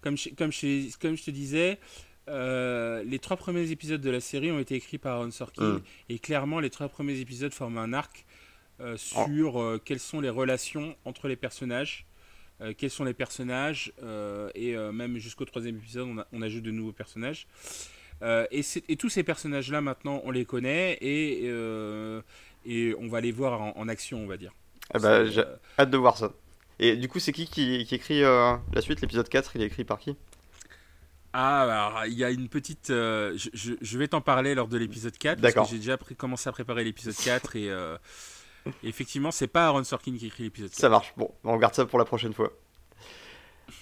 comme 0.00 0.16
je, 0.16 0.30
comme 0.30 0.52
je, 0.52 0.96
comme 0.98 1.16
je 1.16 1.24
te 1.24 1.30
disais, 1.30 1.78
euh, 2.28 3.02
les 3.04 3.18
trois 3.18 3.36
premiers 3.36 3.70
épisodes 3.70 4.00
de 4.00 4.10
la 4.10 4.20
série 4.20 4.50
ont 4.50 4.58
été 4.58 4.74
écrits 4.74 4.98
par 4.98 5.16
Aaron 5.16 5.30
Sorkin 5.30 5.74
mm. 5.74 5.82
et 6.08 6.18
clairement 6.18 6.60
les 6.60 6.70
trois 6.70 6.88
premiers 6.88 7.18
épisodes 7.20 7.52
forment 7.52 7.78
un 7.78 7.92
arc 7.92 8.24
euh, 8.80 8.96
sur 8.96 9.56
oh. 9.56 9.62
euh, 9.62 9.78
quelles 9.84 9.98
sont 9.98 10.20
les 10.20 10.30
relations 10.30 10.96
entre 11.04 11.28
les 11.28 11.36
personnages, 11.36 12.06
quels 12.76 12.90
sont 12.90 13.04
les 13.04 13.14
personnages 13.14 13.92
et 14.56 14.76
même 14.92 15.16
jusqu'au 15.18 15.44
troisième 15.44 15.76
épisode 15.76 16.08
on, 16.08 16.24
on, 16.32 16.42
ajoute 16.42 16.64
de 16.64 16.72
nouveaux 16.72 16.92
personnages. 16.92 17.46
Et, 18.20 18.62
et, 18.88 18.96
tous 18.96 19.08
ces 19.08 19.22
personnages-là 19.22 19.80
maintenant 19.80 20.20
on 20.24 20.32
les 20.32 20.44
connaît 20.44 20.98
et 21.00 21.48
et 22.68 22.94
on 22.98 23.08
va 23.08 23.20
les 23.20 23.32
voir 23.32 23.60
en, 23.76 23.88
action, 23.88 24.22
on 24.22 24.26
va 24.26 24.36
dire. 24.36 24.52
Ah 24.92 24.98
bah, 24.98 25.24
j'ai 25.26 25.44
hâte 25.78 25.90
de 25.90 25.96
voir 25.96 26.16
ça. 26.16 26.32
Et 26.78 26.96
du 26.96 27.08
coup, 27.08 27.18
c'est 27.18 27.32
qui, 27.32 27.46
qui, 27.46 27.86
écrit 27.90 28.22
euh, 28.22 28.54
la 28.72 28.80
suite? 28.80 29.00
L'épisode 29.00 29.28
4, 29.28 29.56
il 29.56 29.62
est 29.62 29.66
écrit 29.66 29.84
par 29.84 29.98
qui? 29.98 30.16
Ah, 31.32 31.62
alors, 31.62 32.06
il 32.06 32.14
y 32.14 32.24
a 32.24 32.30
une 32.30 32.48
petite. 32.48 32.90
Euh, 32.90 33.36
je, 33.36 33.98
vais 33.98 34.08
t'en 34.08 34.20
parler 34.20 34.54
lors 34.54 34.68
de 34.68 34.78
l'épisode 34.78 35.16
4. 35.16 35.40
Parce 35.40 35.54
que 35.54 35.64
j'ai 35.70 35.78
déjà 35.78 35.96
commencé 36.16 36.48
à 36.48 36.52
préparer 36.52 36.84
l'épisode 36.84 37.14
4 37.14 37.56
et, 37.56 37.70
effectivement, 38.82 39.30
c'est 39.30 39.46
pas 39.46 39.66
Aaron 39.66 39.84
Sorkin 39.84 40.16
qui 40.16 40.26
écrit 40.26 40.44
l'épisode 40.44 40.70
4. 40.70 40.80
Ça 40.80 40.88
marche. 40.88 41.12
Bon, 41.16 41.30
on 41.44 41.52
regarde 41.54 41.74
ça 41.74 41.86
pour 41.86 41.98
la 41.98 42.04
prochaine 42.04 42.32
fois. 42.32 42.52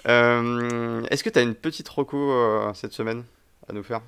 Est-ce 0.05 1.23
que 1.23 1.31
tu 1.31 1.39
as 1.39 1.43
une 1.43 1.55
petite 1.55 1.89
reco 1.89 2.73
cette 2.75 2.93
semaine 2.93 3.25
à 3.69 3.73
nous 3.73 3.83
faire? 3.83 4.03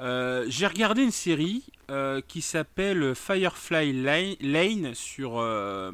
Euh, 0.00 0.44
j'ai 0.48 0.66
regardé 0.66 1.02
une 1.02 1.10
série 1.10 1.64
euh, 1.90 2.20
qui 2.26 2.42
s'appelle 2.42 3.14
Firefly 3.14 4.36
Lane 4.40 4.94
sur, 4.94 5.38
euh, 5.38 5.92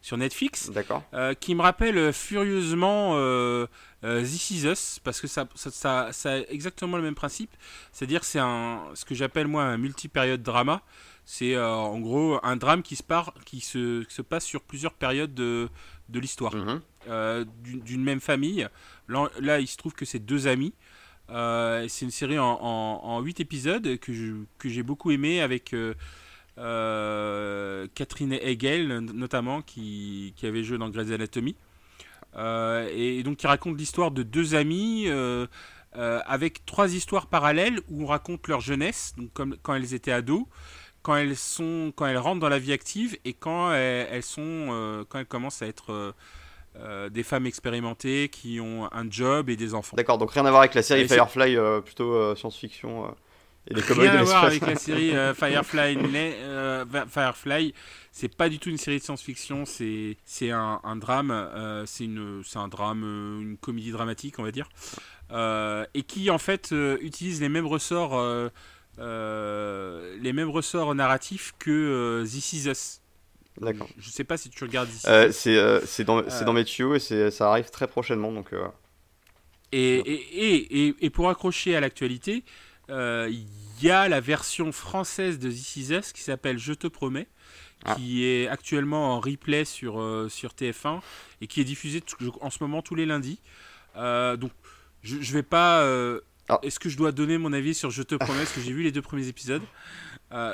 sur 0.00 0.16
Netflix. 0.16 0.70
D'accord. 0.70 1.02
qui 1.40 1.54
me 1.54 1.62
rappelle 1.62 2.12
furieusement 2.12 3.16
This 4.02 4.50
Is 4.50 4.66
Us, 4.66 4.98
parce 5.04 5.20
que 5.20 5.26
ça, 5.26 5.46
ça, 5.54 6.12
ça, 6.12 6.32
a 6.32 6.38
exactement 6.48 6.96
le 6.96 7.02
même 7.02 7.14
principe. 7.14 7.50
C'est-à-dire 7.92 8.24
c'est 8.24 8.38
un, 8.38 8.84
ce 8.94 9.04
que 9.04 9.14
j'appelle 9.14 9.46
moi 9.46 9.64
un 9.64 9.76
multi-période 9.76 10.42
drama. 10.42 10.82
C'est 11.26 11.58
en 11.58 11.98
gros 12.00 12.40
un 12.42 12.56
drame 12.56 12.82
qui 12.82 12.96
se, 12.96 13.02
part, 13.02 13.34
qui 13.44 13.60
se, 13.60 14.04
se 14.08 14.22
passe 14.22 14.44
sur 14.44 14.62
plusieurs 14.62 14.94
périodes 14.94 15.34
de, 15.34 15.68
de 16.08 16.18
l'histoire. 16.18 16.54
Mhm. 16.54 16.80
D'une 17.64 18.02
même 18.02 18.20
famille. 18.20 18.68
Là, 19.08 19.28
là, 19.40 19.60
il 19.60 19.66
se 19.66 19.76
trouve 19.76 19.92
que 19.92 20.04
c'est 20.04 20.18
deux 20.18 20.46
amis. 20.46 20.72
Euh, 21.30 21.86
c'est 21.88 22.04
une 22.04 22.10
série 22.10 22.38
en, 22.38 22.58
en, 22.60 23.20
8 23.20 23.40
épisodes 23.40 23.98
que, 23.98 24.12
j'ai 24.64 24.82
beaucoup 24.82 25.10
aimé 25.10 25.40
avec 25.40 25.72
euh, 25.74 25.94
euh, 26.58 27.86
Catherine 27.94 28.32
Hegel 28.32 28.98
notamment 28.98 29.62
qui, 29.62 30.34
avait 30.42 30.64
joué 30.64 30.78
dans 30.78 30.90
Grey's 30.90 31.10
Anatomy. 31.10 31.54
Et, 32.36 33.22
donc 33.24 33.38
qui 33.38 33.46
raconte 33.46 33.78
l'histoire 33.78 34.10
de 34.10 34.22
deux 34.22 34.54
amis 34.54 35.08
avec 35.92 36.64
trois 36.66 36.94
histoires 36.94 37.26
parallèles 37.26 37.80
où 37.88 38.04
on 38.04 38.06
raconte 38.06 38.48
leur 38.48 38.60
jeunesse, 38.60 39.14
donc 39.16 39.32
comme, 39.32 39.56
quand 39.62 39.74
elles 39.74 39.94
étaient 39.94 40.12
ados, 40.12 40.44
quand 41.02 41.16
elles, 41.16 41.36
sont, 41.36 41.92
quand 41.96 42.06
elles 42.06 42.18
rentrent 42.18 42.40
dans 42.40 42.48
la 42.48 42.58
vie 42.58 42.72
active 42.72 43.18
et 43.24 43.32
quand 43.32 43.72
elles, 43.72 44.22
sont, 44.22 45.04
quand 45.08 45.18
elles 45.18 45.26
commencent 45.26 45.62
à 45.62 45.66
être 45.66 46.14
euh, 46.76 47.08
des 47.08 47.24
femmes 47.24 47.46
expérimentées 47.46 48.28
qui 48.28 48.60
ont 48.60 48.88
un 48.92 49.10
job 49.10 49.50
et 49.50 49.56
des 49.56 49.74
enfants. 49.74 49.96
D'accord, 49.96 50.18
donc 50.18 50.30
rien 50.30 50.46
à 50.46 50.50
voir 50.50 50.62
avec 50.62 50.74
la 50.74 50.82
série 50.82 51.08
Firefly, 51.08 51.56
euh, 51.56 51.80
plutôt 51.80 52.14
euh, 52.14 52.36
science-fiction. 52.36 53.12
Et 53.66 53.74
les 53.74 53.82
rien 53.82 54.14
à 54.14 54.22
voir 54.22 54.44
avec 54.44 54.66
la 54.66 54.76
série 54.76 55.10
Firefly. 55.34 55.98
Firefly, 57.08 57.74
c'est 58.12 58.34
pas 58.34 58.48
du 58.48 58.58
tout 58.58 58.70
une 58.70 58.78
série 58.78 58.98
de 58.98 59.02
science-fiction, 59.02 59.64
c'est 59.66 60.16
c'est 60.24 60.50
un, 60.50 60.80
un, 60.82 60.96
drame, 60.96 61.84
c'est 61.86 62.04
une 62.04 62.42
c'est 62.44 62.58
un 62.58 62.68
drame, 62.68 63.02
une 63.42 63.56
comédie 63.56 63.92
dramatique, 63.92 64.38
on 64.38 64.42
va 64.42 64.50
dire, 64.50 64.68
et 65.30 66.02
qui 66.02 66.30
en 66.30 66.38
fait 66.38 66.74
utilise 67.00 67.40
les 67.40 67.48
mêmes 67.48 67.66
ressorts. 67.66 68.50
les 68.98 70.32
mêmes 70.32 70.50
ressorts 70.50 70.94
narratifs 70.94 71.52
que 71.58 72.24
This 72.24 72.52
Is 72.54 72.68
Us. 72.68 73.00
D'accord. 73.60 73.88
Je 73.98 74.10
sais 74.10 74.24
pas 74.24 74.36
si 74.36 74.48
tu 74.48 74.64
regardes 74.64 74.88
ici. 74.88 75.06
Euh, 75.06 75.30
c'est 75.32 75.56
euh, 75.56 75.80
dans, 76.04 76.18
euh. 76.18 76.44
dans, 76.44 76.52
mes 76.52 76.64
tuyaux 76.64 76.94
et 76.94 77.30
ça 77.30 77.50
arrive 77.50 77.70
très 77.70 77.86
prochainement. 77.86 78.32
Donc, 78.32 78.52
et, 79.72 79.96
et, 79.96 80.86
et, 80.86 80.94
et, 81.00 81.10
pour 81.10 81.28
accrocher 81.28 81.76
à 81.76 81.80
l'actualité, 81.80 82.44
il 82.90 83.46
y 83.82 83.90
a 83.90 84.08
la 84.08 84.20
version 84.20 84.72
française 84.72 85.38
de 85.38 85.50
This 85.50 85.76
Is 85.76 85.92
Us 85.92 86.12
qui 86.12 86.22
s'appelle 86.22 86.58
Je 86.58 86.72
te 86.72 86.86
promets, 86.86 87.28
ah. 87.84 87.94
qui 87.94 88.24
est 88.24 88.48
actuellement 88.48 89.14
en 89.14 89.20
replay 89.20 89.64
sur, 89.64 90.26
sur 90.28 90.52
TF1 90.52 91.00
et 91.40 91.46
qui 91.46 91.60
est 91.60 91.64
diffusée 91.64 92.02
en 92.40 92.50
ce 92.50 92.58
moment 92.60 92.82
tous 92.82 92.94
les 92.94 93.06
lundis. 93.06 93.40
donc 93.94 94.52
je, 95.02 95.32
vais 95.32 95.42
pas. 95.42 95.84
Ah. 96.48 96.58
Est-ce 96.62 96.80
que 96.80 96.88
je 96.88 96.96
dois 96.96 97.12
donner 97.12 97.38
mon 97.38 97.52
avis 97.52 97.74
sur 97.74 97.90
Je 97.90 98.02
te 98.02 98.14
promets 98.16 98.40
Parce 98.40 98.52
que 98.52 98.60
j'ai 98.60 98.72
vu 98.72 98.82
les 98.82 98.92
deux 98.92 99.02
premiers 99.02 99.28
épisodes? 99.28 99.62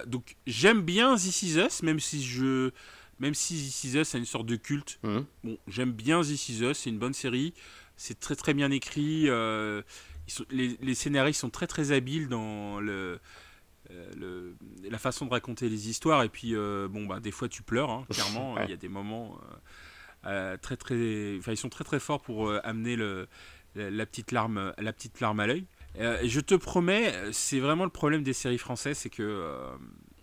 donc 0.07 0.37
j'aime 0.47 0.82
bien 0.82 1.16
This 1.16 1.43
Is 1.43 1.59
Us, 1.59 1.82
même 1.82 2.01
si 2.01 2.24
je 2.24 2.70
même 3.18 3.34
si 3.34 3.55
This 3.55 3.84
Is 3.84 3.99
Us 3.99 4.14
a 4.14 4.18
une 4.18 4.26
sorte 4.26 4.47
de 4.47 4.57
culte, 4.57 4.99
mhm. 5.03 5.24
bon, 5.45 5.59
j'aime 5.68 5.93
bien 5.93 6.20
This 6.22 6.49
Is 6.49 6.62
Us, 6.62 6.78
c'est 6.78 6.91
une 6.91 6.99
bonne 6.99 7.14
série, 7.14 7.55
c'est 7.97 8.20
très 8.20 8.37
très 8.37 8.55
bien 8.55 8.70
écrit, 8.70 9.28
euh, 10.41 10.45
les, 10.51 10.77
les, 10.81 10.95
scénaristes 10.95 11.41
sont 11.41 11.51
très 11.51 11.66
très 11.66 11.93
habiles 11.93 12.29
dans 12.29 12.81
le, 12.81 13.20
euh, 13.91 14.11
le, 14.16 14.57
la 14.89 14.99
façon 14.99 15.27
de 15.27 15.31
raconter 15.31 15.68
les 15.68 15.89
histoires, 15.89 16.22
et 16.22 16.29
puis 16.29 16.55
euh, 16.55 16.89
bon, 16.89 17.07
bah, 17.07 17.20
des 17.20 17.31
fois 17.31 17.49
tu 17.49 17.62
pleures, 17.62 17.91
hein, 17.91 18.05
clairement, 18.11 18.59
il 18.64 18.70
y 18.70 18.74
a 18.74 18.77
des 18.77 18.89
moments 18.89 19.39
très 20.61 20.77
très... 20.77 21.37
Enfin, 21.39 21.53
ils 21.53 21.57
sont 21.57 21.68
très 21.68 21.85
très 21.85 22.01
forts 22.01 22.20
pour 22.20 22.51
amener 22.64 22.97
le, 22.97 23.29
la, 23.77 24.07
petite 24.07 24.33
larme, 24.33 24.74
la 24.77 24.93
petite 24.93 25.20
larme 25.20 25.39
à 25.39 25.47
l'œil. 25.47 25.66
je 25.95 26.41
te 26.41 26.57
promets, 26.57 27.12
c'est 27.33 27.61
vraiment 27.61 27.85
le 27.85 27.91
problème 27.91 28.24
des 28.24 28.33
séries 28.33 28.59
françaises, 28.59 28.99
c'est 28.99 29.11
que 29.11 29.77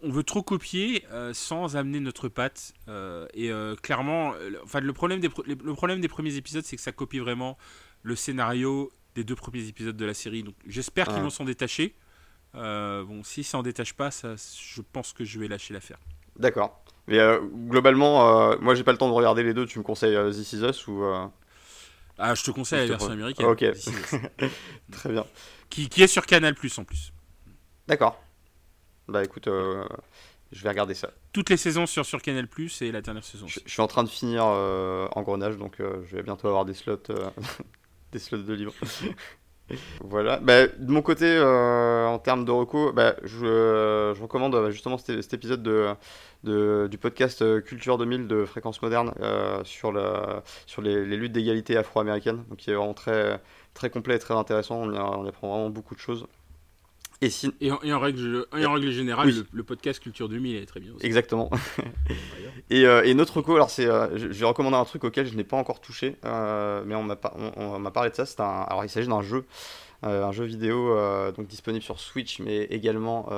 on 0.04 0.10
veut 0.10 0.24
trop 0.24 0.44
copier 0.44 1.06
euh, 1.12 1.34
sans 1.34 1.78
amener 1.78 2.00
notre 2.00 2.28
patte. 2.28 2.74
Euh, 2.90 3.26
et 3.34 3.52
euh, 3.52 3.76
clairement, 3.76 4.34
enfin, 4.64 4.82
le, 4.82 4.94
problème 4.94 5.20
des, 5.20 5.30
le 5.48 5.74
problème 5.74 6.02
des 6.02 6.08
premiers 6.10 6.36
épisodes, 6.36 6.64
c'est 6.66 6.76
que 6.76 6.82
ça 6.82 6.92
copie 6.92 7.20
vraiment 7.20 7.58
le 8.04 8.16
scénario 8.16 8.92
des 9.16 9.24
deux 9.24 9.36
premiers 9.36 9.68
épisodes 9.68 9.96
de 9.96 10.06
la 10.06 10.14
série. 10.14 10.44
Donc 10.44 10.56
j'espère 10.68 11.08
qu'ils 11.08 11.22
vont 11.22 11.30
s'en 11.30 11.46
détacher. 11.46 11.96
bon, 12.54 13.24
s'ils 13.24 13.46
s'en 13.46 13.64
détachent 13.64 13.94
pas, 13.94 14.12
ça, 14.12 14.36
je 14.36 14.82
pense 14.82 15.14
que 15.14 15.24
je 15.24 15.40
vais 15.40 15.48
lâcher 15.48 15.74
l'affaire. 15.74 16.00
D'accord. 16.38 16.84
Mais 17.08 17.20
globalement, 17.68 18.58
moi 18.60 18.76
j'ai 18.76 18.84
pas 18.84 18.92
le 18.92 18.98
temps 18.98 19.10
de 19.10 19.14
regarder 19.14 19.44
les 19.44 19.54
deux. 19.54 19.66
Tu 19.66 19.80
me 19.80 19.84
conseilles 19.84 20.18
This 20.32 20.54
Is 20.54 20.64
Us 20.64 20.88
ou 20.88 21.04
Ah, 22.18 22.36
je 22.36 22.44
te 22.44 22.52
conseille 22.52 22.80
la 22.82 22.86
version 22.88 23.12
américaine. 23.12 23.46
Ok. 23.46 23.64
Très 24.92 25.10
bien. 25.10 25.26
Qui, 25.70 25.90
qui 25.90 26.04
est 26.04 26.08
sur 26.08 26.26
Canal 26.26 26.56
Plus 26.56 26.78
en 26.78 26.84
plus. 26.84 27.12
D'accord. 27.88 28.24
Bah 29.08 29.24
écoute, 29.24 29.48
euh, 29.48 29.86
je 30.52 30.64
vais 30.64 30.70
regarder 30.70 30.94
ça. 30.94 31.10
Toutes 31.34 31.50
les 31.50 31.58
saisons 31.58 31.86
sur, 31.86 32.06
sur 32.06 32.22
Canal 32.22 32.48
Plus 32.48 32.82
et 32.82 32.92
la 32.92 33.02
dernière 33.02 33.24
saison. 33.24 33.48
Je, 33.48 33.60
suis 33.66 33.82
en 33.82 33.88
train 33.88 34.04
de 34.04 34.10
finir 34.10 34.46
euh, 34.46 35.08
Engrenage, 35.12 35.58
donc 35.58 35.80
euh, 35.80 36.04
je 36.06 36.16
vais 36.16 36.24
bientôt 36.24 36.48
avoir 36.48 36.66
des 36.66 36.74
slots, 36.74 36.98
des 38.14 38.20
slots 38.20 38.38
de 38.38 38.54
libre. 38.54 38.74
voilà. 40.02 40.38
Bah, 40.38 40.68
de 40.68 40.92
mon 40.92 41.02
côté, 41.02 41.40
en 41.40 42.18
termes 42.20 42.46
de 42.46 42.52
recours, 42.52 42.94
bah, 42.94 43.16
je, 43.24 44.14
je, 44.16 44.22
recommande 44.22 44.70
justement 44.72 44.98
cet, 44.98 45.34
épisode 45.34 45.62
de, 45.62 45.94
de, 46.44 46.88
du 46.90 46.98
podcast 46.98 47.44
Culture 47.64 47.98
2000 47.98 48.28
de 48.28 48.46
Fréquence 48.46 48.82
Moderne 48.82 49.14
sur, 49.66 49.92
la, 49.92 50.44
sur 50.66 50.82
les, 50.82 51.04
luttes 51.18 51.34
d'égalité 51.34 51.76
afro-américaines, 51.76 52.44
donc 52.50 52.60
qui 52.60 52.72
est 52.72 52.76
vraiment 52.76 52.94
très, 52.94 53.42
très 53.74 53.90
complet 53.90 54.16
et 54.16 54.20
très 54.20 54.36
intéressant. 54.36 54.78
On, 54.78 54.94
on 54.94 55.28
apprend 55.28 55.50
vraiment 55.50 55.70
beaucoup 55.70 55.96
de 55.96 56.00
choses. 56.00 56.26
Et, 57.22 57.72
en, 57.72 58.00
règle, 58.00 58.46
en 58.52 58.74
règle 58.74 58.92
générale, 58.92 59.32
le, 59.52 59.64
podcast 59.64 60.02
Culture 60.02 60.28
2000 60.28 60.58
est 60.58 60.66
très 60.66 60.80
bien 60.80 60.94
aussi. 60.94 61.06
Exactement. 61.06 61.50
et, 62.70 62.86
euh, 62.86 63.04
et, 63.04 63.14
notre 63.14 63.42
co, 63.42 63.56
alors 63.56 63.70
c'est, 63.70 63.86
euh, 63.86 64.18
je, 64.18 64.28
vais 64.28 64.46
recommander 64.46 64.76
un 64.76 64.86
truc 64.86 65.04
auquel 65.06 65.26
je 65.26 65.36
n'ai 65.36 65.46
pas 65.46 65.56
encore 65.56 65.80
touché, 65.80 66.18
euh, 66.26 66.84
mais 66.86 66.96
on 66.96 67.04
m'a, 67.04 67.18
on, 67.56 67.80
m'a 67.80 67.92
parlé 67.92 68.10
de 68.10 68.16
ça. 68.16 68.26
C'est 68.26 68.42
un, 68.42 68.64
alors 68.64 68.84
il 68.84 68.90
s'agit 68.90 69.08
d'un 69.08 69.22
jeu, 69.22 69.46
un 70.02 70.34
jeu 70.34 70.44
vidéo 70.44 70.94
donc 71.32 71.48
disponible 71.48 71.84
sur 71.84 71.98
Switch, 71.98 72.40
mais 72.40 72.64
également 72.64 73.30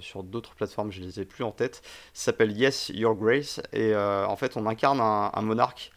sur 0.00 0.24
d'autres 0.24 0.54
plateformes. 0.54 0.90
Je 0.90 1.00
ne 1.00 1.06
les 1.06 1.20
ai 1.20 1.24
plus 1.24 1.44
en 1.44 1.52
tête. 1.52 1.82
Ça 2.12 2.24
s'appelle 2.26 2.50
Yes 2.50 2.90
Your 2.92 3.14
Grace, 3.14 3.60
et 3.72 3.94
en 3.94 4.34
fait 4.34 4.56
on 4.56 4.66
incarne 4.66 5.00
un, 5.00 5.42
monarque. 5.42 5.92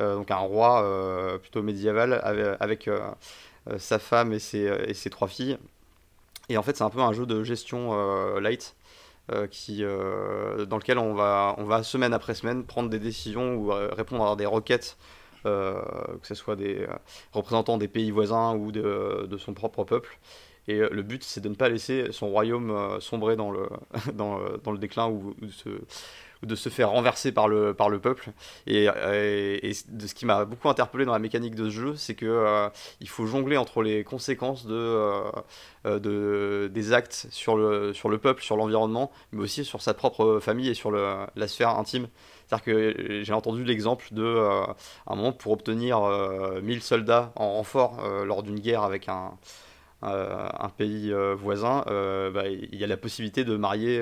donc 0.00 0.30
un 0.30 0.36
roi 0.36 1.38
plutôt 1.42 1.62
médiéval 1.62 2.14
avec, 2.58 2.88
sa 3.76 3.98
femme 3.98 4.32
et 4.32 4.38
ses, 4.38 4.72
et 4.86 4.94
ses 4.94 5.10
trois 5.10 5.28
filles. 5.28 5.58
Et 6.48 6.56
en 6.56 6.62
fait, 6.62 6.76
c'est 6.76 6.84
un 6.84 6.90
peu 6.90 7.00
un 7.00 7.12
jeu 7.12 7.26
de 7.26 7.42
gestion 7.42 7.92
light. 8.38 8.76
qui, 9.50 9.82
dans 9.82 10.76
lequel 10.76 10.98
on 10.98 11.14
va, 11.14 11.54
on 11.58 11.64
va 11.64 11.82
semaine 11.82 12.12
après 12.12 12.34
semaine 12.34 12.64
prendre 12.64 12.90
des 12.90 12.98
décisions 12.98 13.54
ou 13.54 13.70
répondre 13.70 14.26
à 14.26 14.36
des 14.36 14.46
requêtes 14.46 14.96
euh, 15.46 15.74
que 16.22 16.26
ce 16.26 16.34
soit 16.34 16.56
des 16.56 16.80
euh, 16.80 16.94
représentants 17.32 17.76
des 17.76 17.88
pays 17.88 18.10
voisins 18.10 18.54
ou 18.54 18.72
de, 18.72 19.36
son 19.38 19.52
propre 19.52 19.84
peuple. 19.84 20.18
Et 20.68 20.76
euh, 20.76 20.88
le 20.90 21.02
but, 21.02 21.22
c'est 21.22 21.42
de 21.42 21.50
ne 21.50 21.54
pas 21.54 21.68
laisser 21.68 22.12
son 22.12 22.30
royaume 22.30 22.98
sombrer 23.00 23.36
dans 23.36 23.50
le, 23.50 23.68
dans, 24.14 24.38
le 24.38 24.78
déclin 24.78 25.08
ou, 25.08 25.34
de 25.42 25.50
se, 25.50 25.68
de 26.46 26.54
se 26.54 26.68
faire 26.68 26.90
renverser 26.90 27.32
par 27.32 27.48
le, 27.48 27.74
par 27.74 27.88
le 27.88 27.98
peuple. 27.98 28.32
Et, 28.66 28.86
de 28.86 30.06
ce 30.06 30.14
qui 30.14 30.26
m'a 30.26 30.44
beaucoup 30.44 30.68
interpellé 30.68 31.04
dans 31.04 31.12
la 31.12 31.18
mécanique 31.18 31.54
de 31.54 31.66
ce 31.66 31.70
jeu, 31.70 31.94
c'est 31.96 32.14
que 32.14 32.68
il 33.00 33.08
faut 33.08 33.26
jongler 33.26 33.56
entre 33.56 33.82
les 33.82 34.04
conséquences 34.04 34.66
de, 34.66 35.22
de, 35.84 36.70
des 36.72 36.92
actes 36.92 37.26
sur 37.30 37.56
le, 37.56 37.92
sur 37.92 38.08
le 38.08 38.18
peuple, 38.18 38.42
sur 38.42 38.56
l'environnement, 38.56 39.10
mais 39.32 39.42
aussi 39.42 39.64
sur 39.64 39.82
sa 39.82 39.94
propre 39.94 40.38
famille 40.40 40.68
et 40.68 40.74
sur 40.74 40.90
la 40.90 41.48
sphère 41.48 41.70
intime. 41.70 42.08
C'est-à-dire 42.46 42.64
que 42.64 42.70
euh, 42.70 43.24
j'ai 43.24 43.32
entendu 43.32 43.64
l'exemple 43.64 44.06
de, 44.12 44.22
euh, 44.22 44.64
un 45.06 45.14
moment, 45.14 45.32
pour 45.32 45.52
obtenir 45.52 46.00
1000 46.62 46.78
euh, 46.78 46.80
soldats 46.80 47.32
en 47.36 47.54
renfort 47.54 48.02
lors 48.24 48.42
d'une 48.42 48.60
guerre 48.60 48.82
avec 48.82 49.08
un, 49.08 49.32
un 50.04 50.68
pays 50.68 51.12
voisin, 51.36 51.84
bah, 51.86 52.48
il 52.48 52.74
y 52.74 52.84
a 52.84 52.86
la 52.86 52.96
possibilité 52.96 53.44
de 53.44 53.56
marier 53.56 53.98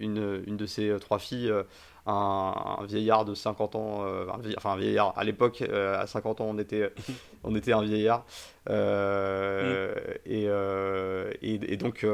une, 0.00 0.42
une, 0.46 0.56
de 0.56 0.66
ces 0.66 0.96
trois 1.00 1.18
filles 1.18 1.52
un, 2.06 2.78
vieillard 2.86 3.24
de 3.24 3.34
50 3.34 3.74
ans, 3.74 4.04
enfin 4.56 4.72
un 4.72 4.76
vieillard, 4.76 5.12
à 5.16 5.24
l'époque, 5.24 5.62
à 5.62 6.06
50 6.06 6.40
ans, 6.40 6.46
on 6.48 6.58
était, 6.58 6.92
on 7.44 7.54
était 7.54 7.72
un 7.72 7.82
vieillard. 7.82 8.24
Mm. 8.68 8.72
et, 10.26 10.44
et, 11.42 11.72
et, 11.72 11.76
donc, 11.76 12.06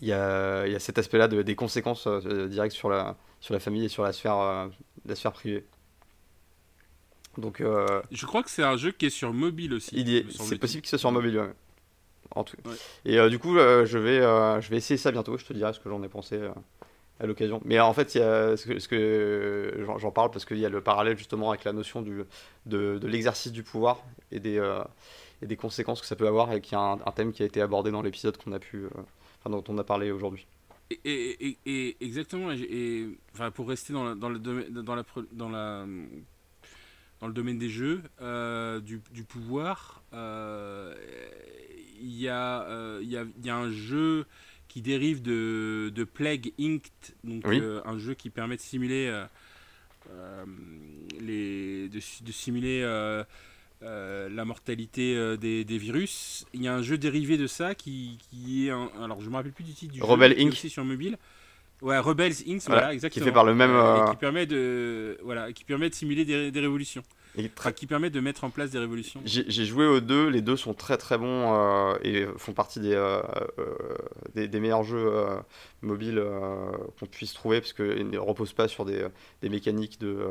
il 0.00 0.08
y, 0.08 0.12
a, 0.12 0.66
y, 0.66 0.74
a, 0.74 0.78
cet 0.78 0.98
aspect-là 0.98 1.28
de, 1.28 1.42
des 1.42 1.54
conséquences 1.54 2.08
directes 2.08 2.74
sur 2.74 2.88
la, 2.88 3.16
sur 3.42 3.52
la 3.52 3.60
famille 3.60 3.84
et 3.84 3.88
sur 3.88 4.04
la 4.04 4.12
sphère, 4.12 4.38
euh, 4.38 4.68
la 5.04 5.14
sphère 5.14 5.32
privée. 5.32 5.66
Donc, 7.36 7.60
euh, 7.60 8.00
je 8.10 8.24
crois 8.24 8.42
que 8.42 8.50
c'est 8.50 8.62
un 8.62 8.76
jeu 8.76 8.92
qui 8.92 9.06
est 9.06 9.10
sur 9.10 9.32
mobile 9.34 9.74
aussi. 9.74 10.24
C'est 10.30 10.58
possible 10.58 10.82
qu'il 10.82 10.88
soit 10.88 10.98
sur 10.98 11.12
mobile, 11.12 11.38
ouais. 11.38 11.52
En 12.34 12.44
tout. 12.44 12.56
Et 13.04 13.18
euh, 13.18 13.28
du 13.28 13.38
coup, 13.38 13.54
je, 13.56 13.98
vais, 13.98 14.20
je 14.20 14.70
vais 14.70 14.76
essayer 14.76 14.96
ça 14.96 15.10
bientôt. 15.12 15.36
Je 15.36 15.44
te 15.44 15.52
dirai 15.52 15.72
ce 15.72 15.80
que 15.80 15.88
j'en 15.88 16.02
ai 16.02 16.08
pensé 16.08 16.40
à 17.20 17.26
l'occasion. 17.26 17.60
Mais 17.64 17.78
en 17.78 17.92
fait, 17.92 18.10
ce 18.10 18.66
que, 18.66 18.86
que 18.86 19.86
j'en 19.98 20.10
parle 20.10 20.30
parce 20.30 20.44
qu'il 20.44 20.58
y 20.58 20.66
a 20.66 20.68
le 20.68 20.80
parallèle 20.80 21.16
justement 21.16 21.50
avec 21.50 21.64
la 21.64 21.72
notion 21.72 22.02
du, 22.02 22.22
de, 22.66 22.98
de 22.98 23.06
l'exercice 23.06 23.52
du 23.52 23.62
pouvoir 23.62 24.02
et 24.30 24.40
des, 24.40 24.60
et 25.42 25.46
des 25.46 25.56
conséquences 25.56 26.00
que 26.00 26.06
ça 26.06 26.16
peut 26.16 26.26
avoir 26.26 26.52
et 26.52 26.60
qui 26.60 26.74
est 26.74 26.78
un, 26.78 26.98
un 27.04 27.12
thème 27.12 27.32
qui 27.32 27.42
a 27.42 27.46
été 27.46 27.60
abordé 27.60 27.90
dans 27.90 28.02
l'épisode 28.02 28.36
qu'on 28.38 28.52
a 28.52 28.58
pu, 28.58 28.86
enfin, 29.40 29.50
dont 29.50 29.64
on 29.68 29.76
a 29.78 29.84
parlé 29.84 30.10
aujourd'hui. 30.10 30.46
Et, 31.04 31.58
et, 31.66 31.96
exactement. 32.04 32.50
Et, 32.52 33.08
enfin, 33.34 33.50
pour 33.50 33.68
rester 33.68 33.92
dans, 33.92 34.14
dans, 34.14 34.28
le 34.28 34.38
domaine, 34.38 34.70
dans, 34.70 34.94
la, 34.94 35.04
dans, 35.32 35.48
la, 35.48 35.86
dans 37.20 37.26
le 37.26 37.32
domaine 37.32 37.58
des 37.58 37.68
jeux, 37.68 38.02
euh, 38.20 38.80
du, 38.80 39.00
du, 39.10 39.24
pouvoir, 39.24 40.02
euh, 40.12 40.94
il 42.02 42.20
y, 42.20 42.28
euh, 42.28 43.00
y, 43.02 43.16
a, 43.16 43.24
y, 43.42 43.50
a, 43.50 43.56
un 43.56 43.70
jeu 43.70 44.26
qui 44.68 44.82
dérive 44.82 45.22
de, 45.22 45.92
de 45.94 46.04
Plague 46.04 46.52
Inc., 46.58 46.82
donc 47.24 47.46
un 47.46 47.98
jeu 47.98 48.14
qui 48.14 48.30
permet 48.30 48.56
de 48.56 48.60
simuler 48.60 49.24
les, 51.20 51.88
de, 51.88 51.98
de 51.98 52.32
simuler 52.32 52.82
euh, 53.84 54.28
la 54.28 54.44
mortalité 54.44 55.16
euh, 55.16 55.36
des, 55.36 55.64
virus. 55.64 56.44
Il 56.54 56.62
y 56.62 56.68
a 56.68 56.74
un 56.74 56.82
jeu 56.82 56.98
dérivé 56.98 57.36
de 57.36 57.48
ça 57.48 57.74
qui, 57.74 58.16
qui 58.30 58.68
est 58.68 58.70
un, 58.70 58.88
alors 59.02 59.20
je 59.20 59.28
me 59.28 59.34
rappelle 59.34 59.50
plus 59.50 59.64
du 59.64 59.72
titre 59.72 59.92
du 59.92 60.00
Rebel 60.00 60.36
jeu, 60.38 60.46
Inc. 60.46 60.52
aussi 60.52 60.70
sur 60.70 60.84
mobile. 60.84 61.18
Ouais, 61.82 61.98
Rebels 61.98 62.32
Inc. 62.48 62.62
Voilà, 62.66 62.94
exactement. 62.94 63.22
Qui 63.22 63.28
fait 63.28 63.34
par 63.34 63.44
le 63.44 63.54
même. 63.54 63.72
Euh, 63.72 64.06
qui 64.10 64.16
permet 64.16 64.46
de 64.46 65.18
voilà, 65.22 65.52
qui 65.52 65.64
permet 65.64 65.90
de 65.90 65.94
simuler 65.94 66.24
des, 66.24 66.50
des 66.50 66.60
révolutions. 66.60 67.02
Et 67.36 67.50
qui 67.74 67.86
permet 67.86 68.10
de 68.10 68.20
mettre 68.20 68.44
en 68.44 68.50
place 68.50 68.70
des 68.70 68.78
révolutions. 68.78 69.20
J'ai 69.24 69.64
joué 69.64 69.86
aux 69.86 70.00
deux, 70.00 70.28
les 70.28 70.42
deux 70.42 70.56
sont 70.56 70.74
très 70.74 70.98
très 70.98 71.16
bons 71.16 71.96
et 72.02 72.26
font 72.36 72.52
partie 72.52 72.78
des, 72.78 73.20
des, 74.34 74.48
des, 74.48 74.60
meilleurs 74.60 74.82
jeux 74.82 75.10
mobiles 75.80 76.22
qu'on 77.00 77.06
puisse 77.06 77.32
trouver 77.32 77.62
parce 77.62 77.72
qu'ils 77.72 78.10
ne 78.10 78.18
reposent 78.18 78.52
pas 78.52 78.68
sur 78.68 78.84
des, 78.84 79.06
des 79.40 79.48
mécaniques 79.48 79.98
de, 79.98 80.28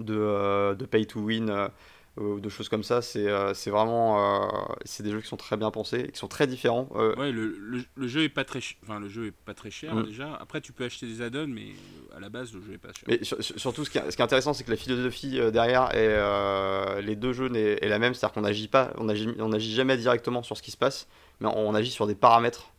de, 0.00 0.74
de, 0.74 0.84
pay 0.84 1.06
to 1.06 1.20
win 1.20 1.70
ou 2.18 2.40
de 2.40 2.48
choses 2.48 2.68
comme 2.68 2.82
ça. 2.82 3.02
C'est 3.02 3.28
euh, 3.28 3.52
vraiment 3.66 4.44
euh, 4.44 4.48
c'est 4.84 5.02
des 5.02 5.10
jeux 5.10 5.20
qui 5.20 5.28
sont 5.28 5.36
très 5.36 5.56
bien 5.56 5.70
pensés, 5.70 6.10
qui 6.12 6.18
sont 6.18 6.28
très 6.28 6.46
différents. 6.46 6.88
Euh. 6.94 7.14
Ouais, 7.16 7.32
le, 7.32 7.56
le, 7.94 8.08
jeu 8.08 8.22
est 8.22 8.28
pas 8.28 8.44
très 8.44 8.60
enfin 8.82 9.00
le 9.00 9.08
jeu 9.08 9.26
est 9.26 9.32
pas 9.44 9.54
très 9.54 9.70
cher 9.70 9.94
mm. 9.94 10.06
déjà. 10.06 10.34
Après 10.40 10.60
tu 10.60 10.72
peux 10.72 10.84
acheter 10.84 11.06
des 11.06 11.22
add-ons, 11.22 11.46
mais 11.48 11.68
à 12.16 12.20
la 12.20 12.28
base 12.28 12.52
le 12.52 12.62
jeu 12.62 12.74
est 12.74 12.78
pas 12.78 12.92
cher. 12.92 13.04
Mais 13.06 13.20
surtout 13.22 13.84
ce 13.84 13.90
qui, 13.90 13.98
est, 13.98 14.10
ce 14.10 14.16
qui 14.16 14.22
est 14.22 14.24
intéressant, 14.24 14.52
c'est 14.52 14.64
que 14.64 14.70
la 14.70 14.76
philosophie 14.76 15.40
derrière 15.52 15.94
et 15.94 17.02
les 17.02 17.16
deux 17.16 17.32
jeux 17.32 17.54
est, 17.54 17.84
est 17.84 17.88
la 17.88 17.98
même, 17.98 18.14
c'est-à-dire 18.14 18.34
qu'on 18.34 18.42
n'agit 18.42 18.68
pas, 18.68 18.92
on 18.98 19.08
agit, 19.08 19.28
on 19.38 19.52
agit 19.52 19.72
jamais 19.72 19.96
directement 19.96 20.42
sur 20.42 20.56
ce 20.56 20.62
qui 20.62 20.70
se 20.70 20.76
passe, 20.76 21.08
mais 21.40 21.48
on 21.54 21.74
agit 21.74 21.90
sur 21.90 22.06
des 22.06 22.14
paramètres 22.14 22.72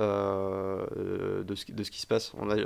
euh, 0.00 1.44
de, 1.44 1.54
ce, 1.54 1.70
de, 1.70 1.84
ce, 1.84 1.90
qui 1.92 2.00
se 2.00 2.06
passe. 2.06 2.32
On 2.36 2.50
a, 2.50 2.56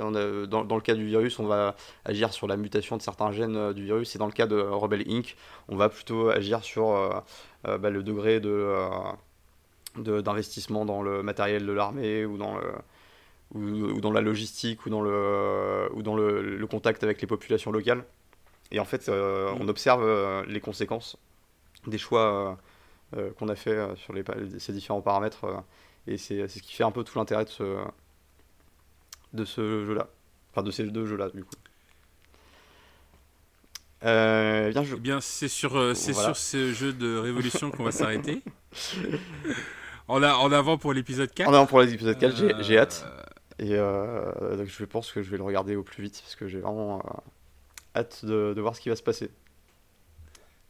dans, 0.47 0.65
dans, 0.65 0.75
le 0.75 0.81
cas 0.81 0.95
du 0.95 1.05
virus, 1.05 1.37
on 1.37 1.45
va 1.45 1.75
agir 2.03 2.33
sur 2.33 2.47
la 2.47 2.57
mutation 2.57 2.97
de 2.97 3.03
certains 3.03 3.31
gènes 3.31 3.55
euh, 3.55 3.71
du 3.71 3.83
virus, 3.83 4.15
et 4.15 4.17
dans 4.17 4.25
le 4.25 4.31
cas 4.31 4.47
de 4.47 4.59
Rebel 4.59 5.03
Inc., 5.07 5.35
on 5.67 5.75
va 5.75 5.89
plutôt 5.89 6.29
agir 6.29 6.63
sur 6.63 6.89
euh, 6.89 7.77
bah, 7.77 7.91
le 7.91 8.01
degré 8.01 8.39
de, 8.39 8.73
d'investissement 9.95 10.85
dans 10.85 11.03
le 11.03 11.21
matériel 11.21 11.67
de 11.67 11.71
l'armée 11.71 12.25
ou 12.25 12.39
dans 12.39 12.57
le, 12.57 12.73
ou, 13.53 14.01
dans 14.01 14.11
la 14.11 14.21
logistique 14.21 14.87
ou 14.87 14.89
dans 14.89 15.01
le, 15.01 15.87
ou 15.93 16.01
dans 16.01 16.15
le, 16.15 16.57
le, 16.57 16.67
contact 16.67 17.03
avec 17.03 17.21
les 17.21 17.27
populations 17.27 17.71
locales. 17.71 18.03
Et 18.71 18.79
en 18.79 18.85
fait, 18.85 19.07
on 19.09 19.67
observe 19.67 20.45
les 20.47 20.61
conséquences 20.61 21.17
des 21.85 21.97
choix 21.99 22.57
qu'on 23.37 23.49
a 23.49 23.55
fait 23.55 23.79
sur 23.97 24.13
les, 24.13 24.23
ces 24.57 24.73
différents 24.73 25.01
paramètres 25.01 25.45
et 26.07 26.17
c'est 26.17 26.47
ce 26.47 26.59
qui 26.61 26.73
fait 26.73 26.83
un 26.83 26.91
peu 26.91 27.03
tout 27.03 27.17
l'intérêt 27.17 27.45
de 27.45 27.49
ce, 27.49 27.83
de 29.33 29.45
ce 29.45 29.85
jeu-là. 29.85 30.07
Enfin, 30.51 30.63
de 30.63 30.71
ces 30.71 30.83
deux 30.83 31.05
jeux-là, 31.05 31.29
du 31.29 31.43
coup. 31.43 31.55
Euh, 34.05 34.71
bien, 34.71 34.83
je... 34.83 34.95
Eh 34.95 34.99
bien 34.99 35.19
c'est 35.19 35.49
sur, 35.49 35.77
euh, 35.77 35.93
c'est 35.93 36.13
sur 36.13 36.37
ce 36.37 36.71
jeu 36.71 36.93
de 36.93 37.17
révolution 37.17 37.69
qu'on 37.69 37.83
va 37.83 37.91
s'arrêter. 37.91 38.41
En, 40.07 40.23
a, 40.23 40.33
en 40.35 40.51
avant 40.51 40.77
pour 40.77 40.93
l'épisode 40.93 41.31
4. 41.31 41.49
En 41.49 41.53
avant 41.53 41.65
pour 41.65 41.81
l'épisode 41.81 42.17
4, 42.17 42.61
j'ai 42.63 42.77
hâte. 42.77 43.05
Et 43.59 43.73
euh, 43.73 44.55
donc 44.55 44.67
je 44.67 44.85
pense 44.85 45.11
que 45.11 45.21
je 45.21 45.29
vais 45.29 45.37
le 45.37 45.43
regarder 45.43 45.75
au 45.75 45.83
plus 45.83 46.01
vite 46.01 46.21
parce 46.21 46.35
que 46.35 46.47
j'ai 46.47 46.59
vraiment 46.59 47.03
hâte 47.93 48.23
de, 48.23 48.53
de, 48.55 48.61
voir 48.61 48.73
ce 48.73 48.79
qui 48.79 48.87
va 48.87 48.95
se 48.95 49.03
passer. 49.03 49.29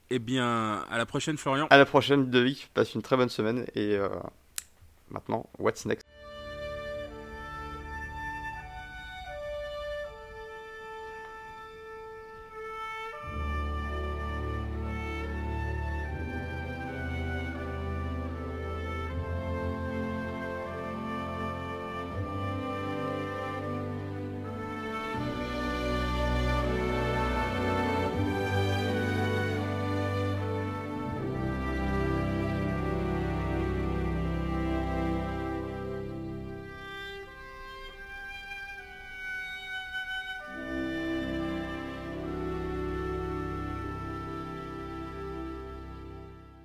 Eh 0.10 0.18
bien, 0.18 0.84
à 0.90 0.98
la 0.98 1.06
prochaine, 1.06 1.38
Florian. 1.38 1.68
À 1.70 1.78
la 1.78 1.86
prochaine, 1.86 2.32
Devic. 2.32 2.72
Passe 2.74 2.96
une 2.96 3.04
très 3.04 3.16
bonne 3.16 3.30
semaine 3.30 3.68
et 3.76 3.96
Maintenant, 5.10 5.50
what's 5.58 5.86
next? 5.86 6.06